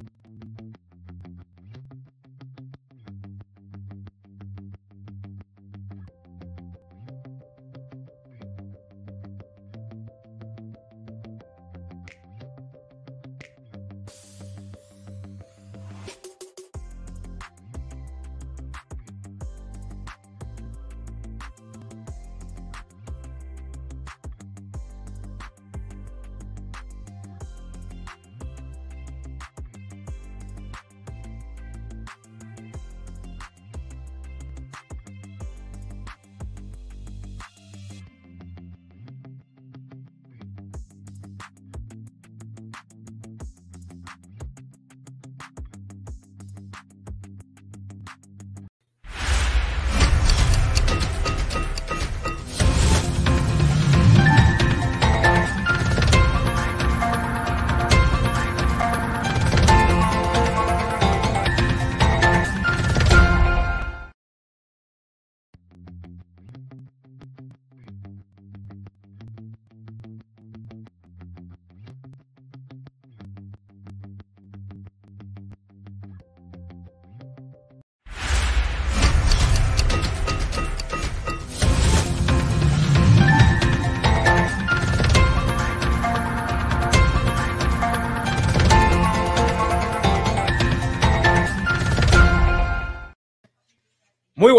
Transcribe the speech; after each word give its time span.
Muy 0.00 0.49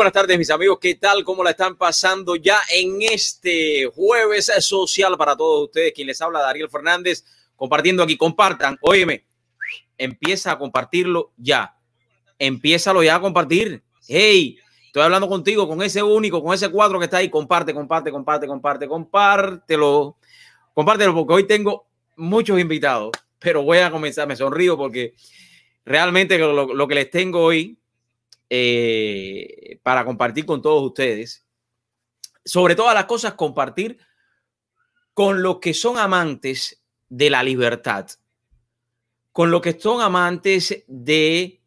buenas 0.01 0.13
tardes, 0.13 0.35
mis 0.39 0.49
amigos. 0.49 0.79
¿Qué 0.81 0.95
tal? 0.95 1.23
¿Cómo 1.23 1.43
la 1.43 1.51
están 1.51 1.75
pasando 1.75 2.35
ya 2.35 2.57
en 2.73 3.03
este 3.03 3.85
jueves 3.93 4.51
social 4.61 5.15
para 5.15 5.37
todos 5.37 5.65
ustedes? 5.65 5.93
Quien 5.93 6.07
les 6.07 6.19
habla, 6.19 6.39
Dariel 6.39 6.71
Fernández, 6.71 7.23
compartiendo 7.55 8.01
aquí. 8.01 8.17
Compartan. 8.17 8.79
Óyeme, 8.81 9.27
empieza 9.99 10.53
a 10.53 10.57
compartirlo 10.57 11.33
ya. 11.37 11.77
Empiézalo 12.39 13.03
ya 13.03 13.17
a 13.17 13.21
compartir. 13.21 13.83
Hey, 14.07 14.57
estoy 14.87 15.03
hablando 15.03 15.29
contigo, 15.29 15.67
con 15.67 15.83
ese 15.83 16.01
único, 16.01 16.41
con 16.41 16.55
ese 16.55 16.69
cuatro 16.69 16.97
que 16.97 17.05
está 17.05 17.17
ahí. 17.17 17.29
Comparte, 17.29 17.71
comparte, 17.71 18.11
comparte, 18.11 18.47
comparte, 18.47 18.87
compártelo. 18.87 20.17
Compártelo 20.73 21.13
porque 21.13 21.33
hoy 21.35 21.43
tengo 21.45 21.85
muchos 22.15 22.59
invitados, 22.59 23.11
pero 23.37 23.61
voy 23.61 23.77
a 23.77 23.91
comenzar. 23.91 24.27
Me 24.27 24.35
sonrío 24.35 24.75
porque 24.77 25.13
realmente 25.85 26.39
lo, 26.39 26.73
lo 26.73 26.87
que 26.87 26.95
les 26.95 27.11
tengo 27.11 27.43
hoy 27.43 27.77
eh, 28.53 29.79
para 29.81 30.03
compartir 30.03 30.45
con 30.45 30.61
todos 30.61 30.83
ustedes. 30.83 31.47
Sobre 32.43 32.75
todas 32.75 32.93
las 32.93 33.05
cosas, 33.05 33.35
compartir 33.35 33.97
con 35.13 35.41
los 35.41 35.59
que 35.59 35.73
son 35.73 35.97
amantes 35.97 36.83
de 37.07 37.29
la 37.29 37.43
libertad, 37.43 38.09
con 39.31 39.51
los 39.51 39.61
que 39.61 39.79
son 39.79 40.01
amantes 40.01 40.83
de 40.87 41.61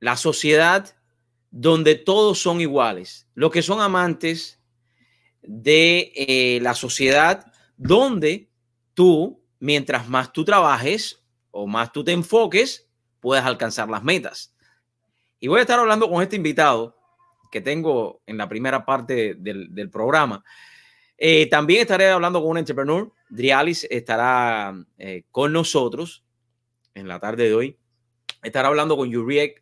la 0.00 0.16
sociedad 0.16 0.96
donde 1.52 1.94
todos 1.94 2.40
son 2.40 2.60
iguales, 2.60 3.28
los 3.34 3.52
que 3.52 3.62
son 3.62 3.80
amantes 3.80 4.60
de 5.40 6.12
eh, 6.16 6.58
la 6.62 6.74
sociedad 6.74 7.52
donde 7.76 8.50
tú, 8.92 9.40
mientras 9.60 10.08
más 10.08 10.32
tú 10.32 10.44
trabajes 10.44 11.24
o 11.52 11.68
más 11.68 11.92
tú 11.92 12.02
te 12.02 12.10
enfoques, 12.10 12.85
puedas 13.26 13.44
alcanzar 13.44 13.88
las 13.88 14.04
metas. 14.04 14.54
Y 15.40 15.48
voy 15.48 15.58
a 15.58 15.62
estar 15.62 15.80
hablando 15.80 16.08
con 16.08 16.22
este 16.22 16.36
invitado 16.36 16.96
que 17.50 17.60
tengo 17.60 18.22
en 18.24 18.36
la 18.36 18.48
primera 18.48 18.86
parte 18.86 19.34
del, 19.34 19.90
programa. 19.90 20.44
Eh, 21.18 21.48
también 21.48 21.80
estaré 21.80 22.08
hablando 22.08 22.40
con 22.40 22.50
un 22.50 22.58
entrepreneur. 22.58 23.12
Drialis 23.28 23.82
estará 23.90 24.76
eh, 24.96 25.24
con 25.32 25.52
nosotros 25.52 26.24
en 26.94 27.08
la 27.08 27.18
tarde 27.18 27.48
de 27.48 27.54
hoy. 27.56 27.78
Estará 28.44 28.68
hablando 28.68 28.96
con 28.96 29.10
Yuriek 29.10 29.60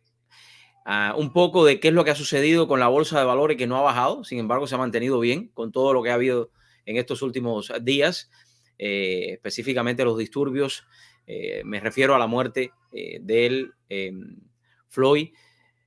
ah, 0.85 1.15
un 1.17 1.33
poco 1.33 1.65
de 1.65 1.79
qué 1.79 1.87
es 1.87 1.93
lo 1.95 2.05
que 2.05 2.11
ha 2.11 2.15
sucedido 2.15 2.67
con 2.67 2.79
la 2.79 2.87
bolsa 2.87 3.17
de 3.17 3.25
valores 3.25 3.57
que 3.57 3.65
no 3.65 3.77
ha 3.77 3.81
bajado, 3.81 4.23
sin 4.23 4.37
embargo 4.37 4.67
se 4.67 4.75
ha 4.75 4.77
mantenido 4.77 5.19
bien 5.19 5.47
con 5.55 5.71
todo 5.71 5.91
lo 5.91 6.03
que 6.03 6.11
ha 6.11 6.13
habido 6.13 6.51
en 6.85 6.97
estos 6.97 7.23
últimos 7.23 7.73
días, 7.81 8.29
eh, 8.77 9.29
específicamente 9.31 10.05
los 10.05 10.19
disturbios 10.19 10.85
eh, 11.27 11.63
me 11.65 11.79
refiero 11.79 12.15
a 12.15 12.19
la 12.19 12.27
muerte 12.27 12.71
eh, 12.91 13.19
del 13.21 13.73
em, 13.89 14.37
Floyd, 14.87 15.29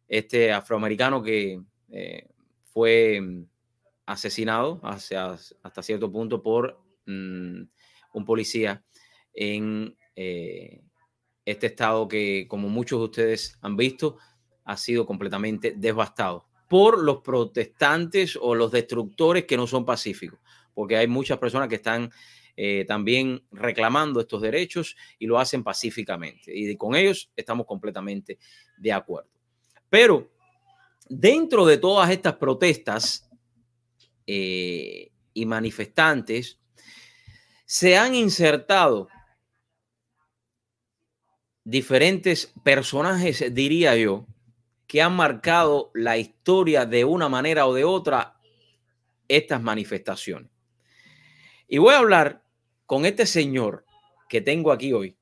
este 0.09 0.53
afroamericano 0.53 1.23
que 1.23 1.61
eh, 1.91 2.29
fue 2.65 3.17
em, 3.17 3.47
asesinado 4.07 4.81
hasta 4.83 5.83
cierto 5.83 6.11
punto 6.11 6.43
por 6.43 6.81
mm, 7.07 7.63
un 8.15 8.25
policía 8.25 8.85
en 9.33 9.97
este 11.45 11.69
estado 11.69 12.09
que, 12.09 12.47
como 12.49 12.69
muchos 12.69 12.99
de 12.99 13.05
ustedes 13.05 13.57
han 13.61 13.77
visto, 13.77 14.19
ha 14.65 14.77
sido 14.77 15.07
completamente 15.07 15.75
devastado 15.77 16.49
por 16.69 17.03
los 17.03 17.19
protestantes 17.19 18.37
o 18.41 18.57
los 18.57 18.73
destructores 18.73 19.45
que 19.45 19.57
no 19.57 19.69
son 19.69 19.85
pacíficos, 19.85 20.41
porque 20.75 20.97
hay 20.97 21.07
muchas 21.07 21.39
personas 21.39 21.69
que 21.69 21.77
están 21.77 22.11
eh, 22.61 22.85
también 22.89 23.45
reclamando 23.53 24.19
estos 24.19 24.43
derechos 24.43 24.97
y 25.17 25.29
lo 25.29 25.39
hacen 25.39 25.63
pacíficamente. 25.63 26.51
Y 26.53 26.77
con 26.77 26.97
ellos 26.97 27.31
estamos 27.37 27.67
completamente 27.67 28.37
de 28.77 28.93
acuerdo. 28.93 29.31
Pero 29.89 30.29
dentro 31.09 31.65
de 31.65 31.79
todas 31.79 32.11
estas 32.11 32.35
protestas 32.35 33.31
eh, 34.27 35.13
y 35.35 35.47
manifestantes, 35.47 36.59
se 37.65 37.97
han 37.97 38.17
insertado 38.17 39.07
diferentes 41.63 42.53
personajes, 42.65 43.55
diría 43.55 43.95
yo, 43.95 44.27
que 44.89 45.01
han 45.01 45.15
marcado 45.15 45.93
la 45.95 46.17
historia 46.17 46.87
de 46.87 47.05
una 47.05 47.29
manera 47.29 47.69
o 47.69 47.75
de 47.75 47.85
otra 47.85 48.41
estas 49.29 49.63
manifestaciones. 49.63 50.51
Y 51.69 51.79
voy 51.79 51.95
a 51.95 51.99
hablar 51.99 52.48
con 52.89 53.05
este 53.05 53.27
señor 53.27 53.85
que 54.31 54.41
tengo 54.41 54.73
aquí 54.73 54.95
hoy, 54.95 55.15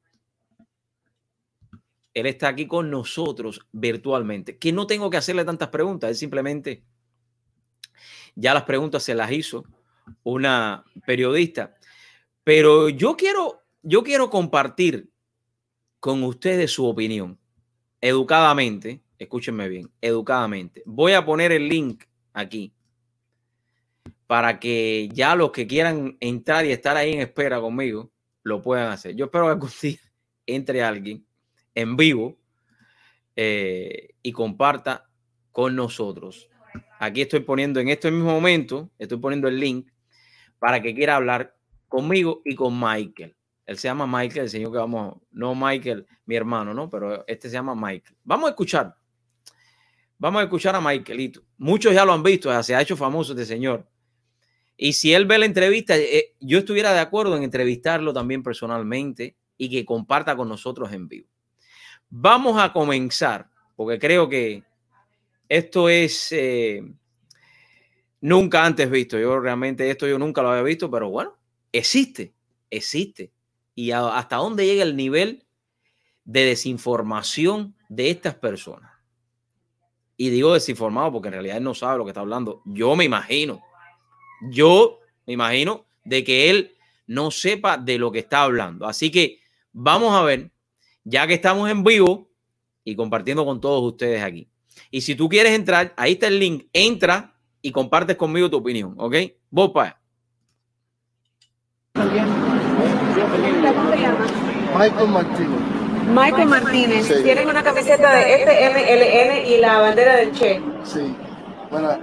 él 2.15 2.27
está 2.27 2.47
aquí 2.47 2.69
con 2.69 2.93
nosotros 2.93 3.67
virtualmente, 3.73 4.57
que 4.57 4.73
no 4.73 4.87
tengo 4.87 5.11
que 5.11 5.17
hacerle 5.17 5.45
tantas 5.45 5.71
preguntas, 5.71 6.09
él 6.09 6.15
simplemente 6.15 6.85
ya 8.37 8.55
las 8.55 8.63
preguntas 8.63 9.03
se 9.03 9.17
las 9.17 9.33
hizo 9.33 9.65
una 10.23 10.85
periodista, 11.07 11.77
pero 12.45 12.89
yo 12.89 13.17
quiero, 13.17 13.65
yo 13.83 14.05
quiero 14.05 14.31
compartir 14.31 15.11
con 15.99 16.23
ustedes 16.23 16.71
su 16.71 16.87
opinión, 16.87 17.37
educadamente, 18.01 19.03
escúchenme 19.19 19.69
bien, 19.69 19.91
educadamente. 20.01 20.85
Voy 20.87 21.15
a 21.15 21.25
poner 21.25 21.51
el 21.51 21.69
link 21.69 22.05
aquí 22.33 22.76
para 24.27 24.59
que 24.59 25.09
ya 25.13 25.37
los 25.37 25.53
que 25.53 25.67
quieran 25.67 26.17
entrar 26.21 26.67
y 26.67 26.73
estar 26.73 26.97
ahí 26.97 27.13
en 27.13 27.21
espera 27.21 27.61
conmigo 27.61 28.11
lo 28.43 28.63
puedan 28.63 28.91
hacer. 28.91 29.15
Yo 29.15 29.27
espero 29.27 29.47
que 29.47 29.51
algún 29.53 29.71
día 29.83 29.99
entre 30.47 30.83
alguien 30.83 31.27
en 31.75 31.97
vivo 31.97 32.39
eh, 33.35 34.15
y 34.23 34.33
comparta 34.33 35.09
con 35.53 35.77
nosotros. 35.77 36.49
Aquí 36.99 37.23
estoy 37.23 37.41
poniendo 37.41 37.81
en 37.81 37.89
este 37.89 38.11
mismo 38.11 38.31
momento, 38.31 38.91
estoy 38.99 39.19
poniendo 39.19 39.49
el 39.49 39.61
link 39.61 39.91
para 40.59 40.81
que 40.81 40.95
quiera 40.95 41.17
hablar 41.17 41.55
conmigo 41.89 42.43
y 42.45 42.55
con 42.55 42.79
Michael. 42.79 43.37
Él 43.67 43.79
se 43.79 43.89
llama 43.89 44.07
Michael, 44.07 44.45
el 44.45 44.51
señor 44.51 44.73
que 44.73 44.79
vamos, 44.79 45.17
no 45.33 45.55
Michael, 45.55 46.07
mi 46.25 46.37
hermano, 46.37 46.73
¿no? 46.73 46.89
Pero 46.89 47.25
este 47.27 47.49
se 47.49 47.55
llama 47.55 47.75
Michael. 47.75 48.17
Vamos 48.23 48.47
a 48.47 48.51
escuchar. 48.51 48.97
Vamos 50.19 50.41
a 50.41 50.45
escuchar 50.45 50.75
a 50.77 50.81
Michaelito. 50.81 51.43
Muchos 51.59 51.93
ya 51.93 52.05
lo 52.05 52.13
han 52.13 52.23
visto, 52.23 52.63
se 52.63 52.75
ha 52.75 52.81
hecho 52.81 52.97
famoso 52.97 53.33
este 53.33 53.45
señor. 53.45 53.87
Y 54.77 54.93
si 54.93 55.15
él 55.15 55.27
ve 55.27 55.39
la 55.39 55.47
entrevista, 55.47 55.97
eh, 55.97 56.35
yo 56.41 56.59
estuviera 56.59 56.93
de 56.93 57.01
acuerdo 57.01 57.37
en 57.37 57.43
entrevistarlo 57.43 58.13
también 58.13 58.43
personalmente 58.43 59.37
y 59.57 59.71
que 59.71 59.85
comparta 59.85 60.37
con 60.37 60.49
nosotros 60.49 60.93
en 60.93 61.09
vivo. 61.09 61.29
Vamos 62.11 62.61
a 62.61 62.73
comenzar, 62.73 63.49
porque 63.75 63.99
creo 63.99 64.29
que 64.29 64.63
esto 65.49 65.89
es 65.89 66.31
eh, 66.33 66.83
nunca 68.21 68.65
antes 68.65 68.91
visto. 68.91 69.19
Yo 69.19 69.41
realmente 69.41 69.91
esto 69.91 70.07
yo 70.07 70.19
nunca 70.19 70.43
lo 70.43 70.51
había 70.51 70.63
visto, 70.63 70.91
pero 70.91 71.09
bueno, 71.09 71.37
existe, 71.73 72.35
existe. 72.71 73.33
Y 73.75 73.91
hasta 73.91 74.37
dónde 74.37 74.67
llega 74.67 74.83
el 74.83 74.97
nivel 74.97 75.45
de 76.25 76.45
desinformación 76.45 77.77
de 77.89 78.11
estas 78.11 78.35
personas. 78.35 78.93
Y 80.17 80.31
digo 80.31 80.55
desinformado 80.55 81.13
porque 81.13 81.29
en 81.29 81.35
realidad 81.35 81.59
él 81.59 81.65
no 81.65 81.75
sabe 81.75 81.99
lo 81.99 82.05
que 82.05 82.11
está 82.11 82.21
hablando. 82.21 82.63
Yo 82.65 82.97
me 82.97 83.05
imagino, 83.05 83.61
yo 84.51 85.01
me 85.27 85.35
imagino 85.35 85.87
de 86.05 86.25
que 86.25 86.51
él 86.51 86.77
no 87.07 87.31
sepa 87.31 87.77
de 87.77 87.99
lo 87.99 88.13
que 88.13 88.21
está 88.21 88.43
hablando. 88.43 88.87
Así 88.87 89.11
que 89.11 89.41
vamos 89.73 90.15
a 90.15 90.23
ver, 90.23 90.51
ya 91.05 91.27
que 91.27 91.35
estamos 91.35 91.71
en 91.71 91.85
vivo 91.85 92.29
y 92.85 92.95
compartiendo 92.97 93.45
con 93.45 93.61
todos 93.61 93.83
ustedes 93.83 94.23
aquí. 94.23 94.49
Y 94.91 95.01
si 95.01 95.15
tú 95.15 95.29
quieres 95.29 95.53
entrar, 95.53 95.95
ahí 95.97 96.13
está 96.13 96.29
el 96.29 96.39
link, 96.39 96.67
entra 96.73 97.35
y 97.63 97.73
compartes 97.73 98.17
conmigo 98.17 98.51
tu 98.51 98.59
opinión, 98.59 98.95
¿ok? 98.99 99.17
Vos 99.51 99.71
para 99.71 100.01
Michael 104.79 105.09
Martínez. 105.09 105.61
Michael 106.15 106.49
Martínez. 106.49 107.23
Tienen 107.23 107.49
una 107.49 107.63
camiseta 107.63 108.15
de 108.15 108.45
FMLN 108.45 109.47
y 109.47 109.59
la 109.59 109.79
bandera 109.79 110.17
del 110.17 110.33
Che. 110.33 110.61
Sí. 110.85 111.15
Bueno, 111.71 111.99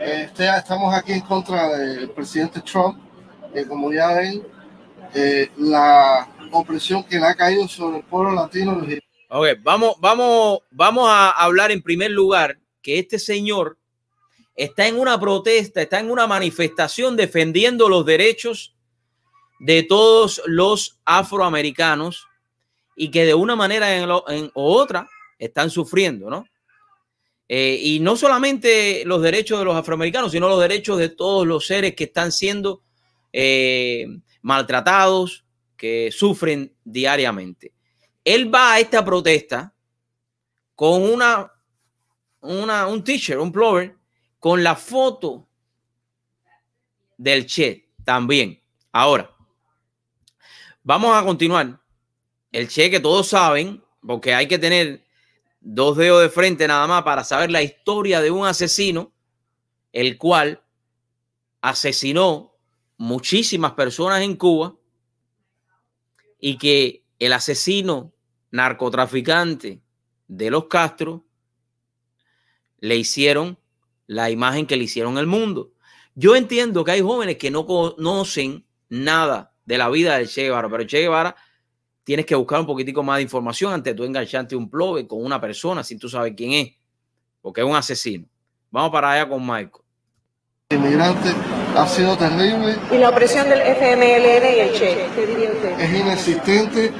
este, 0.00 0.48
estamos 0.48 0.94
aquí 0.94 1.12
en 1.12 1.20
contra 1.20 1.76
del 1.76 2.10
presidente 2.10 2.60
Trump. 2.60 2.98
Eh, 3.54 3.64
como 3.66 3.92
ya 3.92 4.14
ven, 4.14 4.46
eh, 5.14 5.50
la 5.56 6.28
opresión 6.52 7.02
que 7.04 7.18
le 7.18 7.26
ha 7.26 7.34
caído 7.34 7.66
sobre 7.68 7.98
el 7.98 8.04
pueblo 8.04 8.32
latino. 8.32 8.82
Ok, 9.30 9.46
vamos, 9.62 9.96
vamos, 10.00 10.60
vamos 10.70 11.08
a 11.08 11.30
hablar 11.30 11.70
en 11.70 11.82
primer 11.82 12.10
lugar 12.10 12.58
que 12.82 12.98
este 12.98 13.18
señor 13.18 13.78
está 14.54 14.86
en 14.86 14.98
una 14.98 15.18
protesta, 15.18 15.82
está 15.82 16.00
en 16.00 16.10
una 16.10 16.26
manifestación 16.26 17.16
defendiendo 17.16 17.88
los 17.88 18.04
derechos 18.04 18.74
de 19.60 19.82
todos 19.82 20.42
los 20.46 20.98
afroamericanos 21.04 22.26
y 22.96 23.10
que 23.10 23.24
de 23.24 23.34
una 23.34 23.56
manera 23.56 23.96
en, 23.96 24.08
en 24.28 24.50
otra 24.54 25.08
están 25.38 25.70
sufriendo, 25.70 26.28
¿no? 26.30 26.44
Eh, 27.48 27.80
y 27.82 28.00
no 28.00 28.14
solamente 28.16 29.04
los 29.06 29.22
derechos 29.22 29.58
de 29.58 29.64
los 29.64 29.74
afroamericanos, 29.74 30.32
sino 30.32 30.48
los 30.48 30.60
derechos 30.60 30.98
de 30.98 31.08
todos 31.08 31.46
los 31.46 31.66
seres 31.66 31.94
que 31.94 32.04
están 32.04 32.30
siendo 32.30 32.82
eh, 33.32 34.06
maltratados, 34.42 35.44
que 35.76 36.10
sufren 36.12 36.74
diariamente. 36.84 37.72
Él 38.22 38.54
va 38.54 38.74
a 38.74 38.80
esta 38.80 39.02
protesta 39.02 39.72
con 40.74 41.02
una, 41.02 41.50
una 42.40 42.86
un 42.86 43.02
teacher, 43.02 43.38
un 43.38 43.50
plover, 43.50 43.96
con 44.38 44.62
la 44.62 44.76
foto 44.76 45.48
del 47.16 47.46
Che 47.46 47.88
también. 48.04 48.60
Ahora, 48.92 49.34
vamos 50.82 51.16
a 51.16 51.24
continuar. 51.24 51.80
El 52.52 52.68
Che 52.68 52.90
que 52.90 53.00
todos 53.00 53.28
saben, 53.28 53.82
porque 54.06 54.34
hay 54.34 54.46
que 54.46 54.58
tener 54.58 55.07
dos 55.60 55.96
dedos 55.96 56.22
de 56.22 56.30
frente 56.30 56.66
nada 56.68 56.86
más 56.86 57.02
para 57.02 57.24
saber 57.24 57.50
la 57.50 57.62
historia 57.62 58.20
de 58.20 58.30
un 58.30 58.46
asesino, 58.46 59.12
el 59.92 60.18
cual 60.18 60.62
asesinó 61.60 62.54
muchísimas 62.96 63.72
personas 63.72 64.22
en 64.22 64.36
Cuba 64.36 64.76
y 66.40 66.58
que 66.58 67.04
el 67.18 67.32
asesino 67.32 68.12
narcotraficante 68.50 69.82
de 70.28 70.50
los 70.50 70.66
Castro 70.66 71.24
le 72.80 72.96
hicieron 72.96 73.58
la 74.06 74.30
imagen 74.30 74.66
que 74.66 74.76
le 74.76 74.84
hicieron 74.84 75.18
al 75.18 75.26
mundo. 75.26 75.72
Yo 76.14 76.36
entiendo 76.36 76.84
que 76.84 76.92
hay 76.92 77.00
jóvenes 77.00 77.36
que 77.36 77.50
no 77.50 77.66
conocen 77.66 78.66
nada 78.88 79.54
de 79.64 79.78
la 79.78 79.88
vida 79.90 80.16
del 80.16 80.28
Che 80.28 80.44
Guevara, 80.44 80.68
pero 80.68 80.84
Che 80.84 81.00
Guevara 81.00 81.36
tienes 82.08 82.24
que 82.24 82.34
buscar 82.34 82.58
un 82.58 82.64
poquitico 82.64 83.02
más 83.02 83.18
de 83.18 83.24
información 83.24 83.70
antes 83.70 83.92
de 83.92 83.94
tú 83.94 84.02
engancharte 84.02 84.56
un 84.56 84.70
plove 84.70 85.06
con 85.06 85.22
una 85.22 85.38
persona 85.38 85.84
si 85.84 85.98
tú 85.98 86.08
sabes 86.08 86.32
quién 86.34 86.52
es, 86.52 86.72
porque 87.42 87.60
es 87.60 87.66
un 87.66 87.76
asesino. 87.76 88.24
Vamos 88.70 88.90
para 88.90 89.12
allá 89.12 89.28
con 89.28 89.42
Michael. 89.42 89.84
Inmigrante 90.70 91.28
ha 91.76 91.86
sido 91.86 92.16
terrible. 92.16 92.76
¿Y 92.90 92.96
la 92.96 93.10
opresión 93.10 93.46
del 93.50 93.60
FMLN 93.60 94.56
y 94.56 94.58
el 94.58 94.72
Che? 94.72 95.06
¿Qué 95.14 95.26
diría 95.26 95.50
usted? 95.50 95.80
Es 95.80 96.00
inexistente. 96.00 96.92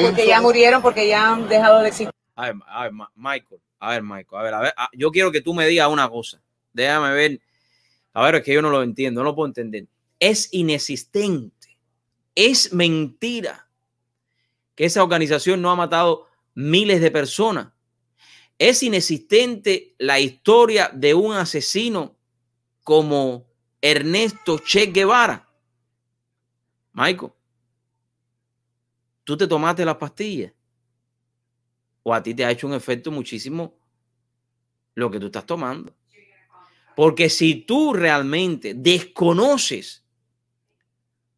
Porque 0.00 0.28
ya 0.28 0.40
murieron, 0.40 0.80
porque 0.80 1.08
ya 1.08 1.32
han 1.32 1.48
dejado 1.48 1.80
de 1.80 1.88
existir. 1.88 2.14
A 2.36 2.42
ver, 2.44 2.54
a 2.68 2.82
ver, 2.84 2.92
Michael, 3.16 3.60
a 3.80 3.90
ver, 3.90 4.02
Michael, 4.04 4.26
a 4.30 4.42
ver, 4.44 4.54
a 4.54 4.60
ver, 4.60 4.74
yo 4.92 5.10
quiero 5.10 5.32
que 5.32 5.40
tú 5.40 5.54
me 5.54 5.66
digas 5.66 5.88
una 5.88 6.08
cosa. 6.08 6.40
Déjame 6.72 7.10
ver. 7.14 7.40
A 8.12 8.24
ver, 8.24 8.36
es 8.36 8.42
que 8.44 8.54
yo 8.54 8.62
no 8.62 8.70
lo 8.70 8.84
entiendo, 8.84 9.22
no 9.22 9.24
lo 9.24 9.34
puedo 9.34 9.48
entender. 9.48 9.86
Es 10.20 10.50
inexistente. 10.52 11.76
Es 12.36 12.72
mentira 12.72 13.66
esa 14.84 15.04
organización 15.04 15.62
no 15.62 15.70
ha 15.70 15.76
matado 15.76 16.26
miles 16.54 17.00
de 17.00 17.12
personas. 17.12 17.68
Es 18.58 18.82
inexistente 18.82 19.94
la 19.98 20.18
historia 20.18 20.90
de 20.92 21.14
un 21.14 21.36
asesino 21.36 22.16
como 22.82 23.46
Ernesto 23.80 24.58
Che 24.58 24.86
Guevara. 24.86 25.48
Michael, 26.94 27.30
¿tú 29.22 29.36
te 29.36 29.46
tomaste 29.46 29.84
las 29.84 29.96
pastillas? 29.96 30.52
¿O 32.02 32.12
a 32.12 32.20
ti 32.20 32.34
te 32.34 32.44
ha 32.44 32.50
hecho 32.50 32.66
un 32.66 32.74
efecto 32.74 33.12
muchísimo 33.12 33.78
lo 34.96 35.12
que 35.12 35.20
tú 35.20 35.26
estás 35.26 35.46
tomando? 35.46 35.94
Porque 36.96 37.30
si 37.30 37.54
tú 37.54 37.92
realmente 37.92 38.74
desconoces 38.74 40.04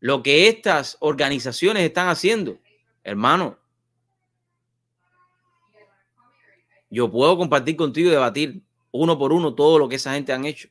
lo 0.00 0.22
que 0.22 0.48
estas 0.48 0.96
organizaciones 1.00 1.82
están 1.82 2.08
haciendo, 2.08 2.58
hermano, 3.04 3.56
yo 6.90 7.10
puedo 7.10 7.36
compartir 7.36 7.76
contigo 7.76 8.08
y 8.08 8.12
debatir 8.12 8.62
uno 8.90 9.16
por 9.18 9.32
uno 9.32 9.54
todo 9.54 9.78
lo 9.78 9.88
que 9.88 9.96
esa 9.96 10.14
gente 10.14 10.32
han 10.32 10.44
hecho 10.44 10.68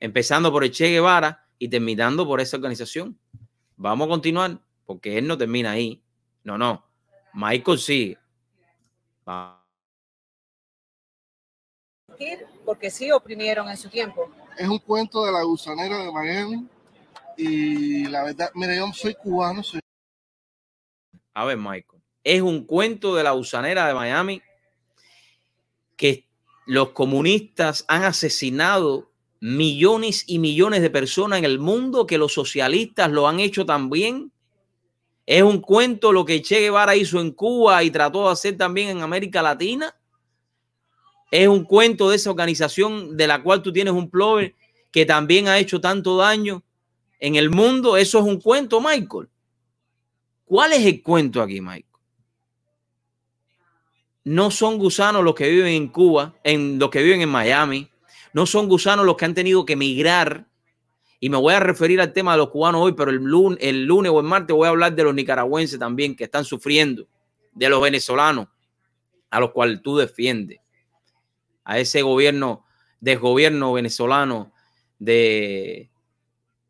empezando 0.00 0.52
por 0.52 0.64
el 0.64 0.70
Che 0.70 0.88
Guevara 0.88 1.46
y 1.58 1.68
terminando 1.68 2.26
por 2.26 2.40
esa 2.40 2.56
organización. 2.56 3.18
Vamos 3.76 4.06
a 4.06 4.10
continuar, 4.10 4.60
porque 4.84 5.18
él 5.18 5.26
no 5.26 5.36
termina 5.36 5.72
ahí. 5.72 6.02
No, 6.44 6.56
no. 6.56 6.84
Michael 7.34 7.78
sigue. 7.78 8.18
Porque 12.64 12.90
sí 12.90 13.10
oprimieron 13.10 13.68
en 13.68 13.76
su 13.76 13.88
tiempo. 13.88 14.30
Es 14.56 14.68
un 14.68 14.78
cuento 14.78 15.24
de 15.24 15.32
la 15.32 15.42
gusanera 15.42 15.98
de 15.98 16.12
Miami. 16.12 16.68
Y 17.36 18.06
la 18.06 18.24
verdad, 18.24 18.50
mira, 18.54 18.74
yo 18.74 18.90
soy 18.92 19.14
cubano. 19.14 19.62
Soy... 19.62 19.80
A 21.36 21.44
ver, 21.44 21.58
Michael. 21.58 22.02
Es 22.24 22.40
un 22.40 22.64
cuento 22.64 23.14
de 23.14 23.22
la 23.22 23.32
gusanera 23.32 23.86
de 23.86 23.92
Miami 23.92 24.40
que 25.94 26.26
los 26.64 26.92
comunistas 26.92 27.84
han 27.88 28.04
asesinado 28.04 29.12
millones 29.38 30.24
y 30.26 30.38
millones 30.38 30.80
de 30.80 30.88
personas 30.88 31.40
en 31.40 31.44
el 31.44 31.58
mundo 31.58 32.06
que 32.06 32.16
los 32.16 32.32
socialistas 32.32 33.10
lo 33.10 33.28
han 33.28 33.38
hecho 33.38 33.66
también. 33.66 34.32
Es 35.26 35.42
un 35.42 35.60
cuento 35.60 36.10
lo 36.10 36.24
que 36.24 36.40
Che 36.40 36.58
Guevara 36.60 36.96
hizo 36.96 37.20
en 37.20 37.32
Cuba 37.32 37.84
y 37.84 37.90
trató 37.90 38.24
de 38.24 38.32
hacer 38.32 38.56
también 38.56 38.88
en 38.88 39.02
América 39.02 39.42
Latina. 39.42 39.94
Es 41.30 41.48
un 41.48 41.64
cuento 41.64 42.08
de 42.08 42.16
esa 42.16 42.30
organización 42.30 43.14
de 43.14 43.26
la 43.26 43.42
cual 43.42 43.60
tú 43.60 43.74
tienes 43.74 43.92
un 43.92 44.08
plover 44.08 44.54
que 44.90 45.04
también 45.04 45.48
ha 45.48 45.58
hecho 45.58 45.82
tanto 45.82 46.16
daño 46.16 46.64
en 47.20 47.36
el 47.36 47.50
mundo. 47.50 47.98
Eso 47.98 48.20
es 48.20 48.24
un 48.24 48.40
cuento, 48.40 48.80
Michael. 48.80 49.28
¿Cuál 50.46 50.72
es 50.72 50.86
el 50.86 51.02
cuento 51.02 51.42
aquí, 51.42 51.60
Michael? 51.60 51.84
No 54.24 54.50
son 54.50 54.78
gusanos 54.78 55.22
los 55.22 55.34
que 55.34 55.48
viven 55.50 55.74
en 55.74 55.88
Cuba, 55.88 56.34
en 56.42 56.78
los 56.78 56.88
que 56.90 57.02
viven 57.02 57.20
en 57.20 57.28
Miami, 57.28 57.90
no 58.32 58.46
son 58.46 58.68
gusanos 58.68 59.06
los 59.06 59.16
que 59.16 59.24
han 59.24 59.34
tenido 59.34 59.64
que 59.64 59.74
emigrar. 59.74 60.46
Y 61.20 61.30
me 61.30 61.36
voy 61.36 61.54
a 61.54 61.60
referir 61.60 62.00
al 62.00 62.12
tema 62.12 62.32
de 62.32 62.38
los 62.38 62.50
cubanos 62.50 62.82
hoy, 62.82 62.92
pero 62.92 63.10
el 63.10 63.16
lunes, 63.16 63.58
el 63.60 63.84
lunes 63.84 64.12
o 64.12 64.20
el 64.20 64.26
martes 64.26 64.54
voy 64.54 64.66
a 64.66 64.70
hablar 64.70 64.94
de 64.94 65.04
los 65.04 65.14
nicaragüenses 65.14 65.78
también 65.78 66.14
que 66.14 66.24
están 66.24 66.44
sufriendo, 66.44 67.08
de 67.52 67.68
los 67.68 67.80
venezolanos 67.80 68.48
a 69.30 69.40
los 69.40 69.50
cuales 69.52 69.80
tú 69.82 69.96
defiendes, 69.96 70.60
a 71.64 71.78
ese 71.78 72.02
gobierno, 72.02 72.64
desgobierno 73.00 73.72
venezolano 73.72 74.52
de 74.98 75.90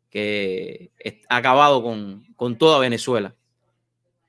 que 0.09 0.91
ha 1.29 1.35
acabado 1.35 1.83
con, 1.83 2.25
con 2.35 2.57
toda 2.57 2.79
Venezuela. 2.79 3.35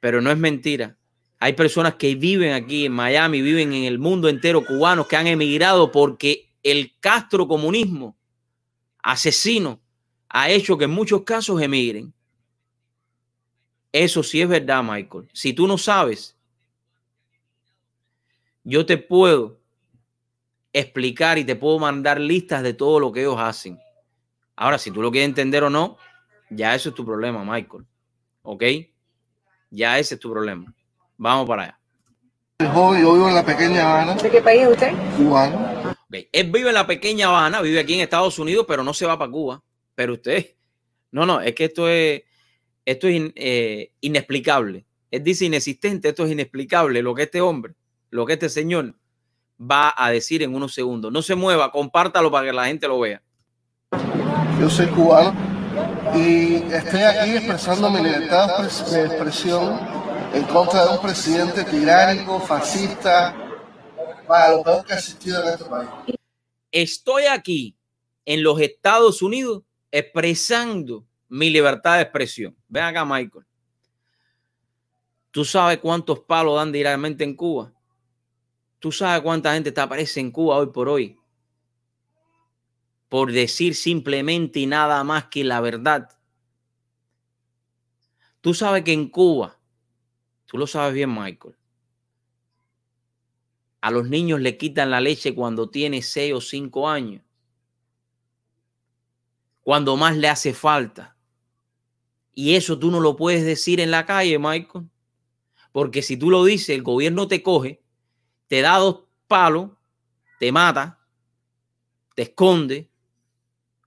Pero 0.00 0.20
no 0.20 0.30
es 0.30 0.38
mentira. 0.38 0.96
Hay 1.40 1.52
personas 1.52 1.94
que 1.94 2.14
viven 2.14 2.52
aquí 2.52 2.86
en 2.86 2.92
Miami, 2.92 3.42
viven 3.42 3.72
en 3.72 3.84
el 3.84 3.98
mundo 3.98 4.28
entero, 4.28 4.64
cubanos 4.64 5.06
que 5.06 5.16
han 5.16 5.26
emigrado 5.26 5.92
porque 5.92 6.50
el 6.62 6.92
Castro 7.00 7.46
comunismo 7.46 8.16
asesino 9.02 9.80
ha 10.28 10.50
hecho 10.50 10.76
que 10.76 10.84
en 10.84 10.90
muchos 10.90 11.22
casos 11.22 11.62
emigren. 11.62 12.12
Eso 13.92 14.22
sí 14.22 14.40
es 14.40 14.48
verdad, 14.48 14.82
Michael. 14.82 15.28
Si 15.32 15.52
tú 15.52 15.66
no 15.66 15.78
sabes, 15.78 16.36
yo 18.64 18.84
te 18.84 18.98
puedo 18.98 19.58
explicar 20.72 21.38
y 21.38 21.44
te 21.44 21.56
puedo 21.56 21.78
mandar 21.78 22.20
listas 22.20 22.62
de 22.62 22.74
todo 22.74 23.00
lo 23.00 23.12
que 23.12 23.20
ellos 23.20 23.38
hacen. 23.38 23.78
Ahora, 24.56 24.76
si 24.78 24.90
tú 24.90 25.00
lo 25.00 25.10
quieres 25.10 25.28
entender 25.28 25.62
o 25.62 25.70
no, 25.70 25.96
ya 26.50 26.74
eso 26.74 26.90
es 26.90 26.94
tu 26.94 27.04
problema, 27.04 27.44
Michael. 27.44 27.86
¿Ok? 28.42 28.64
Ya 29.70 29.98
ese 29.98 30.14
es 30.14 30.20
tu 30.20 30.30
problema. 30.30 30.72
Vamos 31.16 31.46
para 31.46 31.62
allá. 31.62 31.78
Yo 32.60 32.92
vivo 32.92 33.28
en 33.28 33.34
la 33.34 33.44
pequeña 33.44 33.82
Habana. 33.82 34.14
¿De 34.14 34.30
qué 34.30 34.42
país 34.42 34.62
es 34.62 34.68
usted? 34.68 34.92
Cubano. 35.16 35.96
Él 36.10 36.50
vive 36.50 36.68
en 36.68 36.74
la 36.74 36.86
pequeña 36.86 37.28
Habana, 37.28 37.60
vive 37.60 37.80
aquí 37.80 37.94
en 37.94 38.00
Estados 38.00 38.38
Unidos, 38.38 38.64
pero 38.66 38.82
no 38.82 38.94
se 38.94 39.06
va 39.06 39.18
para 39.18 39.30
Cuba. 39.30 39.62
Pero 39.94 40.14
usted, 40.14 40.54
no, 41.12 41.26
no, 41.26 41.40
es 41.40 41.54
que 41.54 41.66
esto 41.66 41.88
es, 41.88 42.22
esto 42.84 43.06
es 43.06 43.30
eh, 43.36 43.92
inexplicable. 44.00 44.86
Él 45.10 45.22
dice 45.22 45.44
inexistente, 45.44 46.08
esto 46.08 46.24
es 46.24 46.32
inexplicable. 46.32 47.02
Lo 47.02 47.14
que 47.14 47.24
este 47.24 47.40
hombre, 47.40 47.74
lo 48.10 48.26
que 48.26 48.34
este 48.34 48.48
señor 48.48 48.94
va 49.60 49.94
a 49.96 50.10
decir 50.10 50.42
en 50.42 50.54
unos 50.54 50.74
segundos. 50.74 51.12
No 51.12 51.22
se 51.22 51.34
mueva, 51.34 51.70
compártalo 51.70 52.30
para 52.30 52.46
que 52.46 52.52
la 52.52 52.66
gente 52.66 52.88
lo 52.88 53.00
vea. 53.00 53.22
Yo 54.58 54.68
soy 54.70 54.86
cubano 54.86 55.57
y 56.14 56.56
estoy 56.72 57.02
aquí 57.02 57.36
expresando 57.36 57.90
mi 57.90 58.02
libertad 58.02 58.58
de 58.90 59.04
expresión 59.04 59.78
en 60.32 60.44
contra 60.44 60.84
de 60.84 60.90
un 60.92 61.02
presidente 61.02 61.64
tiránico, 61.64 62.40
fascista, 62.40 63.34
para 64.26 64.52
lo 64.52 64.62
peor 64.62 64.84
que 64.84 64.92
ha 64.92 64.96
existido 64.96 65.42
en 65.42 65.48
este 65.48 65.64
país. 65.64 65.88
Estoy 66.70 67.24
aquí 67.24 67.76
en 68.24 68.42
los 68.42 68.60
Estados 68.60 69.22
Unidos 69.22 69.62
expresando 69.90 71.04
mi 71.28 71.50
libertad 71.50 71.96
de 71.96 72.02
expresión. 72.02 72.56
Ven 72.68 72.84
acá, 72.84 73.04
Michael. 73.04 73.44
¿Tú 75.30 75.44
sabes 75.44 75.78
cuántos 75.78 76.20
palos 76.20 76.56
dan 76.56 76.72
directamente 76.72 77.24
en 77.24 77.34
Cuba? 77.34 77.72
¿Tú 78.78 78.92
sabes 78.92 79.22
cuánta 79.22 79.54
gente 79.54 79.72
te 79.72 79.80
aparece 79.80 80.20
en 80.20 80.30
Cuba 80.30 80.56
hoy 80.56 80.68
por 80.68 80.88
hoy? 80.88 81.17
Por 83.08 83.32
decir 83.32 83.74
simplemente 83.74 84.60
y 84.60 84.66
nada 84.66 85.02
más 85.04 85.24
que 85.24 85.44
la 85.44 85.60
verdad. 85.60 86.10
Tú 88.40 88.54
sabes 88.54 88.84
que 88.84 88.92
en 88.92 89.08
Cuba, 89.08 89.58
tú 90.46 90.58
lo 90.58 90.66
sabes 90.66 90.94
bien, 90.94 91.10
Michael, 91.10 91.56
a 93.80 93.90
los 93.90 94.08
niños 94.08 94.40
le 94.40 94.56
quitan 94.56 94.90
la 94.90 95.00
leche 95.00 95.34
cuando 95.34 95.70
tiene 95.70 96.02
6 96.02 96.34
o 96.34 96.40
5 96.40 96.88
años. 96.88 97.22
Cuando 99.62 99.96
más 99.96 100.16
le 100.16 100.28
hace 100.28 100.54
falta. 100.54 101.16
Y 102.32 102.54
eso 102.54 102.78
tú 102.78 102.90
no 102.90 103.00
lo 103.00 103.16
puedes 103.16 103.44
decir 103.44 103.80
en 103.80 103.90
la 103.90 104.06
calle, 104.06 104.38
Michael. 104.38 104.88
Porque 105.72 106.02
si 106.02 106.16
tú 106.16 106.30
lo 106.30 106.44
dices, 106.44 106.70
el 106.70 106.82
gobierno 106.82 107.28
te 107.28 107.42
coge, 107.42 107.82
te 108.46 108.62
da 108.62 108.78
dos 108.78 109.04
palos, 109.26 109.70
te 110.38 110.50
mata, 110.50 111.04
te 112.14 112.22
esconde 112.22 112.87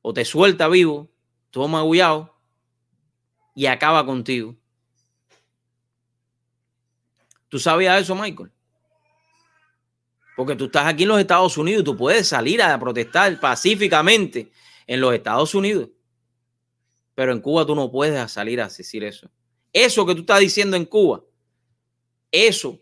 o 0.01 0.13
te 0.13 0.25
suelta 0.25 0.67
vivo, 0.67 1.10
toma 1.50 1.79
magullado 1.79 2.36
y 3.55 3.65
acaba 3.65 4.05
contigo. 4.05 4.55
¿Tú 7.50 7.60
sabías 7.60 8.01
eso, 8.01 8.15
Michael? 8.15 8.51
Porque 10.36 10.55
tú 10.55 10.65
estás 10.65 10.88
aquí 10.88 11.03
en 11.03 11.10
los 11.10 11.20
Estados 11.20 11.58
Unidos 11.58 11.84
tú 11.84 11.96
puedes 11.96 12.27
salir 12.27 12.62
a 12.62 12.79
protestar 12.79 13.39
pacíficamente 13.39 14.51
en 14.88 15.01
los 15.01 15.13
Estados 15.13 15.53
Unidos. 15.53 15.89
Pero 17.13 17.34
en 17.34 17.41
Cuba 17.41 17.65
tú 17.65 17.75
no 17.75 17.91
puedes 17.91 18.31
salir 18.31 18.62
a 18.62 18.67
decir 18.67 19.03
eso. 19.03 19.29
Eso 19.74 20.05
que 20.05 20.15
tú 20.15 20.22
estás 20.22 20.39
diciendo 20.39 20.77
en 20.77 20.86
Cuba, 20.86 21.24
eso 22.31 22.79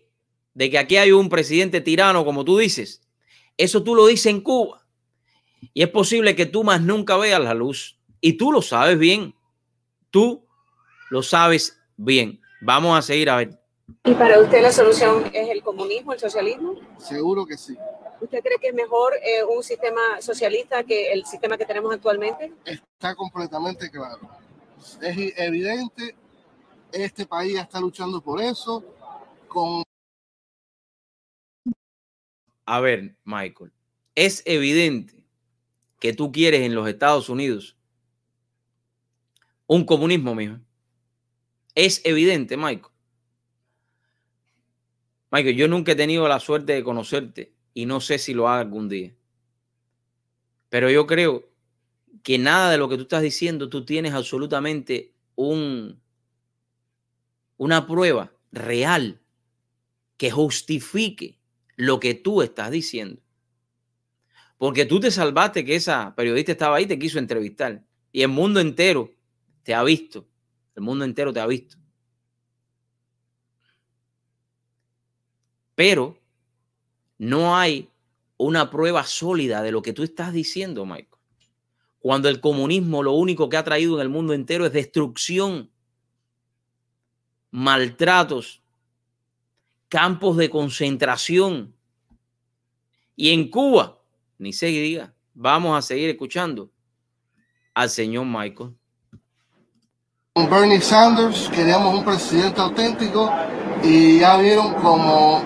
de 0.53 0.69
que 0.69 0.77
aquí 0.77 0.97
hay 0.97 1.11
un 1.11 1.29
presidente 1.29 1.81
tirano, 1.81 2.23
como 2.23 2.45
tú 2.45 2.57
dices, 2.57 3.01
eso 3.57 3.83
tú 3.83 3.95
lo 3.95 4.07
dices 4.07 4.27
en 4.27 4.41
Cuba. 4.41 4.85
Y 5.73 5.83
es 5.83 5.89
posible 5.89 6.35
que 6.35 6.45
tú 6.45 6.63
más 6.63 6.81
nunca 6.81 7.17
veas 7.17 7.41
la 7.41 7.53
luz. 7.53 7.97
Y 8.21 8.33
tú 8.33 8.51
lo 8.51 8.61
sabes 8.61 8.97
bien. 8.97 9.35
Tú 10.09 10.45
lo 11.09 11.23
sabes 11.23 11.79
bien. 11.97 12.41
Vamos 12.61 12.97
a 12.97 13.01
seguir 13.01 13.29
a 13.29 13.37
ver. 13.37 13.59
¿Y 14.03 14.13
para 14.13 14.39
usted 14.39 14.61
la 14.61 14.71
solución 14.71 15.29
es 15.33 15.49
el 15.49 15.63
comunismo, 15.63 16.13
el 16.13 16.19
socialismo? 16.19 16.75
Seguro 16.97 17.45
que 17.45 17.57
sí. 17.57 17.77
¿Usted 18.21 18.41
cree 18.41 18.57
que 18.59 18.67
es 18.67 18.73
mejor 18.73 19.13
eh, 19.23 19.43
un 19.43 19.63
sistema 19.63 20.21
socialista 20.21 20.83
que 20.83 21.11
el 21.11 21.25
sistema 21.25 21.57
que 21.57 21.65
tenemos 21.65 21.93
actualmente? 21.93 22.53
Está 22.65 23.15
completamente 23.15 23.89
claro. 23.89 24.19
Es 25.01 25.33
evidente, 25.37 26.15
este 26.91 27.25
país 27.25 27.57
está 27.57 27.79
luchando 27.79 28.21
por 28.21 28.41
eso, 28.41 28.83
con 29.47 29.83
a 32.65 32.79
ver, 32.81 33.15
Michael, 33.23 33.71
es 34.13 34.43
evidente 34.45 35.18
que 35.99 36.13
tú 36.13 36.31
quieres 36.31 36.61
en 36.61 36.73
los 36.73 36.87
Estados 36.87 37.29
Unidos 37.29 37.77
un 39.67 39.85
comunismo, 39.85 40.33
mijo. 40.33 40.57
Es 41.75 42.01
evidente, 42.03 42.57
Michael. 42.57 42.91
Michael, 45.31 45.55
yo 45.55 45.67
nunca 45.67 45.91
he 45.91 45.95
tenido 45.95 46.27
la 46.27 46.39
suerte 46.39 46.73
de 46.73 46.83
conocerte 46.83 47.53
y 47.75 47.85
no 47.85 48.01
sé 48.01 48.17
si 48.17 48.33
lo 48.33 48.47
haga 48.47 48.61
algún 48.61 48.89
día. 48.89 49.15
Pero 50.69 50.89
yo 50.89 51.05
creo 51.05 51.49
que 52.23 52.39
nada 52.39 52.71
de 52.71 52.79
lo 52.79 52.89
que 52.89 52.95
tú 52.95 53.03
estás 53.03 53.21
diciendo, 53.21 53.69
tú 53.69 53.85
tienes 53.85 54.13
absolutamente 54.13 55.13
un, 55.35 56.01
una 57.57 57.85
prueba 57.85 58.33
real 58.51 59.21
que 60.17 60.31
justifique 60.31 61.39
lo 61.75 61.99
que 61.99 62.15
tú 62.15 62.41
estás 62.41 62.71
diciendo. 62.71 63.21
Porque 64.59 64.85
tú 64.85 64.99
te 64.99 65.09
salvaste 65.09 65.63
que 65.63 65.77
esa 65.77 66.13
periodista 66.15 66.51
estaba 66.51 66.75
ahí, 66.75 66.85
te 66.85 66.99
quiso 66.99 67.17
entrevistar. 67.17 67.81
Y 68.11 68.21
el 68.21 68.27
mundo 68.27 68.59
entero 68.59 69.09
te 69.63 69.73
ha 69.73 69.81
visto. 69.83 70.27
El 70.75 70.83
mundo 70.83 71.05
entero 71.05 71.31
te 71.31 71.39
ha 71.39 71.47
visto. 71.47 71.77
Pero 75.75 76.19
no 77.17 77.55
hay 77.55 77.89
una 78.35 78.69
prueba 78.69 79.05
sólida 79.05 79.61
de 79.61 79.71
lo 79.71 79.81
que 79.81 79.93
tú 79.93 80.03
estás 80.03 80.33
diciendo, 80.33 80.85
Michael. 80.85 81.07
Cuando 81.99 82.27
el 82.27 82.41
comunismo 82.41 83.01
lo 83.01 83.13
único 83.13 83.47
que 83.47 83.55
ha 83.55 83.63
traído 83.63 83.95
en 83.95 84.01
el 84.01 84.09
mundo 84.09 84.33
entero 84.33 84.65
es 84.65 84.73
destrucción, 84.73 85.71
maltratos, 87.51 88.61
campos 89.87 90.35
de 90.35 90.49
concentración. 90.49 91.73
Y 93.15 93.29
en 93.29 93.49
Cuba, 93.49 93.98
ni 94.39 94.53
se 94.53 94.67
diga, 94.67 95.13
vamos 95.35 95.77
a 95.77 95.81
seguir 95.81 96.09
escuchando 96.09 96.71
al 97.75 97.89
señor 97.89 98.25
Michael. 98.25 98.75
Con 100.33 100.49
Bernie 100.49 100.81
Sanders 100.81 101.49
queríamos 101.49 101.93
un 101.93 102.03
presidente 102.03 102.59
auténtico 102.59 103.31
y 103.83 104.19
ya 104.19 104.37
vieron 104.37 104.73
cómo 104.75 105.43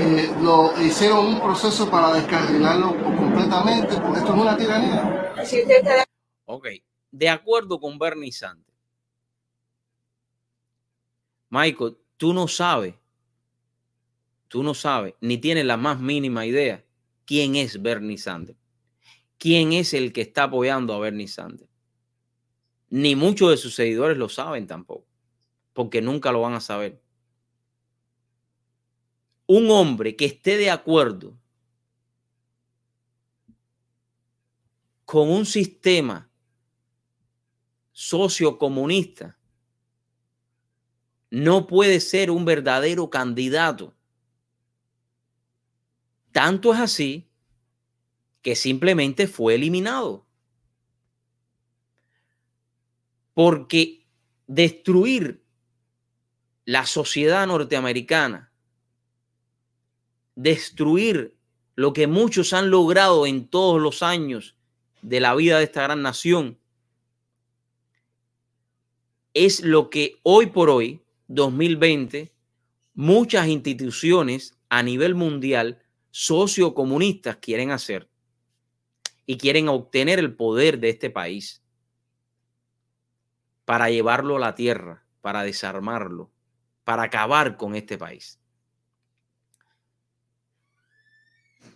eh, 0.00 0.28
lo 0.42 0.72
hicieron 0.82 1.26
un 1.26 1.40
proceso 1.40 1.88
para 1.90 2.14
descarrilarlo 2.14 2.96
completamente, 3.16 4.00
porque 4.00 4.18
esto 4.18 4.34
es 4.34 4.40
una 4.40 4.56
tiranía. 4.56 5.32
Ok, 6.46 6.68
de 7.10 7.28
acuerdo 7.28 7.78
con 7.78 7.98
Bernie 7.98 8.32
Sanders. 8.32 8.66
Michael, 11.50 11.96
tú 12.16 12.32
no 12.32 12.48
sabes 12.48 12.94
tú 14.48 14.62
no 14.62 14.74
sabes 14.74 15.14
ni 15.20 15.38
tienes 15.38 15.64
la 15.64 15.76
más 15.76 16.00
mínima 16.00 16.46
idea 16.46 16.85
quién 17.26 17.56
es 17.56 17.82
Bernie 17.82 18.16
Sanders. 18.16 18.58
¿Quién 19.38 19.72
es 19.72 19.92
el 19.92 20.12
que 20.12 20.22
está 20.22 20.44
apoyando 20.44 20.94
a 20.94 20.98
Bernie 20.98 21.28
Sanders? 21.28 21.70
Ni 22.88 23.16
muchos 23.16 23.50
de 23.50 23.56
sus 23.56 23.74
seguidores 23.74 24.16
lo 24.16 24.28
saben 24.28 24.66
tampoco, 24.66 25.06
porque 25.72 26.00
nunca 26.00 26.32
lo 26.32 26.40
van 26.40 26.54
a 26.54 26.60
saber. 26.60 27.02
Un 29.46 29.70
hombre 29.70 30.16
que 30.16 30.24
esté 30.24 30.56
de 30.56 30.70
acuerdo 30.70 31.36
con 35.04 35.28
un 35.30 35.46
sistema 35.46 36.30
sociocomunista 37.92 39.38
no 41.30 41.66
puede 41.66 42.00
ser 42.00 42.30
un 42.30 42.44
verdadero 42.44 43.10
candidato 43.10 43.95
tanto 46.36 46.74
es 46.74 46.80
así 46.80 47.30
que 48.42 48.56
simplemente 48.56 49.26
fue 49.26 49.54
eliminado. 49.54 50.26
Porque 53.32 54.06
destruir 54.46 55.42
la 56.66 56.84
sociedad 56.84 57.46
norteamericana, 57.46 58.52
destruir 60.34 61.38
lo 61.74 61.94
que 61.94 62.06
muchos 62.06 62.52
han 62.52 62.68
logrado 62.68 63.26
en 63.26 63.48
todos 63.48 63.80
los 63.80 64.02
años 64.02 64.58
de 65.00 65.20
la 65.20 65.34
vida 65.34 65.56
de 65.56 65.64
esta 65.64 65.84
gran 65.84 66.02
nación, 66.02 66.58
es 69.32 69.62
lo 69.62 69.88
que 69.88 70.20
hoy 70.22 70.48
por 70.48 70.68
hoy, 70.68 71.00
2020, 71.28 72.30
muchas 72.92 73.48
instituciones 73.48 74.54
a 74.68 74.82
nivel 74.82 75.14
mundial 75.14 75.80
sociocomunistas 76.18 77.36
quieren 77.36 77.72
hacer 77.72 78.08
y 79.26 79.36
quieren 79.36 79.68
obtener 79.68 80.18
el 80.18 80.34
poder 80.34 80.78
de 80.78 80.88
este 80.88 81.10
país 81.10 81.62
para 83.66 83.90
llevarlo 83.90 84.36
a 84.36 84.40
la 84.40 84.54
tierra, 84.54 85.04
para 85.20 85.42
desarmarlo, 85.42 86.30
para 86.84 87.02
acabar 87.02 87.58
con 87.58 87.74
este 87.74 87.98
país. 87.98 88.40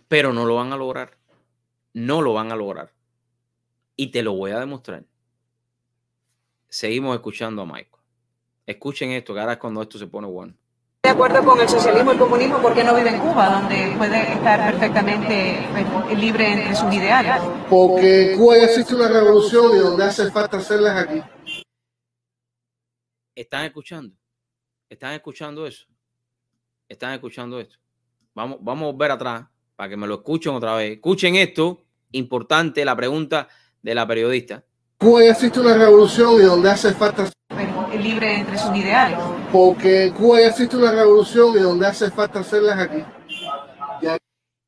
Pero 0.07 0.33
no 0.33 0.47
lo 0.47 0.55
van 0.55 0.73
a 0.73 0.77
lograr. 0.77 1.19
No 1.93 2.23
lo 2.23 2.33
van 2.33 2.51
a 2.51 2.55
lograr. 2.55 2.91
Y 3.95 4.07
te 4.07 4.23
lo 4.23 4.33
voy 4.33 4.51
a 4.51 4.59
demostrar. 4.59 5.05
Seguimos 6.67 7.13
escuchando 7.13 7.61
a 7.61 7.65
Michael. 7.67 8.03
Escuchen 8.65 9.11
esto, 9.11 9.35
que 9.35 9.39
ahora 9.39 9.53
es 9.53 9.59
cuando 9.59 9.83
esto 9.83 9.99
se 9.99 10.07
pone 10.07 10.25
bueno. 10.25 10.55
De 11.03 11.09
acuerdo 11.09 11.43
con 11.43 11.59
el 11.59 11.67
socialismo 11.67 12.11
y 12.11 12.13
el 12.13 12.19
comunismo, 12.19 12.61
¿por 12.61 12.75
qué 12.75 12.83
no 12.83 12.93
vive 12.93 13.09
en 13.09 13.19
Cuba, 13.19 13.49
donde 13.49 13.95
puede 13.97 14.33
estar 14.33 14.71
perfectamente 14.71 15.67
pues, 15.71 16.19
libre 16.19 16.53
entre 16.53 16.75
sus 16.75 16.93
ideales? 16.93 17.41
Porque 17.71 18.35
Cuba 18.37 18.57
ya 18.57 18.65
existe 18.65 18.93
una 18.93 19.07
revolución 19.07 19.75
y 19.75 19.79
donde 19.79 20.03
hace 20.03 20.29
falta 20.29 20.57
hacerlas 20.57 21.03
aquí. 21.03 21.23
¿Están 23.33 23.65
escuchando? 23.65 24.15
¿Están 24.87 25.13
escuchando 25.13 25.65
eso? 25.65 25.87
¿Están 26.87 27.13
escuchando 27.13 27.59
esto? 27.59 27.77
Vamos, 28.35 28.59
vamos 28.61 28.83
a 28.83 28.91
volver 28.91 29.09
atrás 29.09 29.45
para 29.75 29.89
que 29.89 29.97
me 29.97 30.05
lo 30.05 30.15
escuchen 30.15 30.53
otra 30.53 30.75
vez. 30.75 30.91
Escuchen 30.91 31.33
esto, 31.33 31.83
importante 32.11 32.85
la 32.85 32.95
pregunta 32.95 33.47
de 33.81 33.95
la 33.95 34.05
periodista. 34.05 34.63
Cuba 34.99 35.23
ya 35.23 35.31
existe 35.31 35.61
una 35.61 35.75
revolución 35.75 36.35
y 36.35 36.43
donde 36.43 36.69
hace 36.69 36.93
falta 36.93 37.27
pues, 37.47 38.03
libre 38.03 38.35
entre 38.35 38.55
sus 38.55 38.75
ideales. 38.75 39.17
Porque 39.51 40.13
Cuba 40.15 40.39
ya 40.39 40.47
existe 40.47 40.77
una 40.77 40.93
revolución 40.93 41.53
y 41.57 41.59
donde 41.59 41.85
hace 41.85 42.09
falta 42.09 42.39
hacerlas 42.39 42.79
aquí. 42.79 43.03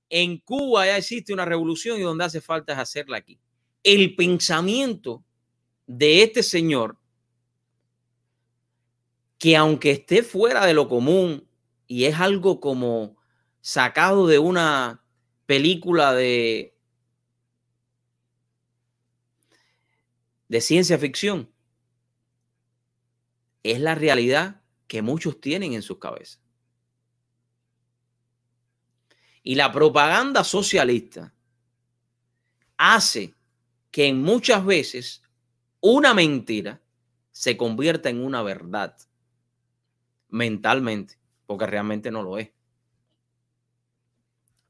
En 0.10 0.38
Cuba 0.40 0.86
ya 0.86 0.98
existe 0.98 1.34
una 1.34 1.46
revolución 1.46 1.98
y 1.98 2.04
donde 2.04 2.26
hace 2.26 2.42
falta 2.42 2.80
hacerla 2.80 3.18
aquí. 3.18 3.40
El 3.82 4.16
pensamiento 4.16 5.24
de 5.88 6.24
este 6.24 6.44
señor, 6.44 6.98
que 9.40 9.56
aunque 9.56 9.92
esté 9.92 10.22
fuera 10.22 10.66
de 10.66 10.74
lo 10.74 10.90
común 10.90 11.48
y 11.88 12.06
es 12.06 12.20
algo 12.20 12.60
como 12.60 13.16
sacado 13.62 14.28
de 14.28 14.40
una 14.40 15.02
película 15.46 16.14
de, 16.14 16.76
de 20.50 20.62
ciencia 20.62 20.98
ficción, 20.98 21.50
es 23.64 23.80
la 23.80 23.96
realidad 23.96 24.63
que 24.88 25.02
muchos 25.02 25.40
tienen 25.40 25.74
en 25.74 25.82
sus 25.82 25.98
cabezas. 25.98 26.42
Y 29.42 29.56
la 29.56 29.72
propaganda 29.72 30.44
socialista 30.44 31.34
hace 32.78 33.36
que 33.92 34.14
muchas 34.14 34.66
veces 34.66 35.22
una 35.82 36.14
mentira 36.14 36.82
se 37.32 37.58
convierta 37.58 38.10
en 38.10 38.24
una 38.24 38.42
verdad 38.42 38.96
mentalmente, 40.30 41.20
porque 41.46 41.66
realmente 41.68 42.10
no 42.10 42.24
lo 42.24 42.38
es. 42.38 42.52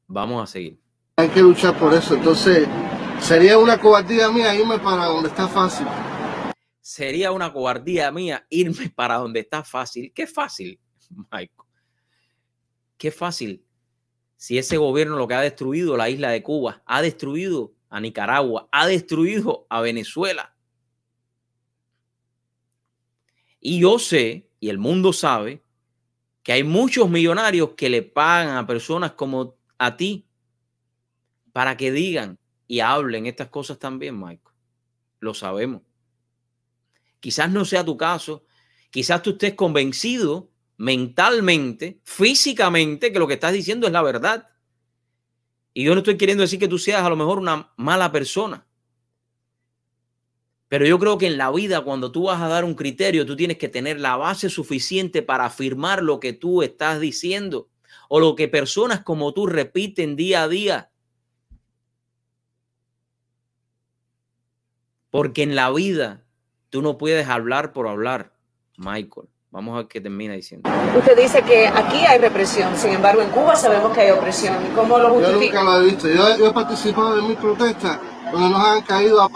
Vamos 0.07 0.43
a 0.43 0.51
seguir. 0.51 0.79
Hay 1.17 1.29
que 1.29 1.41
luchar 1.41 1.77
por 1.77 1.93
eso. 1.93 2.15
Entonces, 2.15 2.67
sería 3.19 3.57
una 3.57 3.79
cobardía 3.79 4.29
mía 4.29 4.55
irme 4.55 4.79
para 4.79 5.05
donde 5.05 5.29
está 5.29 5.47
fácil. 5.47 5.87
Sería 6.83 7.31
una 7.31 7.53
cobardía 7.53 8.11
mía 8.11 8.45
irme 8.49 8.89
para 8.95 9.15
donde 9.15 9.39
está 9.39 9.63
fácil. 9.63 10.11
Qué 10.13 10.27
fácil, 10.27 10.77
Michael. 11.09 11.49
Qué 12.97 13.09
fácil. 13.09 13.65
Si 14.35 14.57
ese 14.57 14.75
gobierno 14.75 15.15
lo 15.15 15.25
que 15.25 15.33
ha 15.33 15.39
destruido 15.39 15.95
la 15.95 16.09
isla 16.09 16.29
de 16.29 16.43
Cuba, 16.43 16.83
ha 16.85 17.01
destruido 17.01 17.73
a 17.89 18.01
Nicaragua, 18.01 18.67
ha 18.73 18.85
destruido 18.85 19.65
a 19.69 19.79
Venezuela. 19.79 20.53
Y 23.61 23.79
yo 23.79 23.97
sé, 23.97 24.49
y 24.59 24.67
el 24.67 24.77
mundo 24.77 25.13
sabe, 25.13 25.63
que 26.43 26.51
hay 26.51 26.65
muchos 26.65 27.09
millonarios 27.09 27.75
que 27.77 27.89
le 27.89 28.01
pagan 28.01 28.57
a 28.57 28.67
personas 28.67 29.13
como 29.13 29.55
a 29.77 29.95
ti 29.95 30.27
para 31.53 31.77
que 31.77 31.93
digan 31.93 32.37
y 32.67 32.81
hablen 32.81 33.25
estas 33.25 33.47
cosas 33.47 33.79
también, 33.79 34.19
Michael. 34.19 34.53
Lo 35.21 35.33
sabemos. 35.33 35.81
Quizás 37.23 37.49
no 37.49 37.63
sea 37.63 37.85
tu 37.85 37.95
caso. 37.95 38.43
Quizás 38.89 39.21
tú 39.21 39.29
estés 39.29 39.53
convencido 39.53 40.51
mentalmente, 40.75 42.01
físicamente, 42.03 43.13
que 43.13 43.19
lo 43.19 43.27
que 43.27 43.35
estás 43.35 43.53
diciendo 43.53 43.87
es 43.87 43.93
la 43.93 44.01
verdad. 44.01 44.49
Y 45.73 45.85
yo 45.85 45.93
no 45.93 45.99
estoy 45.99 46.17
queriendo 46.17 46.41
decir 46.41 46.59
que 46.59 46.67
tú 46.67 46.77
seas 46.77 47.01
a 47.01 47.09
lo 47.09 47.15
mejor 47.15 47.39
una 47.39 47.71
mala 47.77 48.11
persona. 48.11 48.67
Pero 50.67 50.85
yo 50.85 50.99
creo 50.99 51.17
que 51.17 51.27
en 51.27 51.37
la 51.37 51.49
vida, 51.49 51.79
cuando 51.79 52.11
tú 52.11 52.23
vas 52.23 52.41
a 52.41 52.49
dar 52.49 52.65
un 52.65 52.75
criterio, 52.75 53.25
tú 53.25 53.37
tienes 53.37 53.57
que 53.57 53.69
tener 53.69 54.01
la 54.01 54.17
base 54.17 54.49
suficiente 54.49 55.21
para 55.21 55.45
afirmar 55.45 56.03
lo 56.03 56.19
que 56.19 56.33
tú 56.33 56.61
estás 56.61 56.99
diciendo 56.99 57.69
o 58.09 58.19
lo 58.19 58.35
que 58.35 58.49
personas 58.49 59.01
como 59.01 59.33
tú 59.33 59.47
repiten 59.47 60.17
día 60.17 60.43
a 60.43 60.49
día. 60.49 60.91
Porque 65.09 65.43
en 65.43 65.55
la 65.55 65.71
vida 65.71 66.23
tú 66.73 66.81
no 66.81 66.97
puedes 66.97 67.27
hablar 67.27 67.71
por 67.71 67.87
hablar, 67.87 68.33
Michael. 68.77 69.27
Vamos 69.51 69.75
a 69.75 69.77
ver 69.77 69.87
qué 69.87 70.01
termina 70.01 70.33
diciendo. 70.33 70.67
Usted 70.97 71.15
dice 71.15 71.43
que 71.43 71.67
aquí 71.67 71.97
hay 71.97 72.17
represión, 72.17 72.75
sin 72.75 72.93
embargo 72.93 73.21
en 73.21 73.29
Cuba 73.29 73.55
sabemos 73.55 73.93
que 73.93 74.01
hay 74.01 74.09
opresión. 74.09 74.55
¿Cómo 74.73 74.97
lo 74.97 75.11
justifica? 75.11 75.53
Yo 75.53 75.61
nunca 75.61 75.63
lo 75.63 75.81
he 75.81 75.85
visto. 75.85 76.07
Yo, 76.09 76.47
he 76.47 76.51
participado 76.51 77.19
en 77.19 77.27
mis 77.27 77.37
protestas 77.37 77.99
donde 78.31 78.49
nos 78.49 78.59
han 78.59 78.81
caído 78.81 79.21
a... 79.21 79.29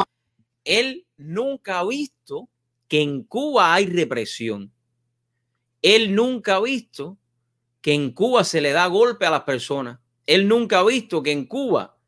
Él 0.64 1.06
nunca 1.16 1.78
ha 1.78 1.86
visto 1.86 2.50
que 2.88 3.04
en 3.04 3.22
Cuba 3.22 3.72
hay 3.72 3.86
represión. 3.86 4.74
Él 5.84 6.16
nunca 6.16 6.56
ha 6.56 6.62
visto 6.62 7.20
que 7.82 7.94
en 7.94 8.14
Cuba 8.14 8.46
se 8.46 8.62
le 8.62 8.72
da 8.72 8.88
golpe 8.88 9.28
a 9.28 9.30
las 9.30 9.44
personas. 9.44 10.00
Él 10.26 10.48
nunca 10.48 10.80
ha 10.80 10.84
visto 10.84 11.22
que 11.22 11.34
en 11.34 11.46
Cuba 11.46 12.00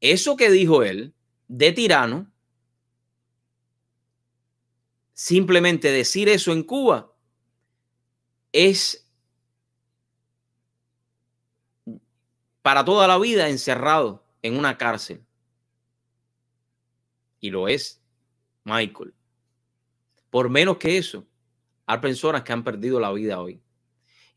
eso 0.00 0.34
que 0.34 0.50
dijo 0.50 0.82
él 0.82 1.12
de 1.46 1.72
tirano 1.72 2.32
Simplemente 5.18 5.90
decir 5.90 6.28
eso 6.28 6.52
en 6.52 6.62
Cuba 6.62 7.12
es 8.52 9.10
para 12.62 12.84
toda 12.84 13.08
la 13.08 13.18
vida 13.18 13.48
encerrado 13.48 14.24
en 14.42 14.56
una 14.56 14.78
cárcel. 14.78 15.26
Y 17.40 17.50
lo 17.50 17.66
es, 17.66 18.00
Michael. 18.62 19.12
Por 20.30 20.50
menos 20.50 20.76
que 20.76 20.98
eso, 20.98 21.26
hay 21.84 21.98
personas 21.98 22.44
que 22.44 22.52
han 22.52 22.62
perdido 22.62 23.00
la 23.00 23.10
vida 23.10 23.40
hoy. 23.40 23.60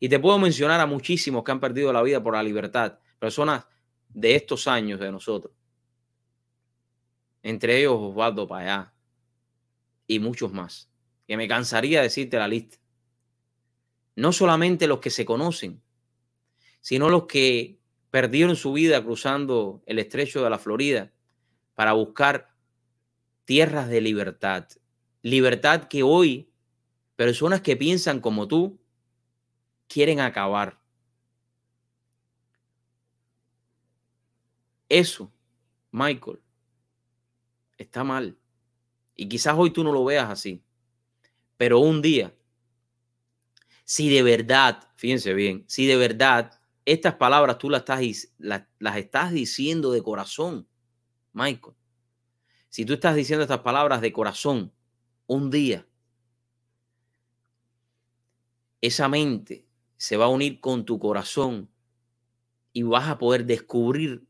Y 0.00 0.08
te 0.08 0.18
puedo 0.18 0.36
mencionar 0.40 0.80
a 0.80 0.86
muchísimos 0.86 1.44
que 1.44 1.52
han 1.52 1.60
perdido 1.60 1.92
la 1.92 2.02
vida 2.02 2.20
por 2.20 2.34
la 2.34 2.42
libertad. 2.42 2.98
Personas 3.20 3.64
de 4.08 4.34
estos 4.34 4.66
años 4.66 4.98
de 4.98 5.12
nosotros. 5.12 5.54
Entre 7.40 7.78
ellos 7.78 7.94
Osvaldo 8.00 8.48
Payá, 8.48 8.91
y 10.14 10.18
muchos 10.18 10.52
más, 10.52 10.90
que 11.26 11.36
me 11.36 11.48
cansaría 11.48 12.02
decirte 12.02 12.36
la 12.38 12.48
lista. 12.48 12.78
No 14.14 14.32
solamente 14.32 14.86
los 14.86 15.00
que 15.00 15.10
se 15.10 15.24
conocen, 15.24 15.82
sino 16.80 17.08
los 17.08 17.26
que 17.26 17.78
perdieron 18.10 18.56
su 18.56 18.72
vida 18.72 19.02
cruzando 19.02 19.82
el 19.86 19.98
estrecho 19.98 20.44
de 20.44 20.50
la 20.50 20.58
Florida 20.58 21.12
para 21.74 21.94
buscar 21.94 22.54
tierras 23.46 23.88
de 23.88 24.02
libertad. 24.02 24.68
Libertad 25.22 25.84
que 25.84 26.02
hoy 26.02 26.52
personas 27.16 27.62
que 27.62 27.76
piensan 27.76 28.20
como 28.20 28.46
tú 28.48 28.78
quieren 29.88 30.20
acabar. 30.20 30.78
Eso, 34.88 35.32
Michael, 35.90 36.42
está 37.78 38.04
mal. 38.04 38.36
Y 39.14 39.28
quizás 39.28 39.54
hoy 39.56 39.70
tú 39.70 39.84
no 39.84 39.92
lo 39.92 40.04
veas 40.04 40.30
así, 40.30 40.62
pero 41.56 41.80
un 41.80 42.00
día, 42.02 42.34
si 43.84 44.08
de 44.08 44.22
verdad, 44.22 44.88
fíjense 44.96 45.34
bien, 45.34 45.64
si 45.68 45.86
de 45.86 45.96
verdad 45.96 46.60
estas 46.84 47.14
palabras 47.14 47.58
tú 47.58 47.70
las 47.70 47.84
estás, 48.96 49.32
diciendo 49.32 49.92
de 49.92 50.02
corazón, 50.02 50.66
Michael, 51.32 51.74
si 52.68 52.84
tú 52.84 52.94
estás 52.94 53.14
diciendo 53.14 53.42
estas 53.42 53.60
palabras 53.60 54.00
de 54.00 54.12
corazón, 54.12 54.72
un 55.26 55.50
día, 55.50 55.86
esa 58.80 59.08
mente 59.08 59.66
se 59.96 60.16
va 60.16 60.24
a 60.24 60.28
unir 60.28 60.58
con 60.58 60.84
tu 60.84 60.98
corazón 60.98 61.70
y 62.72 62.82
vas 62.82 63.08
a 63.08 63.18
poder 63.18 63.44
descubrir 63.44 64.26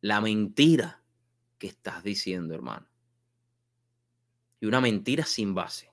la 0.00 0.20
mentira 0.20 1.02
que 1.58 1.68
estás 1.68 2.02
diciendo, 2.02 2.54
hermano 2.54 2.86
y 4.60 4.66
una 4.66 4.80
mentira 4.80 5.24
sin 5.24 5.54
base. 5.54 5.90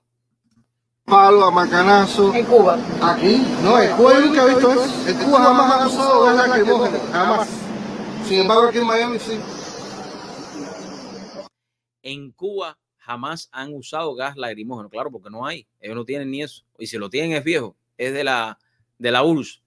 palo 1.04 1.44
a 1.44 1.50
macanazo. 1.50 2.34
En 2.34 2.46
Cuba. 2.46 2.78
Aquí, 3.02 3.42
no, 3.62 3.80
en 3.80 3.96
Cuba 3.96 4.14
yo 4.14 4.26
nunca 4.26 4.44
he 4.44 4.48
visto 4.48 4.72
eso. 4.72 5.08
En 5.08 5.18
Cuba 5.18 5.38
jamás 5.44 5.80
han 5.80 5.86
usado 5.86 6.24
gas 6.24 6.48
lacrimógeno, 6.48 6.98
jamás. 7.12 7.48
Sin 8.26 8.40
embargo, 8.40 8.64
aquí 8.64 8.78
en 8.78 8.86
Miami 8.86 9.18
sí. 9.18 9.38
En 12.02 12.32
Cuba 12.32 12.78
jamás 12.96 13.48
han 13.52 13.74
usado 13.74 14.14
gas 14.14 14.36
lacrimógeno, 14.36 14.88
claro, 14.88 15.10
porque 15.10 15.30
no 15.30 15.46
hay. 15.46 15.66
Ellos 15.80 15.96
no 15.96 16.04
tienen 16.04 16.30
ni 16.30 16.42
eso. 16.42 16.64
Y 16.78 16.86
si 16.86 16.96
lo 16.96 17.10
tienen 17.10 17.32
es 17.32 17.44
viejo, 17.44 17.76
es 17.98 18.12
de 18.14 18.24
la, 18.24 18.58
de 18.98 19.10
la 19.10 19.22
URSS. 19.22 19.62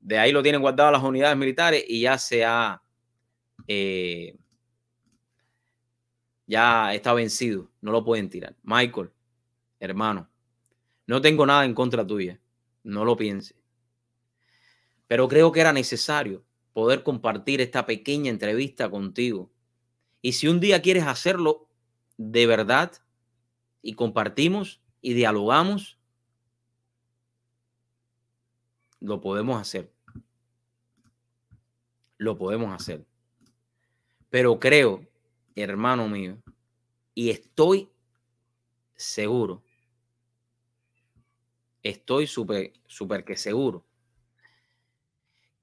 De 0.00 0.18
ahí 0.18 0.32
lo 0.32 0.42
tienen 0.42 0.62
guardado 0.62 0.90
las 0.90 1.02
unidades 1.02 1.36
militares 1.36 1.84
y 1.86 2.02
ya 2.02 2.16
se 2.16 2.44
ha, 2.44 2.80
eh, 3.66 4.36
ya 6.46 6.94
está 6.94 7.12
vencido. 7.12 7.70
No 7.80 7.92
lo 7.92 8.04
pueden 8.04 8.28
tirar. 8.28 8.56
Michael, 8.62 9.10
hermano, 9.80 10.28
no 11.06 11.20
tengo 11.20 11.46
nada 11.46 11.64
en 11.64 11.74
contra 11.74 12.06
tuya. 12.06 12.40
No 12.82 13.04
lo 13.04 13.16
piense. 13.16 13.56
Pero 15.06 15.28
creo 15.28 15.52
que 15.52 15.60
era 15.60 15.72
necesario 15.72 16.44
poder 16.72 17.02
compartir 17.02 17.60
esta 17.60 17.86
pequeña 17.86 18.30
entrevista 18.30 18.90
contigo. 18.90 19.50
Y 20.20 20.32
si 20.32 20.48
un 20.48 20.60
día 20.60 20.82
quieres 20.82 21.04
hacerlo 21.04 21.68
de 22.16 22.46
verdad 22.46 22.92
y 23.82 23.94
compartimos 23.94 24.80
y 25.00 25.14
dialogamos, 25.14 25.98
lo 29.00 29.20
podemos 29.20 29.60
hacer. 29.60 29.92
Lo 32.18 32.36
podemos 32.36 32.74
hacer. 32.74 33.06
Pero 34.30 34.58
creo, 34.58 35.06
hermano 35.56 36.08
mío, 36.08 36.38
y 37.14 37.30
estoy 37.30 37.88
seguro, 38.94 39.62
estoy 41.82 42.26
súper, 42.26 42.72
súper 42.86 43.24
que 43.24 43.36
seguro, 43.36 43.84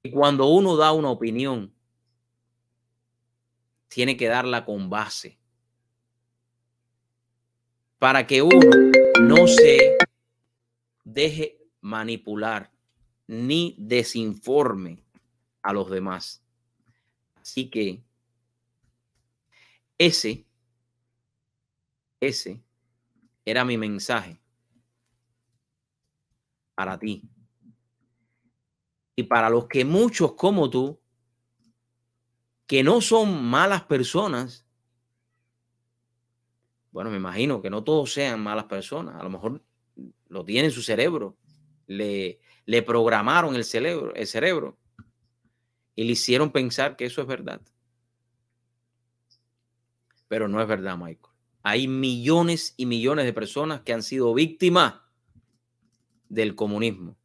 que 0.01 0.11
cuando 0.11 0.47
uno 0.47 0.75
da 0.75 0.91
una 0.91 1.09
opinión, 1.09 1.73
tiene 3.87 4.17
que 4.17 4.27
darla 4.27 4.65
con 4.65 4.89
base 4.89 5.37
para 7.99 8.25
que 8.25 8.41
uno 8.41 8.91
no 9.21 9.47
se 9.47 9.97
deje 11.03 11.59
manipular 11.79 12.71
ni 13.27 13.75
desinforme 13.77 15.03
a 15.61 15.73
los 15.73 15.89
demás. 15.89 16.43
Así 17.35 17.69
que 17.69 18.01
ese, 19.97 20.45
ese 22.19 22.61
era 23.45 23.65
mi 23.65 23.77
mensaje 23.77 24.39
para 26.75 26.97
ti. 26.97 27.23
Y 29.15 29.23
para 29.23 29.49
los 29.49 29.67
que 29.67 29.85
muchos 29.85 30.33
como 30.33 30.69
tú, 30.69 30.99
que 32.65 32.83
no 32.83 33.01
son 33.01 33.43
malas 33.43 33.83
personas, 33.83 34.65
bueno, 36.91 37.09
me 37.09 37.17
imagino 37.17 37.61
que 37.61 37.69
no 37.69 37.83
todos 37.83 38.13
sean 38.13 38.41
malas 38.41 38.65
personas, 38.65 39.15
a 39.15 39.23
lo 39.23 39.29
mejor 39.29 39.63
lo 40.27 40.45
tiene 40.45 40.67
en 40.67 40.71
su 40.71 40.81
cerebro, 40.81 41.37
le, 41.87 42.39
le 42.65 42.81
programaron 42.81 43.55
el 43.55 43.63
cerebro, 43.63 44.13
el 44.15 44.27
cerebro 44.27 44.77
y 45.95 46.05
le 46.05 46.13
hicieron 46.13 46.51
pensar 46.51 46.95
que 46.95 47.05
eso 47.05 47.21
es 47.21 47.27
verdad. 47.27 47.61
Pero 50.33 50.47
no 50.47 50.59
es 50.59 50.67
verdad, 50.67 50.97
Michael. 50.97 51.31
Hay 51.61 51.87
millones 51.87 52.73
y 52.75 52.87
millones 52.87 53.25
de 53.25 53.33
personas 53.33 53.81
que 53.81 53.93
han 53.93 54.01
sido 54.01 54.33
víctimas 54.33 54.95
del 56.27 56.55
comunismo, 56.55 57.15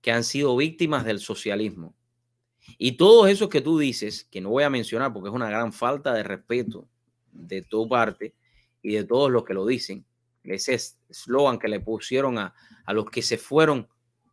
que 0.00 0.12
han 0.12 0.22
sido 0.22 0.56
víctimas 0.56 1.04
del 1.04 1.18
socialismo. 1.18 1.92
Y 2.78 2.92
todos 2.92 3.28
esos 3.28 3.48
que 3.48 3.60
tú 3.60 3.80
dices, 3.80 4.28
que 4.30 4.40
no 4.40 4.50
voy 4.50 4.62
a 4.62 4.70
mencionar 4.70 5.12
porque 5.12 5.28
es 5.28 5.34
una 5.34 5.50
gran 5.50 5.72
falta 5.72 6.14
de 6.14 6.22
respeto 6.22 6.88
de 7.32 7.62
tu 7.62 7.88
parte 7.88 8.36
y 8.80 8.92
de 8.92 9.02
todos 9.02 9.28
los 9.28 9.42
que 9.42 9.54
lo 9.54 9.66
dicen, 9.66 10.06
ese 10.44 10.78
eslogan 11.08 11.58
que 11.58 11.66
le 11.66 11.80
pusieron 11.80 12.38
a, 12.38 12.54
a 12.84 12.92
los 12.92 13.10
que 13.10 13.22
se 13.22 13.38
fueron, 13.38 13.88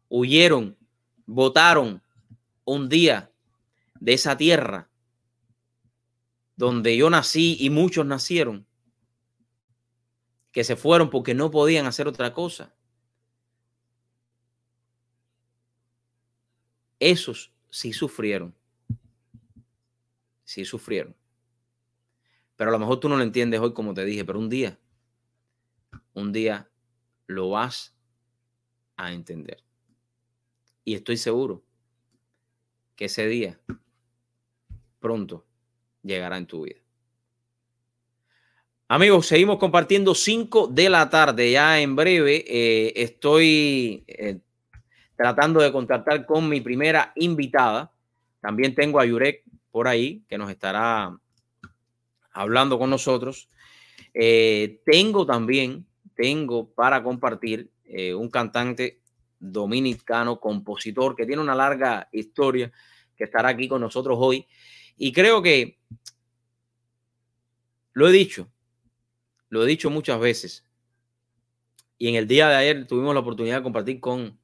huyeron, 0.08 0.78
votaron 1.26 2.04
un 2.64 2.90
día 2.90 3.32
de 4.00 4.14
esa 4.14 4.38
tierra 4.38 4.88
donde 6.58 6.98
yo 6.98 7.10
nací 7.10 7.56
y 7.60 7.70
muchos 7.70 8.06
nacieron, 8.06 8.66
que 10.52 10.64
se 10.64 10.76
fueron 10.76 11.10
porque 11.10 11.36
no 11.36 11.52
podían 11.52 11.86
hacer 11.86 12.08
otra 12.08 12.34
cosa. 12.34 12.74
Esos 17.00 17.54
sí 17.70 17.94
sufrieron. 17.94 18.56
Sí 20.44 20.66
sufrieron. 20.66 21.16
Pero 22.56 22.72
a 22.72 22.74
lo 22.74 22.80
mejor 22.80 23.00
tú 23.00 23.08
no 23.08 23.18
lo 23.18 23.24
entiendes 23.24 23.60
hoy 23.60 23.74
como 23.74 23.94
te 23.94 24.04
dije, 24.04 24.26
pero 24.26 24.40
un 24.40 24.50
día, 24.50 24.80
un 26.16 26.34
día 26.34 26.68
lo 27.28 27.52
vas 27.52 27.96
a 28.96 29.14
entender. 29.14 29.64
Y 30.84 30.96
estoy 30.96 31.18
seguro 31.18 31.64
que 32.96 33.06
ese 33.06 33.28
día 33.28 33.62
pronto 35.00 35.47
llegará 36.08 36.38
en 36.38 36.48
tu 36.48 36.64
vida. 36.64 36.80
Amigos, 38.90 39.26
seguimos 39.26 39.58
compartiendo 39.58 40.16
5 40.16 40.68
de 40.68 40.90
la 40.90 41.10
tarde. 41.10 41.52
Ya 41.52 41.82
en 41.82 41.98
breve 41.98 42.46
eh, 42.48 42.94
estoy 42.96 44.06
eh, 44.08 44.40
tratando 45.18 45.60
de 45.60 45.74
contactar 45.74 46.26
con 46.26 46.48
mi 46.48 46.62
primera 46.62 47.12
invitada. 47.18 47.92
También 48.40 48.74
tengo 48.74 49.02
a 49.02 49.06
Yurek 49.06 49.44
por 49.72 49.90
ahí 49.90 50.24
que 50.30 50.38
nos 50.38 50.50
estará 50.50 51.20
hablando 52.32 52.80
con 52.80 52.90
nosotros. 52.90 53.50
Eh, 54.14 54.80
tengo 54.86 55.26
también, 55.26 55.86
tengo 56.16 56.70
para 56.70 57.04
compartir 57.04 57.70
un 58.18 58.30
cantante 58.30 59.00
dominicano, 59.40 60.40
compositor, 60.40 61.16
que 61.16 61.26
tiene 61.26 61.42
una 61.42 61.56
larga 61.56 62.10
historia, 62.12 62.72
que 63.18 63.26
estará 63.26 63.50
aquí 63.50 63.68
con 63.68 63.82
nosotros 63.82 64.18
hoy. 64.20 64.46
Y 64.98 65.14
creo 65.14 65.42
que 65.42 65.80
lo 67.94 68.08
he 68.08 68.12
dicho, 68.12 68.52
lo 69.50 69.64
he 69.64 69.68
dicho 69.68 69.90
muchas 69.90 70.20
veces. 70.20 70.66
Y 71.98 72.10
en 72.10 72.16
el 72.16 72.28
día 72.28 72.50
de 72.50 72.56
ayer 72.56 72.88
tuvimos 72.88 73.14
la 73.14 73.22
oportunidad 73.22 73.58
de 73.58 73.64
compartir 73.64 74.00
con 74.00 74.40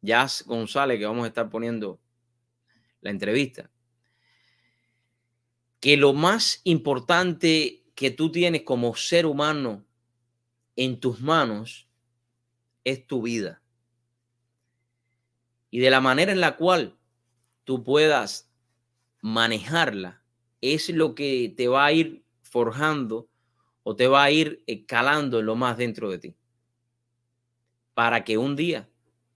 Jazz 0.00 0.44
González, 0.46 0.98
que 0.98 1.06
vamos 1.06 1.24
a 1.24 1.28
estar 1.28 1.48
poniendo 1.48 2.00
la 3.00 3.10
entrevista, 3.10 3.70
que 5.80 5.96
lo 5.96 6.12
más 6.12 6.60
importante 6.64 7.84
que 7.94 8.10
tú 8.10 8.30
tienes 8.30 8.62
como 8.62 8.94
ser 8.96 9.26
humano 9.26 9.84
en 10.76 10.98
tus 10.98 11.20
manos 11.20 11.88
es 12.82 13.06
tu 13.06 13.22
vida. 13.22 13.62
Y 15.70 15.80
de 15.80 15.90
la 15.90 16.00
manera 16.00 16.32
en 16.32 16.40
la 16.40 16.56
cual 16.56 16.96
tú 17.64 17.82
puedas 17.82 18.53
manejarla 19.24 20.22
es 20.60 20.90
lo 20.90 21.14
que 21.14 21.54
te 21.56 21.66
va 21.66 21.86
a 21.86 21.92
ir 21.92 22.22
forjando 22.42 23.30
o 23.82 23.96
te 23.96 24.06
va 24.06 24.22
a 24.22 24.30
ir 24.30 24.62
calando 24.86 25.40
en 25.40 25.46
lo 25.46 25.56
más 25.56 25.78
dentro 25.78 26.10
de 26.10 26.18
ti. 26.18 26.36
Para 27.94 28.22
que 28.22 28.36
un 28.36 28.54
día 28.54 28.86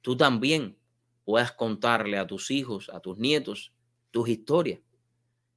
tú 0.02 0.14
también 0.14 0.76
puedas 1.24 1.52
contarle 1.52 2.18
a 2.18 2.26
tus 2.26 2.50
hijos, 2.50 2.90
a 2.90 3.00
tus 3.00 3.16
nietos, 3.16 3.72
tus 4.10 4.28
historias, 4.28 4.78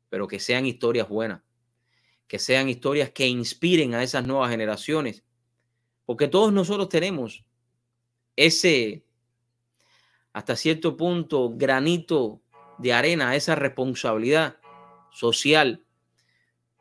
pero 0.08 0.30
que 0.30 0.40
sean 0.40 0.66
historias 0.66 1.10
buenas, 1.10 1.42
que 2.26 2.40
sean 2.40 2.70
historias 2.70 3.10
que 3.10 3.28
inspiren 3.28 3.96
a 3.96 4.02
esas 4.02 4.26
nuevas 4.26 4.50
generaciones, 4.50 5.26
porque 6.06 6.30
todos 6.30 6.54
nosotros 6.54 6.88
tenemos 6.88 7.44
ese, 8.38 9.04
hasta 10.32 10.56
cierto 10.56 10.96
punto, 10.96 11.52
granito 11.54 12.42
de 12.82 12.94
arena, 12.94 13.36
esa 13.36 13.56
responsabilidad 13.56 14.58
social 15.12 15.84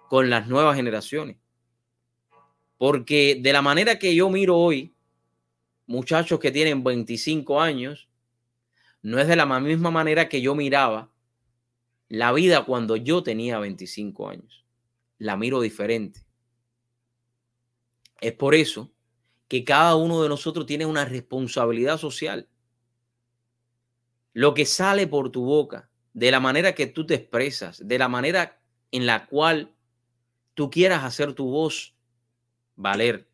con 0.08 0.30
las 0.30 0.48
nuevas 0.48 0.76
generaciones. 0.76 1.36
Porque 2.78 3.38
de 3.40 3.52
la 3.52 3.62
manera 3.62 3.98
que 3.98 4.14
yo 4.14 4.30
miro 4.30 4.56
hoy 4.56 4.94
muchachos 5.90 6.38
que 6.38 6.52
tienen 6.52 6.84
25 6.84 7.60
años, 7.60 8.08
no 9.02 9.18
es 9.18 9.26
de 9.26 9.34
la 9.34 9.46
misma 9.60 9.90
manera 9.90 10.28
que 10.28 10.40
yo 10.40 10.54
miraba 10.54 11.10
la 12.08 12.32
vida 12.32 12.64
cuando 12.64 12.96
yo 12.96 13.22
tenía 13.24 13.58
25 13.58 14.28
años. 14.28 14.64
La 15.18 15.36
miro 15.36 15.60
diferente. 15.60 16.24
Es 18.20 18.32
por 18.32 18.54
eso 18.54 18.92
que 19.48 19.64
cada 19.64 19.96
uno 19.96 20.22
de 20.22 20.28
nosotros 20.28 20.64
tiene 20.64 20.86
una 20.86 21.04
responsabilidad 21.04 21.98
social. 21.98 22.48
Lo 24.32 24.54
que 24.54 24.64
sale 24.64 25.08
por 25.08 25.30
tu 25.30 25.44
boca, 25.44 25.89
de 26.12 26.30
la 26.30 26.40
manera 26.40 26.74
que 26.74 26.86
tú 26.86 27.06
te 27.06 27.14
expresas, 27.14 27.86
de 27.86 27.98
la 27.98 28.08
manera 28.08 28.60
en 28.90 29.06
la 29.06 29.26
cual 29.26 29.72
tú 30.54 30.70
quieras 30.70 31.04
hacer 31.04 31.34
tu 31.34 31.50
voz 31.50 31.94
valer, 32.76 33.28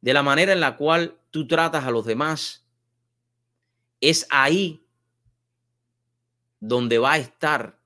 de 0.00 0.12
la 0.12 0.22
manera 0.22 0.52
en 0.52 0.60
la 0.60 0.76
cual 0.76 1.18
tú 1.30 1.46
tratas 1.46 1.84
a 1.84 1.90
los 1.90 2.04
demás, 2.04 2.66
es 4.00 4.26
ahí 4.30 4.86
donde 6.60 6.98
va 6.98 7.12
a 7.12 7.18
estar 7.18 7.78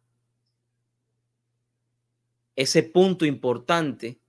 ese 2.56 2.82
punto 2.82 3.24
importante 3.24 4.20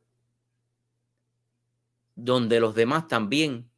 donde 2.15 2.59
los 2.59 2.75
demás 2.75 3.07
también 3.07 3.69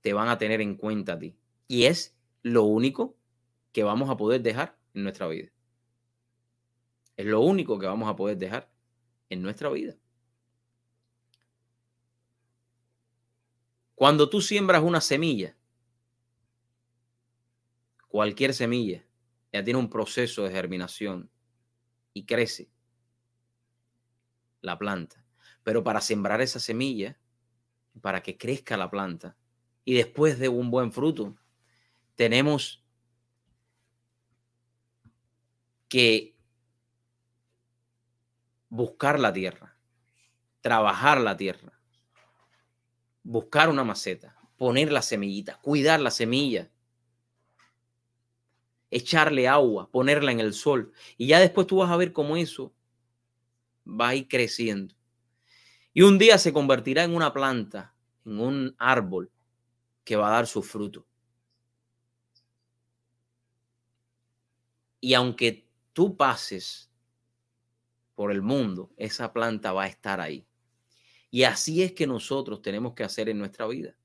te 0.00 0.12
van 0.12 0.28
a 0.28 0.38
tener 0.38 0.60
en 0.60 0.76
cuenta 0.76 1.14
a 1.14 1.18
ti. 1.18 1.36
Y 1.68 1.84
es 1.84 2.16
lo 2.42 2.64
único 2.64 3.16
que 3.72 3.82
vamos 3.82 4.08
a 4.08 4.16
poder 4.16 4.42
dejar 4.42 4.78
en 4.94 5.02
nuestra 5.02 5.26
vida. 5.28 5.50
Es 7.16 7.26
lo 7.26 7.40
único 7.40 7.78
que 7.78 7.86
vamos 7.86 8.08
a 8.08 8.16
poder 8.16 8.38
dejar 8.38 8.72
en 9.28 9.42
nuestra 9.42 9.68
vida. 9.68 9.96
Cuando 13.94 14.28
tú 14.28 14.40
siembras 14.40 14.82
una 14.82 15.00
semilla, 15.00 15.56
cualquier 18.08 18.54
semilla, 18.54 19.04
ya 19.52 19.62
tiene 19.62 19.78
un 19.78 19.88
proceso 19.88 20.42
de 20.42 20.50
germinación 20.50 21.30
y 22.12 22.24
crece 22.26 22.70
la 24.60 24.78
planta. 24.78 25.24
Pero 25.62 25.84
para 25.84 26.00
sembrar 26.00 26.40
esa 26.40 26.58
semilla, 26.58 27.18
para 28.00 28.22
que 28.22 28.36
crezca 28.36 28.76
la 28.76 28.90
planta 28.90 29.36
y 29.84 29.94
después 29.94 30.38
de 30.38 30.48
un 30.48 30.70
buen 30.70 30.92
fruto, 30.92 31.36
tenemos 32.16 32.83
que 35.94 36.34
buscar 38.68 39.20
la 39.20 39.32
tierra, 39.32 39.76
trabajar 40.60 41.20
la 41.20 41.36
tierra, 41.36 41.80
buscar 43.22 43.68
una 43.68 43.84
maceta, 43.84 44.36
poner 44.56 44.90
la 44.90 45.02
semillita, 45.02 45.60
cuidar 45.60 46.00
la 46.00 46.10
semilla, 46.10 46.68
echarle 48.90 49.46
agua, 49.46 49.88
ponerla 49.92 50.32
en 50.32 50.40
el 50.40 50.52
sol. 50.52 50.92
Y 51.16 51.28
ya 51.28 51.38
después 51.38 51.68
tú 51.68 51.76
vas 51.76 51.92
a 51.92 51.96
ver 51.96 52.12
cómo 52.12 52.36
eso 52.36 52.74
va 53.86 54.08
a 54.08 54.14
ir 54.16 54.26
creciendo. 54.26 54.96
Y 55.92 56.02
un 56.02 56.18
día 56.18 56.38
se 56.38 56.52
convertirá 56.52 57.04
en 57.04 57.14
una 57.14 57.32
planta, 57.32 57.94
en 58.26 58.40
un 58.40 58.74
árbol 58.80 59.30
que 60.02 60.16
va 60.16 60.26
a 60.26 60.32
dar 60.32 60.48
su 60.48 60.60
fruto. 60.60 61.06
Y 65.00 65.14
aunque 65.14 65.63
tú 65.94 66.16
pases 66.18 66.90
por 68.14 68.30
el 68.30 68.42
mundo, 68.42 68.92
esa 68.98 69.32
planta 69.32 69.72
va 69.72 69.84
a 69.84 69.88
estar 69.88 70.20
ahí. 70.20 70.46
Y 71.30 71.44
así 71.44 71.82
es 71.82 71.92
que 71.92 72.06
nosotros 72.06 72.60
tenemos 72.60 72.92
que 72.94 73.04
hacer 73.04 73.30
en 73.30 73.38
nuestra 73.38 73.66
vida. 73.66 73.96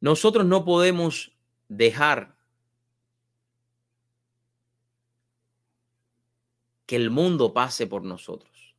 Nosotros 0.00 0.44
no 0.44 0.64
podemos 0.64 1.32
dejar 1.68 2.36
que 6.84 6.96
el 6.96 7.10
mundo 7.10 7.52
pase 7.52 7.86
por 7.86 8.04
nosotros. 8.04 8.76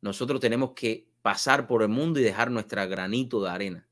Nosotros 0.00 0.40
tenemos 0.40 0.72
que 0.72 1.10
pasar 1.22 1.66
por 1.66 1.82
el 1.82 1.88
mundo 1.88 2.20
y 2.20 2.22
dejar 2.22 2.50
nuestra 2.50 2.86
granito 2.86 3.42
de 3.42 3.50
arena. 3.50 3.88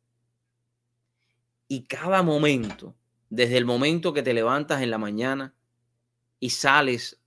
Y 1.69 1.85
cada 1.85 2.23
momento, 2.23 2.95
desde 3.31 3.57
el 3.57 3.65
momento 3.65 4.13
que 4.13 4.23
te 4.23 4.35
levantas 4.35 4.83
en 4.83 4.91
la 4.91 4.99
mañana 4.99 5.55
y 6.39 6.51
sales 6.51 7.21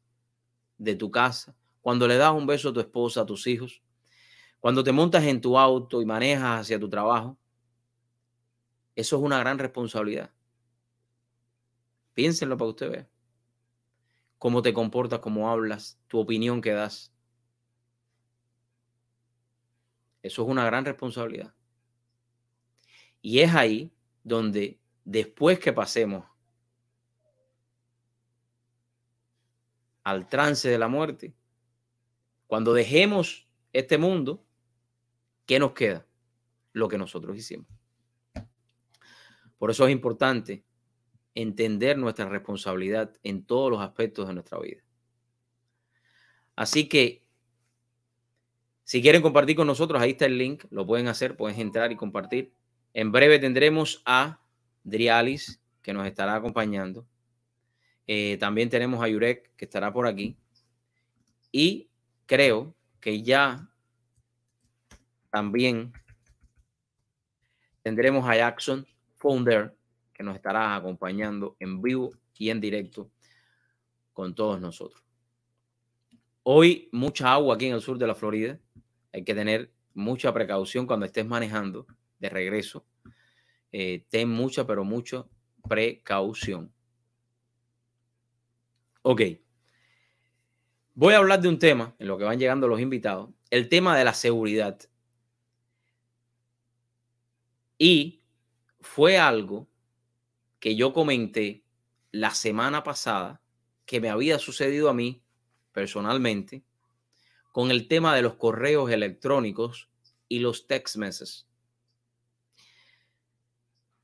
de 0.77 0.95
tu 0.95 1.11
casa, 1.11 1.55
cuando 1.81 2.07
le 2.07 2.17
das 2.17 2.33
un 2.33 2.47
beso 2.47 2.69
a 2.69 2.73
tu 2.73 2.79
esposa, 2.79 3.21
a 3.21 3.25
tus 3.25 3.47
hijos, 3.47 3.81
cuando 4.59 4.83
te 4.83 4.91
montas 4.91 5.23
en 5.23 5.41
tu 5.41 5.57
auto 5.57 6.01
y 6.01 6.05
manejas 6.05 6.61
hacia 6.61 6.79
tu 6.79 6.89
trabajo, 6.89 7.37
eso 8.95 9.15
es 9.15 9.21
una 9.21 9.39
gran 9.39 9.57
responsabilidad. 9.57 10.31
Piénsenlo 12.13 12.57
para 12.57 12.67
que 12.67 12.69
usted 12.69 12.91
vea. 12.91 13.09
Cómo 14.37 14.61
te 14.61 14.73
comportas, 14.73 15.19
cómo 15.19 15.49
hablas, 15.49 15.99
tu 16.07 16.19
opinión 16.19 16.61
que 16.61 16.71
das. 16.71 17.13
Eso 20.21 20.43
es 20.43 20.49
una 20.49 20.65
gran 20.65 20.83
responsabilidad. 20.85 21.53
Y 23.21 23.39
es 23.39 23.53
ahí 23.53 23.91
donde 24.23 24.78
después 25.09 25.57
que 25.57 25.73
pasemos 25.73 26.23
al 30.03 30.29
trance 30.29 30.69
de 30.69 30.77
la 30.77 30.87
muerte, 30.87 31.33
cuando 32.45 32.73
dejemos 32.73 33.47
este 33.73 33.97
mundo, 33.97 34.45
¿qué 35.47 35.57
nos 35.57 35.71
queda? 35.71 36.05
Lo 36.73 36.87
que 36.87 36.99
nosotros 36.99 37.35
hicimos. 37.35 37.67
Por 39.57 39.71
eso 39.71 39.87
es 39.87 39.91
importante 39.91 40.63
entender 41.33 41.97
nuestra 41.97 42.29
responsabilidad 42.29 43.11
en 43.23 43.43
todos 43.43 43.71
los 43.71 43.81
aspectos 43.81 44.27
de 44.27 44.35
nuestra 44.35 44.59
vida. 44.59 44.83
Así 46.55 46.87
que, 46.87 47.25
si 48.83 49.01
quieren 49.01 49.23
compartir 49.23 49.55
con 49.55 49.65
nosotros, 49.65 49.99
ahí 49.99 50.11
está 50.11 50.27
el 50.27 50.37
link, 50.37 50.65
lo 50.69 50.85
pueden 50.85 51.07
hacer, 51.07 51.35
pueden 51.35 51.59
entrar 51.59 51.91
y 51.91 51.95
compartir. 51.95 52.53
En 52.93 53.11
breve 53.11 53.39
tendremos 53.39 54.03
a 54.05 54.39
Drialis, 54.83 55.61
que 55.81 55.93
nos 55.93 56.07
estará 56.07 56.35
acompañando. 56.35 57.05
Eh, 58.07 58.37
también 58.39 58.69
tenemos 58.69 59.03
a 59.03 59.07
Yurek, 59.07 59.55
que 59.55 59.65
estará 59.65 59.93
por 59.93 60.07
aquí. 60.07 60.37
Y 61.51 61.89
creo 62.25 62.75
que 62.99 63.21
ya 63.21 63.69
también 65.29 65.93
tendremos 67.81 68.27
a 68.27 68.35
Jackson 68.35 68.85
Founder, 69.17 69.75
que 70.13 70.23
nos 70.23 70.35
estará 70.35 70.75
acompañando 70.75 71.55
en 71.59 71.81
vivo 71.81 72.11
y 72.37 72.49
en 72.49 72.61
directo 72.61 73.11
con 74.13 74.33
todos 74.33 74.59
nosotros. 74.59 75.03
Hoy 76.43 76.89
mucha 76.91 77.33
agua 77.33 77.55
aquí 77.55 77.67
en 77.67 77.75
el 77.75 77.81
sur 77.81 77.97
de 77.97 78.07
la 78.07 78.15
Florida. 78.15 78.59
Hay 79.13 79.23
que 79.23 79.35
tener 79.35 79.71
mucha 79.93 80.33
precaución 80.33 80.87
cuando 80.87 81.05
estés 81.05 81.25
manejando 81.25 81.85
de 82.19 82.29
regreso. 82.29 82.85
Eh, 83.71 84.05
ten 84.09 84.29
mucha, 84.29 84.65
pero 84.65 84.83
mucha 84.83 85.25
precaución. 85.67 86.71
Ok. 89.01 89.21
Voy 90.93 91.13
a 91.13 91.17
hablar 91.17 91.41
de 91.41 91.47
un 91.47 91.59
tema 91.59 91.95
en 91.99 92.07
lo 92.07 92.17
que 92.17 92.25
van 92.25 92.39
llegando 92.39 92.67
los 92.67 92.81
invitados, 92.81 93.29
el 93.49 93.69
tema 93.69 93.97
de 93.97 94.03
la 94.03 94.13
seguridad. 94.13 94.79
Y 97.77 98.21
fue 98.81 99.17
algo 99.17 99.67
que 100.59 100.75
yo 100.75 100.91
comenté 100.93 101.63
la 102.11 102.31
semana 102.31 102.83
pasada 102.83 103.41
que 103.85 104.01
me 104.01 104.09
había 104.09 104.39
sucedido 104.39 104.89
a 104.89 104.93
mí 104.93 105.23
personalmente 105.71 106.63
con 107.51 107.71
el 107.71 107.87
tema 107.87 108.15
de 108.15 108.21
los 108.21 108.35
correos 108.35 108.91
electrónicos 108.91 109.89
y 110.27 110.39
los 110.39 110.67
text 110.67 110.97
messages. 110.97 111.48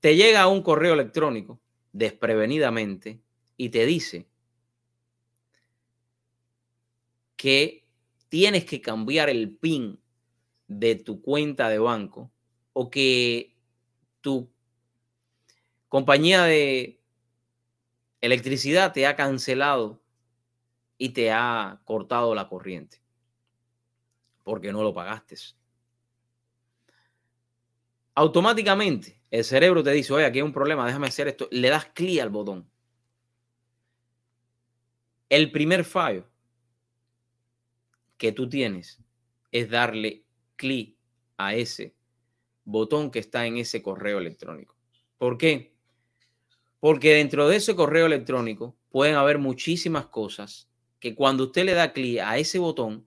Te 0.05 0.15
llega 0.15 0.45
un 0.45 0.61
correo 0.61 0.93
electrónico 0.93 1.59
desprevenidamente 1.91 3.23
y 3.57 3.69
te 3.69 3.87
dice 3.87 4.27
que 7.35 7.83
tienes 8.29 8.65
que 8.65 8.81
cambiar 8.81 9.29
el 9.29 9.49
PIN 9.57 9.99
de 10.67 10.93
tu 10.93 11.23
cuenta 11.23 11.69
de 11.69 11.79
banco 11.79 12.31
o 12.73 12.91
que 12.91 13.55
tu 14.21 14.47
compañía 15.89 16.43
de 16.43 17.01
electricidad 18.21 18.93
te 18.93 19.07
ha 19.07 19.15
cancelado 19.15 20.03
y 20.99 21.09
te 21.13 21.31
ha 21.31 21.81
cortado 21.83 22.35
la 22.35 22.47
corriente 22.47 23.01
porque 24.43 24.71
no 24.71 24.83
lo 24.83 24.93
pagaste. 24.93 25.35
Automáticamente 28.13 29.14
el 29.31 29.43
cerebro 29.43 29.83
te 29.83 29.91
dice, 29.91 30.13
oye, 30.13 30.25
aquí 30.25 30.39
hay 30.39 30.43
un 30.43 30.53
problema, 30.53 30.85
déjame 30.85 31.07
hacer 31.07 31.27
esto. 31.27 31.47
Le 31.51 31.69
das 31.69 31.85
clic 31.85 32.21
al 32.21 32.29
botón. 32.29 32.69
El 35.29 35.51
primer 35.51 35.83
fallo 35.83 36.27
que 38.17 38.31
tú 38.31 38.47
tienes 38.47 38.99
es 39.51 39.69
darle 39.69 40.23
clic 40.55 40.95
a 41.37 41.55
ese 41.55 41.95
botón 42.63 43.11
que 43.11 43.19
está 43.19 43.45
en 43.45 43.57
ese 43.57 43.81
correo 43.81 44.19
electrónico. 44.19 44.75
¿Por 45.17 45.37
qué? 45.37 45.75
Porque 46.79 47.15
dentro 47.15 47.47
de 47.47 47.57
ese 47.57 47.75
correo 47.75 48.05
electrónico 48.05 48.75
pueden 48.89 49.15
haber 49.15 49.39
muchísimas 49.39 50.07
cosas 50.07 50.69
que 50.99 51.15
cuando 51.15 51.45
usted 51.45 51.65
le 51.65 51.73
da 51.73 51.93
clic 51.93 52.19
a 52.19 52.37
ese 52.37 52.59
botón, 52.59 53.05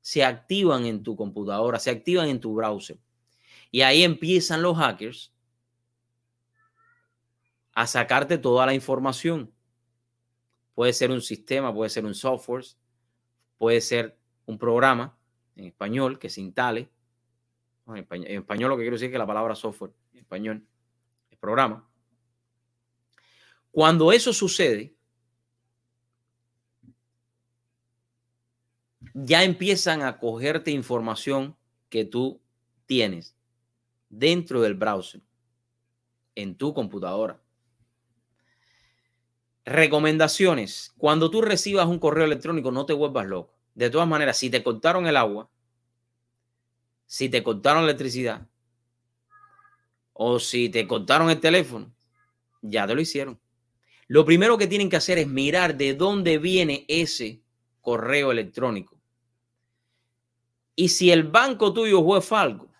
se 0.00 0.24
activan 0.24 0.86
en 0.86 1.02
tu 1.02 1.16
computadora, 1.16 1.78
se 1.78 1.90
activan 1.90 2.28
en 2.28 2.40
tu 2.40 2.54
browser. 2.54 2.98
Y 3.70 3.82
ahí 3.82 4.02
empiezan 4.02 4.62
los 4.62 4.76
hackers 4.76 5.32
a 7.74 7.86
sacarte 7.86 8.38
toda 8.38 8.66
la 8.66 8.74
información. 8.74 9.52
Puede 10.74 10.92
ser 10.92 11.10
un 11.10 11.20
sistema, 11.20 11.74
puede 11.74 11.90
ser 11.90 12.04
un 12.04 12.14
software, 12.14 12.64
puede 13.58 13.80
ser 13.80 14.18
un 14.46 14.58
programa 14.58 15.16
en 15.56 15.66
español 15.66 16.18
que 16.18 16.30
se 16.30 16.40
instale. 16.40 16.88
En 17.86 18.24
español, 18.26 18.70
lo 18.70 18.76
que 18.76 18.82
quiero 18.82 18.94
decir 18.94 19.06
es 19.06 19.12
que 19.12 19.18
la 19.18 19.26
palabra 19.26 19.54
software, 19.54 19.92
en 20.12 20.20
español, 20.20 20.66
es 21.30 21.38
programa. 21.38 21.88
Cuando 23.70 24.12
eso 24.12 24.32
sucede, 24.32 24.94
ya 29.14 29.44
empiezan 29.44 30.02
a 30.02 30.18
cogerte 30.18 30.70
información 30.70 31.56
que 31.88 32.04
tú 32.04 32.40
tienes 32.86 33.36
dentro 34.08 34.60
del 34.60 34.74
browser, 34.74 35.20
en 36.34 36.56
tu 36.56 36.72
computadora. 36.74 37.40
Recomendaciones. 39.64 40.92
Cuando 40.96 41.30
tú 41.30 41.42
recibas 41.42 41.86
un 41.86 41.98
correo 41.98 42.24
electrónico, 42.24 42.70
no 42.70 42.86
te 42.86 42.92
vuelvas 42.92 43.26
loco. 43.26 43.54
De 43.74 43.90
todas 43.90 44.08
maneras, 44.08 44.36
si 44.36 44.50
te 44.50 44.62
cortaron 44.62 45.06
el 45.06 45.16
agua, 45.16 45.48
si 47.06 47.28
te 47.28 47.42
cortaron 47.42 47.82
la 47.82 47.90
electricidad 47.90 48.46
o 50.12 50.38
si 50.38 50.68
te 50.68 50.86
cortaron 50.86 51.30
el 51.30 51.40
teléfono, 51.40 51.92
ya 52.62 52.86
te 52.86 52.94
lo 52.94 53.00
hicieron. 53.00 53.40
Lo 54.06 54.24
primero 54.24 54.58
que 54.58 54.66
tienen 54.66 54.90
que 54.90 54.96
hacer 54.96 55.18
es 55.18 55.28
mirar 55.28 55.76
de 55.76 55.94
dónde 55.94 56.38
viene 56.38 56.84
ese 56.88 57.42
correo 57.80 58.32
electrónico. 58.32 59.00
Y 60.74 60.88
si 60.88 61.10
el 61.10 61.24
banco 61.24 61.72
tuyo 61.72 62.02
fue 62.04 62.20
falco, 62.20 62.70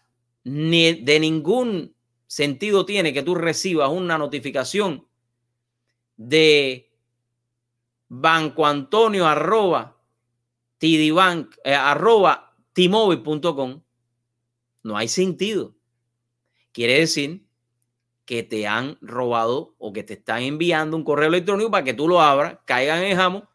ni 0.45 0.93
de 1.03 1.21
ningún 1.21 1.95
sentido 2.27 2.85
tiene 2.87 3.13
que 3.13 3.23
tú 3.23 3.35
recibas 3.35 3.91
una 3.91 4.17
notificación 4.17 5.07
de 6.23 6.93
banco 8.09 8.67
antonio 8.67 9.27
arroba 9.27 9.97
tdbank 10.77 11.57
eh, 11.65 11.75
arroba 11.75 12.55
tmobile.com 12.75 13.81
no 14.83 14.97
hay 14.99 15.09
sentido. 15.09 15.75
Quiere 16.73 17.01
decir 17.01 17.47
que 18.27 18.43
te 18.43 18.67
han 18.67 18.99
robado 19.01 19.75
o 19.79 19.95
que 19.95 20.03
te 20.03 20.15
están 20.15 20.43
enviando 20.43 20.95
un 20.95 21.05
correo 21.05 21.29
electrónico 21.29 21.71
para 21.71 21.85
que 21.85 21.95
tú 21.95 22.07
lo 22.07 22.21
abras 22.21 22.59
caigan 22.67 23.03
en 23.03 23.13
el 23.13 23.17
jamo 23.17 23.49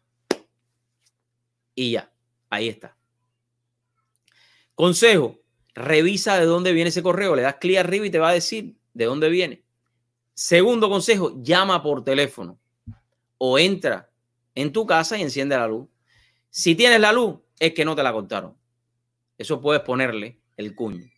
y 1.75 1.91
ya 1.91 2.11
ahí 2.49 2.67
está. 2.67 2.97
Consejo 4.73 5.39
revisa 5.75 6.39
de 6.39 6.45
dónde 6.45 6.73
viene 6.73 6.89
ese 6.89 7.03
correo. 7.03 7.35
Le 7.35 7.43
das 7.43 7.57
clic 7.57 7.77
arriba 7.77 8.07
y 8.07 8.09
te 8.09 8.19
va 8.19 8.29
a 8.29 8.33
decir 8.33 8.75
de 8.93 9.05
dónde 9.05 9.29
viene 9.29 9.64
Segundo 10.35 10.89
consejo, 10.89 11.41
llama 11.41 11.81
por 11.81 12.03
teléfono 12.03 12.59
o 13.37 13.57
entra 13.57 14.11
en 14.53 14.73
tu 14.73 14.85
casa 14.85 15.17
y 15.17 15.21
enciende 15.21 15.55
la 15.55 15.65
luz. 15.65 15.87
Si 16.49 16.75
tienes 16.75 16.99
la 16.99 17.13
luz, 17.13 17.39
es 17.57 17.73
que 17.73 17.85
no 17.85 17.95
te 17.95 18.03
la 18.03 18.11
cortaron. 18.11 18.53
Eso 19.37 19.61
puedes 19.61 19.81
ponerle 19.81 20.37
el 20.57 20.75
cuño. 20.75 21.09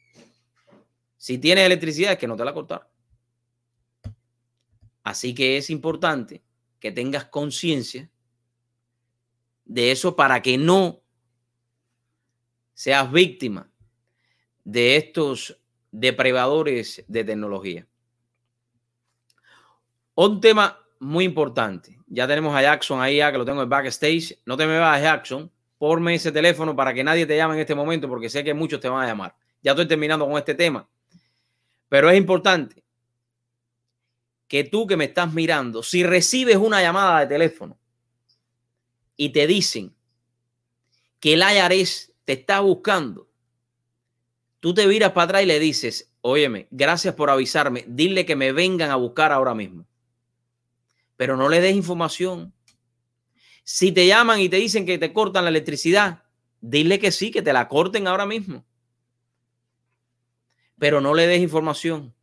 Si 1.18 1.40
tienes 1.40 1.66
electricidad, 1.66 2.12
es 2.12 2.20
que 2.20 2.28
no 2.28 2.38
te 2.38 2.46
la 2.46 2.54
cortaron. 2.54 2.88
Así 5.04 5.34
que 5.34 5.58
es 5.58 5.72
importante 5.72 6.44
que 6.80 6.92
tengas 6.92 7.26
conciencia 7.26 8.12
de 9.66 9.92
eso 9.92 10.16
para 10.16 10.44
que 10.44 10.60
no 10.60 11.02
seas 12.76 13.12
víctima 13.12 13.72
de 14.64 14.98
estos 14.98 15.60
depredadores 15.92 17.04
de 17.08 17.24
tecnología. 17.24 17.88
Un 20.20 20.42
tema 20.42 20.84
muy 20.98 21.26
importante. 21.26 21.96
Ya 22.08 22.28
tenemos 22.28 22.56
a 22.56 22.64
Jackson 22.64 23.00
ahí, 23.00 23.18
ya 23.18 23.32
que 23.32 23.38
lo 23.38 23.46
tengo 23.46 23.62
en 23.62 23.70
backstage. 23.70 24.36
No 24.48 24.58
te 24.58 24.66
me 24.66 24.80
vas, 24.80 25.00
Jackson. 25.00 25.52
Porme 25.78 26.16
ese 26.16 26.32
teléfono 26.32 26.76
para 26.76 26.92
que 26.92 27.04
nadie 27.04 27.28
te 27.28 27.38
llame 27.38 27.54
en 27.54 27.60
este 27.60 27.76
momento, 27.76 28.10
porque 28.10 28.28
sé 28.28 28.44
que 28.44 28.56
muchos 28.56 28.80
te 28.80 28.90
van 28.90 29.04
a 29.04 29.08
llamar. 29.08 29.36
Ya 29.62 29.74
estoy 29.74 29.88
terminando 29.88 30.26
con 30.26 30.36
este 30.36 30.56
tema. 30.56 30.90
Pero 31.88 32.10
es 32.10 32.18
importante 32.18 32.84
que 34.48 34.64
tú 34.64 34.88
que 34.88 34.98
me 34.98 35.06
estás 35.06 35.32
mirando, 35.34 35.84
si 35.84 36.04
recibes 36.04 36.58
una 36.58 36.82
llamada 36.82 37.20
de 37.20 37.28
teléfono 37.28 37.78
y 39.16 39.30
te 39.30 39.46
dicen 39.46 39.94
que 41.20 41.34
el 41.34 41.44
IRS 41.44 42.12
te 42.26 42.34
está 42.34 42.62
buscando, 42.62 43.30
tú 44.60 44.74
te 44.74 44.88
miras 44.88 45.12
para 45.12 45.26
atrás 45.26 45.44
y 45.44 45.46
le 45.46 45.60
dices, 45.60 46.12
óyeme, 46.22 46.68
gracias 46.72 47.14
por 47.14 47.30
avisarme, 47.30 47.86
dile 47.88 48.26
que 48.26 48.36
me 48.36 48.52
vengan 48.52 48.90
a 48.90 48.96
buscar 48.96 49.32
ahora 49.32 49.54
mismo 49.54 49.86
pero 51.18 51.36
no 51.36 51.50
le 51.50 51.60
des 51.60 51.76
información. 51.76 52.54
Si 53.64 53.92
te 53.92 54.08
llaman 54.08 54.40
y 54.40 54.48
te 54.48 54.58
dicen 54.58 54.86
que 54.86 54.98
te 54.98 55.12
cortan 55.12 55.44
la 55.44 55.50
electricidad, 55.50 56.24
dile 56.62 57.00
que 57.00 57.12
sí, 57.12 57.32
que 57.32 57.42
te 57.42 57.52
la 57.52 57.68
corten 57.68 58.08
ahora 58.08 58.26
mismo. 58.26 58.66
Pero 60.80 61.02
no 61.02 61.14
le 61.14 61.28
des 61.28 61.42
información. 61.42 62.14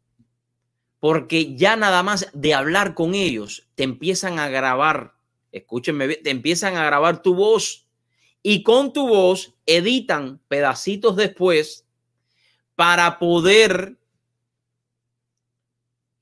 Porque 1.00 1.54
ya 1.54 1.76
nada 1.76 2.02
más 2.02 2.30
de 2.32 2.54
hablar 2.54 2.94
con 2.94 3.14
ellos, 3.14 3.68
te 3.74 3.82
empiezan 3.82 4.38
a 4.38 4.48
grabar, 4.48 5.16
escúchenme 5.52 6.06
bien, 6.06 6.22
te 6.22 6.30
empiezan 6.30 6.76
a 6.76 6.86
grabar 6.86 7.20
tu 7.20 7.34
voz 7.34 7.86
y 8.42 8.62
con 8.62 8.92
tu 8.92 9.08
voz 9.08 9.54
editan 9.66 10.40
pedacitos 10.48 11.16
después 11.16 11.86
para 12.74 13.18
poder 13.18 13.98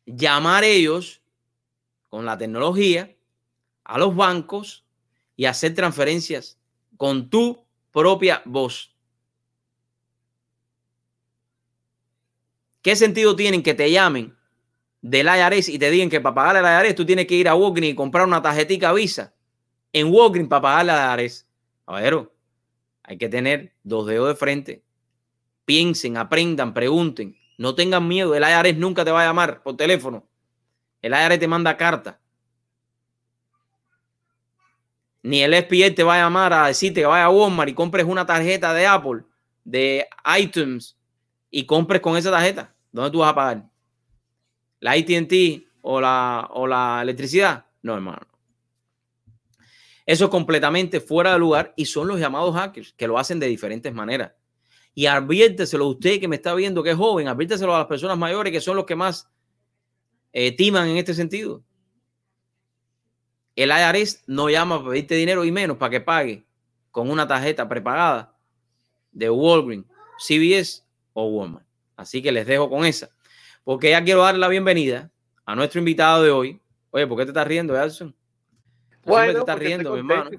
llamar 0.05 0.65
ellos 0.65 1.22
con 2.13 2.27
la 2.27 2.37
tecnología 2.37 3.17
a 3.85 3.97
los 3.97 4.15
bancos 4.15 4.85
y 5.35 5.47
hacer 5.47 5.75
transferencias 5.75 6.59
con 6.99 7.31
tu 7.31 7.65
propia 7.91 8.43
voz. 8.45 8.95
¿Qué 12.83 12.97
sentido 12.97 13.35
tienen 13.35 13.63
que 13.63 13.73
te 13.73 13.91
llamen 13.91 14.37
del 15.01 15.27
IRS 15.27 15.71
y 15.71 15.79
te 15.79 15.91
digan 15.91 16.11
que 16.11 16.21
para 16.21 16.35
pagarle 16.35 16.69
al 16.69 16.85
IRS 16.85 16.97
tú 16.97 17.07
tienes 17.07 17.27
que 17.27 17.35
ir 17.35 17.49
a 17.49 17.55
Walgreens 17.55 17.95
y 17.95 17.97
comprar 17.97 18.27
una 18.27 18.43
tarjetita 18.43 18.93
Visa 18.93 19.35
en 19.95 20.13
Walgreens 20.13 20.51
para 20.51 20.61
pagarle 20.61 20.93
al 20.93 21.19
IRS? 21.19 21.47
A 21.87 21.99
ver, 21.99 22.31
hay 23.05 23.17
que 23.17 23.31
tener 23.31 23.73
dos 23.85 24.07
dedos 24.07 24.29
de 24.29 24.35
frente. 24.35 24.83
Piensen, 25.65 26.19
aprendan, 26.19 26.75
pregunten. 26.75 27.39
No 27.57 27.75
tengan 27.75 28.07
miedo. 28.07 28.35
El 28.35 28.43
IRS 28.43 28.77
nunca 28.77 29.03
te 29.03 29.11
va 29.11 29.23
a 29.23 29.27
llamar 29.27 29.63
por 29.63 29.79
teléfono 29.79 30.29
el 31.03 31.13
IRS 31.13 31.39
te 31.39 31.49
manda 31.49 31.77
carta. 31.77 32.19
Ni 35.23 35.43
el 35.43 35.55
SPA 35.55 35.95
te 35.95 36.03
va 36.03 36.15
a 36.15 36.19
llamar 36.19 36.53
a 36.53 36.67
decirte 36.69 37.01
que 37.01 37.07
vaya 37.07 37.25
a 37.25 37.31
Walmart 37.31 37.71
y 37.71 37.75
compres 37.75 38.07
una 38.07 38.25
tarjeta 38.27 38.73
de 38.73 38.87
Apple, 38.87 39.23
de 39.65 40.07
iTunes, 40.39 40.97
y 41.51 41.65
compres 41.67 42.01
con 42.01 42.17
esa 42.17 42.31
tarjeta. 42.31 42.75
¿Dónde 42.91 43.11
tú 43.11 43.19
vas 43.19 43.31
a 43.31 43.35
pagar? 43.35 43.65
¿La 44.81 44.93
ATT 44.93 45.65
o 45.83 46.01
la, 46.01 46.49
o 46.51 46.67
la 46.67 47.01
electricidad? 47.03 47.67
No, 47.83 47.95
hermano. 47.95 48.27
Eso 50.05 50.25
es 50.25 50.31
completamente 50.31 51.01
fuera 51.01 51.33
de 51.33 51.39
lugar 51.39 51.73
y 51.77 51.85
son 51.85 52.09
los 52.09 52.19
llamados 52.19 52.55
hackers 52.55 52.93
que 52.95 53.07
lo 53.07 53.19
hacen 53.19 53.39
de 53.39 53.47
diferentes 53.47 53.95
maneras. 53.95 54.33
Y 54.95 55.07
adviérteselo 55.07 55.85
a 55.85 55.89
usted 55.89 56.21
que 56.21 56.29
me 56.29 56.37
está 56.37 56.55
viendo 56.55 56.83
que 56.83 56.91
es 56.91 56.97
joven, 56.97 57.29
adviérteselo 57.29 57.75
a 57.75 57.79
las 57.79 57.87
personas 57.87 58.19
mayores 58.19 58.53
que 58.53 58.61
son 58.61 58.77
los 58.77 58.85
que 58.85 58.97
más 58.97 59.31
eh, 60.33 60.53
timan 60.57 60.89
en 60.89 60.97
este 60.97 61.15
sentido. 61.15 61.63
El 63.55 63.71
IRS 63.71 64.25
no 64.27 64.49
llama 64.49 64.79
para 64.79 64.91
pedirte 64.91 65.15
dinero 65.15 65.45
y 65.45 65.53
menos 65.53 65.77
para 65.77 65.91
que 65.91 66.01
pague 66.01 66.45
con 66.91 67.11
una 67.11 67.27
tarjeta 67.27 67.69
prepagada 67.69 68.35
de 69.13 69.29
Walgreens, 69.29 69.87
CVS 70.19 70.85
o 71.13 71.27
Walmart. 71.27 71.67
Así 71.97 72.23
que 72.23 72.33
les 72.33 72.47
dejo 72.47 72.71
con 72.71 72.85
esa. 72.85 73.11
Porque 73.65 73.91
ya 73.91 74.03
quiero 74.03 74.23
dar 74.23 74.37
la 74.37 74.49
bienvenida 74.49 75.11
a 75.45 75.55
nuestro 75.55 75.79
invitado 75.79 76.23
de 76.23 76.31
hoy. 76.31 76.61
Oye, 76.91 77.07
¿por 77.07 77.19
qué 77.19 77.25
te 77.25 77.31
estás 77.31 77.47
riendo, 77.47 77.81
Edson? 77.81 78.15
Bueno, 79.05 79.25
siempre 79.25 79.33
te 79.33 79.39
estás 79.41 79.59
riendo, 79.59 79.93
mi 79.93 79.99
hermano. 79.99 80.31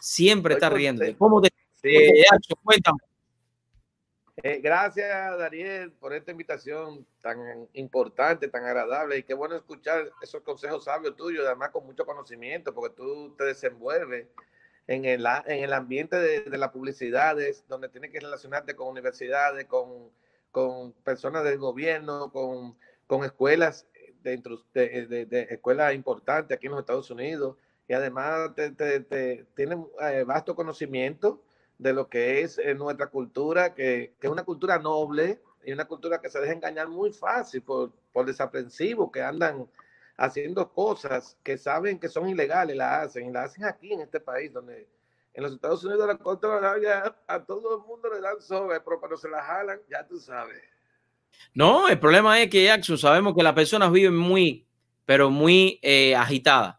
Siempre 0.00 0.54
estás 0.54 0.72
riendo. 0.72 1.04
¿Cómo 1.18 1.40
te... 1.40 1.50
Sí. 1.82 2.24
cuéntame. 2.62 2.98
Eh, 4.42 4.60
gracias, 4.62 5.38
Daniel, 5.38 5.92
por 5.92 6.14
esta 6.14 6.30
invitación 6.30 7.06
tan 7.20 7.68
importante, 7.74 8.48
tan 8.48 8.64
agradable. 8.64 9.18
Y 9.18 9.22
qué 9.22 9.34
bueno 9.34 9.56
escuchar 9.56 10.10
esos 10.22 10.42
consejos 10.42 10.84
sabios 10.84 11.14
tuyos, 11.16 11.46
además 11.46 11.70
con 11.70 11.84
mucho 11.84 12.06
conocimiento, 12.06 12.72
porque 12.72 12.96
tú 12.96 13.34
te 13.36 13.44
desenvuelves 13.44 14.28
en 14.86 15.04
el, 15.04 15.26
en 15.46 15.64
el 15.64 15.72
ambiente 15.72 16.16
de, 16.16 16.40
de 16.42 16.58
las 16.58 16.70
publicidades, 16.70 17.64
donde 17.68 17.90
tienes 17.90 18.10
que 18.10 18.20
relacionarte 18.20 18.74
con 18.74 18.88
universidades, 18.88 19.66
con, 19.66 20.10
con 20.50 20.92
personas 20.92 21.44
del 21.44 21.58
gobierno, 21.58 22.32
con, 22.32 22.76
con 23.06 23.24
escuelas, 23.24 23.86
dentro 24.22 24.62
de, 24.74 25.06
de, 25.06 25.46
escuelas 25.50 25.94
importantes 25.94 26.56
aquí 26.56 26.66
en 26.66 26.72
los 26.72 26.80
Estados 26.80 27.10
Unidos. 27.10 27.56
Y 27.88 27.92
además 27.92 28.54
te, 28.54 28.70
te, 28.70 29.00
te 29.00 29.46
eh, 29.62 30.24
vasto 30.24 30.54
conocimiento 30.54 31.42
de 31.80 31.94
lo 31.94 32.08
que 32.08 32.42
es 32.42 32.58
eh, 32.58 32.74
nuestra 32.74 33.06
cultura, 33.06 33.74
que, 33.74 34.12
que, 34.20 34.26
es 34.26 34.32
una 34.32 34.44
cultura 34.44 34.78
noble 34.78 35.40
y 35.64 35.72
una 35.72 35.86
cultura 35.86 36.20
que 36.20 36.28
se 36.28 36.38
deja 36.38 36.52
engañar 36.52 36.88
muy 36.88 37.10
fácil 37.10 37.62
por, 37.62 37.90
por 38.12 38.26
desaprensivos 38.26 39.10
que 39.10 39.22
andan 39.22 39.66
haciendo 40.18 40.70
cosas 40.70 41.38
que 41.42 41.56
saben 41.56 41.98
que 41.98 42.10
son 42.10 42.28
ilegales, 42.28 42.76
la 42.76 43.00
hacen, 43.00 43.30
y 43.30 43.32
la 43.32 43.44
hacen 43.44 43.64
aquí 43.64 43.94
en 43.94 44.02
este 44.02 44.20
país, 44.20 44.52
donde 44.52 44.86
en 45.32 45.42
los 45.42 45.52
Estados 45.52 45.82
Unidos 45.82 46.06
la 46.06 46.18
contra 46.18 46.78
ya 46.82 47.16
a 47.26 47.42
todo 47.42 47.78
el 47.78 47.86
mundo 47.86 48.10
le 48.12 48.20
dan 48.20 48.40
sobre, 48.42 48.78
pero 48.80 49.00
cuando 49.00 49.16
se 49.16 49.30
la 49.30 49.42
jalan, 49.42 49.80
ya 49.88 50.06
tú 50.06 50.18
sabes. 50.18 50.60
No, 51.54 51.88
el 51.88 51.98
problema 51.98 52.38
es 52.42 52.50
que 52.50 52.64
Jackson, 52.64 52.98
sabemos 52.98 53.34
que 53.34 53.42
las 53.42 53.54
personas 53.54 53.90
viven 53.90 54.16
muy, 54.16 54.66
pero 55.06 55.30
muy 55.30 55.78
eh, 55.80 56.14
agitadas. 56.14 56.76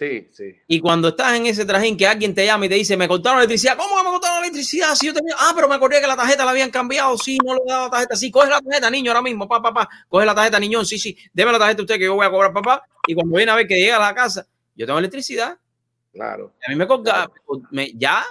Sí, 0.00 0.30
sí. 0.32 0.56
Y 0.66 0.80
cuando 0.80 1.08
estás 1.08 1.34
en 1.34 1.44
ese 1.44 1.66
trajín 1.66 1.94
que 1.94 2.06
alguien 2.06 2.34
te 2.34 2.46
llama 2.46 2.64
y 2.64 2.70
te 2.70 2.74
dice, 2.76 2.96
me 2.96 3.06
cortaron 3.06 3.36
la 3.36 3.44
electricidad, 3.44 3.76
¿cómo 3.76 3.98
que 3.98 4.02
me 4.02 4.08
cortaron 4.08 4.36
la 4.36 4.46
electricidad? 4.46 4.94
Si 4.94 5.06
yo 5.08 5.12
tenía, 5.12 5.34
ah, 5.38 5.52
pero 5.54 5.68
me 5.68 5.74
acordé 5.74 6.00
que 6.00 6.06
la 6.06 6.16
tarjeta 6.16 6.42
la 6.42 6.52
habían 6.52 6.70
cambiado, 6.70 7.18
sí, 7.18 7.36
no 7.44 7.52
le 7.52 7.60
daba 7.66 7.84
la 7.84 7.90
tarjeta, 7.90 8.16
sí, 8.16 8.30
coge 8.30 8.48
la 8.48 8.62
tarjeta, 8.62 8.88
niño, 8.88 9.10
ahora 9.10 9.20
mismo, 9.20 9.46
papá, 9.46 9.70
papá, 9.70 9.90
coge 10.08 10.24
la 10.24 10.34
tarjeta, 10.34 10.58
niñón, 10.58 10.86
sí, 10.86 10.98
sí, 10.98 11.14
déme 11.34 11.52
la 11.52 11.58
tarjeta 11.58 11.82
usted 11.82 11.98
que 11.98 12.04
yo 12.04 12.14
voy 12.14 12.24
a 12.24 12.30
cobrar, 12.30 12.50
papá. 12.50 12.82
Y 13.06 13.14
cuando 13.14 13.36
viene 13.36 13.52
a 13.52 13.56
ver 13.56 13.66
que 13.66 13.74
llega 13.74 13.96
a 13.96 14.00
la 14.00 14.14
casa, 14.14 14.46
yo 14.74 14.86
tengo 14.86 14.98
electricidad. 14.98 15.58
Claro. 16.14 16.54
A 16.66 16.70
mí 16.70 16.76
me 16.76 16.86
colga, 16.86 17.30
me, 17.70 17.92
ya, 17.92 18.24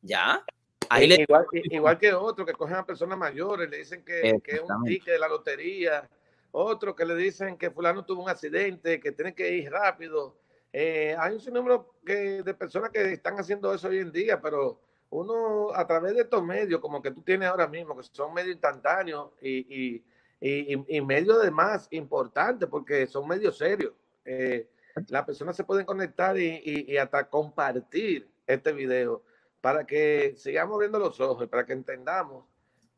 ya. 0.00 0.44
Ahí 0.88 1.06
le... 1.06 1.22
igual, 1.22 1.46
igual, 1.52 1.98
que 2.00 2.12
otro 2.12 2.44
que 2.44 2.52
cogen 2.52 2.78
a 2.78 2.84
personas 2.84 3.16
mayores, 3.16 3.70
le 3.70 3.76
dicen 3.76 4.04
que, 4.04 4.40
que 4.42 4.56
es 4.56 4.62
un 4.62 4.82
ticket 4.82 5.12
de 5.12 5.20
la 5.20 5.28
lotería, 5.28 6.10
otro 6.50 6.96
que 6.96 7.04
le 7.04 7.14
dicen 7.14 7.56
que 7.56 7.70
fulano 7.70 8.04
tuvo 8.04 8.24
un 8.24 8.28
accidente, 8.28 8.98
que 8.98 9.12
tiene 9.12 9.36
que 9.36 9.54
ir 9.54 9.70
rápido 9.70 10.41
eh, 10.72 11.14
hay 11.18 11.34
un 11.34 11.40
sinnúmero 11.40 11.94
de 12.02 12.54
personas 12.58 12.90
que 12.90 13.12
están 13.12 13.38
haciendo 13.38 13.72
eso 13.74 13.88
hoy 13.88 13.98
en 13.98 14.12
día, 14.12 14.40
pero 14.40 14.80
uno 15.10 15.74
a 15.74 15.86
través 15.86 16.14
de 16.14 16.22
estos 16.22 16.42
medios, 16.42 16.80
como 16.80 17.02
que 17.02 17.10
tú 17.10 17.20
tienes 17.22 17.48
ahora 17.48 17.68
mismo, 17.68 17.96
que 17.96 18.02
son 18.02 18.32
medios 18.32 18.54
instantáneos 18.54 19.30
y, 19.42 19.58
y, 19.68 20.04
y, 20.40 21.00
medios 21.02 21.42
de 21.42 21.50
más 21.50 21.86
importantes, 21.90 22.68
porque 22.68 23.06
son 23.06 23.28
medios 23.28 23.58
serios. 23.58 23.92
Eh, 24.24 24.68
las 25.08 25.24
personas 25.24 25.54
se 25.54 25.64
pueden 25.64 25.84
conectar 25.84 26.38
y, 26.38 26.96
hasta 26.96 27.28
compartir 27.28 28.30
este 28.46 28.72
video 28.72 29.22
para 29.60 29.86
que 29.86 30.34
sigamos 30.36 30.78
viendo 30.78 30.98
los 30.98 31.20
ojos, 31.20 31.46
para 31.48 31.64
que 31.66 31.74
entendamos 31.74 32.46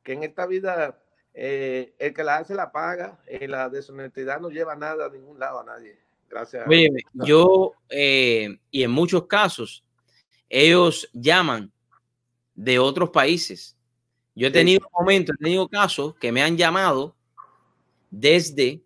que 0.03 0.13
en 0.13 0.23
esta 0.23 0.47
vida 0.47 0.99
eh, 1.35 1.95
el 1.99 2.15
que 2.15 2.25
la 2.25 2.37
hace 2.37 2.55
la 2.55 2.73
paga 2.73 3.19
y 3.29 3.47
la 3.47 3.69
deshonestidad 3.69 4.41
no 4.41 4.51
lleva 4.51 4.77
nada 4.77 5.07
a 5.07 5.11
ningún 5.11 5.39
lado 5.39 5.61
a 5.61 5.65
nadie. 5.65 5.99
Gracias. 6.29 6.65
yo, 7.15 7.73
eh, 7.89 8.59
y 8.71 8.83
en 8.83 8.91
muchos 8.91 9.27
casos, 9.27 9.85
ellos 10.49 11.09
llaman 11.13 11.73
de 12.55 12.79
otros 12.79 13.11
países. 13.11 13.77
Yo 14.35 14.49
he 14.49 14.51
tenido 14.51 14.89
momentos, 14.93 15.37
he 15.39 15.45
tenido 15.45 15.69
casos 15.69 16.15
que 16.17 16.33
me 16.33 16.43
han 16.43 16.57
llamado 16.57 17.15
desde, 18.11 18.83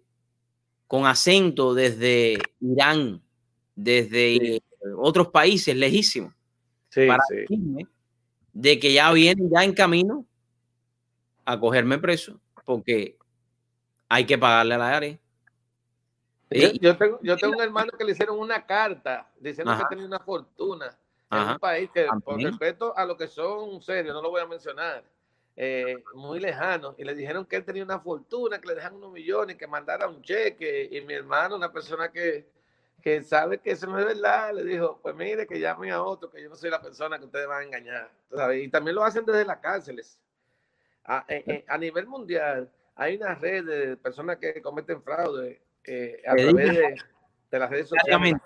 con 0.87 1.07
acento, 1.07 1.75
desde 1.75 2.39
Irán, 2.61 3.23
desde 3.75 4.63
otros 4.97 5.29
países 5.29 5.75
lejísimos, 5.75 6.35
para 6.95 7.23
decirme 7.31 7.87
de 8.53 8.79
que 8.79 8.93
ya 8.93 9.13
vienen 9.13 9.51
ya 9.55 9.65
en 9.65 9.73
camino 9.73 10.27
a 11.45 11.59
cogerme 11.59 11.99
preso, 11.99 12.41
porque 12.65 13.17
hay 14.09 14.27
que 14.27 14.37
pagarle 14.37 14.75
a 14.75 14.79
la 14.79 14.97
área. 14.97 15.19
Yo, 16.51 16.97
tengo, 16.97 17.19
yo 17.23 17.37
tengo 17.37 17.57
un 17.57 17.63
hermano 17.63 17.93
que 17.93 18.05
le 18.05 18.13
hicieron 18.13 18.39
una 18.39 18.65
carta 18.65 19.29
diciendo 19.39 19.77
que 19.77 19.85
tenía 19.89 20.07
una 20.07 20.19
fortuna 20.19 20.97
en 21.31 21.49
un 21.49 21.59
país 21.59 21.91
que, 21.93 22.07
por 22.25 22.41
respeto 22.41 22.97
a 22.97 23.05
lo 23.05 23.17
que 23.17 23.29
son 23.29 23.83
serios, 23.83 24.15
no 24.15 24.23
lo 24.23 24.31
voy 24.31 24.41
a 24.41 24.47
mencionar, 24.47 25.05
eh, 25.57 26.03
muy 26.15 26.41
lejano, 26.41 26.95
y 26.97 27.05
le 27.05 27.15
dijeron 27.15 27.45
que 27.45 27.57
él 27.57 27.65
tenía 27.65 27.85
una 27.85 28.01
fortuna, 28.01 28.61
que 28.61 28.69
le 28.69 28.77
dejan 28.77 28.95
unos 28.95 29.13
millones, 29.13 29.57
que 29.57 29.67
mandara 29.67 30.09
un 30.09 30.23
cheque, 30.23 30.89
y 30.91 31.01
mi 31.03 31.15
hermano, 31.15 31.57
una 31.57 31.71
persona 31.71 32.11
que, 32.11 32.49
que 33.03 33.23
sabe 33.23 33.59
que 33.59 33.73
eso 33.73 33.87
no 33.87 33.99
es 33.99 34.07
verdad, 34.07 34.55
le 34.55 34.65
dijo, 34.65 34.99
pues 35.03 35.15
mire, 35.15 35.47
que 35.47 35.61
llame 35.61 35.91
a 35.91 36.03
otro, 36.03 36.31
que 36.31 36.43
yo 36.43 36.49
no 36.49 36.57
soy 36.57 36.71
la 36.71 36.81
persona 36.81 37.19
que 37.19 37.27
ustedes 37.27 37.47
van 37.47 37.61
a 37.61 37.65
engañar. 37.65 38.11
Y 38.55 38.69
también 38.69 38.95
lo 38.95 39.05
hacen 39.05 39.27
desde 39.27 39.45
las 39.45 39.59
cárceles. 39.59 40.19
A, 41.05 41.25
eh, 41.29 41.43
eh, 41.47 41.65
a 41.69 41.77
nivel 41.77 42.07
mundial, 42.07 42.71
hay 42.95 43.17
una 43.17 43.35
red 43.35 43.65
de 43.65 43.97
personas 43.97 44.39
que 44.39 44.63
cometen 44.63 45.03
fraude 45.03 45.61
eh, 45.89 46.21
a 46.27 46.35
través 46.37 46.55
de, 47.51 47.59
las 47.59 47.71
redes 47.71 47.89
sociales. 47.89 48.37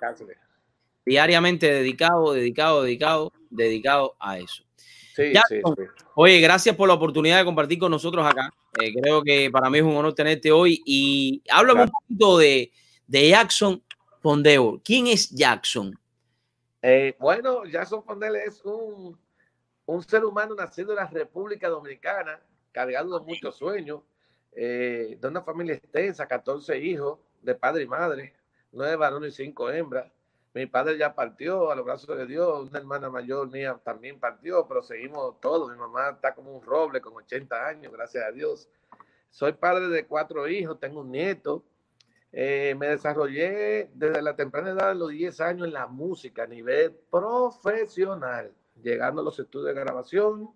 Diariamente, 1.05 1.67
dedicado, 1.67 2.33
dedicado, 2.33 2.85
dedicado, 2.85 3.33
dedicado 3.51 4.15
a 4.21 4.39
eso. 4.39 4.63
Oye, 6.15 6.41
gracias 6.41 6.77
por 6.77 6.87
la 6.87 6.95
oportunidad 6.95 7.39
de 7.39 7.45
compartir 7.45 7.81
con 7.81 7.91
nosotros 7.91 8.25
acá. 8.25 8.53
Eh, 8.81 8.93
creo 8.95 9.23
que 9.23 9.51
para 9.51 9.69
mí 9.69 9.79
es 9.79 9.85
un 9.85 9.97
honor 9.97 10.15
tenerte 10.15 10.53
hoy. 10.53 10.81
Y 10.87 11.43
háblame 11.51 11.83
un 11.83 11.91
poquito 11.91 12.39
de, 12.39 12.71
de 13.09 13.29
Jackson 13.31 13.83
Fondeo. 14.21 14.81
¿Quién 14.85 15.09
es 15.09 15.29
Jackson? 15.31 15.99
Eh, 16.81 17.17
bueno, 17.19 17.65
Jackson 17.65 18.05
Fondeo 18.05 18.37
es 18.37 18.65
un, 18.65 19.19
un, 19.87 20.03
ser 20.05 20.25
humano 20.25 20.55
nacido 20.55 20.91
en 20.91 20.97
la 20.97 21.09
República 21.09 21.69
Dominicana, 21.69 22.41
cargado 22.71 23.19
de 23.19 23.27
muchos 23.27 23.57
sueños, 23.57 24.03
de 24.53 25.19
una 25.25 25.43
familia 25.43 25.75
extensa, 25.75 26.29
14 26.29 26.79
hijos, 26.79 27.19
de 27.43 27.55
padre 27.55 27.83
y 27.83 27.87
madre, 27.87 28.35
nueve 28.73 28.97
varones 28.97 29.35
y 29.35 29.45
cinco 29.45 29.71
hembras. 29.71 30.11
Mi 30.55 30.67
padre 30.67 30.99
ya 30.99 31.15
partió 31.15 31.71
a 31.71 31.75
los 31.75 31.85
brazos 31.85 32.17
de 32.17 32.27
Dios, 32.27 32.69
una 32.69 32.79
hermana 32.79 33.09
mayor 33.09 33.51
mía 33.51 33.79
también 33.83 34.21
partió, 34.21 34.67
pero 34.69 34.83
seguimos 34.83 35.41
todos. 35.41 35.71
Mi 35.71 35.79
mamá 35.79 36.11
está 36.11 36.35
como 36.35 36.55
un 36.55 36.63
roble 36.63 37.01
con 37.01 37.15
80 37.15 37.67
años, 37.67 37.93
gracias 37.93 38.25
a 38.25 38.31
Dios. 38.31 38.69
Soy 39.31 39.53
padre 39.55 39.89
de 39.89 40.07
cuatro 40.07 40.47
hijos, 40.47 40.79
tengo 40.79 41.01
un 41.01 41.11
nieto. 41.11 41.65
Eh, 42.33 42.75
me 42.79 42.89
desarrollé 42.89 43.91
desde 43.95 44.23
la 44.23 44.37
temprana 44.37 44.71
edad 44.71 44.89
de 44.89 44.95
los 44.95 45.11
10 45.11 45.41
años 45.41 45.67
en 45.67 45.73
la 45.73 45.87
música 45.87 46.45
a 46.45 46.47
nivel 46.47 46.93
profesional, 47.11 48.53
llegando 48.83 49.23
a 49.23 49.25
los 49.25 49.39
estudios 49.39 49.75
de 49.75 49.81
grabación 49.81 50.51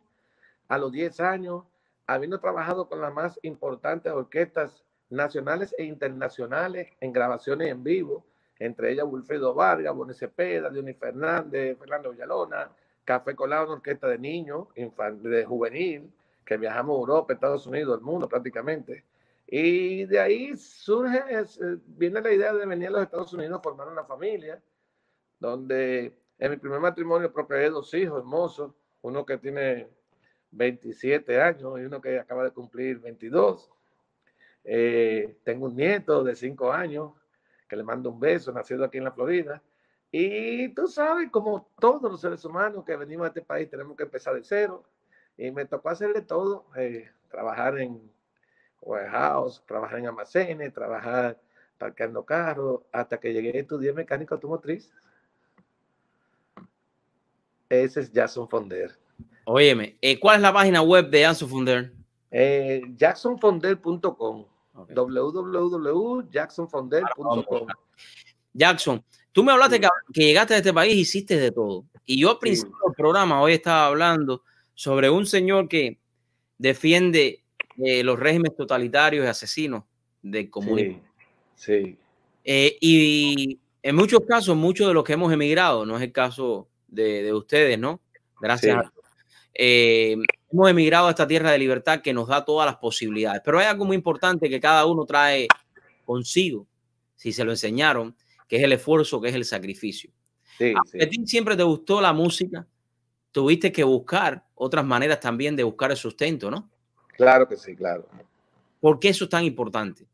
a 0.68 0.78
los 0.78 0.92
10 0.92 1.20
años, 1.20 1.64
habiendo 2.06 2.40
trabajado 2.40 2.88
con 2.88 3.00
las 3.00 3.12
más 3.12 3.38
importantes 3.42 4.12
orquestas 4.12 4.82
nacionales 5.10 5.74
e 5.78 5.84
internacionales 5.84 6.88
en 7.00 7.12
grabaciones 7.12 7.68
en 7.68 7.82
vivo, 7.84 8.24
entre 8.58 8.92
ellas 8.92 9.06
Wilfredo 9.08 9.54
Vargas, 9.54 9.94
Bonnie 9.94 10.14
Cepeda, 10.14 10.70
Johnny 10.74 10.94
Fernández, 10.94 11.78
Fernando 11.78 12.10
Villalona, 12.10 12.70
Café 13.04 13.34
Colado, 13.34 13.66
una 13.66 13.74
orquesta 13.74 14.08
de 14.08 14.18
niños, 14.18 14.68
de 14.74 15.44
juvenil, 15.44 16.10
que 16.44 16.56
viajamos 16.56 16.96
a 16.96 17.00
Europa, 17.00 17.34
Estados 17.34 17.66
Unidos, 17.66 17.98
el 17.98 18.04
mundo 18.04 18.28
prácticamente. 18.28 19.04
Y 19.46 20.04
de 20.06 20.18
ahí 20.18 20.56
surge, 20.56 21.22
eh, 21.28 21.76
viene 21.86 22.20
la 22.20 22.32
idea 22.32 22.52
de 22.52 22.66
venir 22.66 22.88
a 22.88 22.92
los 22.92 23.02
Estados 23.02 23.32
Unidos 23.32 23.58
a 23.58 23.62
formar 23.62 23.88
una 23.88 24.04
familia, 24.04 24.60
donde 25.38 26.16
en 26.38 26.50
mi 26.50 26.56
primer 26.56 26.80
matrimonio 26.80 27.32
procreé 27.32 27.70
dos 27.70 27.92
hijos 27.94 28.18
hermosos, 28.18 28.72
uno 29.02 29.24
que 29.24 29.38
tiene 29.38 29.88
27 30.50 31.40
años 31.40 31.78
y 31.78 31.82
uno 31.84 32.00
que 32.00 32.18
acaba 32.18 32.44
de 32.44 32.50
cumplir 32.50 32.98
22. 32.98 33.70
Eh, 34.68 35.38
tengo 35.44 35.66
un 35.66 35.76
nieto 35.76 36.24
de 36.24 36.34
cinco 36.34 36.72
años 36.72 37.12
que 37.68 37.76
le 37.76 37.84
mando 37.84 38.10
un 38.10 38.18
beso, 38.18 38.52
nacido 38.52 38.84
aquí 38.84 38.98
en 38.98 39.04
la 39.04 39.12
Florida. 39.12 39.62
Y 40.10 40.68
tú 40.70 40.88
sabes, 40.88 41.30
como 41.30 41.68
todos 41.78 42.10
los 42.10 42.20
seres 42.20 42.44
humanos 42.44 42.84
que 42.84 42.96
venimos 42.96 43.24
a 43.24 43.28
este 43.28 43.42
país, 43.42 43.70
tenemos 43.70 43.96
que 43.96 44.02
empezar 44.02 44.34
de 44.34 44.42
cero. 44.42 44.82
Y 45.38 45.52
me 45.52 45.66
tocó 45.66 45.90
hacerle 45.90 46.22
todo, 46.22 46.66
eh, 46.76 47.08
trabajar 47.30 47.78
en 47.78 48.10
warehouse, 48.80 49.62
trabajar 49.66 50.00
en 50.00 50.08
almacenes, 50.08 50.72
trabajar 50.72 51.40
parqueando 51.78 52.24
carros, 52.24 52.80
hasta 52.90 53.18
que 53.18 53.32
llegué 53.32 53.56
a 53.56 53.60
estudiar 53.60 53.94
mecánica 53.94 54.34
automotriz. 54.34 54.92
Ese 57.68 58.00
es 58.00 58.12
Jackson 58.12 58.48
Fonder. 58.48 58.90
Óyeme, 59.44 59.96
eh, 60.00 60.18
¿cuál 60.18 60.36
es 60.36 60.42
la 60.42 60.52
página 60.52 60.82
web 60.82 61.08
de 61.08 61.20
Jackson 61.20 61.48
Fonder? 61.48 61.92
jacksonfonder.com 62.96 64.46
www.jacksonfonder.com. 64.94 67.66
Jackson, 68.52 69.02
tú 69.32 69.42
me 69.44 69.52
hablaste 69.52 69.80
que, 69.80 69.88
llegaste 70.24 70.54
a 70.54 70.58
este 70.58 70.72
país 70.72 70.94
y 70.94 71.00
hiciste 71.00 71.36
de 71.38 71.52
todo. 71.52 71.84
Y 72.04 72.20
yo 72.20 72.30
al 72.30 72.38
principio 72.38 72.76
del 72.86 72.94
programa 72.94 73.42
hoy 73.42 73.54
estaba 73.54 73.86
hablando 73.86 74.42
sobre 74.74 75.10
un 75.10 75.26
señor 75.26 75.68
que 75.68 75.98
defiende 76.58 77.42
eh, 77.78 78.02
los 78.02 78.18
regímenes 78.18 78.56
totalitarios 78.56 79.24
y 79.24 79.28
asesinos 79.28 79.84
del 80.22 80.50
comunismo. 80.50 81.02
Sí. 81.54 81.96
Eh, 82.44 82.76
y 82.80 83.60
en 83.82 83.96
muchos 83.96 84.20
casos, 84.26 84.56
muchos 84.56 84.88
de 84.88 84.94
los 84.94 85.04
que 85.04 85.12
hemos 85.12 85.30
emigrado, 85.32 85.84
no 85.84 85.96
es 85.96 86.02
el 86.02 86.12
caso 86.12 86.68
de, 86.88 87.30
ustedes, 87.32 87.78
¿no? 87.78 88.00
Gracias 88.40 88.86
eh, 89.58 90.16
hemos 90.56 90.70
emigrado 90.70 91.08
a 91.08 91.10
esta 91.10 91.26
tierra 91.26 91.50
de 91.50 91.58
libertad 91.58 92.00
que 92.00 92.14
nos 92.14 92.28
da 92.28 92.42
todas 92.42 92.66
las 92.66 92.76
posibilidades. 92.76 93.42
Pero 93.44 93.58
hay 93.58 93.66
algo 93.66 93.84
muy 93.84 93.94
importante 93.94 94.48
que 94.48 94.58
cada 94.58 94.86
uno 94.86 95.04
trae 95.04 95.48
consigo, 96.06 96.66
si 97.14 97.30
se 97.32 97.44
lo 97.44 97.50
enseñaron, 97.50 98.16
que 98.48 98.56
es 98.56 98.62
el 98.62 98.72
esfuerzo, 98.72 99.20
que 99.20 99.28
es 99.28 99.34
el 99.34 99.44
sacrificio. 99.44 100.10
a 100.58 101.06
ti 101.06 101.26
siempre 101.26 101.56
te 101.56 101.62
gustó 101.62 102.00
la 102.00 102.14
música, 102.14 102.66
tuviste 103.32 103.70
que 103.70 103.84
buscar 103.84 104.46
otras 104.54 104.84
maneras 104.84 105.20
también 105.20 105.54
de 105.56 105.62
buscar 105.62 105.90
el 105.90 105.96
sustento, 105.98 106.50
¿no? 106.50 106.70
Claro 107.08 107.46
que 107.46 107.58
sí, 107.58 107.76
claro. 107.76 108.08
¿Por 108.80 108.98
qué 108.98 109.10
eso 109.10 109.24
es 109.24 109.30
tan 109.30 109.44
importante? 109.44 110.06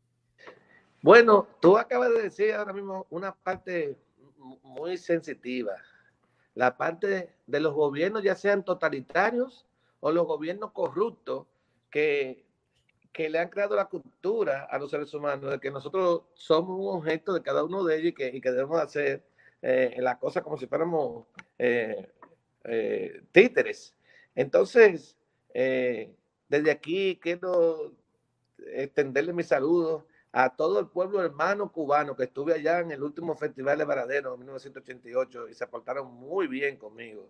Bueno, 1.01 1.47
tú 1.61 1.77
acabas 1.77 2.09
de 2.09 2.23
decir 2.23 2.53
ahora 2.53 2.73
mismo 2.73 3.07
una 3.09 3.33
parte 3.33 3.97
muy 4.61 4.97
sensitiva 4.97 5.73
la 6.55 6.77
parte 6.77 7.33
de 7.47 7.59
los 7.59 7.73
gobiernos, 7.73 8.23
ya 8.23 8.35
sean 8.35 8.63
totalitarios 8.63 9.65
o 10.03 10.11
los 10.11 10.27
gobiernos 10.27 10.71
corruptos, 10.71 11.47
que 11.89 12.43
que 13.13 13.29
le 13.29 13.39
han 13.39 13.49
creado 13.49 13.75
la 13.75 13.85
cultura 13.85 14.67
a 14.69 14.79
los 14.79 14.89
seres 14.89 15.13
humanos 15.13 15.51
de 15.51 15.59
que 15.59 15.69
nosotros 15.69 16.23
somos 16.33 16.79
un 16.79 16.97
objeto 16.97 17.33
de 17.33 17.43
cada 17.43 17.63
uno 17.63 17.83
de 17.83 17.97
ellos 17.97 18.13
y 18.17 18.41
que, 18.41 18.51
debemos 18.51 18.81
hacer 18.81 19.23
eh, 19.61 19.95
las 19.99 20.17
cosas 20.17 20.41
como 20.43 20.57
si 20.57 20.65
fuéramos 20.65 21.27
eh, 21.59 22.09
eh, 22.63 23.21
títeres. 23.31 23.95
Entonces, 24.33 25.15
desde 25.53 26.71
aquí 26.71 27.19
quiero 27.21 27.93
extenderle 28.73 29.31
mis 29.31 29.47
saludos 29.47 30.03
a 30.31 30.55
todo 30.55 30.79
el 30.79 30.87
pueblo 30.87 31.23
hermano 31.23 31.71
cubano 31.71 32.15
que 32.15 32.23
estuve 32.23 32.53
allá 32.55 32.79
en 32.79 32.91
el 32.91 33.03
último 33.03 33.35
festival 33.35 33.77
de 33.77 33.85
Varadero 33.85 34.33
en 34.33 34.39
1988 34.39 35.49
y 35.49 35.53
se 35.53 35.67
portaron 35.67 36.11
muy 36.11 36.47
bien 36.47 36.77
conmigo. 36.77 37.29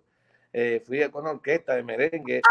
Fui 0.86 1.10
con 1.10 1.26
orquesta 1.26 1.76
de 1.76 1.84
merengue 1.84 2.42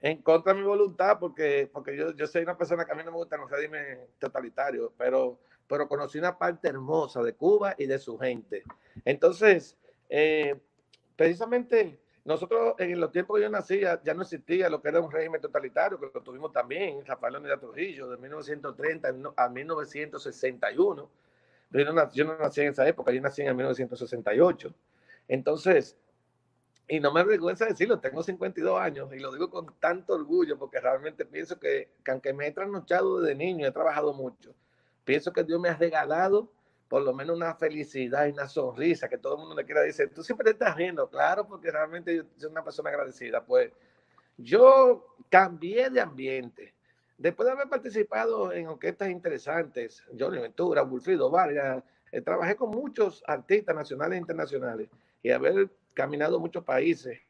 en 0.00 0.22
contra 0.22 0.52
de 0.52 0.60
mi 0.60 0.66
voluntad, 0.66 1.18
porque, 1.18 1.68
porque 1.72 1.96
yo, 1.96 2.14
yo 2.14 2.26
soy 2.26 2.42
una 2.42 2.56
persona 2.56 2.84
que 2.84 2.92
a 2.92 2.94
mí 2.94 3.02
no 3.04 3.10
me 3.10 3.18
gusta 3.18 3.36
los 3.36 3.50
regímenes 3.50 3.98
totalitarios, 4.18 4.90
pero, 4.96 5.38
pero 5.66 5.88
conocí 5.88 6.18
una 6.18 6.38
parte 6.38 6.68
hermosa 6.68 7.22
de 7.22 7.34
Cuba 7.34 7.74
y 7.76 7.86
de 7.86 7.98
su 7.98 8.18
gente. 8.18 8.62
Entonces, 9.04 9.76
eh, 10.08 10.58
precisamente 11.16 12.00
nosotros 12.24 12.74
en 12.78 13.00
los 13.00 13.12
tiempos 13.12 13.36
que 13.36 13.42
yo 13.42 13.50
nací 13.50 13.80
ya, 13.80 14.00
no 14.14 14.22
existía 14.22 14.68
lo 14.68 14.80
que 14.80 14.88
era 14.88 15.00
un 15.00 15.10
régimen 15.10 15.40
totalitario, 15.40 15.98
que 15.98 16.10
lo 16.12 16.22
tuvimos 16.22 16.52
también, 16.52 17.04
Rafael 17.04 17.34
Leonidas 17.34 17.60
Trujillo, 17.60 18.08
de 18.08 18.16
1930 18.18 19.14
a 19.36 19.48
1961. 19.48 21.10
Yo 21.72 21.92
no, 21.92 22.12
yo 22.12 22.24
no 22.24 22.36
nací 22.36 22.60
en 22.62 22.68
esa 22.68 22.86
época, 22.86 23.12
yo 23.12 23.20
nací 23.20 23.42
en 23.42 23.56
1968. 23.56 24.74
Entonces, 25.28 25.96
y 26.90 26.98
no 26.98 27.12
me 27.12 27.20
avergüenza 27.20 27.66
decirlo, 27.66 28.00
tengo 28.00 28.20
52 28.20 28.80
años 28.80 29.12
y 29.14 29.20
lo 29.20 29.32
digo 29.32 29.48
con 29.48 29.74
tanto 29.78 30.14
orgullo 30.14 30.58
porque 30.58 30.80
realmente 30.80 31.24
pienso 31.24 31.58
que, 31.60 31.92
aunque 32.08 32.32
me 32.32 32.48
he 32.48 32.50
trasnochado 32.50 33.20
desde 33.20 33.36
niño, 33.36 33.64
he 33.64 33.70
trabajado 33.70 34.12
mucho, 34.12 34.52
pienso 35.04 35.32
que 35.32 35.44
Dios 35.44 35.60
me 35.60 35.68
ha 35.68 35.76
regalado 35.76 36.50
por 36.88 37.02
lo 37.02 37.14
menos 37.14 37.36
una 37.36 37.54
felicidad 37.54 38.26
y 38.26 38.32
una 38.32 38.48
sonrisa 38.48 39.08
que 39.08 39.18
todo 39.18 39.34
el 39.34 39.38
mundo 39.38 39.54
le 39.54 39.64
quiera 39.64 39.82
decir, 39.82 40.12
tú 40.12 40.24
siempre 40.24 40.46
te 40.46 40.50
estás 40.50 40.74
riendo, 40.74 41.08
claro, 41.08 41.46
porque 41.46 41.70
realmente 41.70 42.16
yo 42.16 42.24
soy 42.36 42.50
una 42.50 42.64
persona 42.64 42.90
agradecida. 42.90 43.44
Pues 43.46 43.70
yo 44.36 45.14
cambié 45.28 45.88
de 45.90 46.00
ambiente. 46.00 46.74
Después 47.16 47.46
de 47.46 47.52
haber 47.52 47.68
participado 47.68 48.52
en 48.52 48.66
orquestas 48.66 49.08
interesantes, 49.08 50.02
Johnny 50.18 50.40
Ventura, 50.40 50.82
Wilfrido 50.82 51.30
Vargas, 51.30 51.84
eh, 52.10 52.22
trabajé 52.22 52.56
con 52.56 52.70
muchos 52.70 53.22
artistas 53.24 53.76
nacionales 53.76 54.16
e 54.16 54.20
internacionales 54.20 54.88
y 55.22 55.30
haber 55.30 55.70
caminado 55.94 56.40
muchos 56.40 56.64
países. 56.64 57.20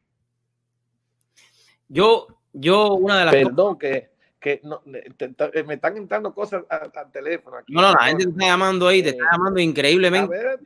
Yo, 1.87 2.27
yo, 2.53 2.93
una 2.93 3.19
de 3.19 3.25
las 3.25 3.33
Perdón, 3.33 3.77
que, 3.77 4.11
que 4.39 4.61
no, 4.63 4.81
eh, 4.85 5.63
me 5.63 5.73
están 5.75 5.97
entrando 5.97 6.33
cosas 6.33 6.63
al, 6.69 7.11
teléfono. 7.11 7.57
Aquí. 7.57 7.73
No, 7.73 7.81
no, 7.81 7.93
la 7.93 8.05
gente 8.05 8.23
te 8.23 8.29
está 8.31 8.45
llamando 8.45 8.87
ahí, 8.87 9.03
te 9.03 9.09
está 9.09 9.23
eh, 9.23 9.27
llamando 9.31 9.59
increíblemente. 9.59 10.35
A 10.35 10.57
ver, 10.57 10.59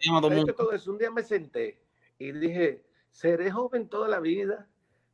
todo 0.56 0.72
eso. 0.72 0.92
Un 0.92 0.98
día 0.98 1.12
me 1.12 1.24
senté 1.24 1.80
y 2.20 2.32
dije, 2.32 2.84
seré 3.12 3.52
joven 3.52 3.90
toda 3.90 4.08
la 4.08 4.20
vida, 4.20 4.68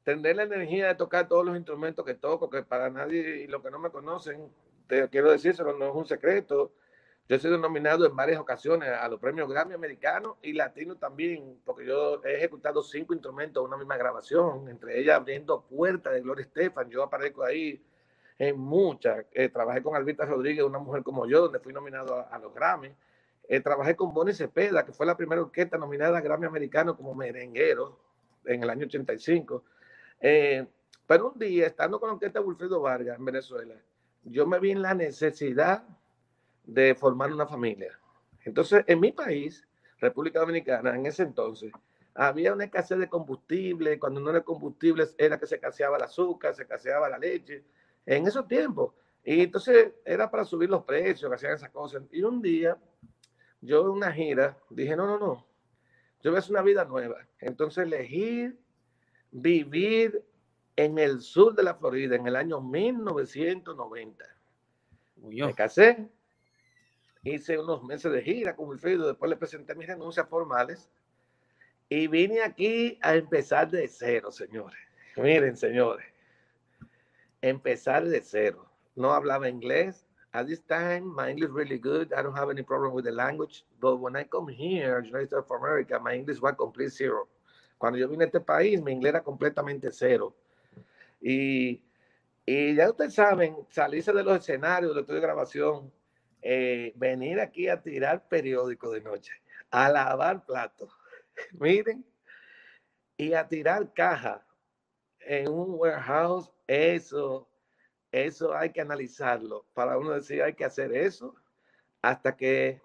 tendré 0.03 0.35
la 0.35 0.43
energía 0.43 0.87
de 0.87 0.95
tocar 0.95 1.27
todos 1.27 1.45
los 1.45 1.55
instrumentos 1.55 2.05
que 2.05 2.15
toco, 2.15 2.49
que 2.49 2.63
para 2.63 2.89
nadie 2.89 3.43
y 3.43 3.47
los 3.47 3.63
que 3.63 3.71
no 3.71 3.79
me 3.79 3.89
conocen, 3.89 4.49
te 4.87 5.07
quiero 5.09 5.31
decírselo, 5.31 5.77
no 5.77 5.89
es 5.89 5.95
un 5.95 6.05
secreto. 6.05 6.73
Yo 7.29 7.37
he 7.37 7.39
sido 7.39 7.57
nominado 7.57 8.05
en 8.05 8.15
varias 8.15 8.39
ocasiones 8.39 8.89
a 8.89 9.07
los 9.07 9.19
premios 9.19 9.49
Grammy 9.49 9.73
americanos 9.73 10.35
y 10.41 10.53
latinos 10.53 10.99
también, 10.99 11.61
porque 11.63 11.85
yo 11.85 12.21
he 12.25 12.35
ejecutado 12.35 12.83
cinco 12.83 13.13
instrumentos 13.13 13.61
en 13.61 13.67
una 13.67 13.77
misma 13.77 13.95
grabación, 13.95 14.67
entre 14.67 14.99
ellas 14.99 15.15
abriendo 15.15 15.61
puertas 15.61 16.13
de 16.13 16.21
Gloria 16.21 16.43
Estefan. 16.43 16.89
Yo 16.89 17.03
aparezco 17.03 17.43
ahí 17.43 17.81
en 18.37 18.59
muchas. 18.59 19.25
Eh, 19.31 19.49
trabajé 19.49 19.81
con 19.81 19.95
Albita 19.95 20.25
Rodríguez, 20.25 20.65
una 20.65 20.79
mujer 20.79 21.03
como 21.03 21.25
yo, 21.27 21.41
donde 21.41 21.59
fui 21.59 21.71
nominado 21.71 22.27
a, 22.29 22.37
los 22.39 22.53
Grammy. 22.53 22.93
Eh, 23.47 23.61
trabajé 23.61 23.95
con 23.95 24.13
Bonnie 24.13 24.33
Cepeda, 24.33 24.83
que 24.83 24.91
fue 24.91 25.05
la 25.05 25.15
primera 25.15 25.41
orquesta 25.41 25.77
nominada 25.77 26.17
a 26.17 26.21
Grammy 26.21 26.47
americano 26.47 26.97
como 26.97 27.13
merenguero 27.13 27.99
en 28.45 28.63
el 28.63 28.69
año 28.69 28.87
85. 28.87 29.63
Eh, 30.19 30.65
pero 31.05 31.31
un 31.31 31.39
día, 31.39 31.67
estando 31.67 31.99
con 31.99 32.09
la 32.09 32.13
orquesta 32.13 32.41
Wilfredo 32.41 32.81
Vargas 32.81 33.17
en 33.19 33.25
Venezuela, 33.25 33.75
yo 34.23 34.47
me 34.47 34.59
vi 34.59 34.71
en 34.71 34.81
la 34.81 34.93
necesidad 34.93 35.83
de 36.73 36.95
formar 36.95 37.31
una 37.33 37.45
familia. 37.45 37.99
Entonces, 38.45 38.83
en 38.87 38.99
mi 38.99 39.11
país, 39.11 39.67
República 39.99 40.39
Dominicana, 40.39 40.95
en 40.95 41.05
ese 41.05 41.23
entonces, 41.23 41.71
había 42.13 42.53
una 42.53 42.63
escasez 42.63 42.97
de 42.97 43.09
combustible. 43.09 43.99
Cuando 43.99 44.21
no 44.21 44.29
era 44.29 44.41
combustible, 44.41 45.05
era 45.17 45.37
que 45.37 45.47
se 45.47 45.59
caseaba 45.59 45.97
el 45.97 46.03
azúcar, 46.03 46.55
se 46.55 46.65
caseaba 46.65 47.09
la 47.09 47.17
leche. 47.17 47.63
En 48.05 48.25
esos 48.25 48.47
tiempos. 48.47 48.93
Y 49.23 49.41
entonces 49.41 49.91
era 50.05 50.31
para 50.31 50.45
subir 50.45 50.69
los 50.69 50.83
precios, 50.83 51.29
que 51.29 51.35
hacían 51.35 51.53
esas 51.53 51.69
cosas. 51.71 52.03
Y 52.11 52.23
un 52.23 52.41
día, 52.41 52.77
yo 53.59 53.81
en 53.81 53.89
una 53.89 54.11
gira, 54.11 54.57
dije, 54.69 54.95
no, 54.95 55.05
no, 55.05 55.19
no. 55.19 55.45
Yo 56.23 56.31
voy 56.31 56.37
a 56.37 56.39
hacer 56.39 56.51
una 56.51 56.61
vida 56.61 56.85
nueva. 56.85 57.27
Entonces 57.39 57.83
elegí 57.83 58.53
vivir 59.31 60.23
en 60.77 60.97
el 60.97 61.19
sur 61.19 61.53
de 61.53 61.63
la 61.63 61.75
Florida 61.75 62.15
en 62.15 62.27
el 62.27 62.35
año 62.37 62.61
1990. 62.61 64.25
Me 65.17 65.53
casé, 65.53 66.09
hice 67.23 67.57
unos 67.57 67.83
meses 67.83 68.11
de 68.11 68.21
gira 68.21 68.55
con 68.55 68.67
Wilfrido, 68.69 69.07
después 69.07 69.29
le 69.29 69.37
presenté 69.37 69.75
mis 69.75 69.87
renuncias 69.87 70.27
formales 70.27 70.89
y 71.89 72.07
vine 72.07 72.41
aquí 72.41 72.97
a 73.01 73.15
empezar 73.15 73.69
de 73.69 73.87
cero, 73.87 74.31
señores. 74.31 74.79
Miren, 75.17 75.57
señores, 75.57 76.05
empezar 77.41 78.05
de 78.05 78.21
cero. 78.21 78.71
No 78.95 79.13
hablaba 79.13 79.49
inglés. 79.49 80.05
At 80.33 80.47
this 80.47 80.61
time, 80.61 81.01
my 81.01 81.29
English 81.29 81.51
really 81.51 81.77
good. 81.77 82.13
I 82.13 82.21
don't 82.23 82.37
have 82.37 82.49
any 82.49 82.63
problem 82.63 82.93
with 82.93 83.03
the 83.03 83.11
language. 83.11 83.65
But 83.81 83.97
when 83.97 84.15
I 84.15 84.23
come 84.23 84.47
here, 84.47 84.99
United 84.99 85.27
States 85.27 85.33
of 85.33 85.51
America, 85.51 85.99
my 85.99 86.13
English 86.15 86.39
was 86.39 86.55
complete 86.55 86.91
zero. 86.91 87.27
Cuando 87.77 87.99
yo 87.99 88.07
vine 88.07 88.23
a 88.23 88.27
este 88.27 88.39
país, 88.39 88.81
mi 88.81 88.93
inglés 88.93 89.09
era 89.09 89.23
completamente 89.23 89.91
cero. 89.91 90.33
Y, 91.19 91.83
y 92.45 92.75
ya 92.75 92.89
ustedes 92.89 93.13
saben, 93.13 93.57
salirse 93.69 94.13
de 94.13 94.23
los 94.23 94.37
escenarios, 94.37 94.95
de 94.95 95.01
estudio 95.01 95.19
de 95.19 95.27
grabación, 95.27 95.91
eh, 96.41 96.93
venir 96.95 97.39
aquí 97.39 97.67
a 97.67 97.81
tirar 97.81 98.27
periódico 98.27 98.91
de 98.91 99.01
noche, 99.01 99.33
a 99.69 99.89
lavar 99.89 100.45
platos, 100.45 100.91
miren, 101.53 102.05
y 103.17 103.33
a 103.33 103.47
tirar 103.47 103.93
caja 103.93 104.45
en 105.19 105.49
un 105.49 105.75
warehouse, 105.75 106.51
eso, 106.65 107.47
eso 108.11 108.55
hay 108.55 108.71
que 108.71 108.81
analizarlo 108.81 109.65
para 109.73 109.97
uno 109.97 110.11
decir 110.11 110.41
hay 110.41 110.55
que 110.55 110.65
hacer 110.65 110.93
eso 110.93 111.35
hasta 112.01 112.35
que 112.35 112.81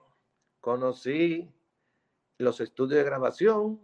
conocí 0.60 1.50
los 2.38 2.60
estudios 2.60 2.98
de 2.98 3.04
grabación, 3.04 3.80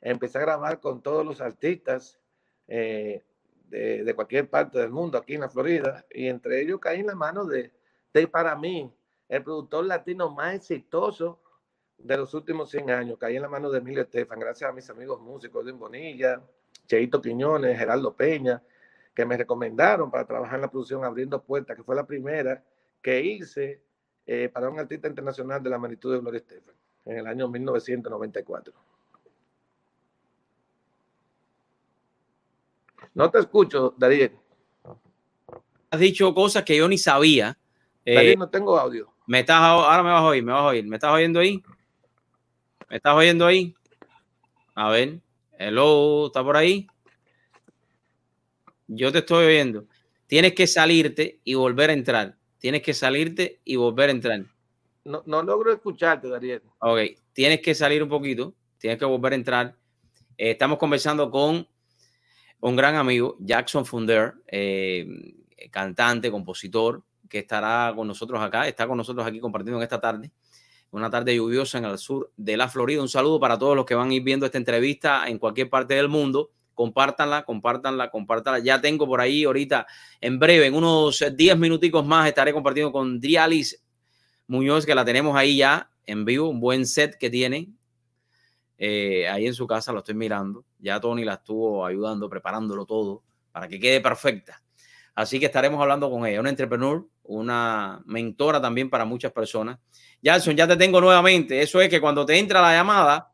empecé 0.00 0.38
a 0.38 0.42
grabar 0.42 0.80
con 0.80 1.00
todos 1.00 1.24
los 1.24 1.40
artistas 1.40 2.18
eh, 2.66 3.22
de, 3.68 4.02
de, 4.02 4.14
cualquier 4.14 4.50
parte 4.50 4.78
del 4.78 4.90
mundo 4.90 5.16
aquí 5.16 5.34
en 5.34 5.42
la 5.42 5.48
Florida 5.48 6.04
y 6.10 6.26
entre 6.26 6.60
ellos 6.60 6.80
caí 6.80 7.00
en 7.00 7.06
la 7.06 7.14
mano 7.14 7.44
de, 7.44 7.72
de 8.12 8.26
para 8.26 8.56
mí 8.56 8.92
el 9.28 9.42
productor 9.42 9.86
latino 9.86 10.30
más 10.30 10.54
exitoso 10.54 11.40
de 11.98 12.16
los 12.16 12.34
últimos 12.34 12.70
100 12.70 12.90
años. 12.90 13.18
Caí 13.18 13.36
en 13.36 13.42
la 13.42 13.48
mano 13.48 13.70
de 13.70 13.78
Emilio 13.78 14.02
Estefan, 14.02 14.38
gracias 14.38 14.68
a 14.68 14.72
mis 14.72 14.88
amigos 14.90 15.20
músicos 15.20 15.64
de 15.64 15.72
Bonilla, 15.72 16.42
Cheito 16.86 17.20
Quiñones, 17.20 17.78
Geraldo 17.78 18.14
Peña, 18.14 18.62
que 19.14 19.24
me 19.24 19.36
recomendaron 19.36 20.10
para 20.10 20.26
trabajar 20.26 20.56
en 20.56 20.62
la 20.62 20.70
producción 20.70 21.04
Abriendo 21.04 21.42
Puertas, 21.42 21.76
que 21.76 21.82
fue 21.82 21.94
la 21.94 22.06
primera 22.06 22.62
que 23.00 23.20
hice 23.20 23.80
eh, 24.26 24.48
para 24.52 24.68
un 24.68 24.78
artista 24.78 25.08
internacional 25.08 25.62
de 25.62 25.70
la 25.70 25.78
magnitud 25.78 26.12
de 26.12 26.20
Gloria 26.20 26.38
Estefan 26.38 26.74
en 27.04 27.18
el 27.18 27.26
año 27.26 27.48
1994. 27.48 28.74
No 33.14 33.30
te 33.30 33.38
escucho, 33.38 33.94
Darío. 33.96 34.30
Has 35.90 36.00
dicho 36.00 36.34
cosas 36.34 36.64
que 36.64 36.76
yo 36.76 36.88
ni 36.88 36.98
sabía. 36.98 37.56
Darío, 38.04 38.36
no 38.36 38.48
tengo 38.48 38.76
audio. 38.76 39.13
Me 39.26 39.40
estás, 39.40 39.56
ahora 39.60 40.02
me 40.02 40.10
vas 40.10 40.20
a 40.20 40.26
oír, 40.26 40.42
me 40.42 40.52
vas 40.52 40.60
a 40.60 40.66
oír. 40.66 40.84
¿Me 40.86 40.96
estás 40.96 41.12
oyendo 41.12 41.40
ahí? 41.40 41.62
¿Me 42.90 42.96
estás 42.96 43.14
oyendo 43.14 43.46
ahí? 43.46 43.74
A 44.74 44.90
ver. 44.90 45.20
Hello, 45.58 46.26
¿está 46.26 46.44
por 46.44 46.56
ahí? 46.56 46.86
Yo 48.86 49.10
te 49.12 49.18
estoy 49.18 49.46
oyendo. 49.46 49.86
Tienes 50.26 50.54
que 50.54 50.66
salirte 50.66 51.40
y 51.44 51.54
volver 51.54 51.90
a 51.90 51.94
entrar. 51.94 52.36
Tienes 52.58 52.82
que 52.82 52.92
salirte 52.92 53.60
y 53.64 53.76
volver 53.76 54.10
a 54.10 54.12
entrar. 54.12 54.44
No, 55.04 55.22
no 55.26 55.42
logro 55.42 55.72
escucharte, 55.72 56.28
Daniel. 56.28 56.62
Ok, 56.78 56.98
tienes 57.32 57.60
que 57.60 57.74
salir 57.74 58.02
un 58.02 58.08
poquito. 58.08 58.54
Tienes 58.78 58.98
que 58.98 59.04
volver 59.06 59.32
a 59.32 59.36
entrar. 59.36 59.76
Eh, 60.36 60.50
estamos 60.50 60.78
conversando 60.78 61.30
con 61.30 61.66
un 62.60 62.76
gran 62.76 62.96
amigo, 62.96 63.36
Jackson 63.40 63.86
Funder, 63.86 64.34
eh, 64.46 65.06
cantante, 65.70 66.30
compositor, 66.30 67.02
que 67.34 67.40
estará 67.40 67.92
con 67.96 68.06
nosotros 68.06 68.40
acá, 68.40 68.68
está 68.68 68.86
con 68.86 68.96
nosotros 68.96 69.26
aquí 69.26 69.40
compartiendo 69.40 69.80
en 69.80 69.82
esta 69.82 70.00
tarde, 70.00 70.30
una 70.92 71.10
tarde 71.10 71.34
lluviosa 71.34 71.78
en 71.78 71.84
el 71.84 71.98
sur 71.98 72.30
de 72.36 72.56
la 72.56 72.68
Florida. 72.68 73.02
Un 73.02 73.08
saludo 73.08 73.40
para 73.40 73.58
todos 73.58 73.74
los 73.74 73.84
que 73.84 73.96
van 73.96 74.10
a 74.10 74.14
ir 74.14 74.22
viendo 74.22 74.46
esta 74.46 74.56
entrevista 74.56 75.26
en 75.26 75.40
cualquier 75.40 75.68
parte 75.68 75.94
del 75.94 76.08
mundo. 76.08 76.52
compártanla, 76.74 77.44
compártanla, 77.44 78.10
compártanla. 78.10 78.60
Ya 78.60 78.80
tengo 78.80 79.04
por 79.04 79.20
ahí 79.20 79.42
ahorita, 79.42 79.84
en 80.20 80.38
breve, 80.38 80.66
en 80.66 80.74
unos 80.74 81.24
10 81.36 81.58
minuticos 81.58 82.06
más, 82.06 82.28
estaré 82.28 82.52
compartiendo 82.52 82.92
con 82.92 83.18
Drialis 83.18 83.82
Muñoz, 84.46 84.86
que 84.86 84.94
la 84.94 85.04
tenemos 85.04 85.36
ahí 85.36 85.56
ya 85.56 85.90
en 86.06 86.24
vivo, 86.24 86.48
un 86.48 86.60
buen 86.60 86.86
set 86.86 87.16
que 87.18 87.30
tiene. 87.30 87.68
Eh, 88.78 89.28
ahí 89.28 89.46
en 89.46 89.54
su 89.54 89.66
casa 89.66 89.92
lo 89.92 89.98
estoy 89.98 90.14
mirando. 90.14 90.64
Ya 90.78 91.00
Tony 91.00 91.24
la 91.24 91.34
estuvo 91.34 91.84
ayudando, 91.84 92.28
preparándolo 92.28 92.86
todo 92.86 93.24
para 93.50 93.66
que 93.66 93.80
quede 93.80 94.00
perfecta. 94.00 94.62
Así 95.16 95.38
que 95.38 95.46
estaremos 95.46 95.80
hablando 95.80 96.10
con 96.10 96.26
ella, 96.26 96.40
una 96.40 96.50
entrepreneur, 96.50 97.06
una 97.24 98.02
mentora 98.06 98.60
también 98.60 98.90
para 98.90 99.04
muchas 99.04 99.32
personas. 99.32 99.78
Jason, 100.22 100.56
ya 100.56 100.66
te 100.66 100.76
tengo 100.76 101.00
nuevamente. 101.00 101.60
Eso 101.60 101.80
es 101.80 101.88
que 101.88 102.00
cuando 102.00 102.24
te 102.24 102.38
entra 102.38 102.60
la 102.60 102.72
llamada, 102.72 103.30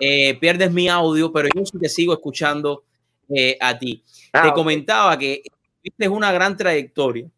eh, 0.00 0.34
pierdes 0.38 0.70
mi 0.72 0.88
audio, 0.88 1.32
pero 1.32 1.48
yo 1.54 1.64
sí 1.64 1.78
te 1.78 1.88
sigo 1.88 2.12
escuchando 2.12 2.84
eh, 3.28 3.56
a 3.60 3.78
ti. 3.78 4.02
Ah, 4.32 4.42
te 4.42 4.52
comentaba 4.52 5.18
que 5.18 5.42
tienes 5.82 6.14
una 6.14 6.32
gran 6.32 6.56
trayectoria. 6.56 7.28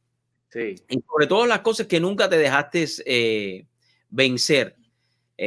Sí. 0.49 0.75
Y 0.89 1.01
sobre 1.09 1.27
todo 1.27 1.47
las 1.47 1.61
cosas 1.61 1.87
que 1.87 2.01
nunca 2.01 2.29
te 2.29 2.37
dejaste 2.37 2.87
eh, 3.07 3.67
vencer. 4.09 4.77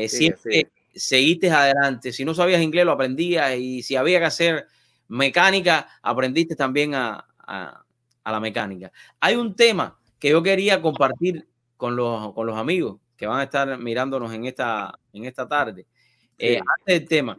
siempre 0.07 0.71
seguiste 0.95 1.49
adelante. 1.51 2.11
Si 2.11 2.23
no 2.23 2.33
sabías 2.33 2.61
inglés, 2.61 2.85
lo 2.85 2.91
aprendías. 2.91 3.57
Y 3.57 3.83
si 3.83 3.95
había 3.95 4.19
que 4.19 4.25
hacer 4.25 4.67
mecánica, 5.07 5.87
aprendiste 6.01 6.55
también 6.55 6.95
a, 6.95 7.25
la 8.25 8.39
mecánica. 8.39 8.91
Hay 9.19 9.35
un 9.35 9.55
tema 9.55 9.99
que 10.24 10.30
yo 10.30 10.41
quería 10.41 10.82
compartir 10.82 11.45
con 11.76 11.97
los, 11.97 12.32
con 12.32 12.47
los 12.47 12.55
amigos 12.55 12.97
que 13.17 13.28
van 13.28 13.41
a 13.41 13.43
estar 13.43 13.78
mirándonos 13.78 14.32
en 14.32 14.45
esta, 14.45 14.97
en 15.11 15.26
esta 15.26 15.45
tarde. 15.45 15.86
Eh, 16.38 16.59
antes 16.59 16.99
del 16.99 17.05
tema, 17.09 17.38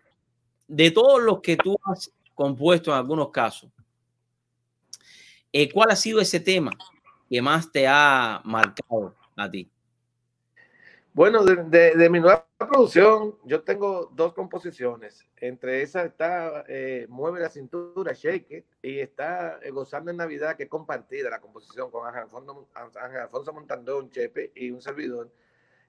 de 0.69 0.91
todos 0.91 1.23
los 1.23 1.41
que 1.41 1.57
tú 1.57 1.79
has 1.83 2.13
compuesto 2.35 2.91
en 2.91 2.99
algunos 2.99 3.31
casos, 3.31 3.71
eh, 5.51 5.73
¿cuál 5.73 5.93
ha 5.93 5.97
sido 5.97 6.21
ese 6.21 6.41
tema 6.41 6.73
que 7.27 7.41
más 7.41 7.73
te 7.73 7.89
ha 7.89 8.43
marcado 8.45 9.15
a 9.35 9.51
ti? 9.51 9.67
Bueno, 11.15 11.45
de, 11.45 12.11
mi 12.11 12.19
nueva 12.19 12.45
producción, 12.59 13.37
yo 13.45 13.63
tengo 13.63 14.11
dos 14.17 14.35
composiciones. 14.35 15.25
Entre 15.37 15.81
esas 15.83 16.07
está 16.07 16.65
eh, 16.67 17.07
Mueve 17.09 17.39
la 17.39 17.51
cintura, 17.51 18.15
Shake 18.15 18.51
It, 18.51 18.65
y 18.83 18.99
está 18.99 19.61
Gozando 19.71 20.11
en 20.11 20.17
Navidad, 20.17 20.57
que 20.57 20.65
es 20.65 20.69
compartida 20.69 21.31
la 21.31 21.41
composición 21.41 21.93
con 21.93 22.05
Alfonso, 22.05 22.67
Alfonso 22.75 23.53
Montandón, 23.53 24.11
Chepe 24.11 24.51
y 24.57 24.73
un 24.73 24.83
servidor. 24.83 25.31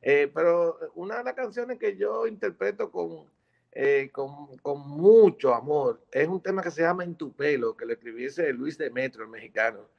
Eh, 0.04 0.30
pero 0.32 0.78
una 0.94 1.18
de 1.18 1.24
las 1.24 1.34
canciones 1.34 1.80
que 1.80 1.98
yo 1.98 2.28
interpreto 2.28 2.92
con, 2.92 3.26
eh, 3.72 4.12
con, 4.14 4.56
con, 4.58 4.88
mucho 4.88 5.56
amor 5.56 6.04
es 6.12 6.28
un 6.28 6.40
tema 6.40 6.62
que 6.62 6.70
se 6.70 6.84
llama 6.84 7.04
En 7.04 7.16
tu 7.16 7.34
pelo, 7.34 7.76
que 7.76 7.88
lo 7.88 7.94
escribiese 7.94 8.54
Luis 8.54 8.78
Demetrio, 8.78 9.24
el 9.24 9.32
mexicano. 9.32 9.90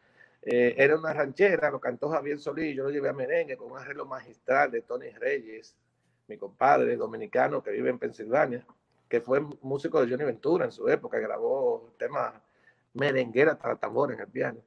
Eh, 0.48 0.74
era 0.78 0.96
una 0.96 1.12
ranchera, 1.12 1.70
lo 1.70 1.80
cantó 1.80 2.08
Javier 2.08 2.38
Solís, 2.38 2.74
yo 2.74 2.84
lo 2.84 2.90
llevé 2.90 3.08
a 3.08 3.12
merengue 3.12 3.56
con 3.56 3.72
un 3.72 3.78
arreglo 3.78 4.06
magistral 4.06 4.70
de 4.70 4.80
Tony 4.80 5.10
Reyes, 5.10 5.76
mi 6.28 6.38
compadre 6.38 6.96
dominicano 6.96 7.62
que 7.62 7.72
vive 7.72 7.90
en 7.90 7.98
Pensilvania, 7.98 8.64
que 9.08 9.20
fue 9.20 9.40
músico 9.60 10.00
de 10.00 10.10
Johnny 10.10 10.24
Ventura 10.24 10.64
en 10.64 10.72
su 10.72 10.88
época, 10.88 11.18
grabó 11.18 11.92
temas 11.98 12.32
merenguera 12.94 13.58
para 13.58 13.76
tambor 13.76 14.12
en 14.12 14.20
el 14.20 14.28
piano. 14.28 14.60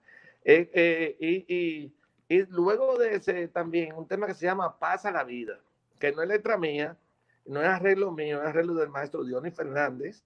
y, 0.46 1.46
y 1.48 1.94
y 2.30 2.46
luego 2.46 2.96
de 3.00 3.16
ese 3.16 3.48
también 3.48 3.96
un 3.96 4.08
tema 4.08 4.28
que 4.28 4.36
se 4.36 4.46
llama 4.46 4.78
Pasa 4.78 5.12
la 5.12 5.24
vida, 5.24 5.60
que 5.98 6.12
no 6.12 6.22
es 6.22 6.30
letra 6.30 6.58
mía, 6.58 6.96
no 7.44 7.60
es 7.60 7.68
arreglo 7.68 8.12
mío, 8.12 8.40
es 8.40 8.48
arreglo 8.48 8.76
del 8.76 8.90
maestro 8.90 9.24
Dionis 9.24 9.56
Fernández, 9.56 10.22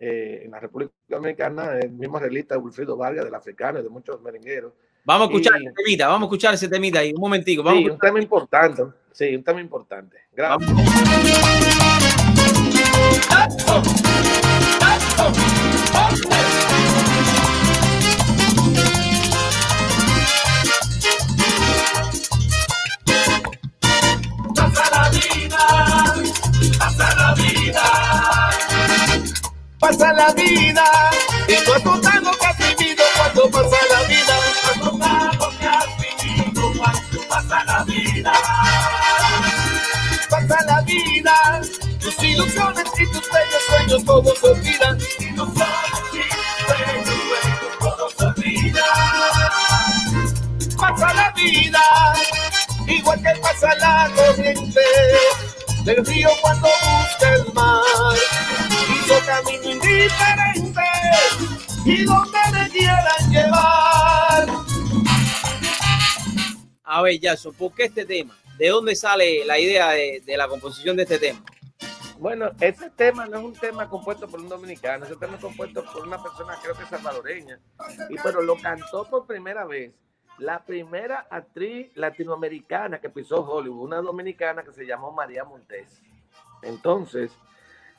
eh, 0.00 0.42
en 0.44 0.50
la 0.50 0.60
República 0.60 0.92
Dominicana, 1.08 1.78
el 1.78 1.90
mismo 1.92 2.16
arreglista 2.16 2.58
Wilfrido 2.58 2.96
Vargas, 2.96 3.24
del 3.24 3.34
africano 3.34 3.80
y 3.80 3.82
de 3.82 3.88
muchos 3.88 4.20
merengueros. 4.20 4.72
Vamos 5.04 5.28
a 5.28 5.30
escuchar 5.30 5.60
ese 5.60 5.72
temita, 5.72 6.08
vamos 6.08 6.22
a 6.22 6.26
escuchar 6.26 6.54
ese 6.54 6.68
temita 6.68 6.98
ahí, 7.00 7.12
un 7.12 7.20
momentico. 7.20 7.62
Vamos 7.62 7.82
sí, 7.84 7.90
un 7.90 7.98
tema 7.98 8.20
importante, 8.20 8.82
sí, 9.12 9.36
un 9.36 9.44
tema 9.44 9.60
importante. 9.60 10.16
Gracias. 10.32 10.72
Pasa 29.84 30.14
la 30.14 30.32
vida 30.32 31.10
y 31.46 31.52
no 31.68 31.78
notado 31.78 32.30
que 32.38 32.46
has 32.46 32.58
vivido 32.58 33.04
cuando 33.18 33.50
pasa 33.50 33.76
la 33.90 34.02
vida. 34.08 34.34
Has 35.60 35.86
vivido 35.98 36.72
cuando 36.78 37.28
pasa 37.28 37.64
la 37.64 37.84
vida. 37.84 38.32
Pasa 40.30 40.58
la 40.66 40.80
vida, 40.82 41.60
tus 42.00 42.22
ilusiones 42.22 42.84
y 42.98 43.06
tus 43.12 43.30
bellos 43.30 43.62
sueños 43.68 44.04
todos 44.06 44.38
se 44.38 44.46
olvidan. 44.46 44.98
Ilusiones 45.20 46.00
y 46.12 46.16
bellos 46.70 47.20
sueños 47.28 47.78
todos 47.78 48.12
se 48.16 48.24
olvidan. 48.24 48.84
Pasa 50.78 51.12
la 51.12 51.30
vida, 51.32 51.82
igual 52.86 53.22
que 53.22 53.40
pasa 53.42 53.74
la 53.74 54.10
corriente 54.16 54.80
del 55.84 56.06
río 56.06 56.30
cuando 56.40 56.68
busca 56.68 57.34
el 57.34 57.52
mar. 57.52 57.82
Yo 59.14 59.20
camino 59.26 59.70
indiferente 59.70 60.80
y 61.84 62.04
donde 62.04 62.38
me 62.52 62.68
quieran 62.68 63.30
llevar. 63.30 64.48
A 66.82 67.02
ver, 67.02 67.20
Jason, 67.22 67.54
¿por 67.54 67.72
qué 67.74 67.84
este 67.84 68.04
tema? 68.04 68.36
¿De 68.58 68.68
dónde 68.70 68.96
sale 68.96 69.44
la 69.44 69.56
idea 69.56 69.90
de, 69.90 70.20
de 70.26 70.36
la 70.36 70.48
composición 70.48 70.96
de 70.96 71.04
este 71.04 71.20
tema? 71.20 71.44
Bueno, 72.18 72.50
ese 72.58 72.90
tema 72.90 73.26
no 73.26 73.38
es 73.38 73.44
un 73.44 73.52
tema 73.52 73.88
compuesto 73.88 74.26
por 74.26 74.40
un 74.40 74.48
dominicano, 74.48 75.04
ese 75.04 75.14
tema 75.14 75.36
es 75.36 75.40
compuesto 75.40 75.84
por 75.84 76.04
una 76.04 76.20
persona, 76.20 76.58
creo 76.60 76.74
que 76.76 76.84
salvadoreña, 76.86 77.60
y 78.10 78.16
pero 78.16 78.42
lo 78.42 78.56
cantó 78.56 79.08
por 79.08 79.26
primera 79.26 79.64
vez 79.64 79.92
la 80.38 80.64
primera 80.64 81.28
actriz 81.30 81.96
latinoamericana 81.96 83.00
que 83.00 83.10
pisó 83.10 83.48
Hollywood, 83.48 83.84
una 83.84 83.98
dominicana 83.98 84.64
que 84.64 84.72
se 84.72 84.84
llamó 84.84 85.12
María 85.12 85.44
Montes. 85.44 86.00
Entonces, 86.62 87.30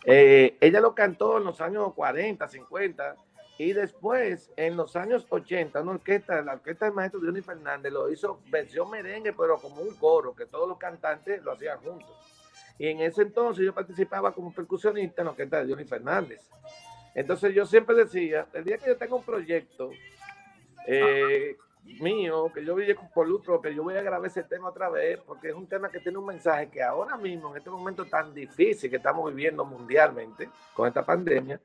eh, 0.06 0.58
ella 0.62 0.82
lo 0.82 0.94
cantó 0.94 1.38
en 1.38 1.46
los 1.46 1.62
años 1.62 1.94
40, 1.94 2.48
50 2.48 3.16
y 3.58 3.74
después 3.74 4.52
en 4.58 4.76
los 4.76 4.96
años 4.96 5.26
80, 5.30 5.82
una 5.82 5.92
orquesta, 5.92 6.42
la 6.42 6.54
orquesta 6.54 6.86
del 6.86 6.94
maestro 6.94 7.22
Johnny 7.24 7.42
Fernández 7.42 7.92
lo 7.92 8.12
hizo 8.12 8.42
versión 8.50 8.90
merengue, 8.90 9.34
pero 9.34 9.58
como 9.58 9.82
un 9.82 9.96
coro, 9.96 10.36
que 10.36 10.46
todos 10.46 10.68
los 10.68 10.78
cantantes 10.78 11.42
lo 11.44 11.54
hacían 11.54 11.80
juntos. 11.80 12.12
Y 12.78 12.88
en 12.88 13.00
ese 13.00 13.22
entonces 13.22 13.66
yo 13.66 13.74
participaba 13.74 14.34
como 14.34 14.54
percusionista 14.54 15.22
en 15.22 15.26
la 15.26 15.32
orquesta 15.32 15.64
de 15.64 15.72
Johnny 15.72 15.86
Fernández. 15.86 16.42
Entonces 17.14 17.56
yo 17.56 17.66
siempre 17.66 17.96
decía, 17.96 18.46
el 18.54 18.66
día 18.66 18.78
que 18.78 18.88
yo 18.88 18.98
tenga 18.98 19.16
un 19.16 19.24
proyecto 19.24 19.90
eh, 20.86 21.56
mío, 22.02 22.52
que 22.54 22.66
yo 22.66 22.76
vi 22.76 22.94
por 23.14 23.32
otro, 23.32 23.62
que 23.62 23.74
yo 23.74 23.84
voy 23.84 23.96
a 23.96 24.02
grabar 24.02 24.28
ese 24.28 24.44
tema 24.44 24.70
otra 24.70 24.90
vez, 24.90 25.20
porque 25.26 25.50
es 25.50 25.56
un 25.56 25.68
tema 25.68 25.90
que 25.90 26.00
tiene 26.00 26.18
un 26.18 26.26
mensaje 26.26 26.70
que 26.70 26.84
ahora 26.84 27.18
mismo, 27.18 27.52
en 27.52 27.58
este 27.58 27.70
momento 27.70 28.06
tan 28.06 28.34
difícil 28.34 28.90
que 28.90 28.98
estamos 28.98 29.34
viviendo 29.34 29.64
mundialmente 29.64 30.50
con 30.74 30.88
esta 30.88 31.06
pandemia, 31.06 31.60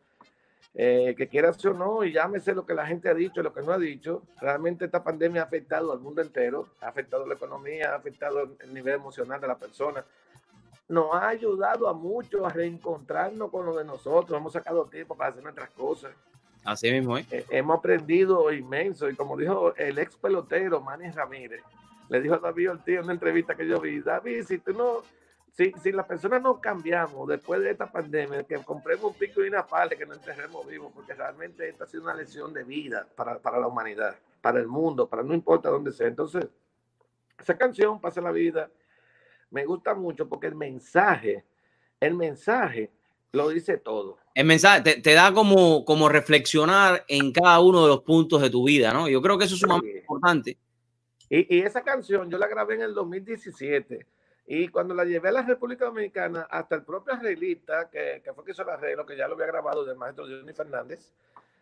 eh, 0.74 1.14
que 1.16 1.26
quieras 1.26 1.64
o 1.64 1.74
no, 1.74 2.04
y 2.04 2.12
llámese 2.12 2.54
lo 2.54 2.64
que 2.64 2.74
la 2.74 2.86
gente 2.86 3.08
ha 3.08 3.14
dicho, 3.14 3.42
lo 3.42 3.52
que 3.52 3.62
no 3.62 3.72
ha 3.72 3.78
dicho, 3.78 4.22
realmente 4.40 4.84
esta 4.84 5.02
pandemia 5.02 5.42
ha 5.42 5.44
afectado 5.46 5.92
al 5.92 5.98
mundo 5.98 6.22
entero, 6.22 6.68
ha 6.80 6.88
afectado 6.88 7.26
la 7.26 7.34
economía, 7.34 7.92
ha 7.92 7.96
afectado 7.96 8.56
el 8.60 8.72
nivel 8.72 8.94
emocional 8.94 9.40
de 9.40 9.48
la 9.48 9.58
persona, 9.58 10.04
nos 10.88 11.14
ha 11.14 11.28
ayudado 11.28 11.88
a 11.88 11.92
muchos 11.92 12.44
a 12.44 12.50
reencontrarnos 12.50 13.50
con 13.50 13.66
lo 13.66 13.76
de 13.76 13.84
nosotros, 13.84 14.38
hemos 14.38 14.52
sacado 14.52 14.86
tiempo 14.86 15.16
para 15.16 15.30
hacer 15.30 15.42
nuestras 15.42 15.70
cosas. 15.70 16.12
Así 16.64 16.90
mismo, 16.90 17.16
¿eh? 17.18 17.26
¿eh? 17.30 17.46
Hemos 17.50 17.78
aprendido 17.78 18.52
inmenso 18.52 19.08
y 19.08 19.16
como 19.16 19.36
dijo 19.36 19.74
el 19.76 19.98
ex 19.98 20.16
pelotero 20.16 20.80
Manny 20.80 21.10
Ramírez, 21.10 21.62
le 22.08 22.20
dijo 22.20 22.34
a 22.34 22.38
David 22.38 22.72
Ortiz 22.72 22.96
en 22.96 23.04
una 23.04 23.12
entrevista 23.12 23.54
que 23.54 23.66
yo 23.66 23.80
vi, 23.80 24.00
David, 24.00 24.44
si 24.44 24.58
tú 24.58 24.72
no, 24.72 25.02
si, 25.52 25.72
si 25.82 25.92
las 25.92 26.06
personas 26.06 26.42
no 26.42 26.60
cambiamos 26.60 27.28
después 27.28 27.60
de 27.62 27.70
esta 27.70 27.90
pandemia, 27.90 28.44
que 28.44 28.56
compremos 28.58 29.04
un 29.04 29.14
pico 29.14 29.42
y 29.44 29.48
una 29.48 29.64
que 29.96 30.06
no 30.06 30.14
enterremos 30.14 30.66
vivos, 30.66 30.92
porque 30.94 31.14
realmente 31.14 31.68
esta 31.68 31.84
ha 31.84 31.86
sido 31.86 32.02
una 32.04 32.14
lección 32.14 32.52
de 32.52 32.64
vida 32.64 33.06
para, 33.16 33.38
para 33.38 33.58
la 33.58 33.66
humanidad, 33.66 34.16
para 34.40 34.58
el 34.60 34.66
mundo, 34.66 35.08
para 35.08 35.22
no 35.22 35.34
importa 35.34 35.70
dónde 35.70 35.92
sea. 35.92 36.08
Entonces, 36.08 36.46
esa 37.38 37.56
canción, 37.56 38.00
Pasa 38.00 38.20
la 38.20 38.32
Vida, 38.32 38.70
me 39.50 39.64
gusta 39.64 39.94
mucho 39.94 40.28
porque 40.28 40.46
el 40.46 40.54
mensaje, 40.54 41.44
el 41.98 42.14
mensaje 42.14 42.90
lo 43.32 43.48
dice 43.48 43.78
todo. 43.78 44.18
El 44.34 44.46
mensaje 44.46 45.00
te, 45.00 45.14
da 45.14 45.32
como, 45.32 45.84
como 45.84 46.08
reflexionar 46.08 47.04
en 47.08 47.32
cada 47.32 47.60
uno 47.60 47.82
de 47.82 47.88
los 47.88 48.02
puntos 48.02 48.40
de 48.40 48.50
tu 48.50 48.64
vida, 48.64 48.92
¿no? 48.92 49.08
Yo 49.08 49.20
creo 49.20 49.36
que 49.36 49.44
eso 49.44 49.54
es 49.54 49.60
sumamente 49.60 49.98
importante. 49.98 50.56
Y, 51.28 51.56
y, 51.56 51.60
esa 51.62 51.82
canción 51.82 52.30
yo 52.30 52.38
la 52.38 52.48
grabé 52.48 52.74
en 52.74 52.82
el 52.82 52.92
2017 52.92 54.04
Y 54.46 54.66
cuando 54.66 54.94
la 54.94 55.04
llevé 55.04 55.28
a 55.28 55.32
la 55.32 55.42
República 55.42 55.84
Dominicana, 55.84 56.42
hasta 56.50 56.74
el 56.76 56.82
propio 56.82 57.14
arreglista, 57.14 57.88
que, 57.88 58.20
que 58.24 58.32
fue 58.32 58.44
que 58.44 58.50
hizo 58.52 58.62
el 58.62 58.70
arreglo, 58.70 59.06
que 59.06 59.16
ya 59.16 59.28
lo 59.28 59.34
había 59.34 59.46
grabado 59.46 59.84
del 59.84 59.96
maestro 59.96 60.24
Johnny 60.24 60.52
Fernández, 60.52 61.12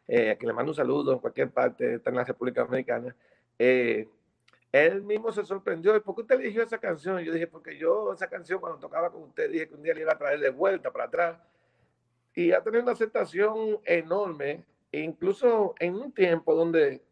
eh, 0.07 0.31
a 0.31 0.37
quien 0.37 0.49
le 0.49 0.55
mando 0.55 0.73
un 0.73 0.77
saludo 0.77 1.13
en 1.13 1.19
cualquier 1.19 1.51
parte, 1.51 1.97
está 1.97 2.11
en 2.11 2.17
la 2.17 2.25
República 2.25 2.65
Dominicana, 2.65 3.15
eh, 3.59 4.09
él 4.73 5.03
mismo 5.03 5.33
se 5.33 5.45
sorprendió. 5.45 5.97
¿Y 5.97 6.01
por 6.01 6.15
qué 6.15 6.23
usted 6.23 6.41
eligió 6.41 6.63
esa 6.63 6.79
canción? 6.79 7.19
Yo 7.21 7.33
dije, 7.33 7.47
porque 7.47 7.77
yo 7.77 8.13
esa 8.13 8.29
canción 8.29 8.61
cuando 8.61 8.79
tocaba 8.79 9.11
con 9.11 9.23
usted 9.23 9.51
dije 9.51 9.69
que 9.69 9.75
un 9.75 9.83
día 9.83 9.95
le 9.95 10.03
iba 10.03 10.13
a 10.13 10.19
traer 10.19 10.41
de 10.41 10.51
vuelta 10.51 10.93
para 10.93 11.05
atrás. 11.05 11.39
Y 12.39 12.53
ha 12.53 12.63
tenido 12.63 12.85
una 12.85 12.93
aceptación 12.93 13.81
enorme, 13.85 14.63
incluso 14.93 15.75
en 15.81 15.97
un 15.97 16.13
tiempo 16.13 16.55
donde 16.55 17.03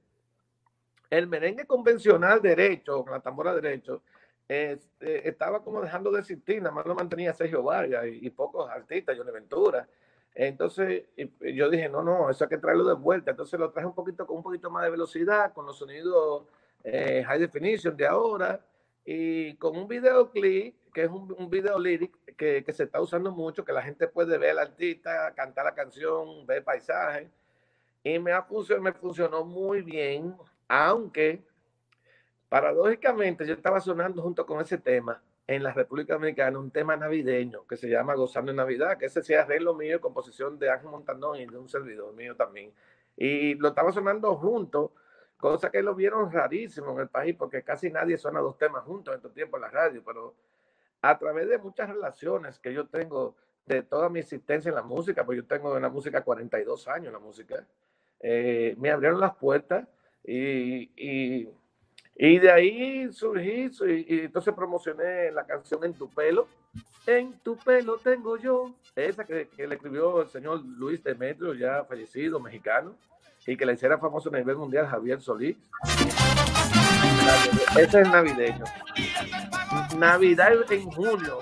el 1.11 1.27
merengue 1.27 1.67
convencional 1.67 2.41
derecho, 2.41 3.03
con 3.03 3.13
la 3.13 3.19
tambora 3.19 3.53
derecho, 3.53 4.03
este, 4.47 5.29
estaba 5.29 5.65
como 5.65 5.83
dejando 5.83 6.13
de 6.13 6.21
existir, 6.21 6.63
nada 6.63 6.73
más 6.73 6.87
lo 6.87 6.95
mantenía 6.95 7.35
Sergio 7.35 7.65
Vargas 7.65 8.05
y, 8.07 8.31
pocos 8.31 8.71
artistas, 8.71 9.19
Johnny 9.19 9.33
Ventura. 9.33 9.89
Entonces 10.33 11.07
yo 11.17 11.71
dije, 11.71 11.89
no, 11.89 12.05
no, 12.05 12.31
eso 12.31 12.45
hay 12.45 12.51
que 12.51 12.59
traerlo 12.59 12.85
de 12.85 12.95
vuelta. 12.95 13.33
Entonces 13.33 13.59
lo 13.59 13.73
traje 13.73 13.89
un 13.89 13.97
poquito 13.97 14.29
con 14.29 14.37
un 14.37 14.45
poquito 14.45 14.71
más 14.71 14.85
de 14.85 14.91
velocidad, 14.91 15.53
con 15.53 15.67
los 15.67 15.77
sonidos 15.77 16.45
eh, 16.85 17.25
high 17.27 17.41
definition 17.41 17.97
de 17.97 18.07
ahora 18.07 18.65
y 19.05 19.57
con 19.57 19.77
un 19.77 19.89
videoclip 19.89 20.77
que 20.97 21.03
es 21.03 21.11
un, 21.11 21.31
un 21.37 21.51
video 21.51 21.79
lyric 21.79 22.17
que, 22.39 22.65
que, 22.65 22.73
se 22.73 22.85
está 22.85 23.03
usando 23.03 23.31
mucho, 23.31 23.67
que 23.67 23.73
la 23.75 23.83
gente 23.83 24.09
puede 24.09 24.39
ver 24.39 24.53
al 24.53 24.61
artista, 24.61 25.31
cantar 25.35 25.67
la 25.67 25.75
canción, 25.75 26.47
ver 26.47 26.65
paisaje. 26.65 27.29
Y 28.03 28.19
me, 28.19 28.33
ha 28.33 28.43
funcionado, 28.45 28.83
me 28.83 28.95
funcionó 28.95 29.45
muy 29.45 29.83
bien, 29.83 30.35
aunque 30.67 31.43
paradójicamente 32.49 33.47
yo 33.47 33.53
estaba 33.53 33.79
sonando 33.79 34.23
junto 34.23 34.47
con 34.47 34.59
ese 34.63 34.79
tema 34.79 35.23
en 35.47 35.63
la 35.63 35.75
República 35.75 36.15
Dominicana 36.15 36.59
un 36.59 36.71
tema 36.71 36.97
navideño 36.97 37.67
que 37.67 37.77
se 37.77 37.91
llama 37.91 38.15
Gozando 38.15 38.53
en 38.53 38.57
Navidad, 38.57 38.97
que 38.97 39.05
ese 39.05 39.23
sí 39.23 39.35
arreglo 39.35 39.75
mío, 39.75 40.01
composición 40.01 40.59
de 40.59 40.71
Ángel 40.71 40.89
Montanón 40.89 41.37
y 41.37 41.45
de 41.45 41.59
un 41.59 41.69
servidor 41.69 42.15
mío 42.15 42.35
también. 42.37 42.73
Y 43.19 43.55
lo 43.57 43.69
estaba 43.69 43.93
sonando 43.93 44.35
junto 44.37 44.93
cosa 45.37 45.71
que 45.71 45.83
lo 45.83 45.95
vieron 45.95 46.33
rarísimo 46.33 46.93
en 46.93 47.01
el 47.01 47.09
país, 47.09 47.37
porque 47.37 47.63
casi 47.63 47.91
nadie 47.91 48.17
suena 48.17 48.41
dos 48.41 48.57
temas 48.57 48.83
juntos 48.85 49.15
en 49.15 49.21
todo 49.21 49.33
tiempo 49.33 49.59
en 49.59 49.61
la 49.61 49.69
radio, 49.69 50.03
pero 50.03 50.35
a 51.11 51.19
través 51.19 51.49
de 51.49 51.59
muchas 51.59 51.89
relaciones 51.89 52.59
que 52.59 52.73
yo 52.73 52.87
tengo 52.87 53.37
de 53.67 53.83
toda 53.83 54.09
mi 54.09 54.21
existencia 54.21 54.69
en 54.69 54.75
la 54.75 54.83
música, 54.83 55.25
pues 55.25 55.37
yo 55.37 55.45
tengo 55.45 55.77
en 55.77 55.83
la 55.83 55.89
música 55.89 56.23
42 56.23 56.89
años 56.89 57.13
la 57.13 57.19
música, 57.19 57.67
eh, 58.21 58.75
me 58.79 58.91
abrieron 58.91 59.21
las 59.21 59.35
puertas 59.35 59.87
y, 60.25 60.91
y, 60.97 61.49
y 62.17 62.39
de 62.39 62.51
ahí 62.51 63.13
surgí 63.13 63.71
y, 63.81 64.15
y, 64.15 64.21
entonces 64.21 64.55
promocioné 64.55 65.31
la 65.33 65.45
canción 65.45 65.85
En 65.85 65.95
tu 65.95 66.09
pelo. 66.09 66.49
En 67.07 67.39
tu 67.41 67.57
pelo 67.57 67.99
tengo 67.99 68.37
yo, 68.37 68.75
esa 68.95 69.25
que, 69.25 69.49
que 69.49 69.67
le 69.67 69.77
escribió 69.77 70.23
el 70.23 70.29
señor 70.29 70.65
Luis 70.65 71.03
Demetrio, 71.03 71.55
ya 71.55 71.85
fallecido, 71.85 72.41
mexicano 72.41 72.95
y 73.47 73.57
que 73.57 73.65
le 73.65 73.75
hiciera 73.75 73.97
famoso 73.99 74.29
a 74.29 74.39
nivel 74.39 74.57
mundial 74.57 74.87
Javier 74.87 75.21
Solís. 75.21 75.57
Ese 77.79 78.01
es 78.01 78.09
navideño. 78.11 78.65
Navidad 79.97 80.53
en 80.71 80.91
junio. 80.91 81.39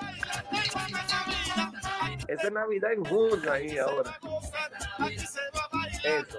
Esa 2.28 2.46
es 2.46 2.52
Navidad 2.52 2.92
en 2.92 3.04
junio 3.04 3.52
ahí 3.52 3.78
ahora. 3.78 4.18
Eso. 6.02 6.38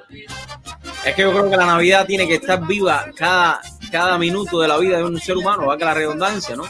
Es 1.05 1.15
que 1.15 1.21
yo 1.21 1.31
creo 1.31 1.49
que 1.49 1.57
la 1.57 1.65
Navidad 1.65 2.05
tiene 2.05 2.27
que 2.27 2.35
estar 2.35 2.65
viva 2.65 3.05
cada, 3.15 3.61
cada 3.91 4.17
minuto 4.17 4.59
de 4.59 4.67
la 4.67 4.77
vida 4.77 4.97
de 4.97 5.03
un 5.03 5.19
ser 5.19 5.37
humano, 5.37 5.67
va 5.67 5.77
que 5.77 5.85
la 5.85 5.93
redundancia, 5.93 6.55
¿no? 6.55 6.63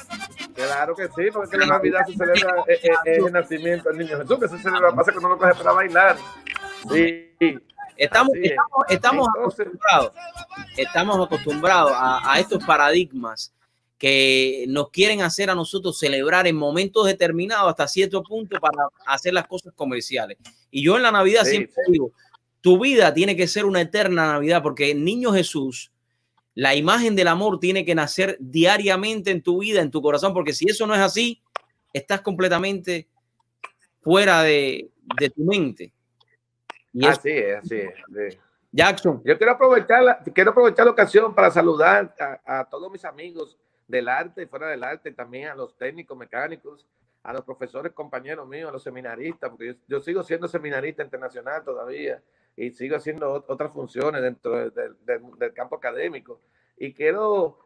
Claro 0.54 0.96
que 0.96 1.08
sí, 1.08 1.30
porque 1.34 1.58
la 1.58 1.66
Navidad 1.66 2.06
se 2.06 2.14
celebra 2.14 2.64
es, 2.68 2.84
eh, 2.84 2.92
eh, 3.06 3.18
el 3.18 3.32
nacimiento 3.32 3.90
del 3.90 3.98
niño 4.00 4.18
Jesús, 4.20 4.40
que 4.40 4.48
se 4.48 4.58
celebra, 4.60 4.94
pasa 4.94 5.12
que 5.12 5.20
no 5.20 5.30
lo 5.30 5.38
para 5.38 5.72
bailar. 5.72 6.18
Sí. 6.90 7.34
Estamos, 7.98 8.34
estamos, 8.90 9.28
acostumbrados, 9.30 10.12
estamos 10.76 11.26
acostumbrados 11.26 11.94
a, 11.96 12.40
estos 12.40 12.64
paradigmas 12.66 13.54
que 14.06 14.66
nos 14.68 14.92
quieren 14.92 15.24
hacer 15.24 15.50
a 15.50 15.56
nosotros 15.56 15.98
celebrar 15.98 16.46
en 16.46 16.56
momentos 16.56 17.08
determinados 17.08 17.72
hasta 17.72 17.88
cierto 17.88 18.22
punto 18.22 18.60
para 18.60 18.88
hacer 19.08 19.34
las 19.34 19.48
cosas 19.48 19.74
comerciales. 19.74 20.38
Y 20.70 20.84
yo 20.84 20.96
en 20.96 21.02
la 21.02 21.12
Navidad 21.12 21.44
siempre 21.44 21.74
digo, 21.88 22.12
tu 22.62 22.80
vida 22.80 23.12
tiene 23.16 23.36
que 23.36 23.48
ser 23.48 23.66
una 23.66 23.82
eterna 23.82 24.34
Navidad 24.34 24.62
porque 24.62 24.92
el 24.92 25.04
niño 25.04 25.34
Jesús, 25.34 25.92
la 26.54 26.76
imagen 26.76 27.16
del 27.16 27.30
amor 27.30 27.60
tiene 27.60 27.84
que 27.84 27.96
nacer 27.96 28.38
diariamente 28.40 29.32
en 29.32 29.42
tu 29.42 29.62
vida, 29.62 29.82
en 29.82 29.90
tu 29.90 30.04
corazón, 30.04 30.36
porque 30.36 30.54
si 30.54 30.70
eso 30.70 30.86
no 30.86 30.94
es 30.94 31.02
así, 31.02 31.42
estás 31.92 32.22
completamente 32.22 33.08
fuera 34.02 34.44
de, 34.44 34.92
de 35.20 35.32
tu 35.32 35.46
mente. 35.46 35.92
Y 36.94 37.08
así 37.08 37.32
es, 37.32 37.58
así 37.58 37.76
es. 37.78 38.38
Jackson. 38.72 39.20
Yo 39.26 39.36
quiero 39.36 39.54
aprovechar 39.54 40.04
la, 40.04 40.20
quiero 40.20 40.52
aprovechar 40.52 40.86
la 40.86 40.92
ocasión 40.92 41.34
para 41.34 41.50
saludar 41.50 42.14
a, 42.46 42.66
todos 42.70 42.92
mis 42.92 43.04
amigos 43.04 43.58
del 43.88 44.10
arte 44.10 44.44
y 44.44 44.46
fuera 44.48 44.68
del 44.68 44.84
arte, 44.84 45.12
también 45.12 45.50
a 45.50 45.56
los 45.56 45.78
técnicos 45.78 46.18
mecánicos, 46.18 46.88
a 47.24 47.34
los 47.34 47.44
profesores, 47.44 47.92
compañeros 47.94 48.48
míos, 48.48 48.70
a 48.70 48.74
los 48.74 48.84
seminaristas, 48.84 49.50
porque 49.50 49.78
yo, 49.88 50.00
sigo 50.02 50.24
siendo 50.24 50.48
seminarista 50.48 51.04
internacional 51.04 51.64
todavía 51.64 52.22
y 52.56 52.72
sigo 52.72 52.96
haciendo 52.96 53.44
otras 53.48 53.74
funciones 53.74 54.22
dentro 54.22 54.70
del 54.70 55.54
campo 55.54 55.76
académico. 55.76 56.40
Y 56.78 56.94
quiero 56.94 57.60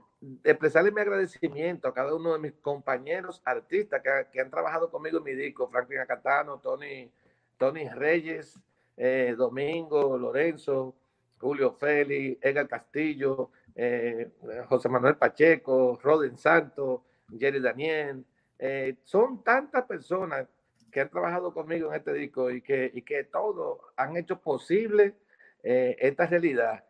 expresarle 0.44 0.92
mi 0.92 1.02
agradecimiento 1.02 1.88
a 1.88 1.94
cada 1.94 2.14
uno 2.14 2.34
de 2.34 2.40
mis 2.40 2.54
compañeros 2.54 3.42
artistas 3.46 4.02
que, 4.02 4.28
que 4.32 4.42
han 4.42 4.50
trabajado 4.50 4.90
conmigo 4.90 5.20
en 5.20 5.24
mi 5.24 5.34
disco, 5.34 5.70
Franklin 5.70 6.00
Acatano, 6.00 6.60
Tony, 6.60 7.12
Tony 7.58 7.88
Reyes, 7.90 8.60
eh, 8.98 9.34
Domingo, 9.38 10.18
Lorenzo, 10.18 10.96
Julio 11.40 11.72
Félix, 11.74 12.38
Edgar 12.42 12.68
Castillo, 12.68 13.52
eh, 13.82 14.32
José 14.68 14.90
Manuel 14.90 15.16
Pacheco, 15.16 16.00
Roden 16.02 16.38
Santos, 16.38 17.02
Jerry 17.38 17.60
Daniel. 17.60 18.26
Eh, 18.58 18.98
son 19.04 19.44
tantas 19.44 19.86
personas 19.86 20.48
que 20.92 21.02
han 21.02 21.10
trabajado 21.10 21.54
conmigo 21.54 21.90
en 21.90 21.96
este 21.96 22.14
disco 22.14 22.50
y 22.52 22.62
que, 22.62 22.92
y 22.94 23.02
que 23.04 23.24
todos 23.26 23.80
han 23.96 24.18
hecho 24.18 24.40
posible 24.42 25.16
esta 25.62 26.26
realidad. 26.26 26.86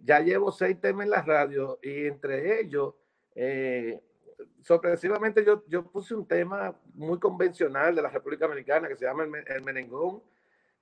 ya 0.00 0.20
llevo 0.20 0.50
seis 0.50 0.80
temas 0.80 1.04
en 1.04 1.10
la 1.10 1.22
radio 1.22 1.78
y 1.82 2.06
entre 2.06 2.58
ellos, 2.60 2.94
sorpresivamente 4.62 5.44
yo, 5.44 5.62
yo 5.68 5.84
puse 5.84 6.14
un 6.14 6.26
tema 6.26 6.74
muy 6.94 7.18
convencional 7.18 7.94
de 7.94 8.02
la 8.02 8.08
República 8.08 8.46
Americana 8.46 8.88
que 8.88 8.96
se 8.96 9.04
llama 9.04 9.24
el, 9.24 9.34
el 9.46 9.62
Merengón 9.62 10.22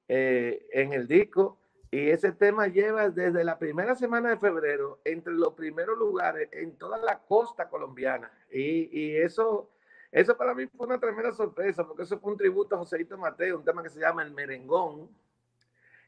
eh, 0.06 0.66
en 0.72 0.92
el 0.92 1.08
disco 1.08 1.58
y 1.94 2.10
ese 2.10 2.32
tema 2.32 2.66
lleva 2.66 3.08
desde 3.08 3.44
la 3.44 3.56
primera 3.56 3.94
semana 3.94 4.30
de 4.30 4.36
febrero 4.36 4.98
entre 5.04 5.32
los 5.32 5.54
primeros 5.54 5.96
lugares 5.96 6.48
en 6.50 6.76
toda 6.76 6.98
la 6.98 7.20
costa 7.20 7.68
colombiana. 7.68 8.32
Y, 8.50 8.88
y, 8.90 9.16
eso, 9.16 9.70
eso 10.10 10.36
para 10.36 10.54
mí 10.54 10.66
fue 10.66 10.88
una 10.88 10.98
tremenda 10.98 11.30
sorpresa, 11.30 11.86
porque 11.86 12.02
eso 12.02 12.18
fue 12.18 12.32
un 12.32 12.36
tributo 12.36 12.74
a 12.74 12.78
Joséito 12.78 13.16
Mateo, 13.16 13.58
un 13.58 13.64
tema 13.64 13.80
que 13.80 13.90
se 13.90 14.00
llama 14.00 14.24
El 14.24 14.32
Merengón, 14.32 15.08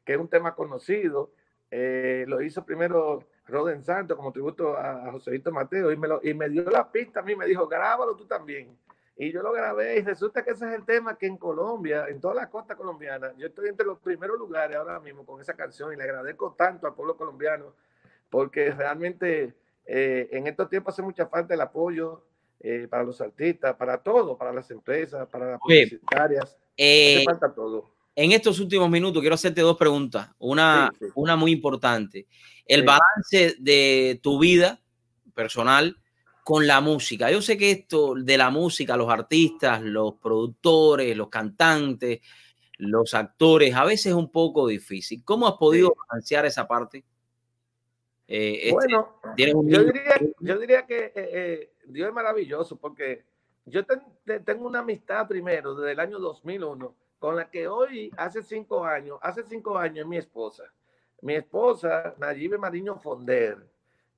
que 0.05 0.14
es 0.14 0.18
un 0.18 0.26
tema 0.26 0.57
conocido. 0.57 1.30
Eh, 1.70 2.24
lo 2.26 2.43
hizo 2.43 2.66
primero 2.66 3.22
Roden 3.47 3.84
Santos 3.84 4.16
como 4.16 4.32
tributo 4.32 4.76
a, 4.76 5.07
a 5.07 5.12
Joséito 5.12 5.53
Mateo 5.53 5.93
y 5.93 5.97
me, 5.97 6.09
lo, 6.09 6.18
y 6.20 6.34
me 6.34 6.49
dio 6.49 6.68
la 6.68 6.91
pista 6.91 7.20
a 7.20 7.22
mí, 7.22 7.37
me 7.37 7.47
dijo, 7.47 7.68
grábalo 7.68 8.16
tú 8.16 8.26
también. 8.26 8.76
Y 9.18 9.32
yo 9.32 9.42
lo 9.42 9.52
grabé 9.52 9.98
y 9.98 10.02
resulta 10.02 10.44
que 10.44 10.50
ese 10.50 10.68
es 10.68 10.74
el 10.74 10.84
tema 10.84 11.16
que 11.16 11.26
en 11.26 11.38
Colombia, 11.38 12.06
en 12.08 12.20
toda 12.20 12.34
la 12.34 12.50
costa 12.50 12.76
colombiana, 12.76 13.32
yo 13.38 13.46
estoy 13.46 13.68
entre 13.68 13.86
los 13.86 13.98
primeros 13.98 14.38
lugares 14.38 14.76
ahora 14.76 15.00
mismo 15.00 15.24
con 15.24 15.40
esa 15.40 15.54
canción 15.54 15.92
y 15.92 15.96
le 15.96 16.02
agradezco 16.02 16.54
tanto 16.56 16.86
al 16.86 16.94
pueblo 16.94 17.16
colombiano 17.16 17.72
porque 18.28 18.70
realmente 18.72 19.54
eh, 19.86 20.28
en 20.32 20.46
estos 20.46 20.68
tiempos 20.68 20.92
hace 20.92 21.02
mucha 21.02 21.26
falta 21.28 21.54
el 21.54 21.60
apoyo 21.62 22.24
eh, 22.60 22.88
para 22.90 23.04
los 23.04 23.18
artistas, 23.20 23.74
para 23.76 24.02
todo, 24.02 24.36
para 24.36 24.52
las 24.52 24.70
empresas, 24.70 25.26
para 25.28 25.52
las 25.52 25.60
publicitarias. 25.60 26.56
Eh, 26.76 27.22
falta 27.24 27.54
todo. 27.54 27.90
En 28.14 28.32
estos 28.32 28.60
últimos 28.60 28.90
minutos 28.90 29.20
quiero 29.20 29.34
hacerte 29.34 29.62
dos 29.62 29.78
preguntas. 29.78 30.30
Una, 30.38 30.92
una 31.14 31.36
muy 31.36 31.52
importante. 31.52 32.26
El 32.66 32.82
balance 32.82 33.56
de 33.58 34.18
tu 34.22 34.38
vida 34.38 34.80
personal 35.34 35.96
con 36.47 36.64
la 36.64 36.80
música. 36.80 37.28
Yo 37.28 37.42
sé 37.42 37.59
que 37.59 37.72
esto 37.72 38.14
de 38.14 38.38
la 38.38 38.51
música, 38.51 38.97
los 38.97 39.11
artistas, 39.11 39.82
los 39.82 40.14
productores, 40.14 41.16
los 41.16 41.28
cantantes, 41.28 42.20
los 42.78 43.14
actores, 43.14 43.74
a 43.74 43.84
veces 43.84 44.07
es 44.07 44.12
un 44.12 44.30
poco 44.30 44.68
difícil. 44.68 45.24
¿Cómo 45.24 45.49
has 45.49 45.55
podido 45.55 45.92
balancear 46.09 46.47
esa 46.47 46.68
parte? 46.68 47.03
Eh, 48.28 48.61
este, 48.62 48.72
bueno, 48.74 49.20
yo, 49.36 49.82
diría, 49.82 50.20
yo, 50.38 50.59
diría, 50.61 50.86
que 50.86 51.07
eh, 51.07 51.12
eh, 51.16 51.72
Dios 51.84 52.07
es 52.11 52.14
maravilloso 52.14 52.76
porque 52.76 53.24
yo 53.64 53.84
tengo 54.44 54.68
una 54.68 54.78
amistad 54.78 55.26
primero 55.26 55.74
desde 55.74 55.94
el 55.94 55.99
año 55.99 56.20
2001 56.20 56.94
con 57.18 57.34
la 57.34 57.51
que 57.51 57.66
hoy, 57.66 58.12
hace 58.16 58.44
cinco 58.44 58.84
años, 58.84 59.18
hace 59.20 59.42
cinco 59.42 59.76
años 59.76 60.05
es 60.05 60.07
mi 60.07 60.18
esposa. 60.18 60.62
Mi 61.22 61.34
esposa, 61.34 62.14
Nayibe 62.18 62.57
Mariño 62.57 63.01
Fonder, 63.01 63.66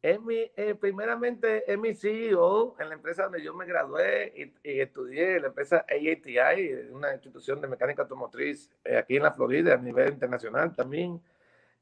es 0.01 0.21
mi, 0.21 0.51
eh, 0.57 0.77
primeramente 0.79 1.71
es 1.71 1.79
mi 1.79 1.95
CEO 1.95 2.77
en 2.79 2.89
la 2.89 2.95
empresa 2.95 3.25
donde 3.25 3.43
yo 3.43 3.53
me 3.55 3.67
gradué 3.67 4.33
y, 4.37 4.71
y 4.71 4.81
estudié, 4.81 5.41
la 5.41 5.49
empresa 5.49 5.85
AATI, 5.89 6.93
una 6.93 7.13
institución 7.15 7.61
de 7.61 7.67
mecánica 7.67 8.03
automotriz 8.03 8.71
eh, 8.85 8.97
aquí 8.97 9.17
en 9.17 9.25
la 9.25 9.33
Florida 9.33 9.75
a 9.75 9.79
nivel 9.79 10.13
internacional 10.13 10.75
también. 10.75 11.21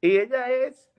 Y 0.01 0.17
ella 0.17 0.51
es 0.51 0.89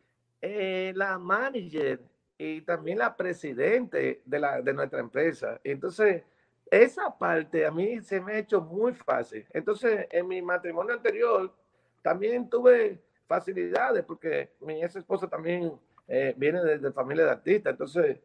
eh, 0.40 0.92
la 0.94 1.18
manager 1.18 2.00
y 2.36 2.60
también 2.60 2.98
la 2.98 3.16
presidente 3.16 4.22
de, 4.24 4.38
la, 4.38 4.62
de 4.62 4.72
nuestra 4.72 5.00
empresa. 5.00 5.60
Entonces, 5.64 6.22
esa 6.70 7.16
parte 7.18 7.66
a 7.66 7.72
mí 7.72 8.00
se 8.00 8.20
me 8.20 8.34
ha 8.34 8.38
hecho 8.38 8.60
muy 8.60 8.92
fácil. 8.92 9.44
Entonces, 9.52 10.06
en 10.10 10.28
mi 10.28 10.40
matrimonio 10.40 10.94
anterior 10.94 11.52
también 12.00 12.48
tuve 12.48 13.00
facilidades 13.26 14.04
porque 14.04 14.52
mi 14.60 14.82
ex 14.82 14.94
esposa 14.96 15.26
también 15.26 15.72
eh, 16.08 16.34
viene 16.36 16.64
de, 16.64 16.92
familia 16.92 17.24
de 17.24 17.30
artistas. 17.30 17.72
Entonces, 17.72 18.18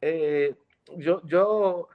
eh, 0.00 0.54
yo, 0.96 1.22
yo, 1.24 1.88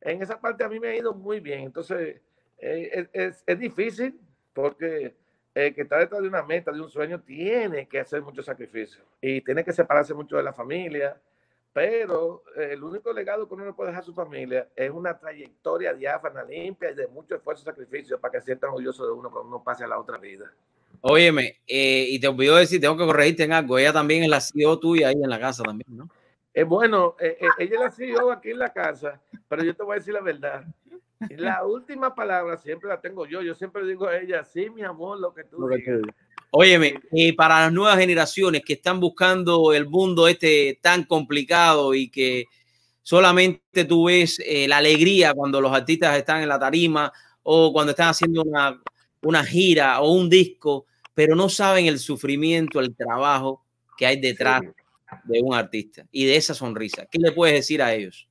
en 0.00 0.22
esa 0.22 0.40
parte 0.40 0.64
a 0.64 0.68
mí 0.68 0.78
me 0.78 0.88
ha 0.88 0.96
ido 0.96 1.12
muy 1.12 1.40
bien. 1.40 1.60
Entonces, 1.60 2.20
eh, 2.58 3.08
es, 3.12 3.42
es, 3.44 3.58
difícil 3.58 4.18
porque 4.54 5.14
el 5.54 5.74
que 5.74 5.82
está 5.82 5.98
detrás 5.98 6.22
de 6.22 6.28
una 6.28 6.42
meta, 6.44 6.70
de 6.70 6.80
un 6.80 6.88
sueño, 6.88 7.20
tiene 7.20 7.88
que 7.88 7.98
hacer 8.00 8.22
mucho 8.22 8.42
sacrificio 8.42 9.02
y 9.20 9.40
tiene 9.40 9.64
que 9.64 9.72
separarse 9.72 10.14
mucho 10.14 10.36
de 10.36 10.44
la 10.44 10.52
familia. 10.52 11.20
Pero 11.72 12.44
el 12.54 12.84
único 12.84 13.12
legado 13.14 13.48
que 13.48 13.54
uno 13.54 13.64
no 13.64 13.74
puede 13.74 13.90
dejar 13.90 14.02
a 14.02 14.06
su 14.06 14.12
familia 14.12 14.68
es 14.76 14.90
una 14.90 15.18
trayectoria 15.18 15.94
diáfana, 15.94 16.44
limpia 16.44 16.90
y 16.90 16.94
de 16.94 17.06
mucho 17.08 17.34
esfuerzo 17.34 17.62
y 17.62 17.64
sacrificio 17.64 18.20
para 18.20 18.32
que 18.32 18.42
sientan 18.42 18.70
orgullosos 18.70 19.06
de 19.06 19.12
uno 19.12 19.30
cuando 19.30 19.48
uno 19.48 19.64
pase 19.64 19.82
a 19.82 19.88
la 19.88 19.98
otra 19.98 20.18
vida. 20.18 20.52
Óyeme, 21.04 21.60
eh, 21.66 22.06
y 22.10 22.20
te 22.20 22.28
olvidó 22.28 22.56
decir, 22.56 22.80
tengo 22.80 22.96
que 22.96 23.04
corregirte 23.04 23.42
en 23.42 23.52
algo. 23.52 23.76
Ella 23.76 23.92
también 23.92 24.22
es 24.22 24.28
la 24.28 24.40
CEO 24.40 24.78
tuya 24.78 25.08
ahí 25.08 25.16
en 25.20 25.28
la 25.28 25.40
casa 25.40 25.64
también, 25.64 25.96
¿no? 25.96 26.08
Eh, 26.54 26.62
bueno, 26.62 27.16
eh, 27.18 27.38
ella 27.58 27.74
es 27.74 27.80
la 27.80 27.90
CEO 27.90 28.30
aquí 28.30 28.50
en 28.50 28.60
la 28.60 28.72
casa, 28.72 29.20
pero 29.48 29.64
yo 29.64 29.74
te 29.74 29.82
voy 29.82 29.96
a 29.96 29.98
decir 29.98 30.14
la 30.14 30.20
verdad. 30.20 30.64
La 31.30 31.64
última 31.64 32.14
palabra 32.14 32.56
siempre 32.56 32.88
la 32.88 33.00
tengo 33.00 33.26
yo. 33.26 33.42
Yo 33.42 33.54
siempre 33.54 33.84
digo 33.84 34.06
a 34.06 34.16
ella, 34.16 34.44
sí, 34.44 34.70
mi 34.70 34.82
amor, 34.82 35.18
lo 35.18 35.34
que 35.34 35.42
tú 35.42 35.68
digas. 35.68 36.02
Óyeme, 36.52 37.00
y 37.10 37.32
para 37.32 37.60
las 37.60 37.72
nuevas 37.72 37.98
generaciones 37.98 38.62
que 38.64 38.74
están 38.74 39.00
buscando 39.00 39.72
el 39.72 39.88
mundo 39.88 40.28
este 40.28 40.78
tan 40.80 41.04
complicado 41.04 41.94
y 41.94 42.10
que 42.10 42.44
solamente 43.02 43.84
tú 43.86 44.06
ves 44.06 44.40
la 44.68 44.76
alegría 44.76 45.32
cuando 45.34 45.60
los 45.60 45.72
artistas 45.72 46.16
están 46.16 46.42
en 46.42 46.48
la 46.48 46.58
tarima 46.58 47.12
o 47.42 47.72
cuando 47.72 47.90
están 47.90 48.10
haciendo 48.10 48.42
una, 48.42 48.80
una 49.22 49.44
gira 49.44 50.00
o 50.00 50.12
un 50.12 50.28
disco, 50.28 50.86
pero 51.14 51.34
no 51.34 51.48
saben 51.48 51.86
el 51.86 51.98
sufrimiento, 51.98 52.80
el 52.80 52.94
trabajo 52.94 53.64
que 53.96 54.06
hay 54.06 54.20
detrás 54.20 54.62
de 55.24 55.42
un 55.42 55.54
artista 55.54 56.06
y 56.10 56.26
de 56.26 56.36
esa 56.36 56.54
sonrisa. 56.54 57.06
¿Qué 57.06 57.18
le 57.18 57.32
puedes 57.32 57.54
decir 57.54 57.82
a 57.82 57.92
ellos? 57.92 58.28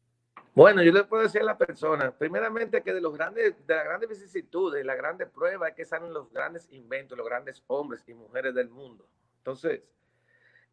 Bueno, 0.53 0.83
yo 0.83 0.91
le 0.91 1.05
puedo 1.05 1.23
decir 1.23 1.41
a 1.41 1.45
la 1.45 1.57
persona, 1.57 2.11
primeramente 2.11 2.81
que 2.81 2.93
de 2.93 2.99
los 2.99 3.13
grandes, 3.13 3.55
de 3.65 3.73
las 3.73 3.85
grandes 3.85 4.09
vicisitudes, 4.09 4.85
la 4.85 4.95
grande 4.95 5.25
prueba 5.25 5.69
es 5.69 5.75
que 5.75 5.85
salen 5.85 6.13
los 6.13 6.29
grandes 6.33 6.67
inventos, 6.71 7.17
los 7.17 7.25
grandes 7.25 7.63
hombres 7.67 8.03
y 8.07 8.13
mujeres 8.13 8.53
del 8.53 8.69
mundo. 8.69 9.07
Entonces, 9.37 9.81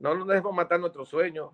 no 0.00 0.14
nos 0.16 0.26
dejemos 0.26 0.52
matar 0.52 0.80
nuestros 0.80 1.08
sueños, 1.08 1.52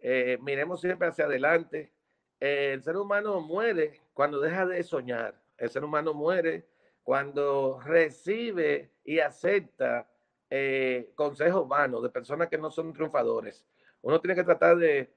eh, 0.00 0.36
miremos 0.42 0.80
siempre 0.80 1.08
hacia 1.08 1.24
adelante. 1.24 1.92
el 2.40 2.82
ser 2.82 2.96
humano 2.96 3.40
muere 3.40 4.00
cuando 4.12 4.40
deja 4.40 4.66
de 4.66 4.82
soñar. 4.82 5.40
El 5.56 5.70
ser 5.70 5.84
humano 5.84 6.12
muere 6.12 6.66
cuando 7.02 7.80
recibe 7.80 8.90
y 9.04 9.18
acepta 9.18 10.08
eh, 10.50 11.12
consejos 11.14 11.66
vanos 11.66 12.02
de 12.02 12.10
personas 12.10 12.48
que 12.48 12.58
no 12.58 12.70
son 12.70 12.92
triunfadores. 12.92 13.64
Uno 14.02 14.20
tiene 14.20 14.34
que 14.34 14.44
tratar 14.44 14.76
de, 14.76 15.10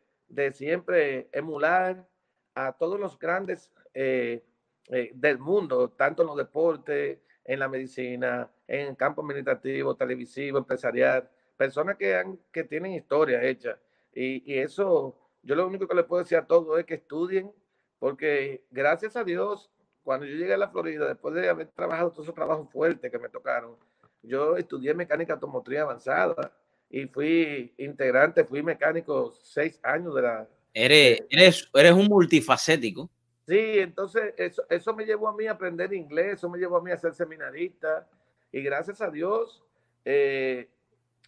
siempre 0.53 1.27
emular 1.31 2.07
a 2.55 2.71
todos 2.71 2.99
los 2.99 3.19
grandes 3.19 3.71
eh, 3.93 4.43
eh, 4.87 5.11
del 5.13 5.39
mundo, 5.39 5.89
tanto 5.89 6.23
en 6.23 6.27
los 6.27 6.37
deportes, 6.37 7.19
en 7.43 7.59
la 7.59 7.67
medicina, 7.67 8.49
en 8.67 8.87
el 8.87 8.97
campo 8.97 9.21
administrativo, 9.21 9.95
televisivo, 9.95 10.57
empresarial, 10.57 11.29
personas 11.57 11.97
que, 11.97 12.15
han, 12.15 12.39
que 12.51 12.63
tienen 12.63 12.93
historia 12.93 13.43
hecha. 13.43 13.77
Y, 14.13 14.51
y 14.51 14.57
eso, 14.57 15.15
yo 15.43 15.55
lo 15.55 15.67
único 15.67 15.87
que 15.87 15.95
le 15.95 16.03
puedo 16.03 16.23
decir 16.23 16.37
a 16.37 16.47
todos 16.47 16.79
es 16.79 16.85
que 16.85 16.95
estudien, 16.95 17.51
porque 17.99 18.63
gracias 18.71 19.15
a 19.15 19.23
Dios 19.23 19.69
cuando 20.05 20.25
yo 20.27 20.35
llegué 20.35 20.53
a 20.53 20.57
la 20.57 20.69
Florida, 20.69 21.07
después 21.07 21.33
de 21.33 21.49
haber 21.49 21.67
trabajado 21.69 22.11
todos 22.11 22.25
esos 22.25 22.35
trabajos 22.35 22.69
fuertes 22.71 23.11
que 23.11 23.19
me 23.19 23.27
tocaron, 23.27 23.75
yo 24.21 24.55
estudié 24.55 24.93
mecánica 24.93 25.33
automotriz 25.33 25.79
avanzada 25.79 26.51
y 26.89 27.07
fui 27.07 27.73
integrante, 27.77 28.45
fui 28.45 28.61
mecánico 28.61 29.33
seis 29.41 29.79
años 29.83 30.13
de 30.15 30.21
la... 30.21 30.47
Eres, 30.73 31.23
eres, 31.29 31.69
eres 31.73 31.91
un 31.91 32.05
multifacético. 32.05 33.09
Sí, 33.47 33.79
entonces 33.79 34.33
eso, 34.37 34.63
eso 34.69 34.93
me 34.95 35.05
llevó 35.05 35.27
a 35.27 35.35
mí 35.35 35.47
a 35.47 35.53
aprender 35.53 35.91
inglés, 35.93 36.33
eso 36.33 36.49
me 36.49 36.59
llevó 36.59 36.77
a 36.77 36.83
mí 36.83 36.91
a 36.91 36.97
ser 36.97 37.13
seminarista 37.13 38.07
y 38.51 38.61
gracias 38.61 39.01
a 39.01 39.09
Dios, 39.09 39.63
eh, 40.05 40.69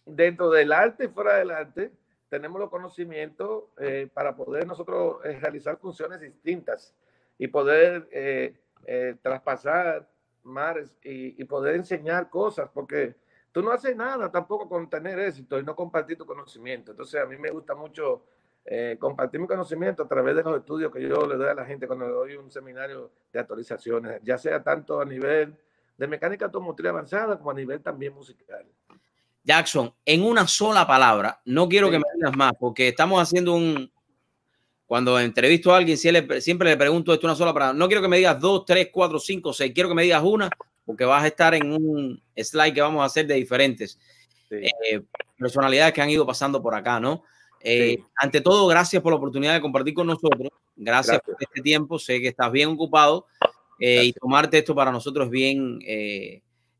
dentro 0.06 0.50
del 0.50 0.72
arte 0.72 1.06
y 1.06 1.08
fuera 1.08 1.36
del 1.36 1.50
arte, 1.50 1.90
tenemos 2.28 2.60
los 2.60 2.70
conocimientos 2.70 3.64
eh, 3.78 4.08
para 4.14 4.36
poder 4.36 4.66
nosotros 4.68 5.24
eh, 5.24 5.38
realizar 5.40 5.78
funciones 5.78 6.20
distintas 6.20 6.94
y 7.38 7.48
poder 7.48 8.08
eh, 8.86 9.16
traspasar 9.22 10.08
mares 10.44 10.96
y, 11.02 11.44
poder 11.44 11.76
enseñar 11.76 12.30
cosas, 12.30 12.70
porque 12.72 13.16
tú 13.52 13.62
no 13.62 13.70
haces 13.70 13.94
nada 13.94 14.30
tampoco 14.30 14.68
con 14.68 14.88
tener 14.88 15.18
éxito 15.18 15.58
y 15.58 15.62
no 15.62 15.76
compartir 15.76 16.16
tu 16.16 16.26
conocimiento. 16.26 16.92
Entonces 16.92 17.20
a 17.20 17.26
mí 17.26 17.36
me 17.36 17.50
gusta 17.50 17.74
mucho 17.74 18.24
eh, 18.64 18.96
compartir 18.98 19.40
mi 19.40 19.46
conocimiento 19.46 20.02
a 20.02 20.08
través 20.08 20.36
de 20.36 20.42
los 20.42 20.58
estudios 20.58 20.92
que 20.92 21.02
yo 21.02 21.26
le 21.26 21.36
doy 21.36 21.48
a 21.48 21.54
la 21.54 21.64
gente 21.64 21.86
cuando 21.86 22.06
le 22.06 22.12
doy 22.12 22.36
un 22.36 22.50
seminario 22.50 23.10
de 23.32 23.40
actualizaciones, 23.40 24.20
ya 24.22 24.38
sea 24.38 24.62
tanto 24.62 25.00
a 25.00 25.04
nivel 25.04 25.56
de 25.96 26.06
mecánica 26.06 26.46
automotriz 26.46 26.88
avanzada 26.88 27.38
como 27.38 27.50
a 27.50 27.54
nivel 27.54 27.80
también 27.80 28.14
musical. 28.14 28.64
Jackson, 29.42 29.92
en 30.04 30.22
una 30.22 30.46
sola 30.46 30.86
palabra, 30.86 31.40
no 31.46 31.68
quiero 31.68 31.90
que 31.90 31.98
me 31.98 32.04
digas 32.14 32.36
más, 32.36 32.52
porque 32.58 32.88
estamos 32.88 33.20
haciendo 33.20 33.54
un, 33.54 33.90
cuando 34.88 35.20
entrevisto 35.20 35.70
a 35.70 35.76
alguien, 35.76 35.98
siempre 35.98 36.70
le 36.70 36.76
pregunto 36.78 37.12
esto 37.12 37.26
una 37.26 37.36
sola 37.36 37.52
palabra. 37.52 37.74
No 37.74 37.88
quiero 37.88 38.00
que 38.00 38.08
me 38.08 38.16
digas 38.16 38.40
dos, 38.40 38.64
tres, 38.64 38.88
cuatro, 38.90 39.20
cinco, 39.20 39.52
seis. 39.52 39.70
Quiero 39.74 39.90
que 39.90 39.94
me 39.94 40.02
digas 40.02 40.22
una, 40.24 40.48
porque 40.86 41.04
vas 41.04 41.22
a 41.22 41.26
estar 41.26 41.54
en 41.54 41.70
un 41.70 42.22
slide 42.34 42.72
que 42.72 42.80
vamos 42.80 43.02
a 43.02 43.04
hacer 43.04 43.26
de 43.26 43.34
diferentes 43.34 43.98
eh, 44.50 45.02
personalidades 45.38 45.92
que 45.92 46.00
han 46.00 46.08
ido 46.08 46.26
pasando 46.26 46.62
por 46.62 46.74
acá, 46.74 46.98
¿no? 46.98 47.22
Eh, 47.60 47.98
ante 48.16 48.40
todo, 48.40 48.66
gracias 48.66 49.02
por 49.02 49.12
la 49.12 49.18
oportunidad 49.18 49.52
de 49.52 49.60
compartir 49.60 49.92
con 49.92 50.06
nosotros. 50.06 50.48
Gracias, 50.74 51.20
por 51.20 51.36
este 51.38 51.60
tiempo. 51.60 51.98
Sé 51.98 52.18
que 52.22 52.28
estás 52.28 52.50
bien 52.50 52.70
ocupado 52.70 53.26
eh, 53.78 54.04
y 54.04 54.12
tomarte 54.14 54.56
esto 54.56 54.74
para 54.74 54.90
nosotros 54.90 55.26
es 55.26 55.30
bien 55.30 55.80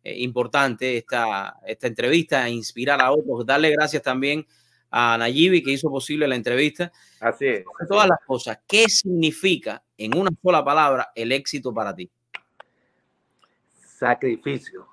importante, 0.02 0.96
esta, 0.96 1.58
esta 1.66 1.86
entrevista, 1.86 2.48
inspirar 2.48 3.02
a 3.02 3.12
otros. 3.12 3.44
Darle 3.44 3.70
gracias 3.70 4.02
también 4.02 4.46
a 4.90 5.16
Nayibi 5.18 5.62
que 5.62 5.72
hizo 5.72 5.90
posible 5.90 6.26
la 6.26 6.36
entrevista. 6.36 6.92
Así 7.20 7.46
es. 7.46 7.64
todas 7.88 8.08
las 8.08 8.18
cosas, 8.26 8.58
¿qué 8.66 8.88
significa 8.88 9.82
en 9.96 10.16
una 10.16 10.30
sola 10.42 10.64
palabra 10.64 11.10
el 11.14 11.32
éxito 11.32 11.72
para 11.72 11.94
ti? 11.94 12.10
Sacrificio. 13.98 14.86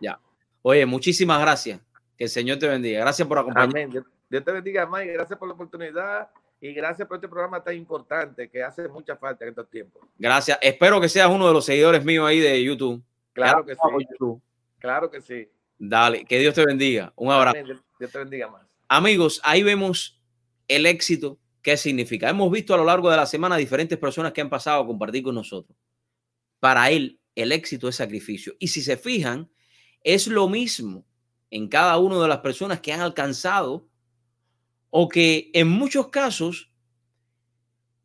Ya. 0.00 0.18
Oye, 0.62 0.86
muchísimas 0.86 1.40
gracias. 1.40 1.80
Que 2.16 2.24
el 2.24 2.30
Señor 2.30 2.58
te 2.58 2.68
bendiga. 2.68 3.00
Gracias 3.00 3.26
por 3.26 3.38
acompañarme. 3.38 3.82
Amén. 3.84 4.04
Dios 4.30 4.44
te 4.44 4.52
bendiga, 4.52 4.86
Mike. 4.86 5.12
Gracias 5.12 5.38
por 5.38 5.48
la 5.48 5.54
oportunidad 5.54 6.30
y 6.60 6.72
gracias 6.72 7.06
por 7.06 7.16
este 7.16 7.28
programa 7.28 7.62
tan 7.62 7.74
importante 7.74 8.48
que 8.48 8.62
hace 8.62 8.88
mucha 8.88 9.16
falta 9.16 9.44
en 9.44 9.50
estos 9.50 9.68
tiempos. 9.68 10.02
Gracias. 10.18 10.58
Espero 10.62 11.00
que 11.00 11.08
seas 11.08 11.28
uno 11.28 11.46
de 11.46 11.52
los 11.52 11.64
seguidores 11.64 12.04
míos 12.04 12.26
ahí 12.26 12.40
de 12.40 12.62
YouTube. 12.62 13.02
Claro 13.32 13.64
que 13.64 13.74
sí. 13.74 13.80
Claro 14.78 15.10
que 15.10 15.20
sí. 15.20 15.48
Dale, 15.78 16.24
que 16.24 16.38
Dios 16.38 16.54
te 16.54 16.64
bendiga. 16.64 17.12
Un 17.16 17.32
abrazo. 17.32 17.58
Dios 17.98 18.12
te 18.12 18.18
bendiga 18.18 18.48
más. 18.48 18.62
Amigos, 18.96 19.40
ahí 19.42 19.64
vemos 19.64 20.22
el 20.68 20.86
éxito, 20.86 21.40
qué 21.62 21.76
significa. 21.76 22.30
Hemos 22.30 22.48
visto 22.52 22.74
a 22.74 22.76
lo 22.76 22.84
largo 22.84 23.10
de 23.10 23.16
la 23.16 23.26
semana 23.26 23.56
diferentes 23.56 23.98
personas 23.98 24.32
que 24.32 24.40
han 24.40 24.48
pasado 24.48 24.80
a 24.80 24.86
compartir 24.86 25.24
con 25.24 25.34
nosotros. 25.34 25.76
Para 26.60 26.92
él, 26.92 27.18
el 27.34 27.50
éxito 27.50 27.88
es 27.88 27.96
sacrificio. 27.96 28.54
Y 28.60 28.68
si 28.68 28.82
se 28.82 28.96
fijan, 28.96 29.50
es 30.04 30.28
lo 30.28 30.48
mismo 30.48 31.04
en 31.50 31.66
cada 31.66 31.98
una 31.98 32.22
de 32.22 32.28
las 32.28 32.38
personas 32.38 32.78
que 32.78 32.92
han 32.92 33.00
alcanzado 33.00 33.88
o 34.90 35.08
que 35.08 35.50
en 35.54 35.66
muchos 35.66 36.10
casos 36.10 36.72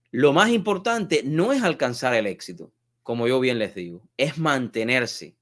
lo 0.10 0.34
más 0.34 0.50
importante 0.50 1.22
no 1.24 1.54
es 1.54 1.62
alcanzar 1.62 2.16
el 2.16 2.26
éxito, 2.26 2.74
como 3.04 3.28
yo 3.28 3.40
bien 3.40 3.60
les 3.60 3.76
digo, 3.76 4.10
es 4.18 4.40
mantenerse, 4.40 5.38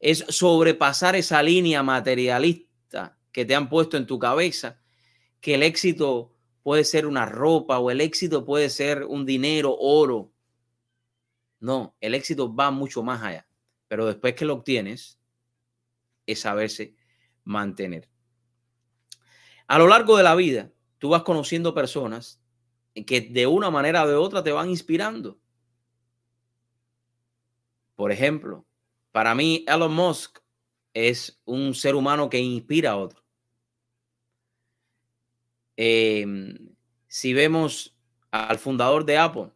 es 0.00 0.18
sobrepasar 0.28 1.16
esa 1.16 1.42
línea 1.42 1.82
materialista 1.82 2.67
que 3.32 3.44
te 3.44 3.54
han 3.54 3.68
puesto 3.68 3.96
en 3.96 4.06
tu 4.06 4.18
cabeza 4.18 4.80
que 5.40 5.54
el 5.54 5.62
éxito 5.62 6.34
puede 6.62 6.84
ser 6.84 7.06
una 7.06 7.26
ropa 7.26 7.78
o 7.78 7.90
el 7.90 8.00
éxito 8.00 8.44
puede 8.44 8.70
ser 8.70 9.04
un 9.04 9.24
dinero, 9.24 9.76
oro. 9.78 10.32
No, 11.60 11.96
el 12.00 12.14
éxito 12.14 12.54
va 12.54 12.70
mucho 12.70 13.02
más 13.02 13.22
allá. 13.22 13.48
Pero 13.88 14.06
después 14.06 14.34
que 14.34 14.44
lo 14.44 14.54
obtienes, 14.54 15.18
es 16.26 16.40
saberse 16.40 16.94
mantener. 17.44 18.08
A 19.66 19.78
lo 19.78 19.88
largo 19.88 20.16
de 20.16 20.22
la 20.22 20.34
vida, 20.34 20.70
tú 20.98 21.10
vas 21.10 21.22
conociendo 21.22 21.74
personas 21.74 22.42
que 23.06 23.20
de 23.20 23.46
una 23.46 23.70
manera 23.70 24.04
o 24.04 24.08
de 24.08 24.14
otra 24.14 24.42
te 24.42 24.52
van 24.52 24.70
inspirando. 24.70 25.38
Por 27.94 28.12
ejemplo, 28.12 28.66
para 29.12 29.34
mí 29.34 29.64
Elon 29.66 29.92
Musk 29.92 30.38
es 31.06 31.40
un 31.44 31.74
ser 31.74 31.94
humano 31.94 32.28
que 32.28 32.40
inspira 32.40 32.90
a 32.90 32.96
otro. 32.96 33.22
Em, 35.76 36.74
si 37.06 37.32
vemos 37.32 37.96
al 38.32 38.58
fundador 38.58 39.04
de 39.04 39.16
Apple, 39.16 39.52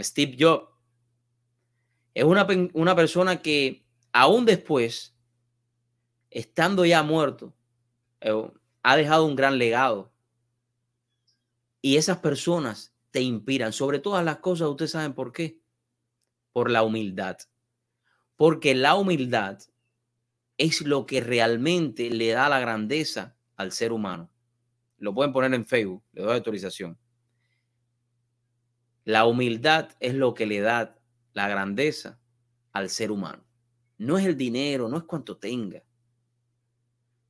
Steve 0.00 0.34
Jobs, 0.38 0.70
es 2.14 2.24
una, 2.24 2.46
una 2.72 2.96
persona 2.96 3.42
que 3.42 3.84
aún 4.12 4.46
después, 4.46 5.14
estando 6.30 6.86
ya 6.86 7.02
muerto, 7.02 7.52
eh, 8.22 8.50
ha 8.82 8.96
dejado 8.96 9.26
un 9.26 9.36
gran 9.36 9.58
legado. 9.58 10.10
Y 11.82 11.98
esas 11.98 12.18
personas 12.18 12.94
te 13.10 13.20
inspiran. 13.20 13.74
Sobre 13.74 13.98
todas 13.98 14.24
las 14.24 14.38
cosas, 14.38 14.68
ustedes 14.68 14.92
saben 14.92 15.12
por 15.12 15.32
qué. 15.32 15.60
Por 16.52 16.70
la 16.70 16.82
humildad. 16.82 17.36
Porque 18.36 18.74
la 18.74 18.94
humildad 18.94 19.58
es 20.58 20.82
lo 20.82 21.06
que 21.06 21.20
realmente 21.20 22.10
le 22.10 22.30
da 22.30 22.48
la 22.48 22.60
grandeza 22.60 23.36
al 23.56 23.72
ser 23.72 23.92
humano. 23.92 24.30
Lo 24.98 25.14
pueden 25.14 25.32
poner 25.32 25.52
en 25.54 25.66
Facebook, 25.66 26.02
le 26.12 26.22
doy 26.22 26.34
autorización. 26.34 26.98
La 29.04 29.26
humildad 29.26 29.90
es 30.00 30.14
lo 30.14 30.34
que 30.34 30.46
le 30.46 30.60
da 30.60 30.98
la 31.32 31.48
grandeza 31.48 32.18
al 32.72 32.90
ser 32.90 33.10
humano. 33.10 33.44
No 33.98 34.18
es 34.18 34.26
el 34.26 34.36
dinero, 34.36 34.88
no 34.88 34.98
es 34.98 35.04
cuanto 35.04 35.36
tenga. 35.36 35.82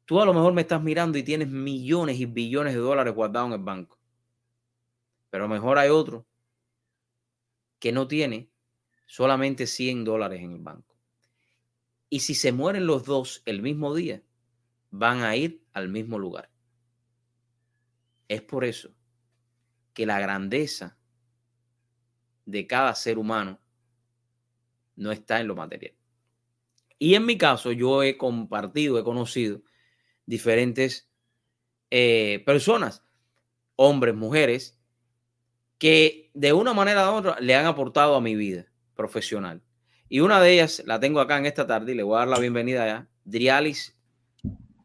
Tú 0.05 0.21
a 0.21 0.25
lo 0.25 0.33
mejor 0.33 0.53
me 0.53 0.63
estás 0.63 0.83
mirando 0.83 1.19
y 1.19 1.23
tienes 1.23 1.49
millones 1.49 2.19
y 2.19 2.27
billones 2.27 2.75
de 2.75 2.81
dólares 2.81 3.15
guardados 3.15 3.49
en 3.49 3.55
el 3.55 3.65
banco. 3.65 3.99
Pero 5.31 5.45
a 5.45 5.49
lo 5.49 5.55
mejor 5.55 5.79
hay 5.79 5.91
otro 5.91 6.27
que 7.79 7.93
no 7.93 8.09
tiene 8.09 8.49
solamente 9.05 9.67
100 9.67 10.05
dólares 10.05 10.41
en 10.41 10.53
el 10.53 10.59
banco. 10.61 10.96
Y 12.09 12.21
si 12.21 12.35
se 12.35 12.53
mueren 12.53 12.87
los 12.87 13.05
dos 13.05 13.43
el 13.47 13.63
mismo 13.63 13.95
día, 13.95 14.23
van 14.91 15.23
a 15.23 15.37
ir 15.37 15.65
al 15.73 15.89
mismo 15.89 16.19
lugar. 16.19 16.51
Es 18.29 18.43
por 18.43 18.65
eso 18.65 18.91
que 19.93 20.07
la 20.07 20.21
grandeza 20.21 20.99
de 22.45 22.67
cada 22.67 22.95
ser 22.95 23.19
humano 23.19 23.61
no 24.95 25.13
está 25.13 25.41
en 25.41 25.49
lo 25.49 25.57
material. 25.57 25.95
Y 26.99 27.15
en 27.15 27.27
mi 27.27 27.37
caso, 27.37 27.73
yo 27.73 28.03
he 28.03 28.17
compartido, 28.17 28.99
he 28.99 29.05
conocido 29.05 29.63
diferentes 30.25 31.11
eh, 31.91 32.43
personas, 32.47 33.05
hombres, 33.77 34.15
mujeres, 34.15 34.79
que 35.79 36.31
de 36.35 36.53
una 36.53 36.73
manera 36.73 37.11
u 37.11 37.17
otra 37.17 37.39
le 37.41 37.55
han 37.55 37.67
aportado 37.67 38.17
a 38.17 38.21
mi 38.21 38.35
vida 38.35 38.67
profesional. 38.95 39.63
Y 40.09 40.21
una 40.21 40.41
de 40.41 40.53
ellas 40.53 40.83
la 40.87 41.01
tengo 41.01 41.21
acá 41.21 41.39
en 41.39 41.47
esta 41.47 41.67
tarde 41.67 41.93
y 41.93 41.95
le 41.97 42.05
voy 42.05 42.17
a 42.17 42.19
dar 42.21 42.29
la 42.29 42.39
bienvenida 42.39 42.87
ya, 42.87 43.07
Drialis 43.25 43.97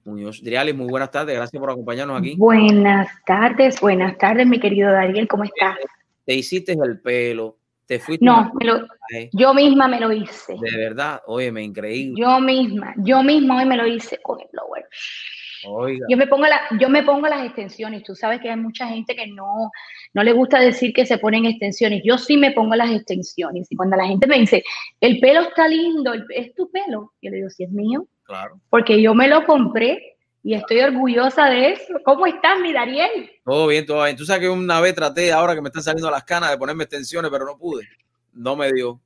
Muñoz. 0.04 0.44
Drialis, 0.44 0.74
muy 0.74 0.88
buenas 0.88 1.12
tardes, 1.12 1.36
gracias 1.36 1.60
por 1.60 1.70
acompañarnos 1.70 2.20
aquí. 2.20 2.36
Buenas 2.38 3.08
tardes, 3.28 3.80
buenas 3.80 4.18
tardes, 4.18 4.48
mi 4.48 4.60
querido 4.60 4.92
Dariel, 4.92 5.28
¿cómo 5.28 5.44
estás? 5.44 5.78
Te 6.26 6.34
hiciste 6.34 6.72
el 6.74 7.00
pelo, 7.02 7.60
te 7.86 8.00
fuiste. 8.00 8.26
No, 8.26 8.52
yo 9.32 9.54
misma 9.54 9.88
me 9.88 10.00
lo 10.00 10.12
hice. 10.12 10.56
De 10.60 10.78
verdad, 10.78 11.22
óyeme, 11.28 11.62
increíble. 11.62 12.20
Yo 12.20 12.40
misma, 12.40 12.96
yo 12.98 13.22
misma 13.22 13.60
hoy 13.60 13.66
me 13.66 13.78
lo 13.78 13.86
hice 13.86 14.20
con 14.24 14.40
el 14.42 14.48
blower. 14.52 14.88
Oiga. 15.66 16.06
Yo 16.10 16.18
me 16.18 16.28
pongo 16.28 16.48
la, 16.48 16.62
yo 16.80 16.90
me 16.90 17.04
pongo 17.04 17.28
las 17.28 17.46
extensiones. 17.46 18.04
Tú 18.04 18.16
sabes 18.16 18.42
que 18.42 18.50
hay 18.50 18.58
mucha 18.58 18.88
gente 18.88 19.16
que 19.16 19.28
no, 19.28 19.72
no 20.14 20.24
le 20.24 20.34
gusta 20.34 20.60
decir 20.60 20.94
que 20.94 21.06
se 21.06 21.18
ponen 21.18 21.46
extensiones. 21.46 22.02
Yo 22.04 22.18
sí 22.18 22.38
me 22.38 22.52
pongo 22.52 22.76
las 22.76 22.92
extensiones. 22.92 23.68
Y 23.72 23.76
cuando 23.76 23.98
la 23.98 24.08
gente 24.08 24.28
me 24.28 24.40
dice, 24.40 24.64
el 25.00 25.20
pelo 25.20 25.42
está 25.42 25.68
lindo, 25.68 26.14
es 26.30 26.54
tu 26.56 26.70
pelo, 26.72 27.14
yo 27.22 27.32
le 27.32 27.38
digo, 27.38 27.50
si 27.50 27.64
es 27.64 27.72
mío. 27.72 28.08
Claro. 28.24 28.60
Porque 28.70 29.02
yo 29.02 29.14
me 29.14 29.28
lo 29.28 29.46
compré 29.46 30.18
y 30.44 30.54
estoy 30.56 30.80
orgullosa 30.80 31.50
de 31.50 31.74
eso. 31.74 31.94
¿Cómo 32.04 32.26
estás, 32.26 32.60
mi 32.60 32.74
Dariel? 32.74 33.30
Todo 33.46 33.68
bien, 33.68 33.86
todo 33.86 34.04
bien. 34.04 34.16
Tú 34.16 34.26
sabes 34.26 34.42
que 34.42 34.50
una 34.50 34.80
vez 34.82 34.96
traté, 34.96 35.32
ahora 35.32 35.54
que 35.54 35.62
me 35.62 35.70
están 35.70 35.84
saliendo 35.84 36.10
las 36.10 36.24
canas, 36.24 36.52
de 36.52 36.58
ponerme 36.58 36.84
extensiones, 36.84 37.30
pero 37.30 37.46
no 37.46 37.58
pude. 37.58 37.88
No 38.34 38.56
me 38.56 38.72
dio. 38.72 39.00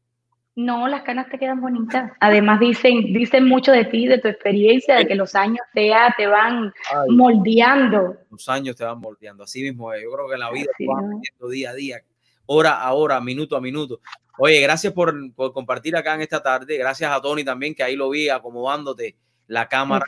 No, 0.55 0.87
las 0.87 1.03
canas 1.03 1.27
te 1.29 1.37
quedan 1.37 1.59
bonitas. 1.59 2.13
Además 2.21 2.61
dicen, 2.61 3.13
dicen 3.13 3.45
mucho 3.45 3.73
de 3.73 3.83
ti, 3.85 4.07
de 4.07 4.19
tu 4.19 4.29
experiencia, 4.29 4.95
de 4.95 5.05
que 5.05 5.15
los 5.15 5.35
años 5.35 5.59
te, 5.73 5.91
te 6.15 6.27
van 6.27 6.71
moldeando. 7.09 8.15
Los 8.31 8.47
años 8.47 8.77
te 8.77 8.85
van 8.85 8.99
moldeando, 8.99 9.43
así 9.43 9.61
mismo 9.61 9.91
es. 9.91 10.01
Yo 10.01 10.11
creo 10.11 10.29
que 10.29 10.37
la 10.37 10.49
vida 10.51 10.71
va 10.89 11.49
día 11.49 11.71
a 11.71 11.73
día, 11.73 11.97
hora 12.45 12.81
a 12.81 12.93
hora, 12.93 13.19
minuto 13.19 13.57
a 13.57 13.61
minuto. 13.61 13.99
Oye, 14.37 14.61
gracias 14.61 14.93
por, 14.93 15.13
por, 15.33 15.51
compartir 15.51 15.95
acá 15.97 16.15
en 16.15 16.21
esta 16.21 16.41
tarde. 16.41 16.77
Gracias 16.77 17.11
a 17.11 17.21
Tony 17.21 17.43
también, 17.43 17.75
que 17.75 17.83
ahí 17.83 17.97
lo 17.97 18.09
vi 18.09 18.29
acomodándote 18.29 19.17
la 19.47 19.67
cámara. 19.67 20.05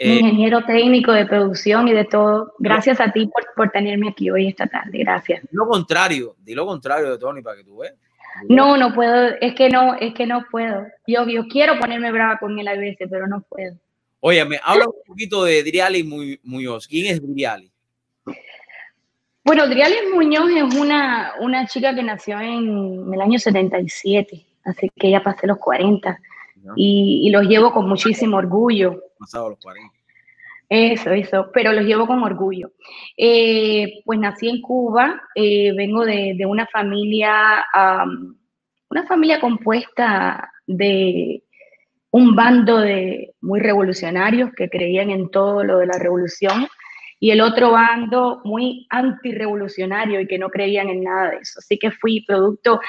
Eh, 0.00 0.14
ingeniero 0.14 0.64
técnico 0.64 1.12
de 1.12 1.26
producción 1.26 1.88
y 1.88 1.92
de 1.92 2.04
todo. 2.04 2.54
Gracias 2.58 3.00
a 3.00 3.12
ti 3.12 3.26
por, 3.26 3.44
por 3.54 3.70
tenerme 3.70 4.08
aquí 4.08 4.30
hoy 4.30 4.46
esta 4.46 4.66
tarde. 4.66 4.98
Gracias. 4.98 5.42
Lo 5.50 5.66
contrario, 5.66 6.36
di 6.38 6.54
lo 6.54 6.64
contrario 6.64 7.10
de 7.10 7.18
Tony 7.18 7.42
para 7.42 7.56
que 7.56 7.64
tú 7.64 7.78
veas. 7.78 7.94
No, 8.48 8.76
no 8.76 8.94
puedo, 8.94 9.30
es 9.40 9.54
que 9.54 9.68
no, 9.68 9.94
es 9.94 10.14
que 10.14 10.26
no 10.26 10.44
puedo. 10.50 10.86
Yo, 11.06 11.26
yo 11.28 11.46
quiero 11.48 11.78
ponerme 11.78 12.12
brava 12.12 12.38
con 12.38 12.58
él 12.58 12.68
a 12.68 12.74
veces, 12.74 13.08
pero 13.10 13.26
no 13.26 13.40
puedo. 13.42 13.74
Oye, 14.20 14.44
me 14.44 14.60
habla 14.62 14.86
un 14.86 14.94
poquito 15.06 15.44
de 15.44 15.62
Driali 15.62 16.38
Muñoz. 16.42 16.86
¿Quién 16.86 17.06
es 17.06 17.22
Driali? 17.22 17.70
Bueno, 19.44 19.66
Driali 19.66 19.96
Muñoz 20.12 20.50
es 20.50 20.74
una, 20.74 21.32
una 21.40 21.66
chica 21.66 21.94
que 21.94 22.02
nació 22.02 22.38
en, 22.40 23.12
el 23.12 23.20
año 23.20 23.38
77, 23.38 24.46
así 24.64 24.90
que 24.94 25.10
ya 25.10 25.22
pasé 25.22 25.46
los 25.46 25.58
40 25.58 26.20
y, 26.76 27.22
y, 27.24 27.30
los 27.30 27.46
llevo 27.46 27.72
con 27.72 27.88
muchísimo 27.88 28.36
orgullo. 28.36 29.02
Pasado 29.18 29.50
los 29.50 29.58
40. 29.60 29.97
Eso, 30.68 31.12
eso, 31.12 31.50
pero 31.52 31.72
los 31.72 31.84
llevo 31.84 32.06
con 32.06 32.22
orgullo. 32.22 32.72
Eh, 33.16 34.02
pues 34.04 34.18
nací 34.18 34.48
en 34.50 34.60
Cuba, 34.60 35.22
eh, 35.34 35.72
vengo 35.74 36.04
de, 36.04 36.36
una 36.46 36.66
familia, 36.66 37.64
una 38.90 39.06
familia 39.06 39.40
compuesta 39.40 40.52
de 40.66 41.42
un 42.10 42.34
bando 42.34 42.78
de 42.78 43.34
muy 43.40 43.60
revolucionarios 43.60 44.50
que 44.54 44.68
creían 44.68 45.10
en 45.10 45.30
todo 45.30 45.64
lo 45.64 45.78
de 45.78 45.86
la 45.86 45.98
revolución 45.98 46.66
y 47.20 47.30
el 47.30 47.40
otro 47.40 47.72
bando 47.72 48.40
muy 48.44 48.86
antirrevolucionario 48.90 50.20
y 50.20 50.26
que 50.26 50.38
no 50.38 50.50
creían 50.50 50.88
en 50.88 51.02
nada 51.02 51.30
de 51.30 51.38
eso. 51.38 51.58
Así 51.58 51.78
que 51.78 51.90
fui 51.90 52.24
producto 52.24 52.80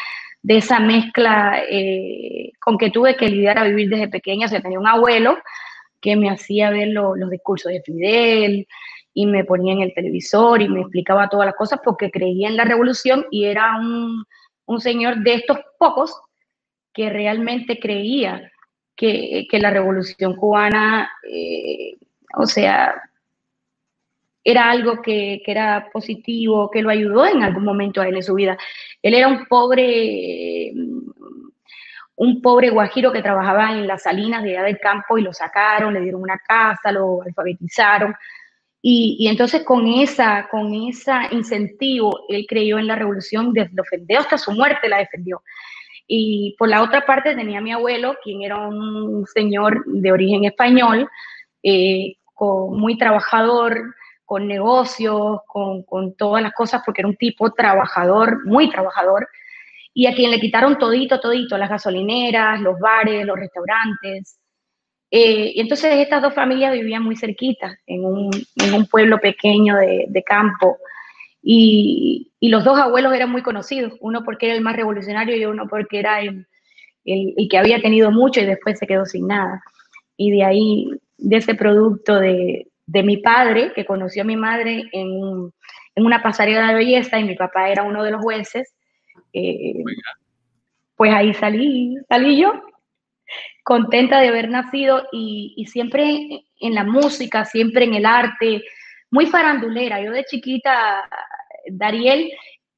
de 0.41 0.57
esa 0.57 0.79
mezcla 0.79 1.61
eh, 1.69 2.51
con 2.59 2.77
que 2.77 2.91
tuve 2.91 3.15
que 3.15 3.27
lidiar 3.27 3.57
a 3.57 3.63
vivir 3.63 3.89
desde 3.89 4.07
pequeña. 4.07 4.45
O 4.45 4.49
sea, 4.49 4.61
tenía 4.61 4.79
un 4.79 4.87
abuelo 4.87 5.37
que 6.01 6.15
me 6.15 6.29
hacía 6.29 6.69
ver 6.69 6.89
los 6.89 7.29
discursos 7.29 7.71
de 7.71 7.81
Fidel 7.81 8.67
y 9.13 9.25
me 9.25 9.43
ponía 9.43 9.73
en 9.73 9.81
el 9.81 9.93
televisor 9.93 10.61
y 10.61 10.69
me 10.69 10.81
explicaba 10.81 11.29
todas 11.29 11.47
las 11.47 11.55
cosas 11.55 11.79
porque 11.83 12.11
creía 12.11 12.47
en 12.47 12.57
la 12.57 12.65
revolución 12.65 13.25
y 13.31 13.45
era 13.45 13.77
un, 13.77 14.25
señor 14.79 15.23
de 15.23 15.33
estos 15.33 15.57
pocos 15.79 16.15
que 16.93 17.09
realmente 17.09 17.79
creía 17.79 18.51
que, 18.95 19.47
la 19.51 19.71
revolución 19.71 20.35
cubana, 20.35 21.09
eh, 21.27 21.97
o 22.37 22.45
sea, 22.45 23.01
era 24.43 24.69
algo 24.69 25.01
que, 25.01 25.41
que, 25.43 25.51
era 25.51 25.89
positivo, 25.91 26.69
que 26.69 26.81
lo 26.81 26.89
ayudó 26.89 27.25
en 27.25 27.43
algún 27.43 27.63
momento 27.63 28.01
a 28.01 28.07
él 28.07 28.15
en 28.15 28.23
su 28.23 28.35
vida. 28.35 28.57
Él 29.01 29.13
era 29.13 29.27
un 29.27 29.45
pobre 29.47 30.71
un 32.19 32.41
pobre 32.41 32.69
guajiro 32.69 33.13
que 33.13 33.21
trabajaba 33.21 33.71
en 33.71 33.87
las 33.87 34.03
salinas 34.03 34.43
de 34.43 34.57
allá 34.57 34.63
del 34.63 34.77
campo 34.77 35.17
y 35.17 35.21
lo 35.21 35.31
sacaron, 35.31 35.93
le 35.93 36.01
dieron 36.01 36.21
una 36.21 36.37
casa, 36.37 36.91
lo 36.91 37.21
alfabetizaron. 37.21 38.13
Y, 38.81 39.25
entonces 39.29 39.63
con 39.63 39.87
esa, 39.87 40.49
con 40.49 40.73
ese 40.73 41.13
incentivo, 41.31 42.25
él 42.27 42.45
creyó 42.47 42.77
en 42.77 42.87
la 42.87 42.95
revolución, 42.95 43.53
defendió 43.53 44.19
hasta 44.19 44.37
su 44.37 44.51
muerte 44.51 44.89
la 44.89 44.97
defendió. 44.97 45.43
Y 46.07 46.57
por 46.59 46.67
la 46.67 46.83
otra 46.83 47.05
parte 47.05 47.35
tenía 47.35 47.59
a 47.59 47.61
mi 47.61 47.71
abuelo, 47.71 48.17
quien 48.21 48.41
era 48.41 48.67
un 48.67 49.25
señor 49.25 49.85
de 49.85 50.11
origen 50.11 50.43
español, 50.43 51.09
eh, 51.63 52.15
muy 52.69 52.97
trabajador, 52.97 53.95
con 54.25 54.45
negocios, 54.45 55.39
con, 55.47 55.83
con, 55.83 56.15
todas 56.15 56.43
las 56.43 56.53
cosas, 56.53 56.81
porque 56.85 57.01
era 57.01 57.07
un 57.07 57.15
tipo 57.15 57.51
trabajador, 57.53 58.45
muy 58.45 58.69
trabajador, 58.69 59.27
y 59.93 60.05
a 60.07 60.15
quien 60.15 60.31
le 60.31 60.39
quitaron 60.39 60.77
todito, 60.77 61.19
todito, 61.19 61.57
las 61.57 61.69
gasolineras, 61.69 62.61
los 62.61 62.79
bares, 62.79 63.25
los 63.25 63.37
restaurantes. 63.37 64.39
Eh, 65.11 65.53
y 65.55 65.59
entonces 65.59 65.93
estas 65.95 66.21
dos 66.21 66.33
familias 66.33 66.73
vivían 66.73 67.03
muy 67.03 67.15
cerquitas, 67.15 67.75
en 67.87 68.05
un, 68.05 68.29
en 68.57 68.73
un 68.73 68.85
pueblo 68.85 69.19
pequeño 69.19 69.75
de, 69.75 70.05
de 70.07 70.23
campo. 70.23 70.77
Y, 71.41 72.31
y, 72.39 72.49
los 72.49 72.63
dos 72.63 72.77
abuelos 72.77 73.13
eran 73.13 73.31
muy 73.31 73.41
conocidos, 73.41 73.93
uno 74.01 74.23
porque 74.23 74.47
era 74.47 74.55
el 74.55 74.61
más 74.61 74.75
revolucionario 74.75 75.35
y 75.37 75.45
uno 75.45 75.67
porque 75.69 75.99
era 75.99 76.19
el, 76.19 76.45
el, 77.05 77.33
el, 77.37 77.49
que 77.49 77.57
había 77.57 77.81
tenido 77.81 78.11
mucho 78.11 78.41
y 78.41 78.45
después 78.45 78.77
se 78.77 78.87
quedó 78.87 79.05
sin 79.05 79.27
nada. 79.27 79.63
Y 80.17 80.31
de 80.31 80.43
ahí, 80.43 80.89
de 81.17 81.37
ese 81.37 81.55
producto 81.55 82.19
de, 82.19 82.67
de 82.85 83.03
mi 83.03 83.17
padre, 83.17 83.71
que 83.73 83.85
conoció 83.85 84.23
a 84.23 84.25
mi 84.25 84.35
madre 84.35 84.83
en, 84.91 85.51
en 85.95 86.05
una 86.05 86.21
pasarela 86.21 86.67
de 86.67 86.73
belleza 86.73 87.19
y 87.19 87.23
mi 87.23 87.35
papá 87.35 87.69
era 87.69 87.83
uno 87.83 88.03
de 88.03 88.11
los 88.11 88.21
jueces. 88.21 88.73
Eh, 89.33 89.83
pues 90.95 91.13
ahí 91.13 91.33
salí, 91.33 91.97
salí 92.07 92.41
yo, 92.41 92.53
contenta 93.63 94.19
de 94.19 94.29
haber 94.29 94.49
nacido 94.49 95.07
y, 95.11 95.53
y, 95.55 95.65
siempre 95.67 96.43
en 96.59 96.75
la 96.75 96.83
música, 96.83 97.45
siempre 97.45 97.85
en 97.85 97.93
el 97.93 98.05
arte, 98.05 98.63
muy 99.11 99.27
farandulera. 99.27 100.01
Yo 100.01 100.11
de 100.11 100.25
chiquita, 100.25 101.09
Dariel, 101.67 102.31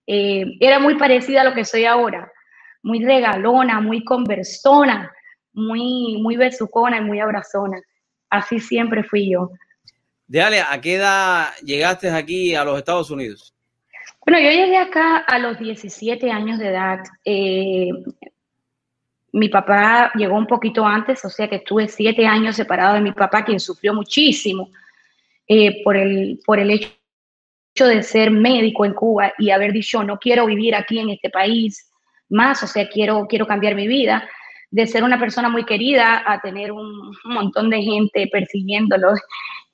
eh, 0.07 0.45
era 0.59 0.79
muy 0.79 0.97
parecida 0.97 1.41
a 1.41 1.43
lo 1.43 1.53
que 1.53 1.65
soy 1.65 1.85
ahora, 1.85 2.31
muy 2.83 3.03
regalona, 3.03 3.79
muy 3.79 4.03
conversona, 4.03 5.11
muy, 5.53 6.17
muy 6.21 6.35
besucona 6.37 6.97
y 6.97 7.01
muy 7.01 7.19
abrazona. 7.19 7.81
Así 8.29 8.59
siempre 8.59 9.03
fui 9.03 9.31
yo. 9.31 9.51
Dale, 10.27 10.61
¿a 10.61 10.79
qué 10.79 10.95
edad 10.95 11.49
llegaste 11.63 12.09
aquí 12.09 12.55
a 12.55 12.63
los 12.63 12.77
Estados 12.77 13.11
Unidos? 13.11 13.53
Bueno, 14.25 14.39
yo 14.39 14.51
llegué 14.51 14.77
acá 14.77 15.17
a 15.17 15.39
los 15.39 15.57
17 15.57 16.31
años 16.31 16.59
de 16.59 16.67
edad. 16.67 16.99
Eh, 17.25 17.89
mi 19.33 19.49
papá 19.49 20.11
llegó 20.15 20.35
un 20.35 20.47
poquito 20.47 20.85
antes, 20.85 21.23
o 21.25 21.29
sea 21.29 21.47
que 21.47 21.57
estuve 21.57 21.87
siete 21.87 22.25
años 22.25 22.55
separado 22.55 22.95
de 22.95 23.01
mi 23.01 23.11
papá, 23.13 23.43
quien 23.43 23.59
sufrió 23.59 23.93
muchísimo 23.93 24.69
eh, 25.47 25.83
por, 25.83 25.97
el, 25.97 26.39
por 26.45 26.59
el 26.59 26.71
hecho 26.71 27.87
de 27.87 28.03
ser 28.03 28.31
médico 28.31 28.85
en 28.85 28.93
Cuba 28.93 29.33
y 29.37 29.49
haber 29.49 29.71
dicho, 29.71 30.03
no 30.03 30.19
quiero 30.19 30.45
vivir 30.45 30.75
aquí 30.75 30.99
en 30.99 31.09
este 31.09 31.29
país 31.29 31.89
más, 32.29 32.61
o 32.63 32.67
sea, 32.67 32.87
quiero, 32.89 33.25
quiero 33.27 33.47
cambiar 33.47 33.75
mi 33.75 33.87
vida 33.87 34.27
de 34.71 34.87
ser 34.87 35.03
una 35.03 35.19
persona 35.19 35.49
muy 35.49 35.65
querida 35.65 36.23
a 36.25 36.39
tener 36.39 36.71
un 36.71 37.13
montón 37.25 37.69
de 37.69 37.81
gente 37.81 38.27
persiguiéndolo 38.31 39.13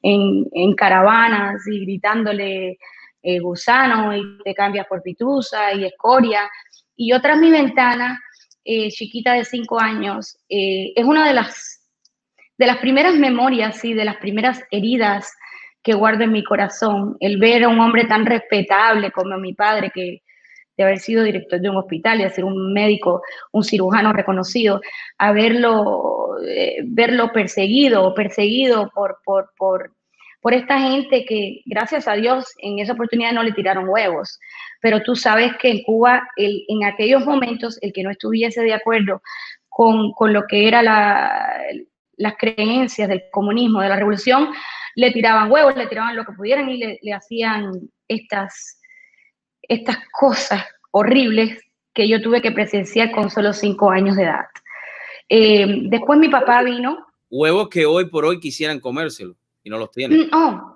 en, 0.01 0.73
caravanas 0.75 1.67
y 1.67 1.81
gritándole 1.81 2.77
eh, 3.23 3.39
gusano 3.39 4.15
y 4.15 4.37
te 4.43 4.53
cambias 4.53 4.87
por 4.87 5.01
pitusa 5.01 5.73
y 5.73 5.85
escoria. 5.85 6.49
Y 6.95 7.11
yo 7.11 7.21
tras 7.21 7.37
mi 7.39 7.49
ventana, 7.49 8.19
eh, 8.63 8.89
chiquita 8.89 9.33
de 9.33 9.43
cinco 9.43 9.79
años, 9.79 10.37
eh, 10.49 10.93
es 10.95 11.03
una 11.03 11.27
de 11.27 11.33
las, 11.33 11.81
de 12.57 12.67
las 12.67 12.77
primeras 12.77 13.15
memorias 13.15 13.83
y 13.83 13.93
de 13.93 14.05
las 14.05 14.17
primeras 14.17 14.63
heridas 14.71 15.33
que 15.83 15.93
guardo 15.93 16.23
en 16.23 16.31
mi 16.31 16.43
corazón, 16.43 17.17
el 17.19 17.37
ver 17.37 17.63
a 17.63 17.69
un 17.69 17.79
hombre 17.79 18.05
tan 18.05 18.25
respetable 18.25 19.11
como 19.11 19.37
mi 19.37 19.53
padre, 19.53 19.91
que 19.93 20.21
de 20.77 20.83
haber 20.83 20.99
sido 20.99 21.23
director 21.23 21.59
de 21.59 21.69
un 21.69 21.77
hospital, 21.77 22.19
de 22.19 22.29
ser 22.29 22.43
un 22.43 22.71
médico, 22.71 23.23
un 23.51 23.63
cirujano 23.63 24.13
reconocido, 24.13 24.79
a 25.17 25.31
verlo, 25.31 26.35
verlo 26.83 27.31
perseguido, 27.31 28.13
perseguido 28.13 28.91
por, 28.93 29.17
por, 29.25 29.91
por 30.47 30.53
esta 30.53 30.79
gente 30.79 31.25
que, 31.25 31.61
gracias 31.65 32.07
a 32.07 32.13
Dios, 32.13 32.45
en 32.59 32.79
esa 32.79 32.93
oportunidad 32.93 33.33
no 33.33 33.43
le 33.43 33.51
tiraron 33.51 33.89
huevos. 33.89 34.39
Pero 34.81 35.03
tú 35.03 35.13
sabes 35.13 35.51
que 35.57 35.69
en 35.69 35.83
Cuba, 35.83 36.25
en 36.37 36.85
aquellos 36.85 37.25
momentos, 37.25 37.77
el 37.81 37.91
que 37.91 38.01
no 38.01 38.11
estuviese 38.11 38.61
de 38.61 38.73
acuerdo 38.73 39.21
con, 39.67 40.13
con 40.13 40.31
lo 40.31 40.43
que 40.47 40.69
eran 40.69 40.85
la, 40.85 41.51
las 42.15 42.35
creencias 42.37 43.09
del 43.09 43.23
comunismo, 43.29 43.81
de 43.81 43.89
la 43.89 43.97
revolución, 43.97 44.47
le 44.95 45.11
tiraban 45.11 45.51
huevos, 45.51 45.75
le 45.75 45.85
tiraban 45.87 46.15
lo 46.15 46.23
que 46.23 46.31
pudieran 46.31 46.69
y 46.69 46.77
le, 46.77 46.97
le 47.01 47.11
hacían 47.11 47.73
estas, 48.07 48.79
estas 49.63 49.97
cosas 50.17 50.63
horribles 50.91 51.61
que 51.93 52.07
yo 52.07 52.21
tuve 52.21 52.41
que 52.41 52.53
presenciar 52.53 53.11
con 53.11 53.29
solo 53.29 53.51
cinco 53.51 53.91
años 53.91 54.15
de 54.15 54.23
edad. 54.23 54.45
Eh, 55.27 55.89
después 55.89 56.17
mi 56.17 56.29
papá 56.29 56.63
vino. 56.63 57.05
Huevos 57.29 57.67
que 57.67 57.85
hoy 57.85 58.05
por 58.05 58.23
hoy 58.23 58.39
quisieran 58.39 58.79
comérselo 58.79 59.35
no 59.69 59.77
los 59.77 59.91
tienen. 59.91 60.29
No, 60.29 60.51
mm, 60.51 60.55
oh, 60.55 60.75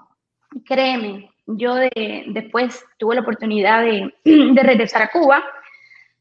créeme, 0.66 1.32
yo 1.46 1.76
de, 1.76 2.26
después 2.28 2.84
tuve 2.98 3.16
la 3.16 3.22
oportunidad 3.22 3.84
de, 3.84 4.14
regresar 4.64 5.04
a 5.04 5.12
Cuba 5.12 5.44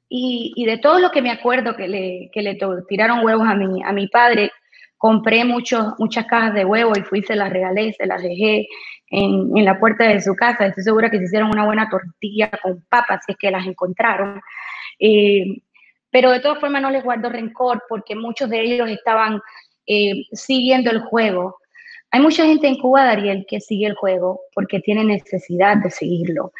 y, 0.09 0.65
de 0.65 0.79
todo 0.79 0.99
lo 0.99 1.11
que 1.11 1.23
me 1.23 1.31
acuerdo 1.31 1.77
que 1.77 1.87
le, 1.87 2.31
que 2.33 2.43
le 2.43 2.59
tiraron 2.89 3.25
huevos 3.25 3.47
a 3.47 3.55
mi, 3.55 3.83
a 3.83 3.93
mi 3.93 4.09
padre, 4.09 4.51
compré 4.99 5.45
muchos, 5.45 5.95
muchas 5.99 6.27
cajas 6.27 6.55
de 6.55 6.65
huevos 6.65 6.99
y 6.99 7.03
fui, 7.03 7.23
se 7.23 7.37
las 7.37 7.51
regalé, 7.51 7.93
se 7.93 8.07
las 8.07 8.23
dejé 8.23 8.67
en, 9.09 9.57
en, 9.57 9.65
la 9.65 9.79
puerta 9.79 10.05
de 10.05 10.21
su 10.21 10.35
casa. 10.35 10.67
Estoy 10.67 10.83
segura 10.83 11.11
que 11.11 11.19
se 11.19 11.25
hicieron 11.25 11.51
una 11.51 11.65
buena 11.65 11.89
tortilla 11.89 12.51
con 12.63 12.85
papas, 12.89 13.21
si 13.25 13.33
es 13.33 13.39
que 13.39 13.51
las 13.51 13.67
encontraron. 13.67 14.41
Eh, 14.99 15.63
pero 16.11 16.33
de 16.33 16.41
todas 16.41 16.59
formas 16.59 16.83
no 16.83 16.91
les 16.91 17.05
guardo 17.05 17.29
rencor 17.29 17.85
porque 17.89 18.17
muchos 18.17 18.51
de 18.51 18.61
ellos 18.61 18.91
estaban 18.91 19.41
eh, 19.87 20.25
siguiendo 20.33 20.91
el 20.91 21.01
juego 21.01 21.60
hay 22.11 22.21
mucha 22.21 22.45
gente 22.45 22.67
en 22.67 22.79
Cuba, 22.79 23.05
Dariel, 23.05 23.47
que 23.49 23.61
sigue 23.61 23.87
el 23.87 23.95
juego 23.95 24.41
porque 24.55 24.81
tiene 24.81 25.05
necesidad 25.05 25.77
de 25.77 25.91
seguirlo. 25.91 26.53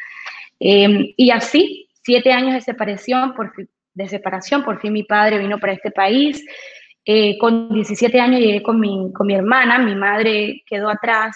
Em, 0.59 1.13
y 1.17 1.31
así, 1.31 1.89
siete 2.03 2.31
años 2.31 2.53
de 2.53 2.61
separación, 2.61 3.33
por, 3.33 3.53
de 3.93 4.07
separación, 4.07 4.63
por 4.63 4.79
fin 4.79 4.93
mi 4.93 5.03
padre 5.03 5.39
vino 5.39 5.59
para 5.59 5.73
este 5.73 5.91
país. 5.91 6.43
Eh, 7.03 7.37
con 7.39 7.73
17 7.73 8.19
años 8.19 8.39
llegué 8.39 8.61
con 8.61 8.79
mi, 8.79 9.11
con 9.13 9.27
mi 9.27 9.33
hermana, 9.33 9.79
mi 9.79 9.95
madre 9.95 10.63
quedó 10.67 10.89
atrás 10.89 11.35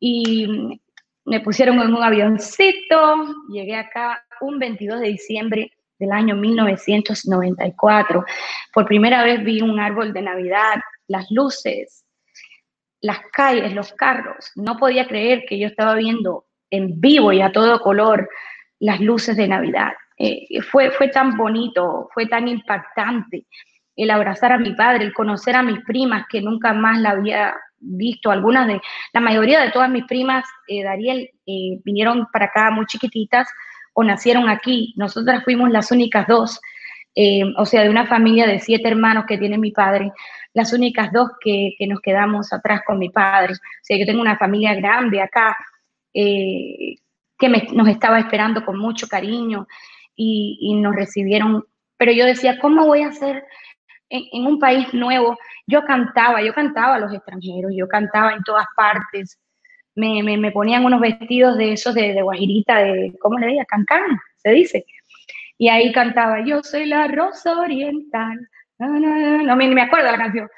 y 0.00 0.80
me 1.24 1.40
pusieron 1.40 1.80
en 1.80 1.94
un 1.94 2.02
avioncito. 2.02 3.26
Llegué 3.50 3.76
acá 3.76 4.24
un 4.40 4.58
22 4.58 5.00
de 5.00 5.08
diciembre 5.08 5.72
del 5.98 6.10
año 6.10 6.34
1994. 6.34 8.24
Por 8.72 8.86
primera 8.86 9.22
vez 9.22 9.44
vi 9.44 9.60
un 9.60 9.78
árbol 9.78 10.12
de 10.12 10.22
Navidad, 10.22 10.80
las 11.06 11.30
luces, 11.30 12.01
las 13.02 13.18
calles, 13.32 13.74
los 13.74 13.92
carros. 13.92 14.52
No 14.54 14.78
podía 14.78 15.06
creer 15.06 15.44
que 15.46 15.58
yo 15.58 15.66
estaba 15.66 15.94
viendo 15.94 16.46
en 16.70 17.00
vivo 17.00 17.32
y 17.32 17.42
a 17.42 17.52
todo 17.52 17.80
color 17.80 18.30
las 18.78 19.00
luces 19.00 19.36
de 19.36 19.48
Navidad. 19.48 19.92
Eh, 20.16 20.60
fue, 20.62 20.90
fue 20.92 21.08
tan 21.08 21.36
bonito, 21.36 22.08
fue 22.14 22.26
tan 22.26 22.48
impactante 22.48 23.44
el 23.96 24.10
abrazar 24.10 24.52
a 24.52 24.58
mi 24.58 24.72
padre, 24.72 25.04
el 25.04 25.12
conocer 25.12 25.56
a 25.56 25.62
mis 25.62 25.80
primas 25.80 26.26
que 26.30 26.40
nunca 26.40 26.72
más 26.72 26.98
la 27.00 27.10
había 27.10 27.54
visto. 27.78 28.30
Algunas 28.30 28.68
de, 28.68 28.80
la 29.12 29.20
mayoría 29.20 29.60
de 29.60 29.72
todas 29.72 29.90
mis 29.90 30.04
primas, 30.04 30.44
eh, 30.68 30.84
Dariel, 30.84 31.28
eh, 31.46 31.80
vinieron 31.84 32.26
para 32.32 32.46
acá 32.46 32.70
muy 32.70 32.86
chiquititas 32.86 33.48
o 33.94 34.04
nacieron 34.04 34.48
aquí. 34.48 34.94
Nosotras 34.96 35.42
fuimos 35.44 35.70
las 35.70 35.90
únicas 35.90 36.26
dos, 36.28 36.60
o 37.58 37.66
sea, 37.66 37.82
de 37.82 37.90
una 37.90 38.06
familia 38.06 38.46
de 38.46 38.58
siete 38.58 38.88
hermanos 38.88 39.24
que 39.28 39.36
tiene 39.36 39.58
mi 39.58 39.70
padre 39.70 40.12
las 40.54 40.72
únicas 40.72 41.12
dos 41.12 41.30
que, 41.40 41.74
nos 41.88 42.00
quedamos 42.00 42.52
atrás 42.52 42.82
con 42.86 42.98
mi 42.98 43.08
padre. 43.08 43.54
O 43.54 43.82
sea, 43.82 43.98
yo 43.98 44.06
tengo 44.06 44.20
una 44.20 44.36
familia 44.36 44.74
grande 44.74 45.20
acá 45.20 45.56
eh, 46.12 46.96
que 47.38 47.48
nos 47.48 47.88
estaba 47.88 48.18
esperando 48.18 48.64
con 48.64 48.78
mucho 48.78 49.08
cariño 49.08 49.66
y, 50.14 50.74
nos 50.80 50.94
recibieron. 50.94 51.64
Pero 51.96 52.12
yo 52.12 52.26
decía, 52.26 52.58
¿cómo 52.58 52.86
voy 52.86 53.02
a 53.02 53.08
hacer 53.08 53.44
en, 54.08 54.46
un 54.46 54.58
país 54.58 54.92
nuevo? 54.92 55.38
Yo 55.66 55.84
cantaba, 55.84 56.42
yo 56.42 56.52
cantaba 56.52 56.96
a 56.96 56.98
los 56.98 57.12
extranjeros, 57.12 57.72
yo 57.74 57.88
cantaba 57.88 58.32
en 58.32 58.42
todas 58.42 58.66
partes. 58.76 59.38
Me, 59.94 60.22
me, 60.22 60.50
ponían 60.52 60.84
unos 60.84 61.00
vestidos 61.00 61.56
de 61.58 61.72
esos 61.74 61.94
de, 61.94 62.20
guajirita, 62.22 62.78
de, 62.78 63.14
¿cómo 63.20 63.38
le 63.38 63.46
diría? 63.48 63.64
Cancán, 63.66 64.18
se 64.36 64.50
dice. 64.50 64.86
Y 65.58 65.68
ahí 65.68 65.92
cantaba, 65.92 66.44
yo 66.44 66.62
soy 66.62 66.86
la 66.86 67.08
rosa 67.08 67.60
oriental, 67.60 68.48
no, 68.86 69.56
me, 69.56 69.68
me 69.68 69.82
acuerdo 69.82 70.10
la 70.10 70.18
canción. 70.18 70.48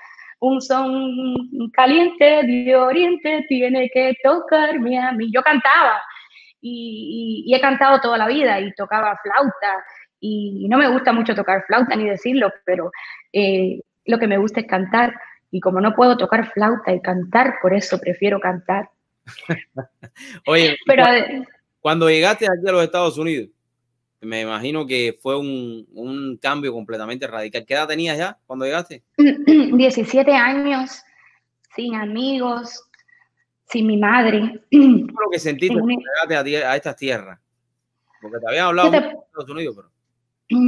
Un 0.40 0.60
son 0.60 1.70
caliente 1.72 2.42
de 2.44 2.76
oriente 2.76 3.44
tiene 3.48 3.88
que 3.92 4.14
tocarme 4.22 4.98
a 4.98 5.12
mí. 5.12 5.30
Yo 5.32 5.42
cantaba 5.42 6.02
y, 6.60 7.52
he 7.54 7.60
cantado 7.60 8.00
toda 8.00 8.18
la 8.18 8.26
vida 8.26 8.60
y 8.60 8.72
tocaba 8.72 9.18
flauta 9.22 9.84
y 10.20 10.66
no 10.68 10.78
me 10.78 10.88
gusta 10.88 11.12
mucho 11.12 11.34
tocar 11.34 11.64
flauta 11.66 11.94
ni 11.96 12.08
decirlo, 12.08 12.52
pero 12.64 12.90
eh, 13.32 13.80
lo 14.06 14.18
que 14.18 14.26
me 14.26 14.38
gusta 14.38 14.60
es 14.60 14.66
cantar 14.66 15.14
y 15.50 15.60
como 15.60 15.80
no 15.80 15.94
puedo 15.94 16.16
tocar 16.16 16.50
flauta 16.52 16.92
y 16.92 17.00
cantar, 17.00 17.56
por 17.60 17.74
eso 17.74 18.00
prefiero 18.00 18.40
cantar. 18.40 18.88
Oye, 20.46 20.76
pero, 20.86 21.04
cuando 21.80 22.08
llegaste 22.08 22.46
aquí 22.46 22.66
a 22.66 22.72
los 22.72 22.82
Estados 22.82 23.18
Unidos, 23.18 23.50
me 24.24 24.42
imagino 24.42 24.86
que 24.86 25.18
fue 25.20 25.38
un, 25.38 25.86
un, 25.92 26.36
cambio 26.38 26.72
completamente 26.72 27.26
radical. 27.26 27.64
¿Qué 27.66 27.74
edad 27.74 27.88
tenías 27.88 28.18
ya 28.18 28.38
cuando 28.46 28.64
llegaste? 28.64 29.02
17 29.16 30.32
años, 30.32 31.02
sin 31.74 31.94
amigos, 31.94 32.82
sin 33.68 33.86
mi 33.86 33.96
madre. 33.96 34.60
¿Qué 34.70 34.78
lo 34.78 35.30
que 35.30 35.38
sentiste 35.38 35.74
cuando 35.74 36.02
llegaste 36.26 36.64
a, 36.64 36.70
a, 36.72 36.76
estas 36.76 36.96
tierras? 36.96 37.38
Porque 38.20 38.38
te 38.38 38.48
habían 38.48 38.66
hablado 38.66 38.90
de 38.90 38.98
Estados 38.98 39.50
Unidos, 39.50 39.76
pero... 39.76 39.90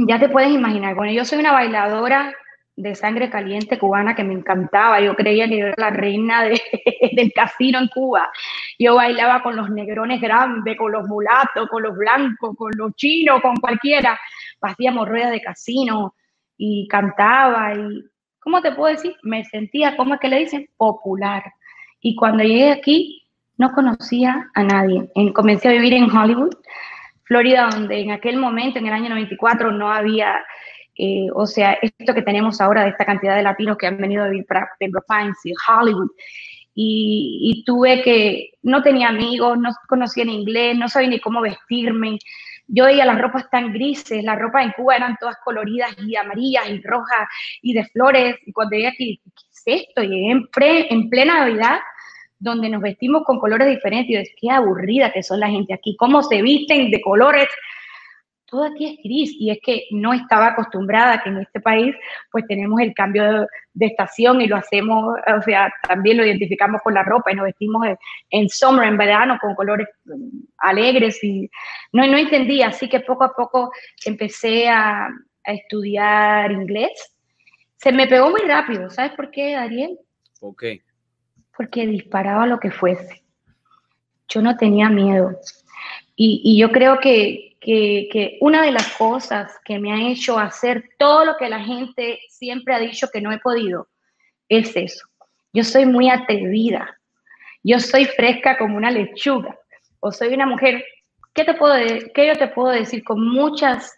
Ya 0.07 0.19
te 0.19 0.29
puedes 0.29 0.51
imaginar, 0.51 0.95
bueno, 0.95 1.13
yo 1.13 1.23
soy 1.23 1.39
una 1.39 1.51
bailadora 1.51 2.33
de 2.77 2.95
sangre 2.95 3.29
caliente 3.29 3.77
cubana 3.77 4.15
que 4.15 4.23
me 4.23 4.33
encantaba. 4.33 5.01
Yo 5.01 5.15
creía 5.15 5.49
que 5.49 5.59
era 5.59 5.73
la 5.77 5.89
reina 5.89 6.43
de, 6.43 6.61
del 7.13 7.33
casino 7.33 7.79
en 7.79 7.87
Cuba. 7.87 8.29
Yo 8.79 8.95
bailaba 8.95 9.41
con 9.43 9.55
los 9.55 9.69
negrones 9.69 10.21
grandes, 10.21 10.77
con 10.77 10.91
los 10.91 11.05
mulatos, 11.07 11.67
con 11.69 11.83
los 11.83 11.97
blancos, 11.97 12.55
con 12.55 12.71
los 12.77 12.95
chinos, 12.95 13.41
con 13.41 13.55
cualquiera. 13.57 14.17
Hacíamos 14.61 15.09
ruedas 15.09 15.31
de 15.31 15.41
casino 15.41 16.13
y 16.55 16.87
cantaba 16.87 17.73
y, 17.73 18.03
¿cómo 18.39 18.61
te 18.61 18.71
puedo 18.71 18.93
decir? 18.93 19.15
Me 19.23 19.43
sentía, 19.43 19.97
¿cómo 19.97 20.13
es 20.13 20.19
que 20.19 20.29
le 20.29 20.39
dicen? 20.39 20.69
Popular. 20.77 21.43
Y 21.99 22.15
cuando 22.15 22.43
llegué 22.43 22.71
aquí, 22.71 23.27
no 23.57 23.71
conocía 23.71 24.49
a 24.53 24.63
nadie. 24.63 25.09
comencé 25.33 25.69
a 25.69 25.71
vivir 25.71 25.93
en 25.93 26.15
Hollywood, 26.15 26.55
Florida, 27.23 27.69
donde 27.71 28.01
en 28.01 28.11
aquel 28.11 28.37
momento, 28.37 28.79
en 28.79 28.87
el 28.87 28.93
año 28.93 29.09
94, 29.09 29.71
no 29.71 29.91
había, 29.91 30.35
eh, 30.97 31.27
o 31.33 31.45
sea, 31.45 31.77
esto 31.81 32.13
que 32.13 32.21
tenemos 32.21 32.59
ahora 32.59 32.83
de 32.83 32.89
esta 32.89 33.05
cantidad 33.05 33.35
de 33.35 33.43
latinos 33.43 33.77
que 33.77 33.87
han 33.87 33.97
venido 33.97 34.23
a 34.23 34.29
vivir 34.29 34.45
para 34.45 34.69
Pembroke 34.79 35.05
Pines 35.07 35.37
y 35.45 35.53
Hollywood. 35.67 36.09
Y, 36.79 37.63
tuve 37.65 38.03
que, 38.03 38.51
no 38.61 38.83
tenía 38.83 39.09
amigos, 39.09 39.57
no 39.57 39.71
conocía 39.87 40.23
en 40.23 40.29
inglés, 40.29 40.77
no 40.77 40.87
sabía 40.87 41.09
ni 41.09 41.19
cómo 41.19 41.41
vestirme. 41.41 42.19
Yo 42.67 42.85
veía 42.85 43.05
las 43.05 43.19
ropas 43.19 43.49
tan 43.49 43.73
grises, 43.73 44.23
las 44.23 44.37
ropas 44.37 44.65
en 44.65 44.73
Cuba 44.73 44.95
eran 44.95 45.17
todas 45.19 45.37
coloridas 45.43 45.95
y 46.05 46.15
amarillas 46.15 46.69
y 46.69 46.81
rojas 46.83 47.27
y 47.63 47.73
de 47.73 47.83
flores. 47.85 48.35
Y 48.45 48.51
cuando 48.51 48.75
llegué 48.75 48.87
aquí, 48.89 49.21
¿qué 49.65 49.73
es 49.73 49.87
esto? 49.87 50.01
En, 50.01 50.47
en 50.59 51.09
plena 51.09 51.39
Navidad 51.39 51.79
donde 52.39 52.69
nos 52.69 52.81
vestimos 52.81 53.23
con 53.23 53.39
colores 53.39 53.67
diferentes. 53.67 54.09
Y 54.09 54.13
yo 54.13 54.21
qué 54.39 54.51
aburrida 54.51 55.11
que 55.11 55.23
son 55.23 55.39
la 55.39 55.49
gente 55.49 55.73
aquí, 55.73 55.95
cómo 55.97 56.21
se 56.21 56.41
visten 56.41 56.91
de 56.91 57.01
colores. 57.01 57.47
Todo 58.49 58.63
aquí 58.63 58.85
es 58.85 58.97
gris 59.03 59.35
y 59.37 59.51
es 59.51 59.59
que 59.61 59.85
no 59.91 60.13
estaba 60.13 60.47
acostumbrada 60.47 61.13
a 61.13 61.23
que 61.23 61.29
en 61.29 61.37
este 61.39 61.59
país 61.59 61.95
pues 62.31 62.45
tenemos 62.47 62.79
el 62.81 62.93
cambio 62.93 63.47
de, 63.73 63.85
estación 63.85 64.41
y 64.41 64.47
lo 64.47 64.55
hacemos, 64.55 65.15
o 65.37 65.41
sea, 65.41 65.71
también 65.87 66.17
lo 66.17 66.25
identificamos 66.25 66.81
con 66.81 66.93
la 66.93 67.03
ropa 67.03 67.31
y 67.31 67.35
nos 67.35 67.45
vestimos 67.45 67.85
en, 68.29 68.49
summer, 68.49 68.87
en 68.87 68.97
verano, 68.97 69.37
con 69.39 69.53
colores 69.53 69.87
mm, 70.05 70.39
alegres 70.57 71.23
y 71.23 71.49
no, 71.91 72.07
no 72.07 72.17
entendía, 72.17 72.67
así 72.67 72.87
que 72.87 73.01
poco 73.01 73.25
a 73.25 73.33
poco 73.33 73.71
empecé 74.05 74.69
a, 74.69 75.07
a 75.07 75.53
estudiar 75.53 76.51
inglés. 76.51 77.13
Se 77.75 77.91
me 77.91 78.07
pegó 78.07 78.29
muy 78.29 78.41
rápido, 78.41 78.89
¿sabes 78.89 79.11
por 79.11 79.29
qué, 79.29 79.55
Ariel? 79.55 79.99
Ok 80.41 80.63
porque 81.57 81.87
disparaba 81.87 82.45
lo 82.45 82.59
que 82.59 82.69
fuese. 82.69 83.23
Yo 84.29 84.41
no 84.41 84.55
tenía 84.55 84.89
miedo. 84.89 85.35
Y, 86.15 86.57
yo 86.59 86.71
creo 86.71 86.99
que, 86.99 87.46
que, 87.59 88.37
una 88.41 88.61
de 88.61 88.71
las 88.71 88.87
cosas 88.95 89.57
que 89.65 89.79
me 89.79 89.91
ha 89.91 90.09
hecho 90.09 90.37
hacer 90.37 90.89
todo 90.97 91.25
lo 91.25 91.37
que 91.37 91.49
la 91.49 91.59
gente 91.59 92.19
siempre 92.29 92.73
ha 92.73 92.79
dicho 92.79 93.07
que 93.11 93.21
no 93.21 93.31
he 93.31 93.39
podido 93.39 93.87
es 94.49 94.75
eso. 94.75 95.07
Yo 95.53 95.63
soy 95.63 95.85
muy 95.85 96.09
atrevida. 96.09 96.97
Yo 97.63 97.79
soy 97.79 98.05
fresca 98.05 98.57
como 98.57 98.77
una 98.77 98.91
lechuga. 98.91 99.57
O 99.99 100.11
soy 100.11 100.33
una 100.33 100.45
mujer, 100.45 100.83
¿qué, 101.33 101.43
te 101.43 101.53
puedo, 101.55 101.75
qué 102.13 102.27
yo 102.27 102.37
te 102.37 102.47
puedo 102.47 102.69
decir? 102.69 103.03
Con 103.03 103.27
muchas 103.27 103.93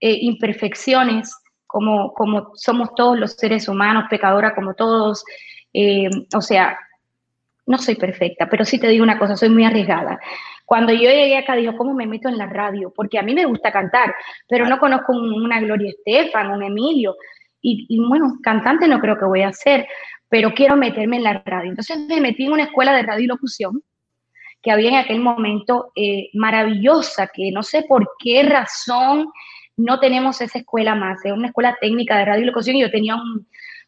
eh, 0.00 0.18
imperfecciones, 0.20 1.34
como, 1.66 2.14
como 2.14 2.52
somos 2.54 2.94
todos 2.94 3.18
los 3.18 3.32
seres 3.32 3.68
humanos, 3.68 4.04
pecadora 4.08 4.54
como 4.54 4.74
todos. 4.74 5.24
Eh, 5.72 6.08
o 6.34 6.40
sea, 6.40 6.78
no 7.66 7.78
soy 7.78 7.94
perfecta, 7.94 8.48
pero 8.48 8.64
sí 8.64 8.78
te 8.78 8.88
digo 8.88 9.04
una 9.04 9.18
cosa, 9.18 9.36
soy 9.36 9.48
muy 9.48 9.64
arriesgada. 9.64 10.18
Cuando 10.70 10.92
yo 10.92 11.10
llegué 11.10 11.36
acá, 11.36 11.56
dijo, 11.56 11.76
¿cómo 11.76 11.94
me 11.94 12.06
meto 12.06 12.28
en 12.28 12.38
la 12.38 12.46
radio? 12.46 12.92
Porque 12.94 13.18
a 13.18 13.22
mí 13.22 13.34
me 13.34 13.44
gusta 13.44 13.72
cantar, 13.72 14.14
pero 14.48 14.68
no 14.68 14.78
conozco 14.78 15.12
una 15.12 15.58
Gloria 15.58 15.90
Estefan, 15.90 16.52
un 16.52 16.62
Emilio. 16.62 17.16
Y, 17.60 17.98
bueno, 18.08 18.38
cantante 18.40 18.86
no 18.86 19.00
creo 19.00 19.18
que 19.18 19.24
voy 19.24 19.42
a 19.42 19.52
ser, 19.52 19.88
pero 20.28 20.54
quiero 20.54 20.76
meterme 20.76 21.16
en 21.16 21.24
la 21.24 21.42
radio. 21.44 21.70
Entonces 21.70 21.98
me 22.06 22.20
metí 22.20 22.46
en 22.46 22.52
una 22.52 22.62
escuela 22.62 22.94
de 22.94 23.02
radio 23.02 23.24
y 23.24 23.26
locución 23.26 23.82
que 24.62 24.70
había 24.70 24.90
en 24.90 24.94
aquel 24.94 25.18
momento 25.18 25.90
eh, 25.96 26.30
maravillosa, 26.34 27.26
que 27.34 27.50
no 27.50 27.64
sé 27.64 27.82
por 27.82 28.08
qué 28.20 28.44
razón 28.44 29.28
no 29.76 29.98
tenemos 29.98 30.40
esa 30.40 30.60
escuela 30.60 30.94
más. 30.94 31.18
Es 31.24 31.32
una 31.32 31.48
escuela 31.48 31.76
técnica 31.80 32.16
de 32.16 32.26
radio 32.26 32.44
y 32.44 32.46
locución 32.46 32.76
y 32.76 32.82
yo 32.82 32.92
tenía 32.92 33.16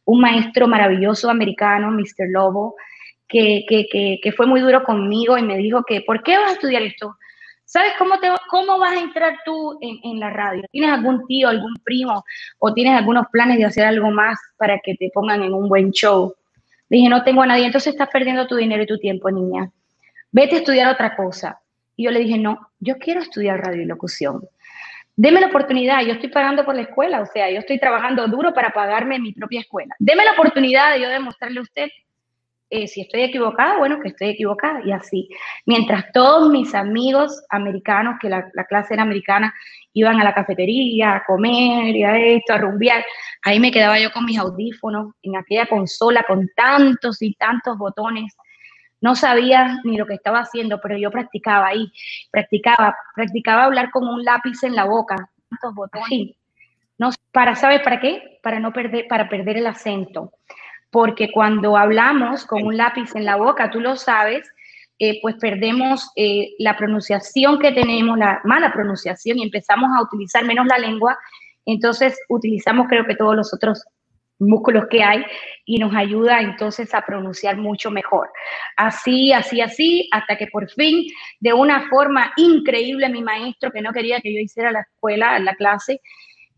un 0.04 0.20
maestro 0.20 0.66
maravilloso 0.66 1.30
americano, 1.30 1.92
Mr. 1.92 2.28
Lobo, 2.28 2.74
que, 3.32 4.32
fue 4.36 4.46
muy 4.46 4.60
duro 4.60 4.84
conmigo 4.84 5.38
y 5.38 5.42
me 5.42 5.56
dijo 5.56 5.82
que, 5.84 6.02
¿por 6.02 6.22
qué 6.22 6.36
vas 6.36 6.50
a 6.50 6.54
estudiar 6.54 6.82
esto? 6.82 7.16
¿Sabes 7.64 7.92
cómo, 7.98 8.18
te, 8.20 8.28
cómo 8.50 8.78
vas 8.78 8.96
a 8.96 9.00
entrar 9.00 9.38
tú 9.46 9.78
en, 9.80 10.20
la 10.20 10.30
radio? 10.30 10.62
¿Tienes 10.70 10.90
algún 10.90 11.26
tío, 11.26 11.48
algún 11.48 11.74
primo 11.82 12.22
o 12.58 12.74
tienes 12.74 12.94
algunos 12.94 13.26
planes 13.32 13.56
de 13.56 13.64
hacer 13.64 13.86
algo 13.86 14.10
más 14.10 14.38
para 14.58 14.78
que 14.80 14.94
te 14.94 15.10
pongan 15.12 15.42
en 15.42 15.54
un 15.54 15.68
buen 15.68 15.90
show? 15.90 16.34
dije, 16.90 17.08
no 17.08 17.24
tengo 17.24 17.40
a 17.40 17.46
nadie, 17.46 17.64
entonces 17.64 17.94
estás 17.94 18.10
perdiendo 18.12 18.46
tu 18.46 18.56
dinero 18.56 18.82
y 18.82 18.86
tu 18.86 18.98
tiempo, 18.98 19.30
niña. 19.30 19.70
Vete 20.30 20.56
a 20.56 20.58
estudiar 20.58 20.92
otra 20.92 21.16
cosa. 21.16 21.58
Y 21.96 22.04
yo 22.04 22.10
le 22.10 22.20
dije, 22.20 22.36
no, 22.36 22.68
yo 22.80 22.98
quiero 22.98 23.22
estudiar 23.22 23.60
radio 23.60 23.82
y 23.82 23.86
locución. 23.86 24.42
Deme 25.16 25.40
la 25.40 25.46
oportunidad, 25.46 26.02
yo 26.02 26.12
estoy 26.12 26.28
pagando 26.28 26.64
por 26.64 26.74
la 26.74 26.82
escuela, 26.82 27.20
o 27.20 27.26
sea, 27.26 27.50
yo 27.50 27.58
estoy 27.58 27.78
trabajando 27.78 28.26
duro 28.28 28.52
para 28.52 28.70
pagarme 28.70 29.18
mi 29.18 29.32
propia 29.32 29.60
escuela. 29.60 29.94
Deme 29.98 30.24
la 30.24 30.32
oportunidad 30.32 30.92
de 30.92 31.00
yo 31.00 31.08
demostrarle 31.08 31.60
a 31.60 31.62
usted 31.62 31.88
eh, 32.74 32.88
si 32.88 33.02
estoy 33.02 33.24
equivocada, 33.24 33.76
bueno, 33.76 34.00
que 34.00 34.08
estoy 34.08 34.30
equivocada 34.30 34.80
y 34.82 34.92
así. 34.92 35.28
Mientras 35.66 36.10
todos 36.12 36.50
mis 36.50 36.74
amigos 36.74 37.44
americanos, 37.50 38.16
que 38.18 38.30
la, 38.30 38.50
clase 38.66 38.94
era 38.94 39.02
americana, 39.02 39.54
iban 39.92 40.18
a 40.18 40.24
la 40.24 40.32
cafetería 40.32 41.16
a 41.16 41.24
comer 41.24 41.94
y 41.94 42.02
a 42.02 42.16
esto, 42.16 42.54
a 42.54 42.58
rumbear, 42.58 43.04
ahí 43.42 43.60
me 43.60 43.70
quedaba 43.70 44.00
yo 44.00 44.10
con 44.10 44.24
mis 44.24 44.38
audífonos 44.38 45.12
en 45.22 45.36
aquella 45.36 45.66
consola 45.66 46.24
con 46.26 46.48
tantos 46.56 47.20
y 47.20 47.34
tantos 47.34 47.76
botones. 47.76 48.34
No 49.02 49.16
sabía 49.16 49.78
ni 49.84 49.98
lo 49.98 50.06
que 50.06 50.14
estaba 50.14 50.40
haciendo, 50.40 50.80
pero 50.80 50.96
yo 50.96 51.10
practicaba 51.10 51.66
ahí, 51.66 51.92
practicaba, 52.30 52.96
practicaba 53.14 53.64
hablar 53.64 53.90
con 53.90 54.08
un 54.08 54.24
lápiz 54.24 54.62
en 54.62 54.74
la 54.74 54.84
boca, 54.84 55.16
tantos 55.50 55.74
botones. 55.74 56.36
No, 56.96 57.10
para, 57.32 57.54
¿sabes 57.54 57.82
para 57.82 58.00
qué? 58.00 58.38
Para 58.42 58.60
no 58.60 58.72
perder, 58.72 59.06
para 59.08 59.28
perder 59.28 59.58
el 59.58 59.66
acento 59.66 60.32
porque 60.92 61.32
cuando 61.32 61.76
hablamos 61.76 62.44
con 62.44 62.62
un 62.64 62.76
lápiz 62.76 63.16
en 63.16 63.24
la 63.24 63.36
boca, 63.36 63.70
tú 63.70 63.80
lo 63.80 63.96
sabes, 63.96 64.46
eh, 64.98 65.18
pues 65.22 65.36
perdemos 65.40 66.10
eh, 66.16 66.50
la 66.58 66.76
pronunciación 66.76 67.58
que 67.58 67.72
tenemos, 67.72 68.18
la 68.18 68.42
mala 68.44 68.70
pronunciación, 68.72 69.38
y 69.38 69.42
empezamos 69.42 69.90
a 69.96 70.02
utilizar 70.02 70.44
menos 70.44 70.66
la 70.66 70.76
lengua, 70.76 71.18
entonces 71.64 72.20
utilizamos 72.28 72.88
creo 72.88 73.06
que 73.06 73.16
todos 73.16 73.34
los 73.34 73.54
otros 73.54 73.82
músculos 74.38 74.84
que 74.90 75.02
hay 75.02 75.24
y 75.64 75.78
nos 75.78 75.94
ayuda 75.94 76.40
entonces 76.40 76.92
a 76.94 77.06
pronunciar 77.06 77.56
mucho 77.56 77.90
mejor. 77.90 78.28
Así, 78.76 79.32
así, 79.32 79.62
así, 79.62 80.08
hasta 80.12 80.36
que 80.36 80.48
por 80.48 80.68
fin, 80.68 81.06
de 81.40 81.54
una 81.54 81.88
forma 81.88 82.32
increíble, 82.36 83.08
mi 83.08 83.22
maestro, 83.22 83.70
que 83.70 83.80
no 83.80 83.92
quería 83.92 84.20
que 84.20 84.34
yo 84.34 84.40
hiciera 84.40 84.72
la 84.72 84.80
escuela, 84.80 85.38
la 85.38 85.54
clase, 85.54 86.02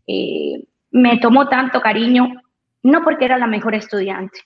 eh, 0.07 0.61
me 0.91 1.19
tomó 1.19 1.47
tanto 1.47 1.79
cariño 1.79 2.41
no 2.85 3.03
porque 3.03 3.25
era 3.25 3.39
la 3.39 3.47
mejor 3.47 3.73
estudiante, 3.73 4.39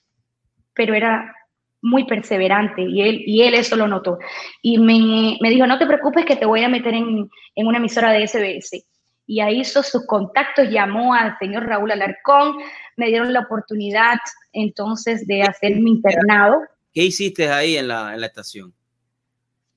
pero 0.73 0.93
era 0.93 1.35
muy 1.81 2.05
perseverante 2.05 2.81
y 2.81 3.01
él, 3.01 3.21
y 3.25 3.41
él 3.41 3.53
eso 3.53 3.75
lo 3.75 3.87
notó. 3.87 4.17
Y 4.61 4.77
me, 4.77 5.37
dijo, 5.49 5.67
no 5.67 5.77
te 5.77 5.85
preocupes 5.85 6.25
que 6.25 6.37
te 6.37 6.45
voy 6.45 6.63
a 6.63 6.69
meter 6.69 6.93
en, 6.93 7.29
una 7.57 7.77
emisora 7.77 8.13
de 8.13 8.25
SBS. 8.25 8.85
Y 9.27 9.41
ahí 9.41 9.59
hizo 9.59 9.83
sus 9.83 10.05
contactos, 10.07 10.69
llamó 10.69 11.13
al 11.13 11.37
señor 11.37 11.65
Raúl 11.65 11.91
Alarcón, 11.91 12.57
me 12.95 13.07
dieron 13.07 13.33
la 13.33 13.41
oportunidad 13.41 14.17
entonces 14.53 15.27
de 15.27 15.43
hacer 15.43 15.75
mi 15.75 15.91
internado. 15.91 16.61
¿Qué 16.93 17.03
hiciste 17.03 17.49
ahí 17.49 17.75
en 17.75 17.89
la, 17.89 18.15
estación? 18.25 18.73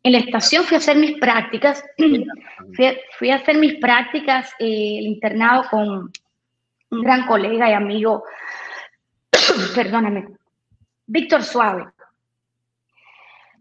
En 0.05 0.12
la 0.12 0.18
estación 0.18 0.64
fui 0.64 0.76
a 0.76 0.78
hacer 0.78 0.97
mis 0.97 1.18
prácticas, 1.18 1.84
fui, 3.18 3.30
a 3.30 3.34
hacer 3.34 3.59
mis 3.59 3.74
prácticas, 3.80 4.51
eh, 4.60 4.98
el 4.98 5.06
internado 5.06 5.64
con 5.68 6.12
un 6.93 7.01
gran 7.01 7.27
colega 7.27 7.70
y 7.70 7.73
amigo, 7.73 8.24
perdóname, 9.74 10.28
Víctor 11.06 11.43
Suave. 11.43 11.86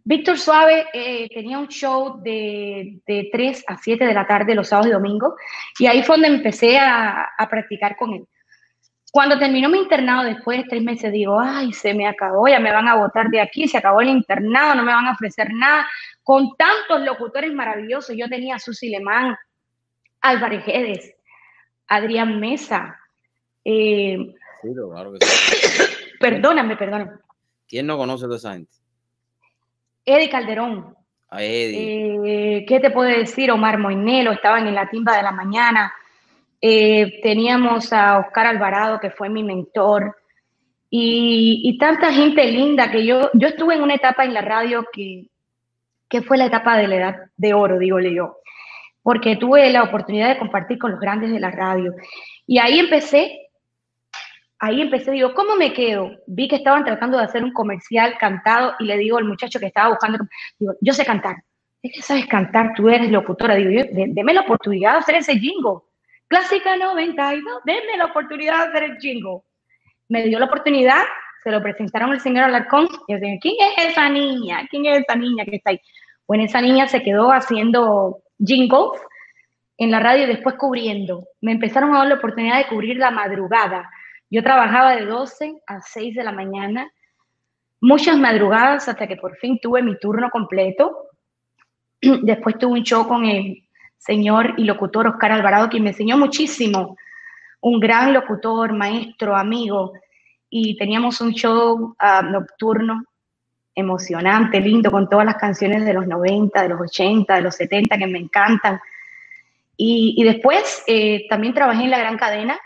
Víctor 0.03 0.37
Suave 0.37 0.87
eh, 0.93 1.29
tenía 1.29 1.59
un 1.59 1.67
show 1.67 2.21
de, 2.21 2.99
de, 3.05 3.29
3 3.31 3.63
a 3.67 3.77
7 3.77 4.03
de 4.03 4.13
la 4.13 4.25
tarde 4.27 4.55
los 4.55 4.67
sábados 4.67 4.89
y 4.89 4.93
domingos 4.93 5.35
y 5.77 5.85
ahí 5.85 6.01
fue 6.03 6.15
donde 6.15 6.35
empecé 6.35 6.77
a, 6.79 7.29
a, 7.37 7.49
practicar 7.49 7.95
con 7.95 8.13
él. 8.13 8.27
Cuando 9.11 9.37
terminó 9.37 9.69
mi 9.69 9.77
internado, 9.77 10.23
después 10.23 10.57
de 10.57 10.69
tres 10.69 10.81
meses, 10.81 11.11
digo, 11.11 11.39
ay, 11.39 11.71
se 11.73 11.93
me 11.93 12.07
acabó, 12.07 12.47
ya 12.47 12.59
me 12.59 12.71
van 12.71 12.87
a 12.87 12.95
votar 12.95 13.29
de 13.29 13.41
aquí, 13.41 13.67
se 13.67 13.77
acabó 13.77 14.01
el 14.01 14.09
internado, 14.09 14.75
no 14.75 14.83
me 14.83 14.93
van 14.93 15.05
a 15.05 15.11
ofrecer 15.11 15.53
nada. 15.53 15.87
Con 16.23 16.55
tantos 16.55 17.01
locutores 17.01 17.53
maravillosos, 17.53 18.15
yo 18.17 18.29
tenía 18.29 18.55
a 18.55 18.59
Susi 18.59 18.89
Lemán, 18.89 19.35
Álvarez 20.21 20.65
Guedes, 20.65 21.13
Adrián 21.87 22.39
Mesa, 22.39 23.00
eh, 23.65 24.35
perdóname, 26.19 26.75
perdóname. 26.77 27.11
¿Quién 27.67 27.87
no 27.87 27.97
conoce 27.97 28.25
a 28.25 28.35
esa 28.35 28.53
gente? 28.53 28.71
Eddie 30.05 30.29
Calderón. 30.29 30.95
A 31.29 31.41
Eddie. 31.41 32.57
Eh, 32.57 32.65
¿Qué 32.67 32.79
te 32.79 32.91
puede 32.91 33.19
decir? 33.19 33.51
Omar 33.51 33.77
Moinelo, 33.77 34.31
estaban 34.31 34.67
en 34.67 34.75
la 34.75 34.89
timba 34.89 35.15
de 35.15 35.23
la 35.23 35.31
mañana. 35.31 35.93
Eh, 36.59 37.19
teníamos 37.23 37.91
a 37.93 38.19
Oscar 38.19 38.47
Alvarado, 38.47 38.99
que 38.99 39.09
fue 39.11 39.29
mi 39.29 39.43
mentor. 39.43 40.17
Y, 40.93 41.77
tanta 41.79 42.11
gente 42.11 42.43
linda 42.51 42.91
que 42.91 43.05
yo, 43.05 43.29
yo 43.33 43.47
estuve 43.47 43.75
en 43.75 43.81
una 43.81 43.95
etapa 43.95 44.25
en 44.25 44.33
la 44.33 44.41
radio 44.41 44.85
que, 44.91 45.27
que 46.09 46.21
fue 46.21 46.37
la 46.37 46.47
etapa 46.47 46.75
de 46.77 46.89
la 46.89 46.95
edad 46.97 47.15
de 47.37 47.53
oro, 47.53 47.79
digo 47.79 47.97
yo, 48.01 48.35
porque 49.01 49.37
tuve 49.37 49.71
la 49.71 49.83
oportunidad 49.83 50.27
de 50.27 50.39
compartir 50.39 50.77
con 50.77 50.91
los 50.91 50.99
grandes 50.99 51.31
de 51.31 51.39
la 51.39 51.49
radio. 51.49 51.93
Y 52.45 52.59
ahí 52.59 52.79
empecé 52.79 53.40
ahí 54.61 54.79
empecé, 54.79 55.11
digo, 55.11 55.33
¿cómo 55.33 55.55
me 55.55 55.73
quedo? 55.73 56.11
Vi 56.27 56.47
que 56.47 56.57
estaban 56.57 56.85
tratando 56.85 57.17
de 57.17 57.23
hacer 57.23 57.43
un 57.43 57.51
comercial 57.51 58.15
cantado 58.19 58.75
y 58.79 58.85
le 58.85 58.97
digo 58.97 59.17
al 59.17 59.25
muchacho 59.25 59.59
que 59.59 59.65
estaba 59.65 59.89
buscando, 59.89 60.19
digo, 60.59 60.73
yo 60.79 60.93
sé 60.93 61.03
cantar. 61.03 61.37
Es 61.81 61.91
que 61.95 62.01
sabes 62.03 62.27
cantar, 62.27 62.73
tú 62.75 62.87
eres 62.87 63.11
locutora. 63.11 63.55
Digo, 63.55 63.71
yo, 63.71 63.83
deme 63.91 64.33
la 64.35 64.41
oportunidad 64.41 64.93
de 64.93 64.97
hacer 64.99 65.15
ese 65.15 65.39
jingo. 65.39 65.89
Clásica 66.27 66.77
92, 66.77 67.61
denme 67.65 67.97
la 67.97 68.05
oportunidad 68.05 68.57
de 68.57 68.69
hacer 68.69 68.83
el 68.83 68.97
jingo. 68.97 69.43
Me 70.07 70.23
dio 70.23 70.37
la 70.37 70.45
oportunidad, 70.45 71.01
se 71.43 71.49
lo 71.49 71.61
presentaron 71.63 72.11
al 72.11 72.21
señor 72.21 72.43
Alarcón 72.43 72.87
y 73.07 73.13
yo 73.13 73.19
dije, 73.19 73.39
¿quién 73.41 73.55
es 73.59 73.91
esa 73.91 74.09
niña? 74.09 74.67
¿Quién 74.69 74.85
es 74.85 74.99
esa 74.99 75.15
niña 75.15 75.43
que 75.43 75.55
está 75.55 75.71
ahí? 75.71 75.81
Bueno, 76.27 76.43
esa 76.43 76.61
niña 76.61 76.87
se 76.87 77.01
quedó 77.01 77.31
haciendo 77.31 78.19
jingles 78.37 79.01
en 79.77 79.89
la 79.89 79.99
radio 79.99 80.25
y 80.25 80.27
después 80.27 80.55
cubriendo. 80.55 81.25
Me 81.41 81.51
empezaron 81.51 81.95
a 81.95 81.99
dar 81.99 82.07
la 82.07 82.15
oportunidad 82.15 82.57
de 82.59 82.67
cubrir 82.67 82.97
la 82.97 83.09
madrugada. 83.09 83.89
Yo 84.31 84.41
trabajaba 84.41 84.95
de 84.95 85.05
12 85.05 85.61
a 85.67 85.81
6 85.81 86.15
de 86.15 86.23
la 86.23 86.31
mañana, 86.31 86.89
muchas 87.81 88.17
madrugadas 88.17 88.87
hasta 88.87 89.05
que 89.05 89.17
por 89.17 89.35
fin 89.35 89.59
tuve 89.61 89.83
mi 89.83 89.99
turno 89.99 90.29
completo. 90.29 91.09
Después 92.01 92.57
tuve 92.57 92.79
un 92.79 92.83
show 92.83 93.05
con 93.05 93.25
el 93.25 93.67
señor 93.97 94.53
y 94.55 94.63
locutor 94.63 95.07
Oscar 95.07 95.33
Alvarado, 95.33 95.67
quien 95.67 95.83
me 95.83 95.89
enseñó 95.89 96.17
muchísimo. 96.17 96.95
Un 97.59 97.81
gran 97.81 98.13
locutor, 98.13 98.71
maestro, 98.71 99.35
amigo. 99.35 99.91
Y 100.49 100.77
teníamos 100.77 101.19
un 101.19 101.33
show 101.33 101.95
uh, 102.01 102.23
nocturno 102.23 103.03
emocionante, 103.75 104.61
lindo, 104.61 104.91
con 104.91 105.09
todas 105.09 105.25
las 105.25 105.35
canciones 105.35 105.85
de 105.85 105.93
los 105.93 106.07
90, 106.07 106.61
de 106.61 106.69
los 106.69 106.79
80, 106.79 107.35
de 107.35 107.41
los 107.41 107.55
70 107.55 107.97
que 107.97 108.07
me 108.07 108.19
encantan. 108.19 108.79
Y, 109.75 110.15
y 110.17 110.23
después 110.23 110.83
eh, 110.87 111.27
también 111.29 111.53
trabajé 111.53 111.83
en 111.83 111.91
la 111.91 111.99
gran 111.99 112.17
cadena, 112.17 112.57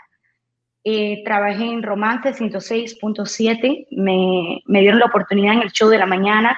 eh, 0.88 1.24
trabajé 1.24 1.64
en 1.64 1.82
Romance 1.82 2.32
106.7, 2.32 3.88
me, 3.90 4.62
me 4.66 4.80
dieron 4.82 5.00
la 5.00 5.06
oportunidad 5.06 5.54
en 5.54 5.62
el 5.62 5.72
show 5.72 5.88
de 5.88 5.98
la 5.98 6.06
mañana. 6.06 6.56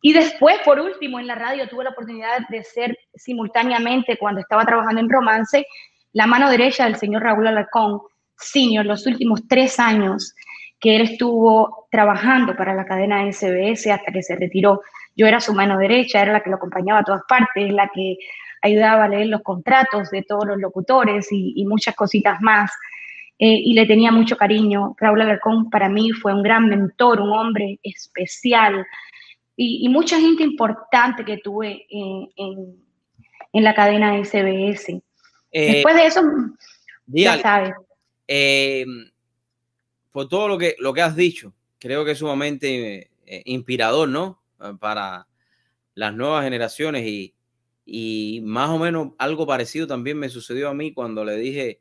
Y 0.00 0.14
después, 0.14 0.56
por 0.64 0.80
último, 0.80 1.20
en 1.20 1.26
la 1.26 1.34
radio 1.34 1.68
tuve 1.68 1.84
la 1.84 1.90
oportunidad 1.90 2.48
de 2.48 2.64
ser 2.64 2.98
simultáneamente, 3.14 4.16
cuando 4.16 4.40
estaba 4.40 4.64
trabajando 4.64 5.02
en 5.02 5.10
Romance, 5.10 5.66
la 6.14 6.26
mano 6.26 6.48
derecha 6.48 6.86
del 6.86 6.96
señor 6.96 7.22
Raúl 7.22 7.46
Alarcón, 7.46 8.00
senior, 8.38 8.86
los 8.86 9.06
últimos 9.06 9.46
tres 9.46 9.78
años 9.78 10.34
que 10.80 10.96
él 10.96 11.02
estuvo 11.02 11.88
trabajando 11.90 12.56
para 12.56 12.72
la 12.72 12.86
cadena 12.86 13.30
SBS 13.30 13.88
hasta 13.88 14.12
que 14.12 14.22
se 14.22 14.34
retiró. 14.36 14.80
Yo 15.14 15.26
era 15.26 15.40
su 15.40 15.52
mano 15.52 15.76
derecha, 15.76 16.22
era 16.22 16.32
la 16.32 16.40
que 16.40 16.48
lo 16.48 16.56
acompañaba 16.56 17.00
a 17.00 17.04
todas 17.04 17.24
partes, 17.28 17.70
la 17.70 17.90
que 17.92 18.16
ayudaba 18.62 19.04
a 19.04 19.08
leer 19.08 19.26
los 19.26 19.42
contratos 19.42 20.10
de 20.10 20.22
todos 20.22 20.46
los 20.46 20.56
locutores 20.56 21.30
y, 21.30 21.52
y 21.54 21.66
muchas 21.66 21.94
cositas 21.94 22.40
más. 22.40 22.70
Eh, 23.42 23.58
y 23.64 23.72
le 23.72 23.86
tenía 23.86 24.12
mucho 24.12 24.36
cariño. 24.36 24.94
Raúl 24.98 25.22
Alarcón 25.22 25.70
para 25.70 25.88
mí 25.88 26.12
fue 26.12 26.34
un 26.34 26.42
gran 26.42 26.68
mentor, 26.68 27.22
un 27.22 27.32
hombre 27.32 27.80
especial 27.82 28.86
y, 29.56 29.86
y 29.86 29.88
mucha 29.88 30.20
gente 30.20 30.42
importante 30.42 31.24
que 31.24 31.38
tuve 31.38 31.86
en, 31.88 32.28
en, 32.36 32.84
en 33.54 33.64
la 33.64 33.74
cadena 33.74 34.22
SBS. 34.22 35.02
Eh, 35.52 35.72
Después 35.72 35.94
de 35.96 36.06
eso, 36.06 36.22
ya 37.06 37.38
sabes. 37.38 37.72
Eh, 38.28 38.84
por 40.12 40.28
todo 40.28 40.46
lo 40.46 40.58
que, 40.58 40.76
lo 40.78 40.92
que 40.92 41.02
has 41.02 41.16
dicho, 41.16 41.54
creo 41.78 42.04
que 42.04 42.10
es 42.10 42.18
sumamente 42.18 43.10
eh, 43.26 43.42
inspirador, 43.46 44.08
¿no? 44.08 44.42
Para 44.78 45.26
las 45.94 46.14
nuevas 46.14 46.44
generaciones 46.44 47.06
y, 47.06 47.34
y 47.86 48.40
más 48.42 48.68
o 48.68 48.78
menos 48.78 49.12
algo 49.16 49.46
parecido 49.46 49.86
también 49.86 50.18
me 50.18 50.28
sucedió 50.28 50.68
a 50.68 50.74
mí 50.74 50.92
cuando 50.92 51.24
le 51.24 51.36
dije 51.36 51.80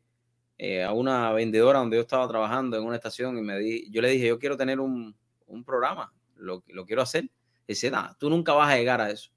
eh, 0.62 0.84
a 0.84 0.92
una 0.92 1.32
vendedora 1.32 1.80
donde 1.80 1.96
yo 1.96 2.02
estaba 2.02 2.28
trabajando 2.28 2.78
en 2.78 2.84
una 2.84 2.98
estación 2.98 3.38
y 3.38 3.42
me 3.42 3.58
di, 3.58 3.90
yo 3.90 4.02
le 4.02 4.10
dije, 4.10 4.28
yo 4.28 4.38
quiero 4.38 4.58
tener 4.58 4.82
un, 4.82 5.16
un 5.48 5.64
programa, 5.64 6.12
lo, 6.36 6.66
lo, 6.68 6.86
quiero 6.86 7.02
hacer. 7.02 7.24
Y 7.24 7.30
dice, 7.74 7.90
nada, 7.90 8.18
tú 8.20 8.30
nunca 8.30 8.52
vas 8.52 8.70
a 8.70 8.76
llegar 8.76 9.00
a 9.00 9.10
eso. 9.10 9.32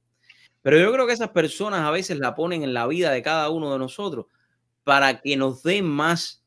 Pero 0.63 0.81
yo 0.81 0.93
creo 0.93 1.07
que 1.07 1.13
esas 1.13 1.29
personas 1.29 1.83
a 1.83 1.93
veces 1.93 2.19
la 2.19 2.35
ponen 2.35 2.65
en 2.65 2.75
la 2.75 2.89
vida 2.89 3.13
de 3.13 3.23
cada 3.23 3.51
uno 3.51 3.73
de 3.73 3.79
nosotros 3.79 4.27
para 4.83 5.21
que 5.21 5.37
nos 5.37 5.63
den 5.63 5.87
más 5.89 6.45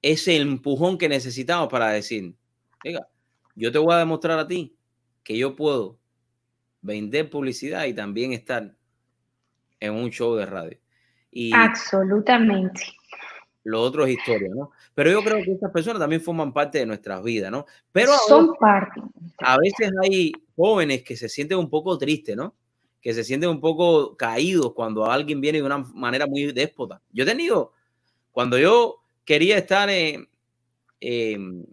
ese 0.00 0.38
empujón 0.38 0.96
que 0.96 1.10
necesitamos 1.10 1.68
para 1.68 1.90
decir, 1.90 2.34
oiga, 2.86 3.06
yo 3.54 3.70
te 3.70 3.78
voy 3.78 3.92
a 3.92 3.98
demostrar 3.98 4.38
a 4.38 4.46
ti 4.46 4.74
que 5.22 5.36
yo 5.36 5.54
puedo 5.54 5.98
vender 6.80 7.28
publicidad 7.28 7.84
y 7.84 7.92
también 7.92 8.32
estar 8.32 8.74
en 9.78 9.92
un 9.92 10.08
show 10.10 10.36
de 10.36 10.46
radio. 10.46 10.78
Y 11.30 11.52
Absolutamente. 11.54 12.80
Lo 13.68 13.82
otro 13.82 14.06
es 14.06 14.16
historia, 14.16 14.48
¿no? 14.54 14.70
Pero 14.94 15.10
yo 15.10 15.22
creo 15.22 15.44
que 15.44 15.52
estas 15.52 15.70
personas 15.70 16.00
también 16.00 16.22
forman 16.22 16.54
parte 16.54 16.78
de 16.78 16.86
nuestras 16.86 17.22
vidas, 17.22 17.50
¿no? 17.50 17.66
Pero 17.92 18.12
son 18.26 18.54
parte. 18.58 19.02
A 19.38 19.58
veces 19.58 19.92
hay 20.02 20.32
jóvenes 20.56 21.02
que 21.02 21.16
se 21.16 21.28
sienten 21.28 21.58
un 21.58 21.68
poco 21.68 21.98
tristes, 21.98 22.34
¿no? 22.34 22.54
Que 23.02 23.12
se 23.12 23.24
sienten 23.24 23.50
un 23.50 23.60
poco 23.60 24.16
caídos 24.16 24.72
cuando 24.72 25.04
alguien 25.04 25.42
viene 25.42 25.58
de 25.58 25.64
una 25.64 25.78
manera 25.78 26.26
muy 26.26 26.50
déspota. 26.52 27.02
Yo 27.12 27.24
he 27.24 27.26
tenido, 27.26 27.72
cuando 28.32 28.58
yo 28.58 29.02
quería 29.26 29.58
estar 29.58 29.90
en, 29.90 30.30
en, 31.00 31.66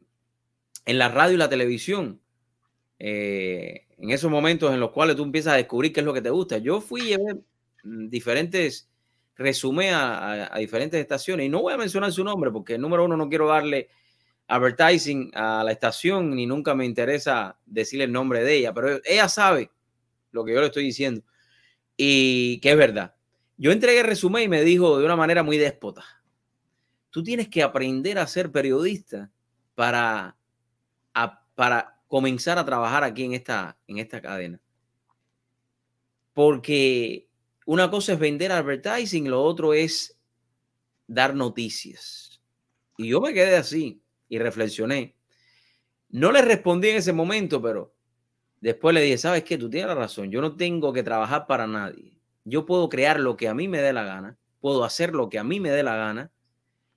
en 0.85 0.97
la 0.97 1.07
radio 1.07 1.35
y 1.35 1.37
la 1.37 1.49
televisión, 1.49 2.19
eh, 2.99 3.87
en 3.97 4.09
esos 4.09 4.29
momentos 4.29 4.73
en 4.73 4.81
los 4.81 4.91
cuales 4.91 5.15
tú 5.15 5.23
empiezas 5.23 5.53
a 5.53 5.57
descubrir 5.57 5.93
qué 5.93 6.01
es 6.01 6.05
lo 6.05 6.13
que 6.13 6.21
te 6.21 6.29
gusta. 6.29 6.57
Yo 6.57 6.81
fui 6.81 7.03
y 7.03 7.07
llevé 7.07 7.39
diferentes, 7.83 8.89
resumé 9.35 9.91
a, 9.91 10.53
a, 10.53 10.57
diferentes 10.59 10.99
estaciones 10.99 11.45
y 11.45 11.49
no 11.49 11.61
voy 11.61 11.73
a 11.73 11.77
mencionar 11.77 12.11
su 12.11 12.23
nombre 12.23 12.51
porque, 12.51 12.77
número 12.77 13.05
uno, 13.05 13.17
no 13.17 13.29
quiero 13.29 13.47
darle 13.47 13.89
advertising 14.47 15.31
a 15.33 15.63
la 15.63 15.71
estación 15.71 16.35
ni 16.35 16.45
nunca 16.45 16.75
me 16.75 16.85
interesa 16.85 17.57
decirle 17.65 18.05
el 18.05 18.11
nombre 18.11 18.43
de 18.43 18.55
ella, 18.55 18.73
pero 18.73 19.01
ella 19.03 19.27
sabe 19.27 19.71
lo 20.31 20.45
que 20.45 20.53
yo 20.53 20.59
le 20.59 20.67
estoy 20.67 20.83
diciendo 20.83 21.23
y 21.97 22.59
que 22.59 22.71
es 22.71 22.77
verdad. 22.77 23.15
Yo 23.57 23.71
entregué 23.71 24.01
el 24.01 24.07
resumen 24.07 24.43
y 24.43 24.47
me 24.47 24.63
dijo 24.63 24.99
de 24.99 25.05
una 25.05 25.15
manera 25.15 25.41
muy 25.43 25.57
déspota, 25.57 26.03
tú 27.09 27.23
tienes 27.23 27.47
que 27.47 27.63
aprender 27.63 28.19
a 28.19 28.27
ser 28.27 28.51
periodista 28.51 29.31
para, 29.73 30.35
para 31.55 32.01
comenzar 32.07 32.57
a 32.57 32.65
trabajar 32.65 33.03
aquí 33.03 33.23
en 33.23 33.33
esta, 33.33 33.77
en 33.87 33.99
esta 33.99 34.21
cadena. 34.21 34.59
Porque 36.33 37.29
una 37.65 37.89
cosa 37.89 38.13
es 38.13 38.19
vender 38.19 38.51
advertising, 38.51 39.29
lo 39.29 39.43
otro 39.43 39.73
es 39.73 40.17
dar 41.07 41.35
noticias. 41.35 42.41
Y 42.97 43.09
yo 43.09 43.19
me 43.19 43.33
quedé 43.33 43.55
así 43.57 44.01
y 44.29 44.39
reflexioné. 44.39 45.15
No 46.09 46.31
le 46.31 46.41
respondí 46.41 46.89
en 46.89 46.97
ese 46.97 47.11
momento, 47.11 47.61
pero 47.61 47.93
después 48.61 48.93
le 48.93 49.01
dije, 49.01 49.17
¿sabes 49.17 49.43
qué? 49.43 49.57
Tú 49.57 49.69
tienes 49.69 49.87
la 49.87 49.95
razón. 49.95 50.31
Yo 50.31 50.41
no 50.41 50.55
tengo 50.55 50.93
que 50.93 51.03
trabajar 51.03 51.47
para 51.47 51.67
nadie. 51.67 52.19
Yo 52.43 52.65
puedo 52.65 52.87
crear 52.87 53.19
lo 53.19 53.35
que 53.35 53.47
a 53.47 53.55
mí 53.55 53.67
me 53.67 53.81
dé 53.81 53.91
la 53.91 54.03
gana, 54.03 54.37
puedo 54.61 54.83
hacer 54.83 55.13
lo 55.13 55.29
que 55.29 55.39
a 55.39 55.43
mí 55.43 55.59
me 55.59 55.71
dé 55.71 55.83
la 55.83 55.95
gana 55.95 56.31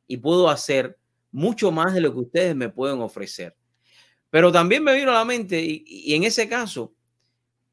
y 0.07 0.19
puedo 0.19 0.51
hacer 0.51 0.99
mucho 1.33 1.73
más 1.73 1.95
de 1.95 2.03
lo 2.03 2.13
que 2.13 2.21
ustedes 2.21 2.55
me 2.55 2.69
pueden 2.69 3.01
ofrecer. 3.01 3.57
Pero 4.31 4.53
también 4.53 4.85
me 4.85 4.95
vino 4.95 5.11
a 5.11 5.15
la 5.15 5.25
mente, 5.25 5.61
y, 5.63 5.85
y 5.87 6.15
en 6.15 6.25
ese 6.25 6.49
caso, 6.49 6.95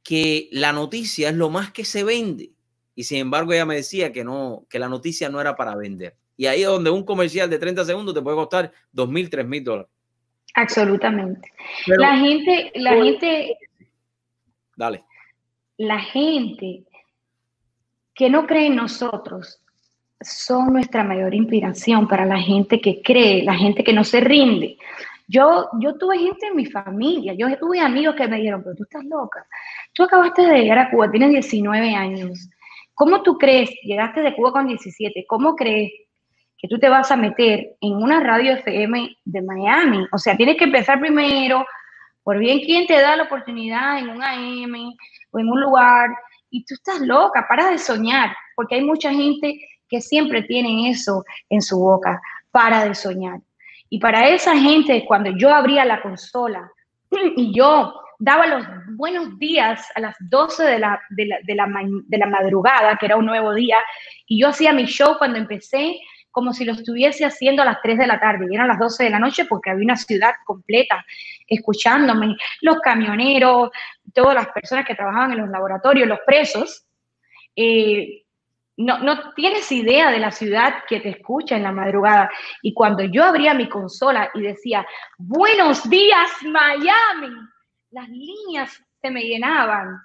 que 0.03 0.47
la 0.51 0.71
noticia 0.71 1.29
es 1.29 1.35
lo 1.35 1.49
más 1.49 1.71
que 1.71 1.83
se 1.83 2.05
vende. 2.05 2.54
Y 2.95 3.03
sin 3.03 3.19
embargo, 3.19 3.51
ella 3.51 3.65
me 3.65 3.75
decía 3.75 4.11
que 4.11 4.23
no, 4.23 4.65
que 4.69 4.79
la 4.79 4.89
noticia 4.89 5.29
no 5.29 5.41
era 5.41 5.55
para 5.55 5.75
vender. 5.75 6.15
Y 6.37 6.47
ahí 6.47 6.61
es 6.61 6.67
donde 6.67 6.89
un 6.89 7.03
comercial 7.03 7.49
de 7.49 7.59
30 7.59 7.85
segundos 7.85 8.13
te 8.13 8.21
puede 8.21 8.37
costar 8.37 8.71
2 8.91 9.09
mil, 9.09 9.29
3 9.29 9.45
mil 9.45 9.63
dólares. 9.63 9.91
Absolutamente. 10.55 11.51
Pero, 11.85 12.01
la 12.01 12.17
gente, 12.17 12.71
la 12.75 12.93
pues, 12.93 13.03
gente. 13.03 13.57
Dale. 14.77 15.03
La 15.77 15.99
gente 15.99 16.83
que 18.13 18.29
no 18.29 18.47
cree 18.47 18.67
en 18.67 18.77
nosotros 18.77 19.61
son 20.21 20.71
nuestra 20.71 21.03
mayor 21.03 21.33
inspiración 21.33 22.07
para 22.07 22.25
la 22.25 22.39
gente 22.39 22.79
que 22.79 23.01
cree, 23.01 23.43
la 23.43 23.55
gente 23.55 23.83
que 23.83 23.93
no 23.93 24.05
se 24.05 24.21
rinde. 24.21 24.77
Yo, 25.27 25.69
yo 25.79 25.97
tuve 25.97 26.19
gente 26.19 26.47
en 26.47 26.55
mi 26.55 26.65
familia, 26.65 27.33
yo 27.33 27.57
tuve 27.57 27.79
amigos 27.79 28.15
que 28.15 28.27
me 28.27 28.37
dijeron, 28.37 28.63
pero 28.63 28.75
tú 28.75 28.83
estás 28.83 29.03
loca. 29.05 29.45
Tú 29.93 30.03
acabaste 30.03 30.43
de 30.43 30.59
llegar 30.59 30.77
a 30.77 30.89
Cuba, 30.89 31.11
tienes 31.11 31.31
19 31.31 31.95
años. 31.95 32.49
¿Cómo 32.95 33.21
tú 33.21 33.37
crees, 33.37 33.69
llegaste 33.83 34.21
de 34.21 34.33
Cuba 34.33 34.53
con 34.53 34.67
17, 34.67 35.25
cómo 35.27 35.55
crees 35.55 35.91
que 36.57 36.67
tú 36.69 36.79
te 36.79 36.87
vas 36.87 37.11
a 37.11 37.17
meter 37.17 37.75
en 37.81 37.93
una 37.93 38.21
radio 38.21 38.53
FM 38.53 39.17
de 39.25 39.41
Miami? 39.41 40.07
O 40.13 40.17
sea, 40.17 40.37
tienes 40.37 40.55
que 40.55 40.63
empezar 40.63 40.99
primero, 41.01 41.65
por 42.23 42.39
bien 42.39 42.61
quién 42.61 42.87
te 42.87 42.99
da 42.99 43.17
la 43.17 43.23
oportunidad 43.23 43.99
en 43.99 44.09
un 44.09 44.23
AM 44.23 44.93
o 45.31 45.39
en 45.39 45.49
un 45.49 45.61
lugar, 45.61 46.09
y 46.49 46.63
tú 46.63 46.73
estás 46.73 47.01
loca, 47.01 47.45
para 47.49 47.69
de 47.69 47.77
soñar, 47.77 48.33
porque 48.55 48.75
hay 48.75 48.83
mucha 48.83 49.11
gente 49.11 49.59
que 49.89 49.99
siempre 49.99 50.43
tienen 50.43 50.85
eso 50.85 51.25
en 51.49 51.61
su 51.61 51.77
boca, 51.77 52.21
para 52.49 52.85
de 52.85 52.95
soñar. 52.95 53.41
Y 53.89 53.99
para 53.99 54.29
esa 54.29 54.57
gente, 54.57 55.03
cuando 55.05 55.31
yo 55.37 55.53
abría 55.53 55.83
la 55.83 56.01
consola 56.01 56.71
y 57.35 57.53
yo 57.53 57.93
daba 58.19 58.47
los 58.47 58.65
buenos 58.95 59.37
días 59.39 59.89
a 59.95 60.01
las 60.01 60.15
12 60.19 60.63
de 60.63 60.79
la, 60.79 61.01
de 61.09 61.25
la, 61.25 61.37
de 61.43 61.55
la, 61.55 61.67
de 62.07 62.17
la 62.17 62.27
madrugada, 62.27 62.97
que 62.97 63.05
era 63.05 63.17
un 63.17 63.25
nuevo 63.25 63.53
día, 63.53 63.77
y 64.27 64.41
yo 64.41 64.49
hacía 64.49 64.73
mi 64.73 64.85
show 64.85 65.17
cuando 65.17 65.37
empecé 65.37 65.99
como 66.35 66.51
si 66.51 66.65
lo 66.65 66.73
estuviese 66.73 67.23
haciendo 67.23 67.61
a 67.61 67.65
las 67.65 67.81
3 67.81 67.97
de 67.97 68.07
la 68.07 68.19
tarde 68.19 68.45
y 68.49 68.55
eran 68.55 68.67
las 68.67 68.77
12 68.77 69.05
de 69.05 69.09
la 69.09 69.19
noche 69.19 69.45
porque 69.45 69.69
había 69.69 69.85
una 69.85 69.95
ciudad 69.95 70.33
completa 70.45 71.05
escuchándome, 71.47 72.35
los 72.59 72.79
camioneros, 72.81 73.69
todas 74.13 74.35
las 74.35 74.47
personas 74.49 74.85
que 74.85 74.95
trabajaban 74.95 75.31
en 75.31 75.37
los 75.37 75.49
laboratorios, 75.49 76.09
los 76.09 76.19
presos. 76.25 76.85
Eh, 77.55 78.23
no, 78.75 78.99
no 78.99 79.33
tienes 79.33 79.71
idea 79.71 80.11
de 80.11 80.19
la 80.19 80.31
ciudad 80.31 80.83
que 80.89 80.99
te 80.99 81.07
escucha 81.07 81.55
en 81.55 81.63
la 81.63 81.71
madrugada. 81.71 82.29
Y 82.61 82.73
cuando 82.73 83.03
yo 83.05 83.23
abría 83.23 83.53
mi 83.53 83.69
consola 83.69 84.29
y 84.33 84.41
decía, 84.41 84.85
buenos 85.17 85.89
días 85.89 86.29
Miami, 86.43 87.33
las 87.95 88.09
líneas 88.09 88.83
se 89.01 89.09
me 89.09 89.21
llenaban 89.21 90.01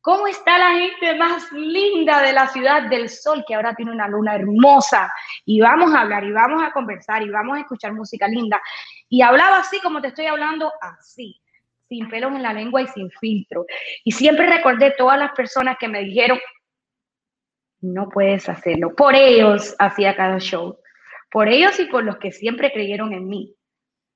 ¿Cómo 0.00 0.26
está 0.26 0.58
la 0.58 0.72
gente 0.72 1.14
más 1.14 1.52
linda 1.52 2.20
de 2.22 2.32
la 2.32 2.48
ciudad 2.48 2.88
del 2.90 3.08
sol 3.08 3.44
que 3.46 3.54
ahora 3.54 3.72
tiene 3.76 3.92
una 3.92 4.08
luna 4.08 4.34
hermosa? 4.34 5.12
Y 5.44 5.60
vamos 5.60 5.94
a 5.94 6.00
hablar 6.00 6.24
y 6.24 6.32
vamos 6.32 6.60
a 6.60 6.72
conversar 6.72 7.22
y 7.22 7.30
vamos 7.30 7.56
a 7.56 7.60
escuchar 7.60 7.92
música 7.92 8.26
linda. 8.26 8.60
Y 9.08 9.22
hablaba 9.22 9.58
así 9.58 9.78
como 9.78 10.00
te 10.00 10.08
estoy 10.08 10.26
hablando, 10.26 10.72
así, 10.80 11.40
sin 11.88 12.10
pelos 12.10 12.32
en 12.32 12.42
la 12.42 12.52
lengua 12.52 12.82
y 12.82 12.88
sin 12.88 13.12
filtro. 13.12 13.64
Y 14.02 14.10
siempre 14.10 14.48
recordé 14.48 14.92
todas 14.98 15.20
las 15.20 15.30
personas 15.36 15.76
que 15.78 15.86
me 15.86 16.00
dijeron, 16.00 16.40
no 17.80 18.08
puedes 18.08 18.48
hacerlo. 18.48 18.96
Por 18.96 19.14
ellos 19.14 19.76
hacía 19.78 20.16
cada 20.16 20.40
show. 20.40 20.80
Por 21.30 21.48
ellos 21.48 21.78
y 21.78 21.84
por 21.84 22.02
los 22.02 22.16
que 22.16 22.32
siempre 22.32 22.72
creyeron 22.72 23.12
en 23.12 23.28
mí. 23.28 23.54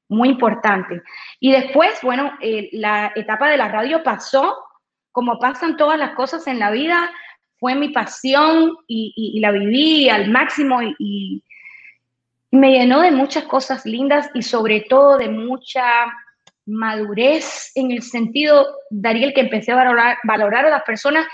Muy 0.08 0.28
importante. 0.28 1.02
Y 1.40 1.52
después, 1.52 1.98
bueno, 2.02 2.32
eh, 2.40 2.68
la 2.72 3.12
etapa 3.16 3.50
de 3.50 3.56
la 3.56 3.68
radio 3.68 4.02
pasó 4.02 4.56
como 5.16 5.38
pasan 5.38 5.78
todas 5.78 5.98
las 5.98 6.10
cosas 6.10 6.46
en 6.46 6.58
la 6.58 6.70
vida, 6.70 7.10
fue 7.58 7.74
mi 7.74 7.88
pasión 7.88 8.76
y, 8.86 9.40
la 9.40 9.50
viví 9.50 10.10
al 10.10 10.30
máximo 10.30 10.82
y, 10.82 11.42
me 12.50 12.72
llenó 12.72 13.00
de 13.00 13.10
muchas 13.10 13.44
cosas 13.44 13.86
lindas 13.86 14.30
y 14.34 14.42
sobre 14.42 14.82
todo 14.82 15.16
de 15.16 15.28
mucha 15.28 15.82
madurez 16.66 17.72
en 17.74 17.92
el 17.92 18.02
sentido, 18.02 18.66
Dariel, 18.90 19.32
que 19.32 19.40
empecé 19.40 19.72
a 19.72 19.76
valorar, 19.76 20.18
valorar 20.24 20.66
a 20.66 20.70
las 20.70 20.82
personas 20.82 21.26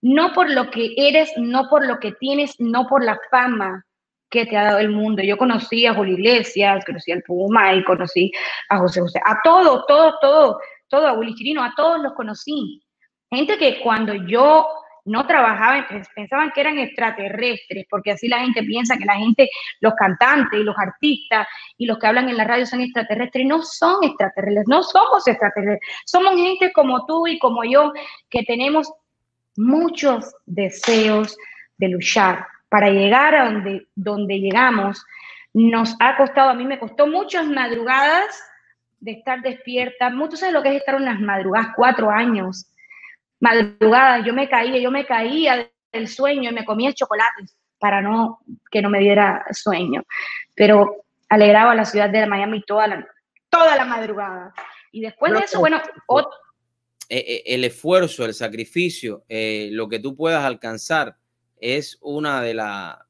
no 0.00 0.32
por 0.32 0.48
lo 0.48 0.70
que 0.70 0.94
eres, 0.96 1.32
no 1.36 1.68
por 1.68 1.86
lo 1.86 1.98
que 1.98 2.12
tienes, 2.12 2.54
no 2.60 2.86
por 2.86 3.04
la 3.04 3.18
fama 3.30 3.84
que 4.30 4.46
te 4.46 4.56
ha 4.56 4.64
dado 4.64 4.78
el 4.78 4.90
mundo. 4.90 5.22
Yo 5.22 5.36
conocí 5.36 5.86
a 5.86 5.94
Julio 5.94 6.14
Iglesias, 6.14 6.84
conocí 6.84 7.12
al 7.12 7.22
Puma 7.22 7.74
y 7.74 7.84
conocí 7.84 8.32
a 8.68 8.78
José 8.78 9.00
José, 9.00 9.20
a 9.24 9.40
todos, 9.42 9.84
todos, 9.86 10.14
todos, 10.20 10.56
todo, 10.88 11.06
a 11.06 11.12
Willy 11.14 11.34
Chirino, 11.34 11.62
a 11.62 11.72
todos 11.76 12.00
los 12.02 12.12
conocí. 12.14 12.82
Gente 13.30 13.58
que 13.58 13.80
cuando 13.80 14.14
yo 14.14 14.66
no 15.06 15.26
trabajaba, 15.26 15.86
pensaban 16.14 16.50
que 16.52 16.60
eran 16.62 16.78
extraterrestres, 16.78 17.84
porque 17.90 18.12
así 18.12 18.26
la 18.28 18.40
gente 18.40 18.62
piensa 18.62 18.96
que 18.96 19.04
la 19.04 19.16
gente, 19.16 19.50
los 19.80 19.94
cantantes 19.94 20.58
y 20.58 20.62
los 20.62 20.76
artistas 20.78 21.46
y 21.76 21.86
los 21.86 21.98
que 21.98 22.06
hablan 22.06 22.28
en 22.28 22.36
la 22.36 22.44
radio 22.44 22.64
son 22.64 22.80
extraterrestres. 22.80 23.46
No 23.46 23.62
son 23.62 24.02
extraterrestres, 24.02 24.66
no 24.66 24.82
somos 24.82 25.26
extraterrestres. 25.26 25.90
Somos 26.06 26.36
gente 26.36 26.72
como 26.72 27.04
tú 27.06 27.26
y 27.26 27.38
como 27.38 27.64
yo 27.64 27.92
que 28.30 28.42
tenemos 28.44 28.90
muchos 29.56 30.34
deseos 30.46 31.36
de 31.76 31.88
luchar 31.88 32.46
para 32.74 32.90
llegar 32.90 33.36
a 33.36 33.44
donde, 33.44 33.86
donde 33.94 34.40
llegamos. 34.40 35.00
Nos 35.52 35.94
ha 36.00 36.16
costado, 36.16 36.50
a 36.50 36.54
mí 36.54 36.64
me 36.64 36.80
costó 36.80 37.06
muchas 37.06 37.46
madrugadas 37.46 38.36
de 38.98 39.12
estar 39.12 39.42
despierta. 39.42 40.10
Muchos 40.10 40.40
saben 40.40 40.54
lo 40.54 40.62
que 40.64 40.70
es 40.70 40.74
estar 40.80 40.96
unas 40.96 41.20
madrugadas, 41.20 41.68
cuatro 41.76 42.10
años 42.10 42.66
madrugada, 43.38 44.24
yo 44.26 44.34
me 44.34 44.48
caía, 44.48 44.78
yo 44.78 44.90
me 44.90 45.06
caía 45.06 45.70
del 45.92 46.08
sueño 46.08 46.50
y 46.50 46.52
me 46.52 46.64
comía 46.64 46.92
chocolates 46.92 47.56
para 47.78 48.02
no 48.02 48.40
que 48.72 48.82
no 48.82 48.90
me 48.90 48.98
diera 48.98 49.44
sueño. 49.52 50.02
Pero 50.56 51.04
alegraba 51.28 51.70
a 51.70 51.76
la 51.76 51.84
ciudad 51.84 52.10
de 52.10 52.26
Miami 52.26 52.64
toda 52.66 52.88
la, 52.88 53.06
toda 53.50 53.76
la 53.76 53.84
madrugada. 53.84 54.52
Y 54.90 55.00
después 55.00 55.32
de 55.32 55.38
eso, 55.44 55.60
bueno, 55.60 55.80
eh, 57.08 57.18
eh, 57.18 57.42
el 57.46 57.62
esfuerzo, 57.62 58.24
el 58.24 58.34
sacrificio, 58.34 59.22
eh, 59.28 59.68
lo 59.70 59.88
que 59.88 60.00
tú 60.00 60.16
puedas 60.16 60.44
alcanzar 60.44 61.18
es 61.64 61.98
una 62.00 62.42
de, 62.42 62.54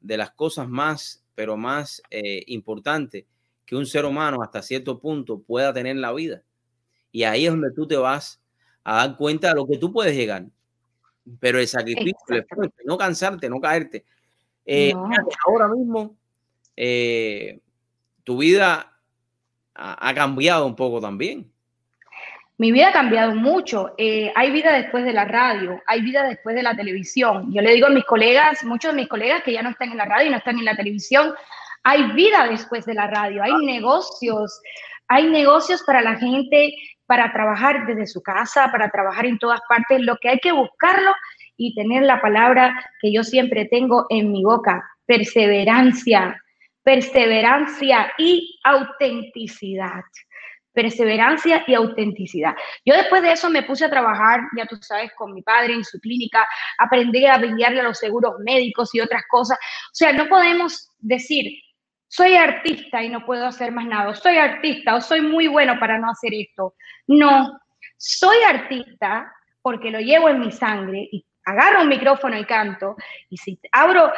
de 0.01 0.17
las 0.17 0.31
cosas 0.31 0.69
más, 0.69 1.25
pero 1.35 1.57
más 1.57 2.03
importantes 2.47 3.25
que 3.67 3.77
un 3.77 3.87
ser 3.87 4.05
humano 4.05 4.43
hasta 4.43 4.63
cierto 4.63 5.01
punto 5.01 5.41
pueda 5.41 5.73
tener 5.73 5.93
en 5.93 6.01
la 6.01 6.13
vida. 6.13 6.43
Y 7.11 7.25
ahí 7.25 7.47
es 7.47 7.53
donde 7.53 7.73
tú 7.73 7.87
te 7.87 7.97
vas 7.97 8.41
a 8.83 8.97
dar 8.97 9.17
cuenta 9.17 9.49
de 9.49 9.55
lo 9.55 9.67
que 9.67 9.79
tú 9.79 9.93
puedes 9.93 10.17
llegar. 10.17 10.47
Pero 11.41 11.59
el 11.59 11.67
sacrificio, 11.67 12.15
no 12.85 12.99
cansarte, 12.99 13.49
no 13.49 13.61
caerte. 13.61 14.05
Eh, 14.67 14.93
ahora 15.47 15.69
mismo, 15.69 16.17
eh, 16.77 17.61
tu 18.25 18.39
vida 18.39 18.99
ha, 19.75 20.15
cambiado 20.15 20.67
un 20.67 20.77
poco 20.77 21.01
también. 21.01 21.51
Mi 22.57 22.71
vida 22.71 22.89
ha 22.89 22.93
cambiado 22.93 23.35
mucho. 23.35 23.95
Eh, 23.99 24.33
hay 24.37 24.53
vida 24.53 24.73
después 24.73 25.05
de 25.05 25.13
la 25.13 25.25
radio, 25.25 25.83
hay 25.87 26.03
vida 26.03 26.23
después 26.23 26.55
de 26.55 26.63
la 26.63 26.77
televisión. 26.77 27.53
Yo 27.53 27.61
le 27.63 27.73
digo 27.73 27.89
a 27.89 27.91
mis 27.91 28.05
colegas, 28.05 28.63
muchos 28.65 28.93
de 28.93 29.01
mis 29.01 29.09
colegas 29.09 29.43
que 29.43 29.53
ya 29.53 29.63
no 29.63 29.71
están 29.71 29.91
en 29.91 29.97
la 29.97 30.05
radio 30.05 30.29
y 30.29 30.31
no 30.31 30.37
están 30.37 30.59
en 30.59 30.65
la 30.65 30.77
televisión, 30.77 31.35
hay 31.83 32.13
vida 32.13 32.47
después 32.49 32.87
de 32.87 32.95
la 32.95 33.09
radio, 33.09 33.43
hay 33.43 33.55
negocios, 33.67 34.61
hay 35.09 35.27
negocios 35.27 35.83
para 35.83 36.01
la 36.01 36.17
gente 36.17 36.73
para 37.07 37.33
trabajar 37.33 37.87
desde 37.87 38.07
su 38.07 38.23
casa, 38.23 38.71
para 38.73 38.89
trabajar 38.89 39.27
en 39.27 39.39
todas 39.39 39.61
partes. 39.69 40.01
Lo 40.01 40.17
que 40.17 40.31
hay 40.31 40.39
que 40.39 40.53
buscarlo 40.53 41.13
y 41.57 41.75
tener 41.75 42.05
la 42.05 42.21
palabra 42.21 42.75
que 43.01 43.13
yo 43.13 43.23
siempre 43.23 43.67
tengo 43.67 44.07
en 44.09 44.33
mi 44.33 44.43
boca, 44.43 44.83
perseverancia, 45.07 46.41
perseverancia 46.83 48.13
y 48.17 48.59
autenticidad. 48.65 50.05
Perseverancia 50.75 51.65
y 51.67 51.75
autenticidad. 51.75 52.55
Yo 52.85 52.95
después 52.95 53.23
de 53.23 53.33
eso 53.33 53.49
me 53.49 53.63
puse 53.63 53.87
a 53.87 53.91
trabajar, 53.91 54.41
ya 54.57 54.67
tú 54.67 54.77
sabes, 54.81 55.13
con 55.17 55.33
mi 55.33 55.41
padre 55.41 55.73
en 55.73 55.85
su 55.85 55.99
clínica, 56.01 56.47
aprendí 56.77 57.25
a 57.25 57.37
enviarle 57.37 57.81
a 57.81 57.85
los 57.85 57.99
seguros 57.99 58.35
médicos 58.45 58.95
y 58.95 59.01
otras 59.01 59.23
cosas. 59.31 59.57
O 59.59 59.95
sea, 59.95 60.13
no 60.13 60.29
podemos 60.29 60.91
decir, 60.99 61.47
soy 62.09 62.35
artista 62.35 63.03
y 63.03 63.09
no 63.09 63.25
puedo 63.25 63.47
hacer 63.47 63.73
más 63.73 63.87
nada, 63.87 64.15
soy 64.15 64.37
artista 64.37 64.95
o 64.95 65.01
soy 65.01 65.21
muy 65.21 65.47
bueno 65.49 65.79
para 65.81 65.99
no 65.99 66.11
hacer 66.11 66.35
esto. 66.35 66.75
No, 67.07 67.59
soy 67.97 68.37
artista 68.47 69.33
porque 69.63 69.91
lo 69.91 69.99
llevo 70.01 70.29
en 70.29 70.41
mi 70.41 70.53
sangre 70.53 71.09
y 71.11 71.25
agarro 71.45 71.83
un 71.83 71.89
micrófono 71.89 72.39
y 72.39 72.45
canto, 72.45 72.97
y 73.29 73.37
si 73.37 73.59
abro, 73.73 74.13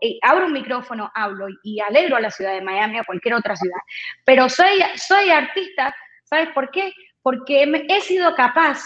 eh, 0.00 0.18
abro 0.22 0.46
un 0.46 0.52
micrófono, 0.52 1.10
hablo 1.14 1.46
y 1.62 1.80
alegro 1.80 2.16
a 2.16 2.20
la 2.20 2.30
ciudad 2.30 2.52
de 2.52 2.62
Miami 2.62 3.00
o 3.00 3.04
cualquier 3.04 3.34
otra 3.34 3.56
ciudad. 3.56 3.80
Pero 4.24 4.48
soy, 4.48 4.82
soy 4.96 5.30
artista, 5.30 5.94
¿sabes 6.24 6.48
por 6.54 6.70
qué? 6.70 6.92
Porque 7.22 7.64
he 7.88 8.00
sido 8.00 8.34
capaz 8.34 8.84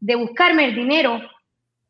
de 0.00 0.14
buscarme 0.14 0.66
el 0.66 0.74
dinero 0.74 1.20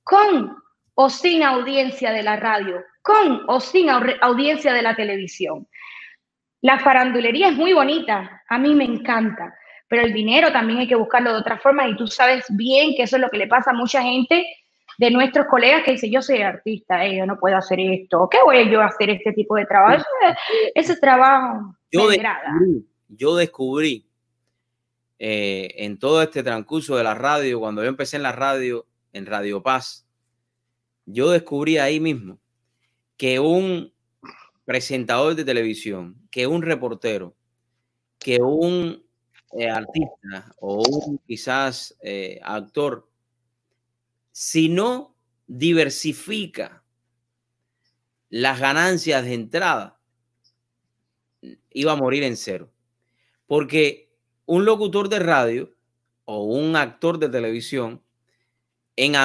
con 0.03 0.57
o 0.95 1.11
sin 1.11 1.45
audiencia 1.45 2.11
de 2.11 2.23
la 2.23 2.37
radio, 2.37 2.83
con 3.03 3.45
o 3.47 3.61
sin 3.61 3.89
audiencia 3.91 4.73
de 4.73 4.83
la 4.83 4.97
televisión. 4.97 5.69
La 6.61 6.81
farandulería 6.81 7.49
es 7.49 7.55
muy 7.55 7.73
bonita, 7.73 8.43
a 8.49 8.59
mí 8.59 8.75
me 8.75 8.85
encanta, 8.85 9.55
pero 9.87 10.03
el 10.03 10.13
dinero 10.13 10.51
también 10.51 10.81
hay 10.81 10.89
que 10.89 10.97
buscarlo 10.97 11.33
de 11.33 11.39
otra 11.39 11.59
forma 11.59 11.87
y 11.87 11.97
tú 11.97 12.09
sabes 12.09 12.45
bien 12.51 12.95
que 12.97 13.05
eso 13.05 13.17
es 13.17 13.23
lo 13.23 13.31
que 13.31 13.39
le 13.39 13.47
pasa 13.47 13.71
a 13.71 13.75
mucha 13.75 14.03
gente 14.03 14.45
de 14.99 15.11
nuestros 15.13 15.47
colegas 15.47 15.85
que 15.85 15.93
dice 15.93 16.11
yo 16.11 16.21
soy 16.21 16.43
artista, 16.43 17.07
eh, 17.07 17.17
yo 17.17 17.25
no 17.25 17.39
puedo 17.39 17.57
hacer 17.57 17.81
esto, 17.81 18.29
¿qué 18.31 18.39
voy 18.45 18.71
yo 18.71 18.83
a 18.83 18.87
hacer 18.87 19.11
este 19.11 19.33
tipo 19.33 19.55
de 19.55 19.65
trabajo? 19.65 20.05
Ese, 20.75 20.97
trabajo 20.97 21.75
yo 21.91 22.09
descubrí, 22.09 22.87
yo 23.09 23.37
descubrí 23.37 24.07
eh, 25.21 25.75
en 25.79 25.99
todo 25.99 26.21
este 26.21 26.43
transcurso 26.43 26.97
de 26.97 27.05
la 27.05 27.15
radio, 27.15 27.61
cuando 27.61 27.83
yo 27.83 27.89
empecé 27.89 28.17
en 28.17 28.25
la 28.25 28.33
radio, 28.33 28.87
en 29.13 29.25
Radio 29.25 29.63
Paz, 29.63 30.07
yo 31.07 31.31
descubrí 31.31 31.79
ahí 31.79 32.01
mismo 32.01 32.39
que 33.17 33.41
un 33.41 33.93
presentador 34.65 35.35
de 35.35 35.45
televisión, 35.45 36.17
que 36.31 36.47
un 36.47 36.63
reportero, 36.63 37.35
que 38.19 38.43
un 38.43 39.03
eh, 39.53 39.71
artista 39.71 40.53
o 40.61 40.83
un 40.87 41.19
quizás 41.27 41.97
eh, 42.03 42.39
actor, 42.43 43.08
si 44.41 44.69
no 44.69 45.17
diversifica 45.49 46.85
las 48.31 48.61
ganancias 48.61 49.25
de 49.25 49.35
entrada, 49.35 49.99
iba 51.71 51.91
a 51.91 51.97
morir 51.97 52.23
en 52.23 52.37
cero. 52.37 52.71
Porque 53.49 54.13
un 54.47 54.65
locutor 54.65 55.09
de 55.09 55.19
radio 55.19 55.75
o 56.25 56.45
un 56.45 56.77
actor 56.77 57.19
de 57.19 57.29
televisión, 57.29 58.01
en, 58.95 59.17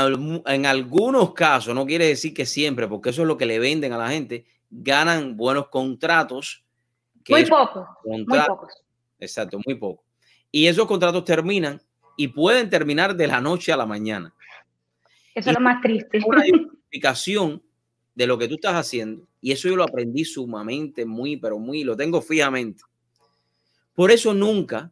en 0.48 0.66
algunos 0.66 1.36
casos, 1.36 1.76
no 1.76 1.86
quiere 1.86 2.08
decir 2.08 2.34
que 2.34 2.48
siempre, 2.48 2.88
porque 2.88 3.12
eso 3.12 3.22
es 3.22 3.28
lo 3.28 3.38
que 3.38 3.46
le 3.46 3.60
venden 3.60 3.94
a 3.94 4.00
la 4.00 4.10
gente, 4.10 4.48
ganan 4.72 5.38
buenos 5.38 5.68
contratos. 5.68 6.66
muy 7.30 7.46
pocos. 7.46 7.88
Muy 8.04 8.26
pocos. 8.26 8.74
Exacto, 9.20 9.60
muy 9.64 9.76
poco. 9.76 10.04
Y 10.52 10.66
esos 10.66 10.88
contratos 10.88 11.24
terminan 11.24 11.80
y 12.18 12.30
pueden 12.30 12.68
terminar 12.72 13.16
de 13.16 13.28
la 13.28 13.40
noche 13.40 13.72
a 13.72 13.78
la 13.78 13.86
mañana. 13.86 14.34
Eso 15.36 15.50
es 15.50 15.56
lo 15.56 15.62
más 15.62 15.82
triste. 15.82 16.20
Una 16.26 16.44
diversificación 16.44 17.62
de 18.16 18.28
lo 18.28 18.38
que 18.38 18.48
tú 18.48 18.56
estás 18.56 18.76
haciendo, 18.76 19.28
y 19.42 19.52
eso 19.52 19.68
yo 19.68 19.76
lo 19.76 19.84
aprendí 19.84 20.24
sumamente, 20.24 21.06
muy, 21.06 21.38
pero 21.38 21.58
muy, 21.58 21.84
lo 21.84 21.98
tengo 21.98 22.22
fijamente. 22.22 22.84
Por 23.94 24.12
eso 24.12 24.34
nunca 24.34 24.92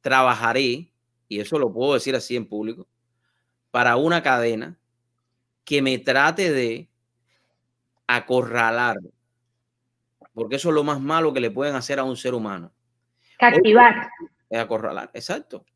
trabajaré, 0.00 0.90
y 1.28 1.40
eso 1.40 1.58
lo 1.58 1.72
puedo 1.72 1.94
decir 1.94 2.16
así 2.16 2.36
en 2.36 2.46
público, 2.46 2.86
para 3.70 3.96
una 3.96 4.22
cadena 4.22 4.78
que 5.64 5.82
me 5.82 5.98
trate 5.98 6.52
de 6.52 6.88
acorralar, 8.06 8.96
porque 10.32 10.56
eso 10.56 10.70
es 10.70 10.74
lo 10.74 10.84
más 10.84 11.00
malo 11.00 11.32
que 11.32 11.40
le 11.40 11.50
pueden 11.50 11.74
hacer 11.74 11.98
a 11.98 12.04
un 12.04 12.16
ser 12.16 12.34
humano. 12.34 12.72
Captivar. 13.38 14.08
Es 14.48 14.58
acorralar, 14.58 15.10
exacto. 15.12 15.66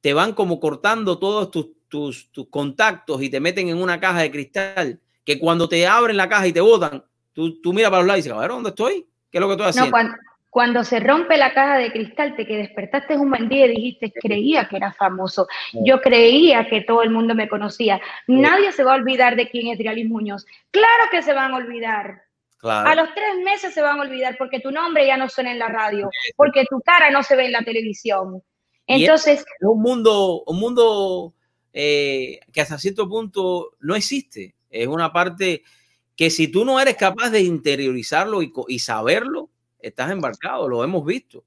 Te 0.00 0.14
van 0.14 0.32
como 0.32 0.60
cortando 0.60 1.18
todos 1.18 1.50
tus, 1.50 1.68
tus, 1.88 2.30
tus 2.30 2.48
contactos 2.48 3.22
y 3.22 3.30
te 3.30 3.40
meten 3.40 3.68
en 3.68 3.82
una 3.82 3.98
caja 3.98 4.20
de 4.20 4.30
cristal 4.30 5.00
que 5.24 5.38
cuando 5.38 5.68
te 5.68 5.86
abren 5.86 6.16
la 6.16 6.28
caja 6.28 6.46
y 6.46 6.52
te 6.52 6.60
botan, 6.60 7.04
tú, 7.34 7.60
tú 7.60 7.72
miras 7.72 7.90
para 7.90 8.00
los 8.00 8.06
lados 8.06 8.18
y 8.18 8.22
dices, 8.22 8.32
a 8.32 8.40
ver, 8.40 8.50
¿dónde 8.50 8.70
estoy? 8.70 9.06
¿Qué 9.30 9.38
es 9.38 9.40
lo 9.40 9.46
que 9.46 9.52
estoy 9.52 9.68
haciendo? 9.68 9.86
No, 9.86 9.90
cuando, 9.90 10.14
cuando 10.48 10.84
se 10.84 11.00
rompe 11.00 11.36
la 11.36 11.52
caja 11.52 11.76
de 11.76 11.92
cristal, 11.92 12.34
te 12.34 12.46
que 12.46 12.56
despertaste 12.56 13.16
un 13.16 13.28
buen 13.30 13.48
día 13.48 13.66
y 13.66 13.76
dijiste, 13.76 14.12
creía 14.12 14.66
que 14.68 14.76
era 14.76 14.92
famoso, 14.92 15.46
yo 15.72 16.00
creía 16.00 16.66
que 16.66 16.80
todo 16.80 17.02
el 17.02 17.10
mundo 17.10 17.34
me 17.34 17.48
conocía. 17.48 18.00
Nadie 18.26 18.72
se 18.72 18.84
va 18.84 18.92
a 18.92 18.96
olvidar 18.96 19.36
de 19.36 19.50
quién 19.50 19.68
es 19.68 19.78
Drialis 19.78 20.08
Muñoz. 20.08 20.46
Claro 20.70 21.04
que 21.10 21.22
se 21.22 21.34
van 21.34 21.52
a 21.52 21.56
olvidar. 21.56 22.22
Claro. 22.56 22.88
A 22.88 22.94
los 22.94 23.14
tres 23.14 23.36
meses 23.44 23.72
se 23.72 23.82
van 23.82 23.98
a 23.98 24.02
olvidar 24.02 24.36
porque 24.36 24.60
tu 24.60 24.72
nombre 24.72 25.06
ya 25.06 25.16
no 25.16 25.28
suena 25.28 25.52
en 25.52 25.58
la 25.58 25.68
radio, 25.68 26.10
porque 26.34 26.64
tu 26.68 26.80
cara 26.80 27.10
no 27.10 27.22
se 27.22 27.36
ve 27.36 27.44
en 27.46 27.52
la 27.52 27.62
televisión. 27.62 28.42
Entonces, 28.88 29.40
es 29.40 29.46
un 29.60 29.82
mundo, 29.82 30.42
un 30.46 30.58
mundo 30.58 31.34
eh, 31.72 32.40
que 32.52 32.60
hasta 32.62 32.78
cierto 32.78 33.08
punto 33.08 33.72
no 33.80 33.94
existe. 33.94 34.54
Es 34.70 34.86
una 34.86 35.12
parte 35.12 35.62
que 36.16 36.30
si 36.30 36.48
tú 36.48 36.64
no 36.64 36.80
eres 36.80 36.96
capaz 36.96 37.30
de 37.30 37.42
interiorizarlo 37.42 38.40
y 38.42 38.78
saberlo, 38.80 39.50
estás 39.78 40.10
embarcado, 40.10 40.68
lo 40.68 40.82
hemos 40.82 41.04
visto. 41.04 41.44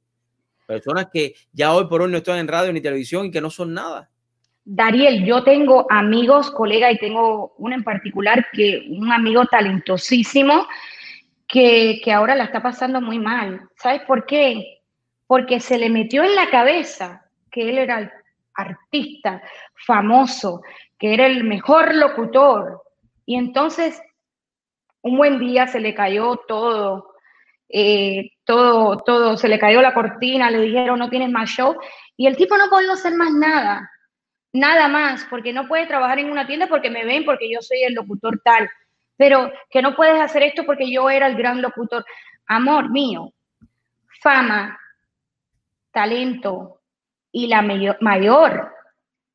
Personas 0.66 1.08
que 1.12 1.34
ya 1.52 1.74
hoy 1.74 1.88
por 1.88 2.02
hoy 2.02 2.12
no 2.12 2.18
están 2.18 2.38
en 2.38 2.48
radio 2.48 2.72
ni 2.72 2.80
televisión 2.80 3.26
y 3.26 3.32
que 3.32 3.42
no 3.42 3.50
son 3.50 3.74
nada. 3.74 4.10
Dariel, 4.64 5.26
yo 5.26 5.44
tengo 5.44 5.88
amigos, 5.90 6.52
colegas, 6.52 6.94
y 6.94 7.00
tengo 7.00 7.56
uno 7.58 7.76
en 7.76 7.84
particular 7.84 8.46
que 8.54 8.86
un 8.90 9.12
amigo 9.12 9.46
talentosísimo 9.48 10.68
que, 11.48 12.00
que 12.04 12.12
ahora 12.14 12.36
la 12.36 12.46
está 12.46 12.62
pasando 12.62 13.02
muy 13.02 13.20
mal. 13.20 13.68
¿Sabes 13.76 14.04
por 14.04 14.26
qué? 14.26 14.84
Porque 15.26 15.60
se 15.60 15.78
le 15.78 15.90
metió 15.90 16.24
en 16.24 16.36
la 16.36 16.50
cabeza 16.50 17.26
que 17.52 17.70
él 17.70 17.78
era 17.78 18.00
el 18.00 18.12
artista 18.54 19.42
famoso, 19.86 20.62
que 20.98 21.14
era 21.14 21.26
el 21.26 21.44
mejor 21.44 21.94
locutor. 21.94 22.82
Y 23.26 23.36
entonces, 23.36 24.02
un 25.02 25.18
buen 25.18 25.40
día 25.40 25.68
se 25.68 25.80
le 25.80 25.94
cayó 25.94 26.38
todo, 26.48 27.14
eh, 27.70 28.32
todo, 28.46 28.98
todo, 28.98 29.38
se 29.38 29.48
le 29.48 29.60
cayó 29.60 29.82
la 29.82 29.94
cortina, 29.94 30.50
le 30.50 30.60
dijeron 30.60 31.00
no 31.00 31.10
tienes 31.10 31.30
más 31.30 31.50
show, 31.50 31.76
y 32.18 32.28
el 32.28 32.36
tipo 32.36 32.58
no 32.58 32.70
podía 32.70 32.94
hacer 32.94 33.14
más 33.16 33.32
nada 33.32 33.92
nada 34.54 34.88
más, 34.88 35.26
porque 35.30 35.54
no 35.54 35.68
puedes 35.68 35.88
trabajar 35.88 36.20
en 36.20 36.30
una 36.30 36.46
tienda 36.46 36.68
porque 36.68 36.90
me 36.90 37.06
ven, 37.06 37.26
porque 37.26 37.50
yo 37.52 37.62
soy 37.62 37.84
el 37.84 37.94
locutor 37.94 38.42
tal, 38.44 38.70
pero 39.18 39.52
que 39.70 39.82
no 39.82 39.96
puedes 39.96 40.20
hacer 40.20 40.44
esto 40.44 40.66
porque 40.66 40.92
yo 40.92 41.10
era 41.10 41.28
el 41.28 41.36
gran 41.36 41.62
locutor. 41.62 42.06
Amor 42.48 42.90
mío, 42.90 43.32
fama, 44.22 44.78
talento 45.92 46.81
y 47.32 47.48
la 47.48 47.62
mayor, 47.62 48.72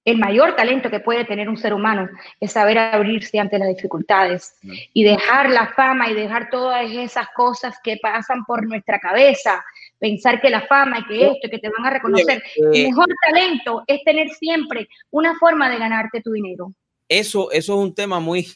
el 0.04 0.18
mayor 0.18 0.54
talento 0.54 0.90
que 0.90 1.00
puede 1.00 1.24
tener 1.24 1.48
un 1.48 1.56
ser 1.56 1.72
humano 1.72 2.08
es 2.38 2.52
saber 2.52 2.78
abrirse 2.78 3.38
ante 3.38 3.58
las 3.58 3.68
dificultades 3.68 4.56
y 4.92 5.02
dejar 5.02 5.50
la 5.50 5.68
fama 5.74 6.10
y 6.10 6.14
dejar 6.14 6.48
todas 6.50 6.88
esas 6.90 7.26
cosas 7.34 7.76
que 7.82 7.98
pasan 8.00 8.44
por 8.44 8.66
nuestra 8.66 9.00
cabeza, 9.00 9.64
pensar 9.98 10.40
que 10.40 10.50
la 10.50 10.66
fama 10.66 11.00
y 11.00 11.04
que 11.06 11.26
esto, 11.26 11.48
que 11.50 11.58
te 11.58 11.70
van 11.70 11.86
a 11.86 11.90
reconocer. 11.90 12.42
Oye, 12.70 12.80
El 12.80 12.86
eh, 12.86 12.88
mejor 12.88 13.06
talento 13.26 13.82
es 13.86 14.04
tener 14.04 14.28
siempre 14.30 14.88
una 15.10 15.36
forma 15.38 15.68
de 15.68 15.78
ganarte 15.78 16.20
tu 16.20 16.32
dinero. 16.32 16.72
eso, 17.08 17.50
eso 17.50 17.74
es 17.74 17.80
un 17.80 17.94
tema 17.94 18.20
muy, 18.20 18.46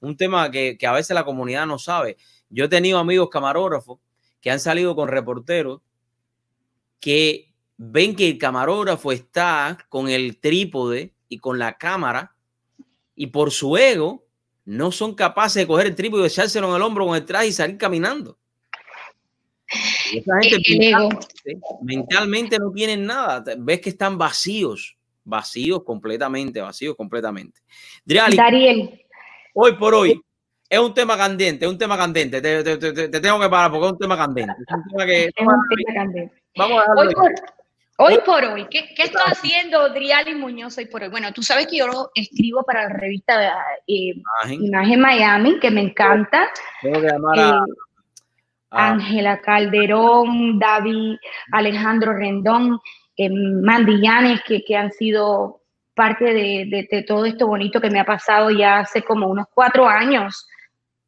un 0.00 0.16
tema 0.16 0.50
que, 0.50 0.76
que 0.78 0.86
a 0.86 0.92
veces 0.92 1.14
la 1.14 1.24
comunidad 1.24 1.66
no 1.66 1.78
sabe. 1.78 2.16
Yo 2.48 2.66
he 2.66 2.68
tenido 2.68 2.98
amigos 2.98 3.30
camarógrafos 3.30 3.98
que 4.40 4.50
han 4.50 4.60
salido 4.60 4.94
con 4.94 5.08
reporteros 5.08 5.80
que 7.00 7.49
ven 7.82 8.14
que 8.14 8.28
el 8.28 8.36
camarógrafo 8.36 9.10
está 9.10 9.78
con 9.88 10.10
el 10.10 10.38
trípode 10.38 11.14
y 11.30 11.38
con 11.38 11.58
la 11.58 11.78
cámara 11.78 12.34
y 13.14 13.28
por 13.28 13.50
su 13.52 13.74
ego 13.78 14.22
no 14.66 14.92
son 14.92 15.14
capaces 15.14 15.62
de 15.62 15.66
coger 15.66 15.86
el 15.86 15.94
trípode 15.94 16.24
y 16.24 16.26
echárselo 16.26 16.68
en 16.68 16.76
el 16.76 16.82
hombro 16.82 17.06
con 17.06 17.16
el 17.16 17.24
traje 17.24 17.46
y 17.48 17.52
salir 17.52 17.78
caminando. 17.78 18.36
Y 20.12 20.18
esa 20.18 20.38
gente 20.42 20.58
mentalmente, 20.68 21.26
mentalmente 21.80 22.58
no 22.58 22.70
tienen 22.70 23.06
nada. 23.06 23.42
Ves 23.58 23.80
que 23.80 23.88
están 23.88 24.18
vacíos, 24.18 24.96
vacíos 25.24 25.82
completamente, 25.82 26.60
vacíos 26.60 26.94
completamente. 26.96 27.60
Driali, 28.04 28.36
Dariel, 28.36 29.00
hoy 29.54 29.72
por 29.76 29.94
hoy 29.94 30.20
es 30.68 30.78
un 30.78 30.92
tema 30.92 31.16
candente, 31.16 31.64
es 31.64 31.70
un 31.70 31.78
tema 31.78 31.96
candente. 31.96 32.42
Te, 32.42 32.62
te- 32.62 32.76
te- 32.76 33.08
te 33.08 33.20
tengo 33.20 33.40
que 33.40 33.48
parar 33.48 33.70
porque 33.70 33.86
es 33.86 33.92
un 33.92 33.98
tema 33.98 34.16
candente. 34.18 34.52
Es 34.68 34.74
un 34.74 34.84
tema 34.90 35.06
que 35.06 35.24
es 35.24 35.32
un 35.38 35.46
tema 35.46 35.94
candente. 35.94 36.42
vamos 36.56 36.82
a 36.86 36.92
Hoy 37.00 37.14
por, 37.14 37.32
hoy 38.02 38.18
por 38.24 38.44
hoy, 38.44 38.66
¿qué, 38.70 38.92
qué 38.94 39.02
está 39.04 39.24
haciendo 39.24 39.88
Driali 39.90 40.34
Muñoz 40.34 40.76
hoy 40.78 40.86
por 40.86 41.02
hoy? 41.02 41.08
Bueno, 41.08 41.32
tú 41.32 41.42
sabes 41.42 41.66
que 41.66 41.76
yo 41.78 42.10
escribo 42.14 42.62
para 42.64 42.84
la 42.84 42.88
revista 42.90 43.34
eh, 43.86 44.14
Imagen. 44.14 44.64
Imagen 44.64 45.00
Miami, 45.00 45.58
que 45.60 45.70
me 45.70 45.82
encanta. 45.82 46.48
Tengo 46.82 47.00
que 47.00 47.06
llamar 47.06 47.38
Eh, 47.38 47.42
a, 47.42 47.52
a- 48.70 48.88
Ángela 48.90 49.40
Calderón, 49.40 50.58
David, 50.58 51.16
Alejandro 51.52 52.12
Rendón, 52.14 52.80
eh, 53.16 53.28
Mandy 53.30 54.00
Llanes, 54.00 54.40
que, 54.46 54.64
que 54.64 54.76
han 54.76 54.92
sido 54.92 55.60
parte 55.94 56.24
de, 56.24 56.66
de- 56.70 56.88
de 56.90 57.02
todo 57.02 57.24
esto 57.26 57.46
bonito 57.46 57.80
que 57.80 57.90
me 57.90 58.00
ha 58.00 58.04
pasado 58.04 58.50
ya 58.50 58.78
hace 58.78 59.02
como 59.02 59.26
unos 59.28 59.46
cuatro 59.52 59.86
años, 59.88 60.46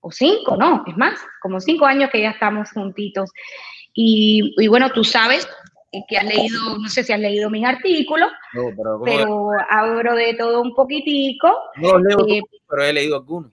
o 0.01 0.11
cinco, 0.11 0.57
no, 0.57 0.83
es 0.87 0.97
más, 0.97 1.19
como 1.41 1.61
cinco 1.61 1.87
años 1.87 2.11
que 2.11 2.21
ya 2.21 2.31
estamos 2.31 2.71
juntitos. 2.73 3.31
Y, 3.95 4.55
y 4.59 4.67
bueno, 4.69 4.91
tú 4.91 5.05
sabes 5.05 5.45
eh, 5.45 5.49
que 6.09 6.17
has 6.17 6.25
leído, 6.25 6.79
no 6.79 6.89
sé 6.89 7.05
si 7.05 7.13
has 7.13 7.21
leído 7.21 7.51
mis 7.51 7.65
artículos, 7.67 8.31
No, 8.55 8.63
pero, 8.77 8.99
¿cómo- 8.99 9.05
pero 9.05 9.51
hablo 9.69 10.15
de 10.15 10.35
todo 10.35 10.63
un 10.63 10.75
poquitico. 10.75 11.49
no 11.77 11.99
los 11.99 12.03
leo 12.03 12.27
eh, 12.29 12.41
todos, 12.41 12.63
pero 12.69 12.85
he 12.85 12.93
leído 12.93 13.17
algunos. 13.17 13.53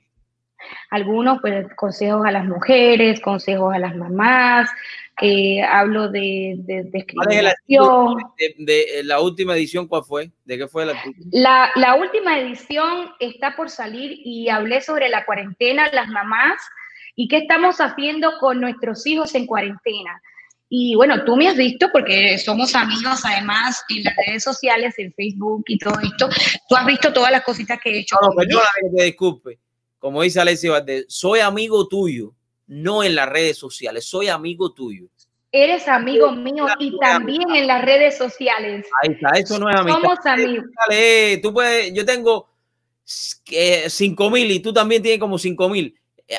algunos 0.90 1.40
pues, 1.42 1.68
consejos 1.76 2.26
a 2.26 2.32
las 2.32 2.46
mujeres, 2.46 3.20
consejos 3.20 3.74
a 3.74 3.80
las 3.80 3.96
mamás, 3.96 4.70
eh, 5.22 5.62
hablo 5.62 6.08
de, 6.10 6.56
de, 6.60 6.84
de 6.84 7.06
¿Cuál 7.14 7.32
es 7.32 7.40
el 7.40 7.48
artículo 7.48 8.16
discriminación. 8.38 8.66
de, 8.66 8.74
de- 8.96 9.04
la 9.04 9.20
última 9.22 9.56
edición? 9.56 9.88
¿Cuál 9.88 10.04
fue? 10.04 10.32
¿De 10.46 10.58
qué 10.58 10.68
fue 10.68 10.84
artículo? 10.90 11.26
La, 11.32 11.72
la 11.76 11.96
última 11.96 12.40
edición 12.40 13.10
está 13.20 13.56
por 13.56 13.70
salir 13.70 14.18
y 14.24 14.48
hablé 14.50 14.80
sobre 14.82 15.10
la 15.10 15.26
cuarentena, 15.26 15.90
las 15.92 16.08
mamás 16.08 16.62
y 17.16 17.28
qué 17.28 17.38
estamos 17.40 17.82
haciendo 17.82 18.38
con 18.40 18.62
nuestros 18.62 19.06
hijos 19.08 19.36
en 19.36 19.46
cuarentena. 19.46 20.22
Y 20.72 20.94
bueno, 20.96 21.26
tú 21.26 21.36
me 21.36 21.48
has 21.48 21.58
visto 21.58 21.88
porque 21.92 22.38
somos 22.38 22.76
amigos 22.76 23.22
además 23.26 23.84
en 23.90 24.04
las 24.04 24.14
redes 24.16 24.44
sociales, 24.44 24.94
en 25.00 25.12
Facebook 25.14 25.64
y 25.68 25.80
todo 25.80 25.96
esto. 26.00 26.30
Tú 26.70 26.76
has 26.76 26.86
visto 26.86 27.12
todas 27.12 27.32
las 27.32 27.44
cositas 27.44 27.80
que 27.84 27.90
he 27.90 28.00
hecho. 28.00 28.16
No, 28.22 28.30
perdóname 28.36 28.68
que 28.84 28.98
te 28.98 29.04
disculpe. 29.06 29.60
Como 29.98 30.22
dice 30.22 30.40
Alexis 30.40 30.70
Valdés, 30.70 31.06
soy 31.10 31.40
amigo 31.40 31.88
tuyo, 31.88 32.34
no 32.68 33.04
en 33.04 33.16
las 33.16 33.28
redes 33.28 33.58
sociales, 33.58 34.06
soy 34.06 34.30
amigo 34.30 34.72
tuyo. 34.72 35.08
Eres 35.52 35.88
amigo 35.88 36.32
mío 36.32 36.68
y 36.78 36.96
también 37.00 37.50
en 37.56 37.66
las 37.66 37.84
redes 37.84 38.16
sociales. 38.16 38.86
Ahí 39.02 39.14
está, 39.14 39.40
eso 39.40 39.58
no 39.58 39.68
es 39.68 39.76
amistad. 39.76 40.02
Somos 40.02 40.26
amigos. 40.26 40.66
Dale, 40.88 41.40
tú 41.42 41.52
puedes, 41.52 41.92
yo 41.92 42.06
tengo 42.06 42.48
eh, 43.50 43.90
cinco 43.90 44.30
mil 44.30 44.52
y 44.52 44.60
tú 44.60 44.72
también 44.72 45.02
tienes 45.02 45.20
como 45.20 45.40
cinco 45.40 45.68
mil. 45.68 45.99
Eh, 46.30 46.38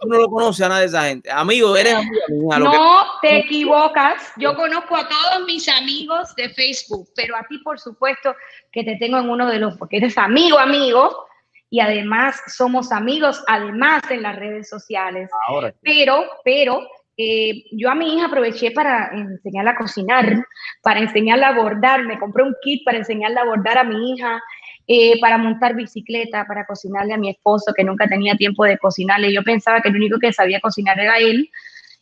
Tú 0.00 0.08
no 0.08 0.18
lo 0.18 0.28
conoces 0.28 0.64
a 0.64 0.68
nadie 0.68 0.82
de 0.82 0.86
esa 0.86 1.02
gente. 1.04 1.30
Amigo, 1.30 1.76
eres 1.76 1.94
amigo. 1.94 2.14
que- 2.28 2.58
No 2.60 3.04
te 3.20 3.38
equivocas. 3.38 4.32
Yo 4.36 4.54
conozco 4.54 4.94
a 4.96 5.08
todos 5.08 5.44
mis 5.46 5.68
amigos 5.68 6.34
de 6.36 6.48
Facebook, 6.50 7.08
pero 7.16 7.36
a 7.36 7.42
ti, 7.48 7.58
por 7.58 7.80
supuesto, 7.80 8.34
que 8.70 8.84
te 8.84 8.96
tengo 8.96 9.18
en 9.18 9.28
uno 9.28 9.48
de 9.50 9.58
los, 9.58 9.76
porque 9.76 9.96
eres 9.96 10.16
amigo, 10.16 10.58
amigo, 10.58 11.26
y 11.70 11.80
además 11.80 12.40
somos 12.46 12.92
amigos, 12.92 13.42
además 13.48 14.02
en 14.10 14.22
las 14.22 14.36
redes 14.36 14.68
sociales. 14.68 15.28
Ahora. 15.48 15.74
Pero, 15.82 16.24
pero, 16.44 16.86
eh, 17.16 17.64
yo 17.72 17.90
a 17.90 17.94
mi 17.94 18.14
hija 18.14 18.26
aproveché 18.26 18.70
para 18.70 19.10
enseñarla 19.12 19.72
a 19.72 19.76
cocinar, 19.76 20.46
para 20.82 21.00
enseñarla 21.00 21.48
a 21.48 21.52
bordar. 21.54 22.04
Me 22.04 22.18
compré 22.18 22.42
un 22.44 22.54
kit 22.62 22.84
para 22.84 22.98
enseñarla 22.98 23.40
a 23.40 23.44
bordar 23.46 23.78
a 23.78 23.84
mi 23.84 24.12
hija, 24.12 24.40
eh, 24.86 25.20
para 25.20 25.38
montar 25.38 25.74
bicicleta, 25.74 26.44
para 26.46 26.66
cocinarle 26.66 27.14
a 27.14 27.18
mi 27.18 27.30
esposo, 27.30 27.72
que 27.74 27.84
nunca 27.84 28.08
tenía 28.08 28.34
tiempo 28.34 28.64
de 28.64 28.78
cocinarle. 28.78 29.32
Yo 29.32 29.42
pensaba 29.42 29.80
que 29.80 29.88
el 29.88 29.96
único 29.96 30.18
que 30.18 30.32
sabía 30.32 30.60
cocinar 30.60 30.98
era 30.98 31.18
él. 31.18 31.50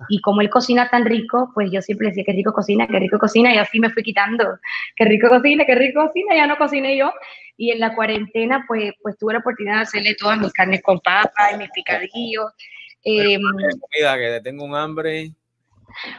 Y 0.09 0.21
como 0.23 0.41
él 0.41 0.49
cocina 0.49 0.89
tan 0.89 1.05
rico, 1.05 1.51
pues 1.55 1.71
yo 1.71 1.83
siempre 1.83 2.09
decía, 2.09 2.25
que 2.25 2.33
rico 2.33 2.55
cocina, 2.55 2.87
que 2.87 2.99
rico 2.99 3.19
cocina, 3.19 3.55
y 3.55 3.59
así 3.59 3.79
me 3.79 3.91
fui 3.91 4.03
quitando, 4.03 4.59
que 4.97 5.05
rico 5.05 5.29
cocina, 5.29 5.67
que 5.67 5.75
rico 5.75 6.07
cocina, 6.07 6.35
ya 6.35 6.47
no 6.47 6.57
cociné 6.57 6.97
yo. 6.97 7.13
Y 7.59 7.71
en 7.71 7.81
la 7.81 7.95
cuarentena, 7.95 8.65
pues, 8.67 8.95
pues 9.03 9.19
tuve 9.19 9.35
la 9.35 9.41
oportunidad 9.41 9.77
de 9.77 9.83
hacerle 9.83 10.15
todas 10.15 10.39
mis 10.39 10.53
carnes 10.53 10.81
con 10.83 10.99
papa 11.01 11.53
y 11.53 11.59
mis 11.59 11.71
picadillos. 11.71 12.51
Eh, 13.05 13.39
comida, 13.39 14.17
que 14.17 14.41
tengo 14.43 14.65
un 14.65 14.75
hambre. 14.75 15.33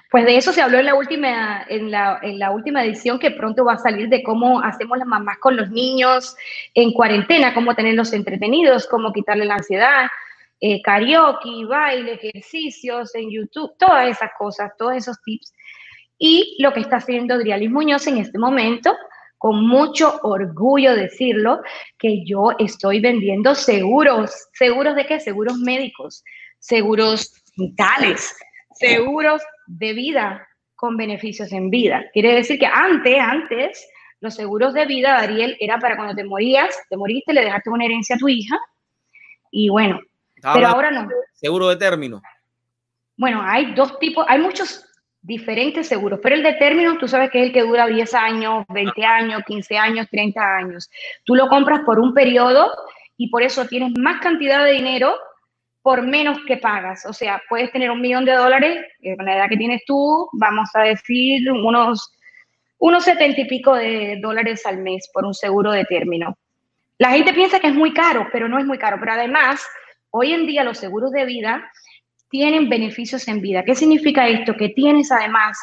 Pues 0.09 0.25
de 0.25 0.37
eso 0.37 0.53
se 0.53 0.61
habló 0.61 0.79
en 0.79 0.85
la 0.85 0.95
última, 0.95 1.65
en 1.69 1.91
la, 1.91 2.19
en 2.21 2.39
la 2.39 2.51
última 2.51 2.83
edición 2.83 3.19
que 3.19 3.31
pronto 3.31 3.65
va 3.65 3.73
a 3.73 3.77
salir 3.77 4.09
de 4.09 4.23
cómo 4.23 4.61
hacemos 4.61 4.97
las 4.97 5.07
mamás 5.07 5.37
con 5.39 5.55
los 5.55 5.69
niños 5.69 6.35
en 6.73 6.91
cuarentena, 6.93 7.53
cómo 7.53 7.75
tenerlos 7.75 8.13
entretenidos, 8.13 8.87
cómo 8.87 9.11
quitarle 9.13 9.45
la 9.45 9.55
ansiedad, 9.55 10.07
eh, 10.59 10.81
karaoke, 10.81 11.65
baile, 11.67 12.13
ejercicios 12.13 13.15
en 13.15 13.31
YouTube, 13.31 13.73
todas 13.79 14.09
esas 14.09 14.29
cosas, 14.37 14.71
todos 14.77 14.95
esos 14.95 15.21
tips. 15.23 15.53
Y 16.19 16.55
lo 16.59 16.71
que 16.71 16.81
está 16.81 16.97
haciendo 16.97 17.39
Drialis 17.39 17.71
Muñoz 17.71 18.05
en 18.05 18.17
este 18.17 18.37
momento, 18.37 18.95
con 19.39 19.67
mucho 19.67 20.19
orgullo 20.21 20.95
decirlo, 20.95 21.61
que 21.97 22.23
yo 22.23 22.51
estoy 22.59 22.99
vendiendo 22.99 23.55
seguros. 23.55 24.31
¿Seguros 24.53 24.95
de 24.95 25.07
qué? 25.07 25.19
Seguros 25.19 25.57
médicos, 25.57 26.23
seguros 26.59 27.33
vitales, 27.57 28.35
seguros 28.81 29.41
de 29.67 29.93
vida 29.93 30.47
con 30.75 30.97
beneficios 30.97 31.51
en 31.53 31.69
vida. 31.69 32.03
Quiere 32.11 32.33
decir 32.33 32.59
que 32.59 32.65
antes, 32.65 33.19
antes, 33.19 33.87
los 34.19 34.35
seguros 34.35 34.73
de 34.73 34.85
vida, 34.85 35.17
Ariel, 35.17 35.55
era 35.59 35.77
para 35.79 35.95
cuando 35.95 36.15
te 36.15 36.23
morías, 36.23 36.75
te 36.89 36.97
moriste, 36.97 37.33
le 37.33 37.45
dejaste 37.45 37.69
una 37.69 37.85
herencia 37.85 38.15
a 38.15 38.19
tu 38.19 38.27
hija. 38.27 38.59
Y 39.51 39.69
bueno, 39.69 39.99
pero 40.41 40.67
ahora 40.67 40.91
no. 40.91 41.07
Seguro 41.33 41.69
de 41.69 41.75
término. 41.75 42.21
Bueno, 43.17 43.41
hay 43.43 43.73
dos 43.73 43.99
tipos, 43.99 44.25
hay 44.27 44.39
muchos 44.39 44.85
diferentes 45.21 45.87
seguros, 45.87 46.19
pero 46.23 46.35
el 46.35 46.41
de 46.41 46.53
término, 46.53 46.97
tú 46.97 47.07
sabes 47.07 47.29
que 47.29 47.39
es 47.39 47.47
el 47.47 47.53
que 47.53 47.61
dura 47.61 47.85
10 47.85 48.13
años, 48.15 48.65
20 48.69 49.05
años, 49.05 49.43
15 49.45 49.77
años, 49.77 50.07
30 50.09 50.41
años. 50.41 50.89
Tú 51.23 51.35
lo 51.35 51.47
compras 51.47 51.81
por 51.85 51.99
un 51.99 52.13
periodo 52.13 52.71
y 53.17 53.29
por 53.29 53.43
eso 53.43 53.67
tienes 53.67 53.91
más 53.99 54.19
cantidad 54.19 54.65
de 54.65 54.71
dinero 54.71 55.15
por 55.81 56.01
menos 56.03 56.39
que 56.45 56.57
pagas. 56.57 57.05
O 57.05 57.13
sea, 57.13 57.41
puedes 57.49 57.71
tener 57.71 57.89
un 57.91 58.01
millón 58.01 58.25
de 58.25 58.33
dólares, 58.33 58.85
con 59.17 59.25
la 59.25 59.35
edad 59.35 59.49
que 59.49 59.57
tienes 59.57 59.81
tú, 59.85 60.29
vamos 60.33 60.69
a 60.73 60.81
decir 60.83 61.51
unos, 61.51 62.11
unos 62.79 63.03
setenta 63.03 63.41
y 63.41 63.45
pico 63.45 63.75
de 63.75 64.19
dólares 64.21 64.65
al 64.65 64.77
mes 64.77 65.09
por 65.13 65.25
un 65.25 65.33
seguro 65.33 65.71
de 65.71 65.85
término. 65.85 66.37
La 66.97 67.09
gente 67.11 67.33
piensa 67.33 67.59
que 67.59 67.67
es 67.67 67.73
muy 67.73 67.93
caro, 67.93 68.27
pero 68.31 68.47
no 68.47 68.59
es 68.59 68.65
muy 68.65 68.77
caro. 68.77 68.97
Pero 68.99 69.13
además, 69.13 69.65
hoy 70.11 70.33
en 70.33 70.45
día 70.45 70.63
los 70.63 70.77
seguros 70.77 71.11
de 71.11 71.25
vida 71.25 71.67
tienen 72.29 72.69
beneficios 72.69 73.27
en 73.27 73.41
vida. 73.41 73.63
¿Qué 73.63 73.75
significa 73.75 74.27
esto? 74.27 74.55
Que 74.55 74.69
tienes 74.69 75.11
además 75.11 75.57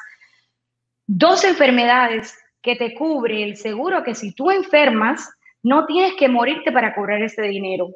dos 1.07 1.45
enfermedades 1.45 2.36
que 2.61 2.77
te 2.77 2.95
cubre 2.95 3.45
el 3.45 3.57
seguro, 3.57 4.03
que 4.03 4.15
si 4.15 4.35
tú 4.35 4.51
enfermas, 4.51 5.31
no 5.62 5.86
tienes 5.86 6.15
que 6.15 6.28
morirte 6.28 6.73
para 6.73 6.95
cobrar 6.95 7.23
ese 7.23 7.43
dinero. 7.43 7.89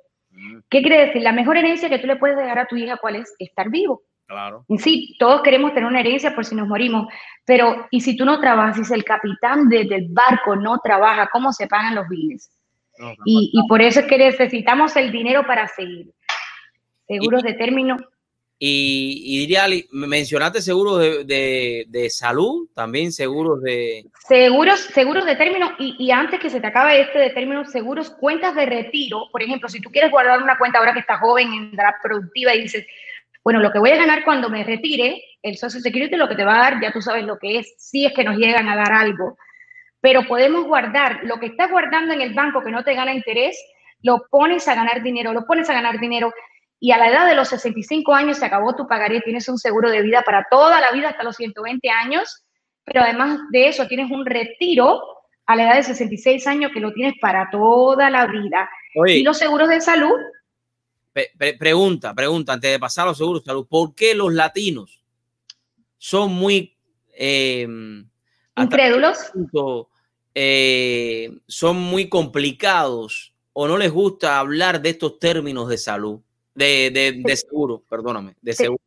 ¿Qué 0.68 0.80
quiere 0.80 1.06
decir? 1.06 1.22
La 1.22 1.32
mejor 1.32 1.56
herencia 1.56 1.88
que 1.88 1.98
tú 1.98 2.06
le 2.06 2.16
puedes 2.16 2.36
dejar 2.36 2.58
a 2.58 2.66
tu 2.66 2.76
hija, 2.76 2.96
¿cuál 2.96 3.16
es? 3.16 3.34
Estar 3.38 3.70
vivo. 3.70 4.02
Claro. 4.26 4.64
sí, 4.78 5.14
todos 5.18 5.42
queremos 5.42 5.74
tener 5.74 5.86
una 5.86 6.00
herencia 6.00 6.34
por 6.34 6.46
si 6.46 6.54
nos 6.54 6.66
morimos, 6.66 7.06
pero 7.44 7.86
¿y 7.90 8.00
si 8.00 8.16
tú 8.16 8.24
no 8.24 8.40
trabajas? 8.40 8.86
Si 8.86 8.94
el 8.94 9.04
capitán 9.04 9.68
del 9.68 10.06
barco 10.08 10.56
no 10.56 10.78
trabaja, 10.78 11.28
¿cómo 11.30 11.52
se 11.52 11.66
pagan 11.66 11.94
los 11.94 12.08
bienes? 12.08 12.50
y, 13.24 13.60
por 13.68 13.82
eso 13.82 14.00
es 14.00 14.06
que 14.06 14.18
necesitamos 14.18 14.96
el 14.96 15.10
dinero 15.10 15.44
para 15.46 15.66
seguir. 15.68 16.12
Seguros 17.06 17.42
de 17.42 17.54
término. 17.54 17.96
Y, 18.64 19.40
diría, 19.40 19.66
mencionaste 19.90 20.62
seguros 20.62 21.00
de, 21.00 22.08
salud, 22.10 22.68
también 22.72 23.10
seguros 23.10 23.60
de... 23.60 24.06
Seguros, 24.28 24.78
seguros 24.78 25.26
de 25.26 25.34
término, 25.34 25.72
y, 25.80 26.08
antes 26.12 26.38
que 26.38 26.48
se 26.48 26.60
te 26.60 26.68
acabe 26.68 27.00
este 27.00 27.18
de 27.18 27.30
término, 27.30 27.64
seguros, 27.64 28.10
cuentas 28.10 28.54
de 28.54 28.66
retiro. 28.66 29.26
Por 29.32 29.42
ejemplo, 29.42 29.68
si 29.68 29.80
tú 29.80 29.90
quieres 29.90 30.12
guardar 30.12 30.40
una 30.40 30.56
cuenta 30.58 30.78
ahora 30.78 30.92
que 30.92 31.00
estás 31.00 31.18
joven, 31.18 31.52
en 31.52 31.74
edad 31.74 31.94
productiva, 32.00 32.54
y 32.54 32.62
dices, 32.62 32.86
bueno, 33.42 33.58
lo 33.58 33.72
que 33.72 33.80
voy 33.80 33.90
a 33.90 33.96
ganar 33.96 34.22
cuando 34.22 34.48
me 34.48 34.62
retire, 34.62 35.20
el 35.42 35.56
Social 35.56 35.82
Security 35.82 36.14
lo 36.14 36.28
que 36.28 36.36
te 36.36 36.44
va 36.44 36.54
a 36.54 36.70
dar, 36.70 36.80
ya 36.80 36.92
tú 36.92 37.02
sabes 37.02 37.24
lo 37.24 37.40
que 37.40 37.58
es, 37.58 37.74
si 37.78 38.06
es 38.06 38.12
que 38.12 38.22
nos 38.22 38.36
llegan 38.36 38.68
a 38.68 38.76
dar 38.76 38.92
algo. 38.92 39.38
Pero 40.00 40.22
podemos 40.28 40.66
guardar, 40.66 41.18
lo 41.24 41.40
que 41.40 41.46
estás 41.46 41.68
guardando 41.68 42.14
en 42.14 42.20
el 42.20 42.32
banco 42.32 42.62
que 42.62 42.70
no 42.70 42.84
te 42.84 42.94
gana 42.94 43.12
interés, 43.12 43.58
lo 44.02 44.24
pones 44.30 44.68
a 44.68 44.76
ganar 44.76 45.02
dinero, 45.02 45.32
lo 45.32 45.46
pones 45.46 45.68
a 45.68 45.74
ganar 45.74 45.98
dinero 45.98 46.32
y 46.82 46.90
a 46.90 46.98
la 46.98 47.08
edad 47.08 47.28
de 47.28 47.36
los 47.36 47.48
65 47.48 48.12
años 48.12 48.38
se 48.38 48.44
acabó 48.44 48.74
tu 48.74 48.88
pagaré, 48.88 49.20
tienes 49.20 49.48
un 49.48 49.56
seguro 49.56 49.88
de 49.88 50.02
vida 50.02 50.22
para 50.26 50.48
toda 50.50 50.80
la 50.80 50.90
vida 50.90 51.10
hasta 51.10 51.22
los 51.22 51.36
120 51.36 51.88
años, 51.88 52.44
pero 52.82 53.02
además 53.02 53.38
de 53.52 53.68
eso 53.68 53.86
tienes 53.86 54.10
un 54.10 54.26
retiro 54.26 55.00
a 55.46 55.54
la 55.54 55.62
edad 55.62 55.76
de 55.76 55.84
66 55.84 56.44
años 56.48 56.72
que 56.74 56.80
lo 56.80 56.92
tienes 56.92 57.14
para 57.20 57.48
toda 57.52 58.10
la 58.10 58.26
vida. 58.26 58.68
y 59.06 59.22
los 59.22 59.38
seguros 59.38 59.68
de 59.68 59.80
salud. 59.80 60.10
pregunta, 61.56 62.12
pregunta, 62.14 62.54
antes 62.54 62.72
de 62.72 62.80
pasar 62.80 63.04
a 63.04 63.10
los 63.10 63.18
seguros 63.18 63.44
de 63.44 63.50
salud, 63.50 63.64
¿por 63.70 63.94
qué 63.94 64.16
los 64.16 64.34
latinos 64.34 65.04
son 65.98 66.32
muy... 66.32 66.76
Eh, 67.14 67.64
Incrédulos. 68.56 69.30
Eh, 70.34 71.30
son 71.46 71.76
muy 71.76 72.08
complicados 72.08 73.36
o 73.52 73.68
no 73.68 73.78
les 73.78 73.92
gusta 73.92 74.40
hablar 74.40 74.82
de 74.82 74.90
estos 74.90 75.20
términos 75.20 75.68
de 75.68 75.78
salud? 75.78 76.20
De, 76.54 77.36
seguro, 77.36 77.82
perdóname, 77.88 78.34
de 78.40 78.52
seguro. 78.52 78.80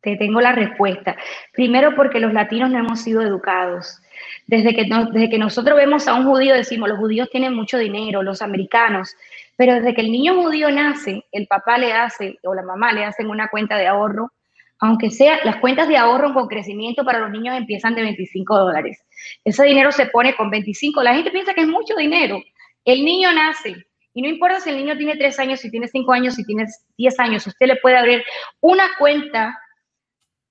Te, 0.00 0.16
tengo 0.16 0.40
la 0.40 0.52
respuesta. 0.52 1.16
Primero 1.52 1.94
porque 1.94 2.20
los 2.20 2.32
latinos 2.32 2.70
no 2.70 2.78
hemos 2.78 3.00
sido 3.00 3.20
educados. 3.20 4.00
Desde 4.46 4.74
que, 4.74 4.88
desde 5.12 5.30
que 5.30 5.38
nosotros 5.38 5.76
vemos 5.76 6.08
a 6.08 6.14
un 6.14 6.24
judío 6.24 6.54
decimos, 6.54 6.88
los 6.88 6.98
judíos 6.98 7.28
tienen 7.30 7.54
mucho 7.54 7.78
dinero, 7.78 8.22
los 8.22 8.40
americanos, 8.40 9.14
pero 9.56 9.74
desde 9.74 9.94
que 9.94 10.00
el 10.00 10.10
niño 10.10 10.40
judío 10.40 10.70
nace, 10.70 11.24
el 11.32 11.46
papá 11.46 11.78
le 11.78 11.92
hace 11.92 12.38
o 12.44 12.54
la 12.54 12.62
mamá 12.62 12.92
le 12.92 13.04
hacen 13.04 13.28
una 13.28 13.48
cuenta 13.48 13.76
de 13.76 13.86
ahorro, 13.86 14.32
aunque 14.80 15.10
sea, 15.10 15.44
las 15.44 15.56
cuentas 15.56 15.88
de 15.88 15.96
ahorro 15.96 16.32
con 16.32 16.46
crecimiento 16.46 17.04
para 17.04 17.18
los 17.18 17.30
niños 17.30 17.56
empiezan 17.56 17.94
de 17.94 18.02
25 18.02 18.56
dólares. 18.56 19.02
Ese 19.44 19.64
dinero 19.64 19.90
se 19.90 20.06
pone 20.06 20.36
con 20.36 20.50
25. 20.50 21.02
La 21.02 21.14
gente 21.14 21.32
piensa 21.32 21.54
que 21.54 21.62
es 21.62 21.68
mucho 21.68 21.96
dinero. 21.96 22.40
El 22.84 23.04
niño 23.04 23.32
nace, 23.32 23.87
y 24.18 24.22
no 24.22 24.26
importa 24.26 24.58
si 24.58 24.70
el 24.70 24.78
niño 24.78 24.96
tiene 24.96 25.14
tres 25.14 25.38
años, 25.38 25.60
si 25.60 25.70
tiene 25.70 25.86
cinco 25.86 26.12
años, 26.12 26.34
si 26.34 26.44
tiene 26.44 26.66
diez 26.96 27.20
años, 27.20 27.46
usted 27.46 27.66
le 27.68 27.76
puede 27.76 27.96
abrir 27.96 28.24
una 28.60 28.82
cuenta 28.98 29.56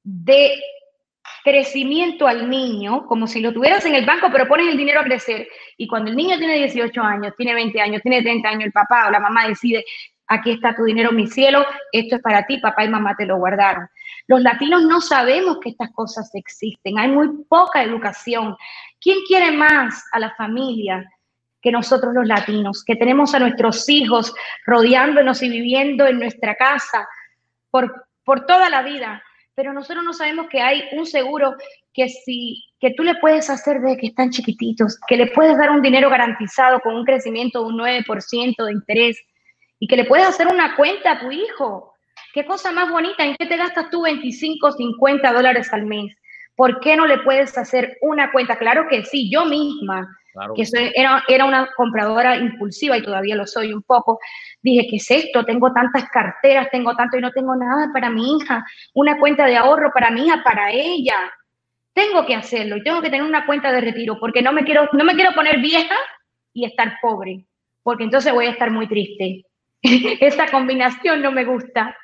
de 0.03 0.57
crecimiento 1.43 2.29
al 2.29 2.49
niño, 2.49 3.05
como 3.07 3.27
si 3.27 3.41
lo 3.41 3.51
tuvieras 3.51 3.85
en 3.85 3.95
el 3.95 4.05
banco, 4.05 4.29
pero 4.31 4.47
pones 4.47 4.69
el 4.69 4.77
dinero 4.77 5.01
a 5.01 5.03
crecer. 5.03 5.49
Y 5.75 5.85
cuando 5.85 6.09
el 6.09 6.15
niño 6.15 6.37
tiene 6.37 6.53
18 6.59 7.01
años, 7.01 7.33
tiene 7.35 7.53
20 7.55 7.81
años, 7.81 8.01
tiene 8.01 8.21
30 8.21 8.47
años, 8.47 8.63
el 8.67 8.71
papá 8.71 9.09
o 9.09 9.11
la 9.11 9.19
mamá 9.19 9.49
decide, 9.49 9.83
aquí 10.27 10.51
está 10.51 10.73
tu 10.73 10.85
dinero, 10.85 11.11
mi 11.11 11.27
cielo, 11.27 11.65
esto 11.91 12.15
es 12.15 12.21
para 12.21 12.45
ti, 12.45 12.59
papá 12.59 12.85
y 12.85 12.87
mamá 12.87 13.17
te 13.17 13.25
lo 13.25 13.35
guardaron. 13.35 13.85
Los 14.27 14.39
latinos 14.43 14.83
no 14.83 15.01
sabemos 15.01 15.57
que 15.61 15.71
estas 15.71 15.91
cosas 15.91 16.33
existen, 16.35 16.99
hay 16.99 17.09
muy 17.09 17.43
poca 17.49 17.83
educación. 17.83 18.55
¿Quién 19.01 19.17
quiere 19.27 19.51
más 19.51 20.05
a 20.13 20.19
la 20.19 20.33
familia? 20.35 21.05
Nosotros 21.71 22.13
los 22.13 22.27
latinos, 22.27 22.83
que 22.83 22.95
tenemos 22.95 23.33
a 23.33 23.39
nuestros 23.39 23.87
hijos 23.89 24.33
rodeándonos 24.65 25.41
y 25.43 25.49
viviendo 25.49 26.05
en 26.05 26.19
nuestra 26.19 26.55
casa 26.55 27.07
por, 27.69 28.07
por 28.23 28.45
toda 28.45 28.69
la 28.69 28.83
vida, 28.83 29.23
pero 29.55 29.73
nosotros 29.73 30.03
no 30.03 30.13
sabemos 30.13 30.47
que 30.49 30.61
hay 30.61 30.83
un 30.93 31.05
seguro 31.05 31.55
que 31.93 32.09
si 32.09 32.63
que 32.79 32.93
tú 32.95 33.03
le 33.03 33.15
puedes 33.15 33.49
hacer 33.49 33.81
desde 33.81 33.97
que 33.97 34.07
están 34.07 34.29
chiquititos, 34.29 34.99
que 35.07 35.17
le 35.17 35.27
puedes 35.27 35.57
dar 35.57 35.71
un 35.71 35.81
dinero 35.81 36.09
garantizado 36.09 36.79
con 36.79 36.95
un 36.95 37.05
crecimiento 37.05 37.59
de 37.59 37.65
un 37.69 37.79
9% 37.79 38.65
de 38.65 38.71
interés 38.71 39.17
y 39.79 39.87
que 39.87 39.95
le 39.95 40.05
puedes 40.05 40.27
hacer 40.27 40.47
una 40.47 40.75
cuenta 40.75 41.13
a 41.13 41.19
tu 41.19 41.31
hijo. 41.31 41.93
Qué 42.33 42.45
cosa 42.45 42.71
más 42.71 42.91
bonita, 42.91 43.23
¿en 43.25 43.35
qué 43.35 43.47
te 43.47 43.57
gastas 43.57 43.89
tú 43.89 44.03
25, 44.03 44.73
50 44.73 45.33
dólares 45.33 45.73
al 45.73 45.85
mes? 45.85 46.15
¿Por 46.55 46.79
qué 46.79 46.95
no 46.95 47.07
le 47.07 47.19
puedes 47.19 47.57
hacer 47.57 47.97
una 48.01 48.31
cuenta? 48.31 48.57
Claro 48.57 48.87
que 48.87 49.03
sí, 49.03 49.29
yo 49.31 49.45
misma 49.45 50.07
que 50.55 50.63
era, 50.95 51.23
era 51.27 51.45
una 51.45 51.69
compradora 51.75 52.37
impulsiva 52.37 52.97
y 52.97 53.03
todavía 53.03 53.35
lo 53.35 53.45
soy 53.45 53.73
un 53.73 53.83
poco. 53.83 54.19
Dije, 54.61 54.87
¿qué 54.89 54.97
es 54.97 55.11
esto? 55.11 55.45
Tengo 55.45 55.71
tantas 55.73 56.09
carteras, 56.09 56.69
tengo 56.71 56.95
tanto 56.95 57.17
y 57.17 57.21
no 57.21 57.31
tengo 57.31 57.55
nada 57.55 57.89
para 57.93 58.09
mi 58.09 58.37
hija, 58.37 58.65
una 58.93 59.19
cuenta 59.19 59.45
de 59.45 59.57
ahorro 59.57 59.91
para 59.93 60.11
mi 60.11 60.25
hija, 60.25 60.41
para 60.43 60.71
ella. 60.71 61.31
Tengo 61.93 62.25
que 62.25 62.35
hacerlo 62.35 62.77
y 62.77 62.83
tengo 62.83 63.01
que 63.01 63.09
tener 63.09 63.25
una 63.25 63.45
cuenta 63.45 63.71
de 63.71 63.81
retiro 63.81 64.19
porque 64.19 64.41
no 64.41 64.51
me 64.51 64.63
quiero, 64.63 64.89
no 64.93 65.03
me 65.03 65.15
quiero 65.15 65.33
poner 65.33 65.59
vieja 65.59 65.95
y 66.53 66.65
estar 66.65 66.97
pobre, 67.01 67.45
porque 67.83 68.03
entonces 68.03 68.33
voy 68.33 68.45
a 68.47 68.51
estar 68.51 68.71
muy 68.71 68.87
triste. 68.87 69.43
Esa 69.81 70.49
combinación 70.51 71.21
no 71.21 71.31
me 71.31 71.45
gusta. 71.45 71.95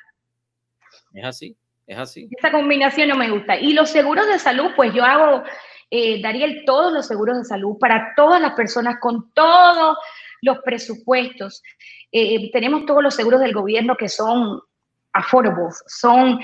Es 1.12 1.24
así, 1.24 1.56
es 1.86 1.98
así. 1.98 2.28
Esa 2.36 2.50
combinación 2.50 3.08
no 3.08 3.16
me 3.16 3.30
gusta. 3.30 3.56
Y 3.56 3.72
los 3.72 3.90
seguros 3.90 4.26
de 4.26 4.38
salud, 4.38 4.70
pues 4.76 4.92
yo 4.92 5.04
hago 5.04 5.44
eh, 5.90 6.20
Dariel, 6.22 6.64
todos 6.64 6.92
los 6.92 7.06
seguros 7.06 7.38
de 7.38 7.44
salud 7.44 7.76
para 7.78 8.12
todas 8.16 8.40
las 8.40 8.52
personas 8.52 8.96
con 9.00 9.32
todos 9.32 9.96
los 10.42 10.58
presupuestos. 10.64 11.62
Eh, 12.12 12.50
tenemos 12.52 12.86
todos 12.86 13.02
los 13.02 13.14
seguros 13.14 13.40
del 13.40 13.52
gobierno 13.52 13.96
que 13.96 14.08
son 14.08 14.60
affordables, 15.12 15.82
son, 15.86 16.40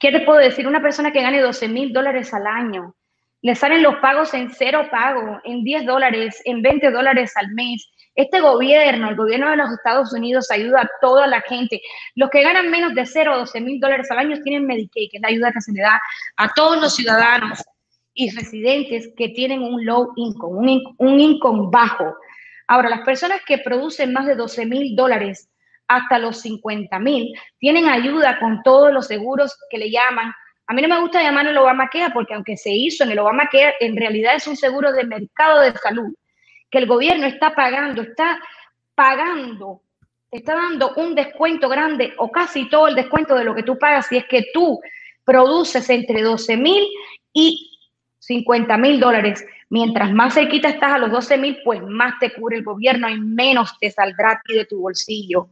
¿qué 0.00 0.10
te 0.10 0.20
puedo 0.20 0.38
decir? 0.38 0.66
Una 0.66 0.80
persona 0.80 1.12
que 1.12 1.22
gane 1.22 1.40
12 1.40 1.68
mil 1.68 1.92
dólares 1.92 2.32
al 2.32 2.46
año, 2.46 2.94
le 3.42 3.54
salen 3.54 3.82
los 3.82 3.96
pagos 3.96 4.32
en 4.32 4.50
cero 4.50 4.88
pago, 4.90 5.38
en 5.44 5.62
10 5.64 5.84
dólares, 5.84 6.40
en 6.46 6.62
20 6.62 6.90
dólares 6.90 7.32
al 7.36 7.48
mes. 7.50 7.86
Este 8.14 8.40
gobierno, 8.40 9.10
el 9.10 9.16
gobierno 9.16 9.50
de 9.50 9.56
los 9.56 9.70
Estados 9.70 10.14
Unidos, 10.14 10.50
ayuda 10.50 10.80
a 10.80 10.90
toda 11.02 11.26
la 11.26 11.42
gente. 11.42 11.82
Los 12.14 12.30
que 12.30 12.42
ganan 12.42 12.70
menos 12.70 12.94
de 12.94 13.04
0 13.04 13.34
o 13.34 13.38
12 13.40 13.60
mil 13.60 13.78
dólares 13.80 14.10
al 14.10 14.20
año 14.20 14.40
tienen 14.42 14.66
Medicaid, 14.66 15.10
que 15.10 15.18
es 15.18 15.22
la 15.22 15.28
ayuda 15.28 15.52
que 15.52 15.60
se 15.60 15.72
le 15.72 15.82
da 15.82 16.00
a 16.38 16.54
todos 16.54 16.80
los 16.80 16.94
ciudadanos 16.94 17.62
y 18.14 18.30
residentes 18.30 19.10
que 19.16 19.30
tienen 19.30 19.62
un 19.62 19.84
low 19.84 20.12
income, 20.16 20.58
un, 20.58 20.94
un 20.98 21.20
income 21.20 21.68
bajo. 21.70 22.14
Ahora, 22.66 22.88
las 22.88 23.00
personas 23.00 23.40
que 23.46 23.58
producen 23.58 24.12
más 24.12 24.26
de 24.26 24.36
12 24.36 24.66
mil 24.66 24.96
dólares 24.96 25.50
hasta 25.88 26.18
los 26.18 26.40
50 26.40 26.98
mil 27.00 27.34
tienen 27.58 27.88
ayuda 27.88 28.38
con 28.40 28.62
todos 28.62 28.92
los 28.92 29.06
seguros 29.06 29.54
que 29.68 29.78
le 29.78 29.90
llaman 29.90 30.32
a 30.66 30.72
mí 30.72 30.80
no 30.80 30.88
me 30.88 31.00
gusta 31.00 31.22
llamarlo 31.22 31.50
el 31.50 31.58
Obamacare 31.58 32.12
porque 32.12 32.34
aunque 32.34 32.56
se 32.56 32.70
hizo 32.70 33.04
en 33.04 33.10
el 33.10 33.18
Obamacare, 33.18 33.74
en 33.80 33.96
realidad 33.96 34.34
es 34.34 34.46
un 34.46 34.56
seguro 34.56 34.92
de 34.92 35.04
mercado 35.04 35.60
de 35.60 35.72
salud 35.76 36.14
que 36.70 36.78
el 36.78 36.86
gobierno 36.86 37.26
está 37.26 37.54
pagando, 37.54 38.02
está 38.02 38.40
pagando, 38.94 39.82
está 40.30 40.54
dando 40.54 40.94
un 40.96 41.14
descuento 41.14 41.68
grande 41.68 42.14
o 42.16 42.32
casi 42.32 42.68
todo 42.68 42.88
el 42.88 42.94
descuento 42.94 43.34
de 43.34 43.44
lo 43.44 43.54
que 43.54 43.62
tú 43.62 43.78
pagas 43.78 44.06
si 44.06 44.16
es 44.16 44.24
que 44.24 44.46
tú 44.54 44.80
produces 45.24 45.88
entre 45.90 46.22
12 46.22 46.56
mil 46.56 46.86
y 47.32 47.73
50 48.26 48.76
mil 48.78 49.00
dólares. 49.00 49.44
Mientras 49.68 50.12
más 50.12 50.34
cerquita 50.34 50.68
estás 50.68 50.92
a 50.92 50.98
los 50.98 51.10
12 51.10 51.38
mil, 51.38 51.58
pues 51.64 51.82
más 51.82 52.18
te 52.18 52.32
cubre 52.32 52.56
el 52.56 52.64
gobierno 52.64 53.08
y 53.08 53.20
menos 53.20 53.76
te 53.80 53.90
saldrá 53.90 54.32
a 54.32 54.40
ti 54.44 54.54
de 54.54 54.64
tu 54.64 54.80
bolsillo. 54.80 55.48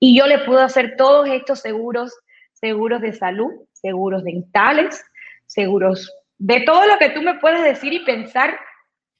Y 0.00 0.16
yo 0.16 0.26
le 0.26 0.38
puedo 0.40 0.60
hacer 0.60 0.96
todos 0.96 1.28
estos 1.28 1.60
seguros, 1.60 2.12
seguros 2.52 3.00
de 3.00 3.12
salud, 3.12 3.52
seguros 3.72 4.24
dentales, 4.24 5.04
seguros 5.46 6.12
de 6.38 6.60
todo 6.62 6.86
lo 6.86 6.98
que 6.98 7.10
tú 7.10 7.22
me 7.22 7.38
puedes 7.38 7.62
decir 7.62 7.92
y 7.92 8.00
pensar, 8.00 8.58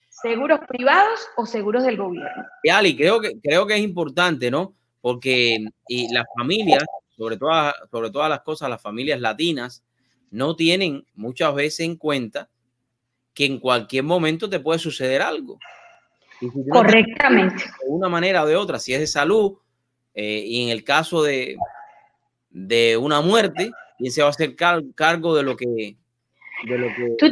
seguros 0.09 0.61
privados 0.67 1.21
o 1.37 1.47
seguros 1.47 1.85
del 1.85 1.97
gobierno. 1.97 2.45
Y 2.63 2.71
Ali, 2.71 2.97
creo 2.97 3.21
que, 3.21 3.39
creo 3.41 3.67
que 3.67 3.75
es 3.75 3.81
importante, 3.81 4.51
¿no? 4.51 4.75
Porque 5.01 5.59
y 5.87 6.13
las 6.13 6.25
familias, 6.37 6.85
sobre, 7.17 7.37
todas, 7.37 7.75
sobre 7.91 8.11
todas 8.11 8.31
las 8.31 8.41
cosas, 8.41 8.69
las 8.69 8.83
familias 8.83 9.21
latinas, 9.21 9.85
no 10.31 10.57
tienen 10.57 11.07
muchas 11.15 11.55
veces 11.55 11.81
en 11.81 11.97
cuenta 11.97 12.49
que 13.35 13.45
en 13.45 13.59
cualquier 13.59 14.05
momento 14.05 14.49
te 14.49 14.61
puede 14.61 14.79
suceder 14.79 15.21
algo. 15.21 15.59
Correctamente. 16.71 17.65
De 17.65 17.89
una 17.89 18.09
manera 18.09 18.45
o 18.45 18.47
de 18.47 18.57
otra, 18.57 18.79
si 18.79 18.95
es 18.95 19.01
de 19.01 19.07
salud, 19.07 19.59
eh, 20.15 20.45
y 20.47 20.65
en 20.65 20.69
el 20.71 20.85
caso 20.85 21.23
de, 21.23 21.57
de 22.51 22.97
una 22.97 23.21
muerte, 23.21 23.71
y 23.99 24.11
se 24.11 24.23
va 24.23 24.29
a 24.29 24.31
hacer 24.31 24.55
cargo 24.57 25.35
de 25.37 25.43
lo 25.43 25.57
que... 25.57 25.97
De 26.67 26.79
lo 26.79 26.87
que, 26.95 27.17
¿Tú, 27.19 27.31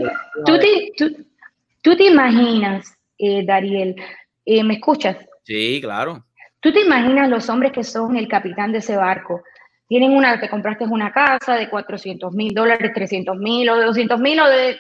tú, 1.83 1.97
te, 1.97 2.05
imaginas, 2.05 2.99
eh, 3.19 3.45
Dariel, 3.45 3.97
eh, 4.45 4.65
¿me 4.65 4.75
escuchas? 4.75 5.17
Sí, 5.45 5.81
claro. 5.81 6.25
¿Tú 6.61 6.73
te 6.73 6.81
imaginas 6.81 7.29
los 7.29 7.49
hombres 7.49 7.73
que 7.73 7.85
son 7.85 8.17
el 8.17 8.29
capitán 8.29 8.73
de 8.73 8.79
ese 8.79 8.97
barco? 8.97 9.43
Tienen 9.89 10.13
una, 10.13 10.41
te 10.41 10.49
compraste 10.49 10.85
una 10.85 11.13
casa 11.13 11.57
de 11.57 11.69
400 11.69 12.33
mil 12.33 12.55
dólares, 12.55 12.93
300 12.95 13.37
mil 13.37 13.69
o 13.69 13.77
de 13.77 13.85
200 13.85 14.21
mil 14.21 14.41
o 14.41 14.49
de 14.49 14.77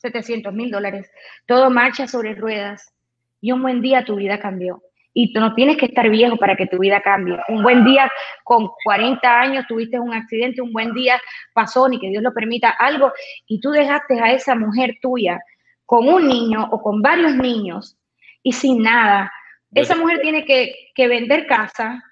700 0.00 0.52
mil 0.52 0.70
dólares. 0.70 1.10
Todo 1.46 1.70
marcha 1.70 2.06
sobre 2.06 2.34
ruedas 2.34 2.92
y 3.40 3.52
un 3.52 3.62
buen 3.62 3.80
día 3.80 4.04
tu 4.04 4.16
vida 4.16 4.38
cambió 4.38 4.82
y 5.12 5.32
tú 5.32 5.40
no 5.40 5.54
tienes 5.54 5.76
que 5.76 5.86
estar 5.86 6.08
viejo 6.08 6.36
para 6.36 6.56
que 6.56 6.66
tu 6.66 6.78
vida 6.78 7.00
cambie. 7.00 7.38
Un 7.48 7.62
buen 7.62 7.84
día 7.84 8.10
con 8.44 8.68
40 8.84 9.40
años 9.40 9.66
tuviste 9.66 9.98
un 9.98 10.14
accidente, 10.14 10.62
un 10.62 10.72
buen 10.72 10.92
día 10.92 11.20
pasó, 11.52 11.88
ni 11.88 11.98
que 11.98 12.08
Dios 12.08 12.22
lo 12.22 12.32
permita, 12.32 12.70
algo, 12.70 13.12
y 13.46 13.60
tú 13.60 13.70
dejaste 13.70 14.20
a 14.20 14.32
esa 14.32 14.54
mujer 14.54 14.98
tuya 15.02 15.40
con 15.84 16.08
un 16.08 16.28
niño 16.28 16.68
o 16.70 16.80
con 16.80 17.02
varios 17.02 17.34
niños 17.34 17.96
y 18.42 18.52
sin 18.52 18.82
nada. 18.82 19.32
Esa 19.74 19.96
mujer 19.96 20.20
tiene 20.20 20.44
que, 20.44 20.74
que 20.94 21.08
vender 21.08 21.46
casa, 21.46 22.02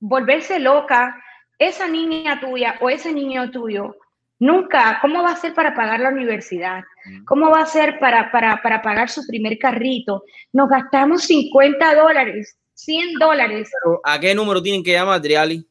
volverse 0.00 0.58
loca. 0.58 1.16
Esa 1.58 1.86
niña 1.86 2.40
tuya 2.40 2.76
o 2.80 2.90
ese 2.90 3.12
niño 3.12 3.50
tuyo 3.50 3.94
Nunca, 4.42 4.98
¿cómo 5.00 5.22
va 5.22 5.30
a 5.30 5.36
ser 5.36 5.54
para 5.54 5.72
pagar 5.72 6.00
la 6.00 6.08
universidad? 6.08 6.82
¿Cómo 7.26 7.48
va 7.48 7.60
a 7.60 7.66
ser 7.66 8.00
para, 8.00 8.32
para, 8.32 8.60
para 8.60 8.82
pagar 8.82 9.08
su 9.08 9.24
primer 9.24 9.56
carrito? 9.56 10.24
Nos 10.52 10.68
gastamos 10.68 11.22
50 11.26 11.94
dólares, 11.94 12.58
100 12.74 13.20
dólares. 13.20 13.70
¿A 14.02 14.18
qué 14.18 14.34
número 14.34 14.60
tienen 14.60 14.82
que 14.82 14.94
llamar, 14.94 15.20
Adriali? 15.20 15.64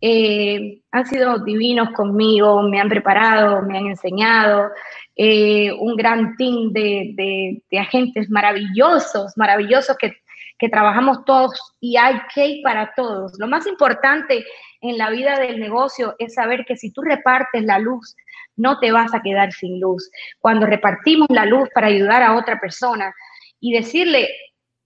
Eh, 0.00 0.80
han 0.90 1.06
sido 1.06 1.38
divinos 1.38 1.90
conmigo, 1.90 2.62
me 2.62 2.80
han 2.80 2.88
preparado, 2.88 3.62
me 3.62 3.78
han 3.78 3.86
enseñado. 3.86 4.70
Eh, 5.16 5.72
un 5.72 5.96
gran 5.96 6.36
team 6.36 6.72
de, 6.72 7.62
agentes 7.78 8.28
maravillosos, 8.30 9.32
maravillosos 9.36 9.96
que, 9.96 10.16
que 10.58 10.68
trabajamos 10.68 11.24
todos 11.24 11.60
y 11.80 11.96
hay 11.96 12.20
que 12.34 12.60
para 12.62 12.92
todos. 12.96 13.38
Lo 13.38 13.46
más 13.46 13.66
importante 13.66 14.44
en 14.80 14.98
la 14.98 15.10
vida 15.10 15.38
del 15.38 15.60
negocio 15.60 16.14
es 16.18 16.34
saber 16.34 16.64
que 16.66 16.76
si 16.76 16.92
tú 16.92 17.02
repartes 17.02 17.64
la 17.64 17.78
luz 17.78 18.16
no 18.56 18.78
te 18.78 18.92
vas 18.92 19.14
a 19.14 19.22
quedar 19.22 19.52
sin 19.52 19.80
luz. 19.80 20.10
Cuando 20.38 20.66
repartimos 20.66 21.28
la 21.30 21.46
luz 21.46 21.68
para 21.74 21.88
ayudar 21.88 22.22
a 22.22 22.36
otra 22.36 22.60
persona 22.60 23.14
y 23.60 23.72
decirle, 23.72 24.28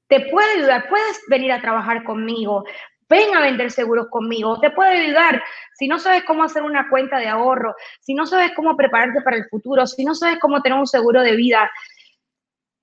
te 0.09 0.21
puede 0.21 0.59
ayudar, 0.59 0.89
puedes 0.89 1.21
venir 1.29 1.53
a 1.53 1.61
trabajar 1.61 2.03
conmigo, 2.05 2.65
ven 3.09 3.35
a 3.35 3.41
vender 3.41 3.71
seguros 3.71 4.09
conmigo, 4.11 4.59
te 4.61 4.71
puedo 4.71 4.91
ayudar. 4.91 5.43
Si 5.75 5.89
no 5.89 5.99
sabes 5.99 6.25
cómo 6.25 6.45
hacer 6.45 6.63
una 6.63 6.89
cuenta 6.89 7.19
de 7.19 7.29
ahorro, 7.29 7.75
si 8.01 8.15
no 8.15 8.27
sabes 8.27 8.53
cómo 8.55 8.77
prepararte 8.77 9.21
para 9.23 9.37
el 9.37 9.45
futuro, 9.47 9.87
si 9.87 10.05
no 10.05 10.15
sabes 10.15 10.39
cómo 10.39 10.63
tener 10.63 10.79
un 10.79 10.87
seguro 10.87 11.23
de 11.23 11.37
vida, 11.37 11.71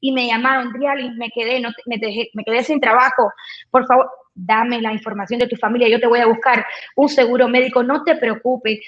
y 0.00 0.12
me 0.12 0.26
llamaron, 0.26 0.72
Driali, 0.72 1.10
me 1.10 1.30
quedé, 1.30 1.60
no, 1.60 1.70
me, 1.86 1.98
me 2.34 2.44
quedé 2.44 2.64
sin 2.64 2.80
trabajo, 2.80 3.30
por 3.70 3.86
favor, 3.86 4.10
dame 4.34 4.80
la 4.80 4.92
información 4.92 5.40
de 5.40 5.48
tu 5.48 5.56
familia, 5.56 5.88
yo 5.88 6.00
te 6.00 6.06
voy 6.06 6.20
a 6.20 6.26
buscar 6.26 6.66
un 6.96 7.08
seguro 7.08 7.48
médico, 7.48 7.82
no 7.82 8.02
te 8.04 8.16
preocupes. 8.16 8.80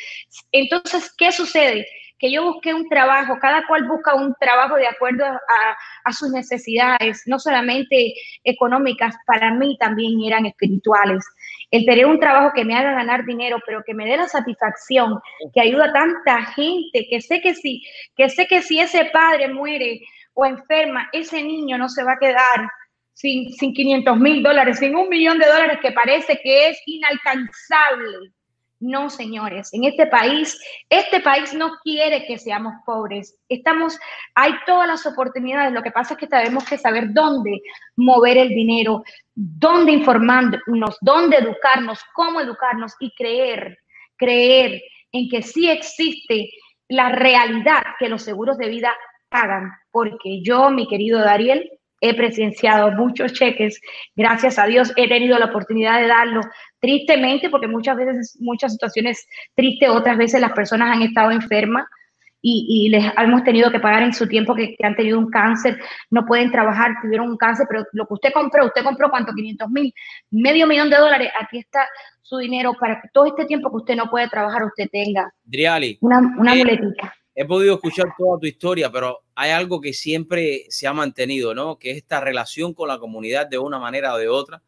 Entonces, 0.51 1.13
¿qué 1.17 1.33
sucede? 1.33 1.87
que 2.23 2.31
yo 2.31 2.45
busqué 2.45 2.73
un 2.73 2.89
trabajo, 2.89 3.37
cada 3.41 3.67
cual 3.67 3.89
busca 3.89 4.15
un 4.15 4.33
trabajo 4.39 4.77
de 4.77 4.87
acuerdo 4.87 5.25
a, 5.25 6.13
sus 6.13 6.31
necesidades, 6.31 7.25
no 7.27 7.41
solamente 7.41 8.15
económicas, 8.45 9.17
para 9.27 9.53
mí 9.55 9.77
también 9.81 10.21
eran 10.25 10.47
espirituales. 10.47 11.27
El 11.73 11.85
tener 11.85 12.07
un 12.07 12.21
trabajo 12.21 12.53
que 12.55 12.65
me 12.65 12.77
haga 12.77 12.93
ganar 12.93 13.25
dinero, 13.25 13.59
pero 13.67 13.83
que 13.85 13.93
me 13.93 14.07
dé 14.07 14.17
la 14.17 14.29
satisfacción, 14.29 15.19
que 15.53 15.63
ayuda 15.63 15.87
a 15.87 15.93
tanta 15.93 16.45
gente, 16.53 17.09
que 17.11 17.21
sé 17.21 17.41
que 17.41 17.57
si, 17.57 17.83
que 18.17 18.29
sé 18.31 18.47
que 18.47 18.63
si 18.63 18.79
ese 18.79 19.07
padre 19.07 19.49
muere 19.49 20.01
o 20.35 20.47
enferma, 20.47 21.09
ese 21.13 21.43
niño 21.43 21.79
no 21.79 21.89
se 21.89 22.05
va 22.05 22.13
a 22.13 22.19
quedar 22.19 22.69
sin, 23.15 23.53
sin 23.53 23.75
500 23.75 24.19
mil 24.19 24.43
dólares, 24.43 24.79
sin 24.79 24.97
un 24.97 25.09
millón 25.09 25.39
de 25.39 25.47
dólares 25.47 25.79
que 25.81 25.93
parece 25.93 26.41
que 26.43 26.69
es 26.69 26.79
inalcanzable. 26.87 28.33
No, 28.81 29.11
señores, 29.11 29.73
en 29.75 29.85
este 29.85 30.09
país, 30.09 30.61
este 30.91 31.21
país 31.21 31.55
no 31.55 31.71
quiere 31.85 32.27
que 32.27 32.37
seamos 32.37 32.75
pobres. 32.85 33.39
Estamos, 33.49 33.97
hay 34.35 34.55
todas 34.67 34.89
las 34.89 35.07
oportunidades. 35.07 35.73
Lo 35.73 35.85
que 35.85 35.93
pasa 35.93 36.15
es 36.15 36.19
que 36.19 36.27
tenemos 36.27 36.65
que 36.65 36.77
saber 36.77 37.13
dónde 37.13 37.61
mover 37.95 38.39
el 38.39 38.49
dinero, 38.49 39.05
dónde 39.37 39.93
informarnos, 39.93 40.99
dónde 41.01 41.37
educarnos, 41.37 42.01
cómo 42.13 42.41
educarnos 42.41 42.95
y 42.99 43.15
creer, 43.15 43.79
creer 44.17 44.83
en 45.13 45.29
que 45.29 45.43
sí 45.43 45.71
existe 45.71 46.51
la 46.89 47.11
realidad 47.11 47.85
que 48.01 48.09
los 48.09 48.23
seguros 48.23 48.59
de 48.59 48.69
vida 48.69 48.93
pagan. 49.29 49.71
Porque 49.93 50.43
yo, 50.43 50.71
mi 50.71 50.89
querido 50.89 51.21
Dariel, 51.21 51.71
he 52.03 52.15
presenciado 52.15 52.91
muchos 52.93 53.33
cheques, 53.33 53.81
gracias 54.17 54.59
a 54.59 54.67
Dios 54.67 54.93
he 54.97 55.09
tenido 55.09 55.39
la 55.39 55.47
oportunidad 55.47 56.01
de 56.01 56.09
darlo, 56.09 56.41
tristemente, 56.81 57.49
porque 57.49 57.69
muchas 57.69 57.97
veces, 57.97 58.37
muchas 58.41 58.73
situaciones 58.73 59.25
tristes, 59.55 59.89
otras 59.89 60.19
veces 60.19 60.41
las 60.41 60.53
personas 60.53 60.97
han 60.97 61.03
estado 61.03 61.31
enfermas 61.31 61.87
y, 62.45 62.89
les 62.89 63.05
hemos 63.17 63.45
tenido 63.45 63.71
que 63.71 63.79
pagar 63.79 64.03
en 64.03 64.13
su 64.13 64.27
tiempo 64.27 64.57
que, 64.57 64.75
han 64.83 64.97
tenido 64.97 65.17
un 65.17 65.31
cáncer, 65.31 65.79
no 66.11 66.27
pueden 66.27 66.51
trabajar, 66.51 66.91
tuvieron 67.01 67.31
un 67.31 67.37
cáncer, 67.37 67.67
pero 67.71 67.85
lo 67.93 68.05
que 68.05 68.15
usted 68.15 68.33
compró, 68.33 68.67
usted 68.67 68.83
compró 68.83 69.09
cuánto, 69.09 69.33
500 69.33 69.71
mil, 69.71 69.95
medio 70.33 70.67
millón 70.67 70.91
de 70.91 70.97
dólares, 70.97 71.31
aquí 71.41 71.59
está 71.59 71.87
su 72.21 72.39
dinero 72.39 72.75
para 72.81 73.01
que 73.01 73.11
todo 73.13 73.27
este 73.27 73.45
tiempo 73.45 73.71
que 73.71 73.77
usted 73.77 73.95
no 73.95 74.11
puede 74.11 74.29
trabajar, 74.29 74.65
usted 74.65 74.89
tenga 74.91 75.33
una, 76.01 76.19
una 76.37 76.55
eh, 76.57 76.59
muletita 76.59 77.15
he 77.35 77.45
podido 77.45 77.75
escuchar 77.75 78.07
toda 78.17 78.39
tu 78.39 78.47
historia, 78.47 78.91
pero 78.91 79.25
hay 79.35 79.51
algo 79.51 79.81
que 79.81 79.93
siempre 79.93 80.67
se 80.69 80.87
ha 80.87 80.93
mantenido, 80.93 81.55
¿no? 81.55 81.79
Que 81.79 81.93
es 81.93 81.97
esta 81.99 82.21
relación 82.21 82.75
con 82.75 82.89
la 82.89 82.99
comunidad 82.99 83.47
de 83.47 83.59
una 83.59 83.79
manera 83.79 84.15
o 84.15 84.19
de 84.19 84.29
otra. 84.29 84.63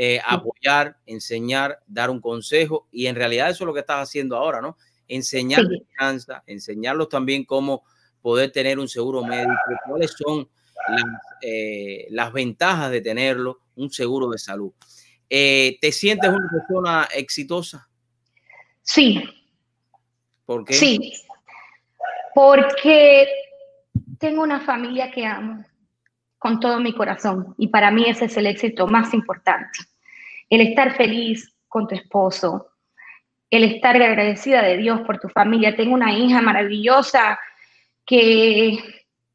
Eh, 0.00 0.20
apoyar, 0.24 0.96
enseñar, 1.06 1.80
dar 1.86 2.08
un 2.08 2.20
consejo 2.20 2.86
y 2.92 3.06
en 3.06 3.16
realidad 3.16 3.50
eso 3.50 3.64
es 3.64 3.66
lo 3.66 3.74
que 3.74 3.80
estás 3.80 4.08
haciendo 4.08 4.36
ahora, 4.36 4.60
¿no? 4.60 4.76
Enseñar 5.08 5.64
finanzas, 5.66 6.42
enseñarlos 6.46 7.08
también 7.08 7.44
cómo 7.44 7.82
poder 8.22 8.52
tener 8.52 8.78
un 8.78 8.88
seguro 8.88 9.24
médico, 9.24 9.56
cuáles 9.88 10.14
son 10.16 10.48
eh, 11.42 12.06
las, 12.10 12.32
ventajas 12.32 12.92
de 12.92 13.00
tenerlo, 13.00 13.62
un 13.74 13.90
seguro 13.90 14.28
de 14.28 14.38
salud. 14.38 14.72
Eh, 15.28 15.78
¿Te 15.80 15.90
sientes 15.90 16.30
una 16.30 16.48
persona 16.48 17.08
exitosa? 17.12 17.88
Sí. 18.82 19.20
¿Por 20.46 20.64
qué? 20.64 20.74
Sí, 20.74 21.12
porque 22.38 23.26
tengo 24.20 24.44
una 24.44 24.60
familia 24.60 25.10
que 25.10 25.26
amo 25.26 25.64
con 26.38 26.60
todo 26.60 26.78
mi 26.78 26.92
corazón 26.92 27.56
y 27.58 27.66
para 27.66 27.90
mí 27.90 28.04
ese 28.06 28.26
es 28.26 28.36
el 28.36 28.46
éxito 28.46 28.86
más 28.86 29.12
importante. 29.12 29.80
El 30.48 30.60
estar 30.60 30.94
feliz 30.94 31.52
con 31.66 31.88
tu 31.88 31.96
esposo, 31.96 32.68
el 33.50 33.64
estar 33.64 33.96
agradecida 33.96 34.62
de 34.62 34.76
Dios 34.76 35.00
por 35.00 35.18
tu 35.18 35.28
familia. 35.28 35.74
Tengo 35.74 35.94
una 35.94 36.12
hija 36.12 36.40
maravillosa 36.40 37.40
que 38.06 38.78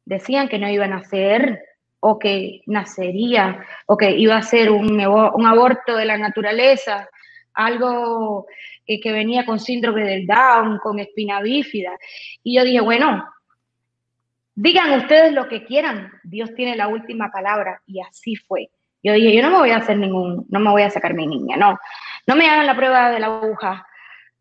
decían 0.06 0.48
que 0.48 0.58
no 0.58 0.70
iba 0.70 0.86
a 0.86 0.88
nacer 0.88 1.62
o 2.00 2.18
que 2.18 2.62
nacería 2.64 3.66
o 3.84 3.98
que 3.98 4.12
iba 4.12 4.38
a 4.38 4.42
ser 4.42 4.70
un, 4.70 4.92
un 4.94 5.46
aborto 5.46 5.94
de 5.94 6.06
la 6.06 6.16
naturaleza, 6.16 7.06
algo 7.54 8.46
que 8.86 9.12
venía 9.12 9.46
con 9.46 9.58
síndrome 9.58 10.04
del 10.04 10.26
Down, 10.26 10.78
con 10.78 10.98
espina 10.98 11.40
bífida. 11.40 11.92
Y 12.42 12.56
yo 12.56 12.64
dije, 12.64 12.80
bueno, 12.80 13.24
digan 14.54 15.00
ustedes 15.00 15.32
lo 15.32 15.48
que 15.48 15.64
quieran, 15.64 16.12
Dios 16.22 16.54
tiene 16.54 16.76
la 16.76 16.88
última 16.88 17.30
palabra. 17.30 17.82
Y 17.86 18.00
así 18.00 18.36
fue. 18.36 18.70
Yo 19.02 19.12
dije, 19.12 19.34
yo 19.34 19.42
no 19.42 19.50
me 19.50 19.58
voy 19.58 19.70
a 19.70 19.78
hacer 19.78 19.98
ningún, 19.98 20.46
no 20.48 20.60
me 20.60 20.70
voy 20.70 20.82
a 20.82 20.90
sacar 20.90 21.14
mi 21.14 21.26
niña, 21.26 21.56
no, 21.56 21.78
no 22.26 22.36
me 22.36 22.48
hagan 22.48 22.66
la 22.66 22.74
prueba 22.74 23.10
de 23.10 23.20
la 23.20 23.26
aguja. 23.26 23.86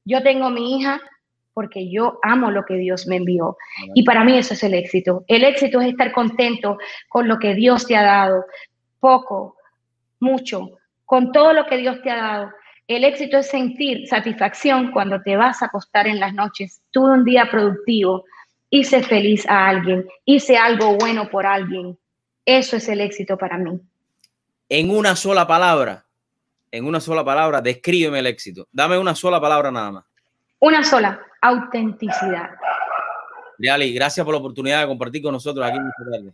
Yo 0.06 0.24
tengo 0.24 0.50
mi 0.50 0.78
hija 0.78 1.02
porque 1.54 1.90
yo 1.90 2.20
amo 2.24 2.50
lo 2.50 2.66
que 2.66 2.76
Dios 2.76 3.06
me 3.08 3.18
envió. 3.18 3.58
Y 3.94 4.04
para 4.04 4.24
mí 4.24 4.38
eso 4.38 4.54
es 4.54 4.64
el 4.64 4.74
éxito. 4.74 5.24
El 5.28 5.44
éxito 5.44 5.82
es 5.82 5.90
estar 5.90 6.12
contento 6.12 6.78
con 7.10 7.28
lo 7.28 7.38
que 7.38 7.54
Dios 7.54 7.86
te 7.86 7.96
ha 7.96 8.04
dado, 8.04 8.46
poco, 9.00 9.58
mucho, 10.20 10.70
con 11.06 11.32
todo 11.32 11.54
lo 11.54 11.66
que 11.68 11.78
Dios 11.78 12.02
te 12.02 12.10
ha 12.10 12.16
dado. 12.16 12.52
El 12.88 13.06
éxito 13.06 13.38
es 13.38 13.48
sentir 13.48 14.08
satisfacción 14.08 14.92
cuando 14.92 15.22
te 15.22 15.38
vas 15.38 15.62
a 15.62 15.68
acostar 15.68 16.06
en 16.08 16.20
las 16.20 16.34
noches. 16.34 16.82
Tuve 16.92 17.14
un 17.14 17.24
día 17.24 17.48
productivo, 17.50 18.26
hice 18.70 19.02
feliz 19.04 19.48
a 19.48 19.68
alguien, 19.68 20.06
hice 20.26 20.58
algo 20.58 20.98
bueno 20.98 21.30
por 21.30 21.46
alguien. 21.46 21.98
Eso 22.46 22.76
es 22.76 22.90
el 22.90 23.00
éxito 23.00 23.38
para 23.38 23.58
mí. 23.58 23.80
En 24.68 24.90
una 24.90 25.16
sola 25.16 25.48
palabra, 25.48 26.06
en 26.72 26.86
una 26.86 27.00
sola 27.00 27.24
palabra, 27.24 27.62
descríbeme 27.62 28.20
el 28.20 28.28
éxito. 28.28 28.68
Dame 28.72 28.98
una 28.98 29.16
sola 29.16 29.40
palabra 29.40 29.72
nada 29.72 29.92
más. 29.92 30.06
Una 30.60 30.84
sola, 30.84 31.22
autenticidad. 31.42 32.50
Leali, 33.60 33.94
gracias 33.94 34.26
por 34.26 34.34
la 34.34 34.40
oportunidad 34.40 34.82
de 34.82 34.88
compartir 34.88 35.22
con 35.22 35.32
nosotros 35.32 35.66
aquí 35.66 35.78
en 35.78 35.88
esta 35.88 36.12
tarde. 36.12 36.34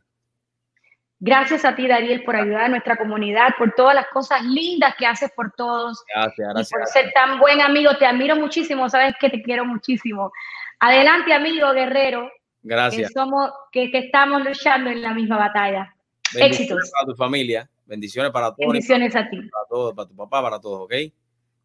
Gracias 1.22 1.66
a 1.66 1.76
ti, 1.76 1.86
Dariel, 1.86 2.24
por 2.24 2.38
ayudar 2.38 2.62
a 2.62 2.70
nuestra 2.70 2.96
comunidad, 2.96 3.50
por 3.58 3.74
todas 3.74 3.94
las 3.94 4.08
cosas 4.08 4.42
lindas 4.44 4.96
que 4.98 5.06
haces 5.06 5.30
por 5.36 5.52
todos. 5.52 6.02
Gracias, 6.16 6.48
gracias. 6.54 6.72
Y 6.72 6.74
por 6.74 6.88
ser 6.88 7.12
tan 7.14 7.40
buen 7.40 7.60
amigo. 7.60 7.92
Te 7.98 8.06
admiro 8.06 8.38
muchísimo, 8.38 8.90
sabes 8.90 9.16
que 9.20 9.30
te 9.30 9.42
quiero 9.42 9.66
muchísimo. 9.66 10.32
Adelante, 10.80 11.34
amigo 11.34 11.74
guerrero. 11.74 12.32
Gracias. 12.62 13.10
Que, 13.10 13.14
somos, 13.14 13.52
que, 13.70 13.90
estamos 13.94 14.46
luchando 14.46 14.90
en 14.90 15.02
la 15.02 15.14
misma 15.14 15.38
batalla. 15.38 15.94
Éxitos. 16.34 16.90
Para 16.92 17.08
tu 17.08 17.16
familia. 17.16 17.70
Bendiciones 17.86 18.32
para 18.32 18.54
todos. 18.56 18.72
Bendiciones 18.72 19.14
a 19.16 19.30
ti. 19.30 19.42
Para 19.50 19.66
todos, 19.68 19.94
para 19.94 20.08
tu 20.08 20.16
papá, 20.16 20.42
para 20.42 20.60
todos, 20.60 20.84
¿ok? 20.84 20.94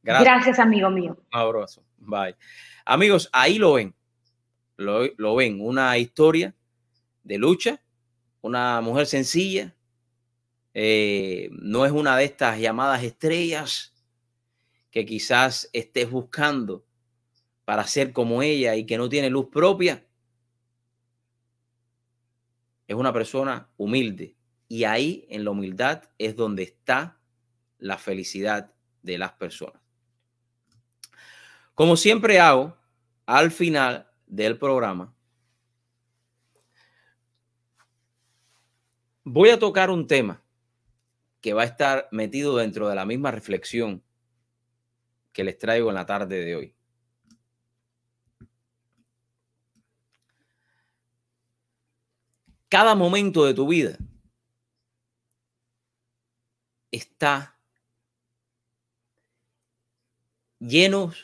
Gracias. 0.02 0.24
Gracias, 0.24 0.58
amigo 0.58 0.90
mío. 0.90 1.16
Un 1.32 1.38
abrazo. 1.38 1.84
Bye. 1.98 2.34
Amigos, 2.84 3.30
ahí 3.32 3.58
lo 3.58 3.74
ven. 3.74 3.94
Lo, 4.76 5.02
lo 5.16 5.36
ven. 5.36 5.60
Una 5.60 5.96
historia 5.96 6.52
de 7.22 7.38
lucha 7.38 7.80
una 8.44 8.82
mujer 8.82 9.06
sencilla, 9.06 9.74
eh, 10.74 11.48
no 11.52 11.86
es 11.86 11.92
una 11.92 12.14
de 12.14 12.24
estas 12.24 12.58
llamadas 12.58 13.02
estrellas 13.02 13.94
que 14.90 15.06
quizás 15.06 15.70
estés 15.72 16.10
buscando 16.10 16.84
para 17.64 17.86
ser 17.86 18.12
como 18.12 18.42
ella 18.42 18.76
y 18.76 18.84
que 18.84 18.98
no 18.98 19.08
tiene 19.08 19.30
luz 19.30 19.46
propia. 19.50 20.04
Es 22.86 22.94
una 22.94 23.14
persona 23.14 23.70
humilde 23.78 24.36
y 24.68 24.84
ahí 24.84 25.24
en 25.30 25.44
la 25.44 25.50
humildad 25.50 26.02
es 26.18 26.36
donde 26.36 26.64
está 26.64 27.18
la 27.78 27.96
felicidad 27.96 28.74
de 29.00 29.16
las 29.16 29.32
personas. 29.32 29.80
Como 31.74 31.96
siempre 31.96 32.40
hago, 32.40 32.76
al 33.24 33.50
final 33.50 34.06
del 34.26 34.58
programa, 34.58 35.13
Voy 39.26 39.48
a 39.48 39.58
tocar 39.58 39.88
un 39.88 40.06
tema 40.06 40.44
que 41.40 41.54
va 41.54 41.62
a 41.62 41.66
estar 41.66 42.08
metido 42.12 42.56
dentro 42.56 42.90
de 42.90 42.94
la 42.94 43.06
misma 43.06 43.30
reflexión 43.30 44.02
que 45.32 45.44
les 45.44 45.56
traigo 45.56 45.88
en 45.88 45.94
la 45.94 46.04
tarde 46.04 46.44
de 46.44 46.54
hoy. 46.54 46.74
Cada 52.68 52.94
momento 52.94 53.46
de 53.46 53.54
tu 53.54 53.66
vida 53.66 53.96
está 56.90 57.58
lleno 60.58 61.14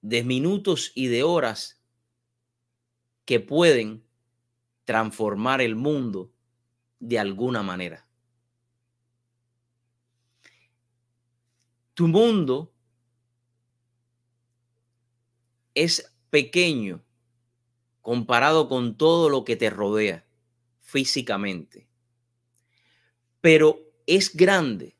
de 0.00 0.24
minutos 0.24 0.92
y 0.94 1.08
de 1.08 1.24
horas 1.24 1.78
que 3.26 3.38
pueden 3.38 4.02
transformar 4.86 5.60
el 5.60 5.76
mundo 5.76 6.32
de 7.00 7.18
alguna 7.18 7.62
manera. 7.62 8.06
Tu 11.94 12.06
mundo 12.06 12.72
es 15.74 16.14
pequeño 16.30 17.02
comparado 18.00 18.68
con 18.68 18.96
todo 18.96 19.28
lo 19.28 19.44
que 19.44 19.56
te 19.56 19.70
rodea 19.70 20.24
físicamente, 20.80 21.88
pero 23.40 23.78
es 24.06 24.34
grande 24.34 24.96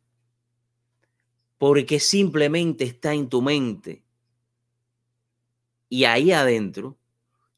porque 1.58 2.00
simplemente 2.00 2.84
está 2.84 3.12
en 3.14 3.28
tu 3.28 3.42
mente 3.42 4.02
y 5.88 6.04
ahí 6.04 6.32
adentro 6.32 6.98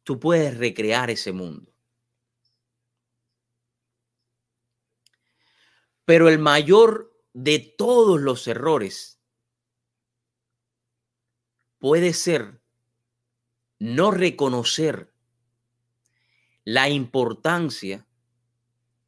tú 0.02 0.18
puedes 0.18 0.56
recrear 0.56 1.10
ese 1.10 1.32
mundo. 1.32 1.71
Pero 6.04 6.28
el 6.28 6.38
mayor 6.38 7.12
de 7.32 7.58
todos 7.58 8.20
los 8.20 8.46
errores 8.48 9.20
puede 11.78 12.12
ser 12.12 12.62
no 13.78 14.10
reconocer 14.10 15.12
la 16.64 16.88
importancia 16.88 18.06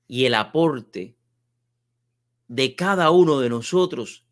y 0.07 0.25
el 0.25 0.35
aporte 0.35 1.17
de 2.49 2.75
cada 2.75 3.11
uno 3.11 3.41
de 3.41 3.49
nosotros 3.49 4.27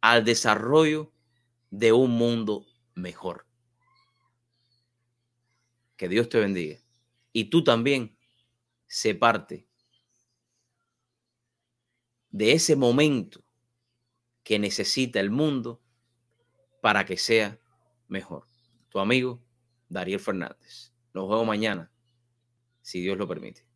al 0.00 0.24
desarrollo 0.24 1.12
de 1.70 1.92
un 1.92 2.12
mundo 2.12 2.66
mejor. 2.94 3.46
Que 5.96 6.08
Dios 6.08 6.28
te 6.28 6.40
bendiga. 6.40 6.78
Y 7.32 7.50
tú 7.50 7.62
también 7.62 8.16
sé 8.86 9.14
parte 9.14 9.69
de 12.30 12.52
ese 12.52 12.76
momento 12.76 13.42
que 14.42 14.58
necesita 14.58 15.20
el 15.20 15.30
mundo 15.30 15.80
para 16.80 17.04
que 17.04 17.16
sea 17.16 17.58
mejor. 18.08 18.46
Tu 18.88 18.98
amigo 18.98 19.40
Dariel 19.88 20.20
Fernández. 20.20 20.92
Nos 21.12 21.28
vemos 21.28 21.46
mañana, 21.46 21.90
si 22.82 23.00
Dios 23.00 23.18
lo 23.18 23.28
permite. 23.28 23.69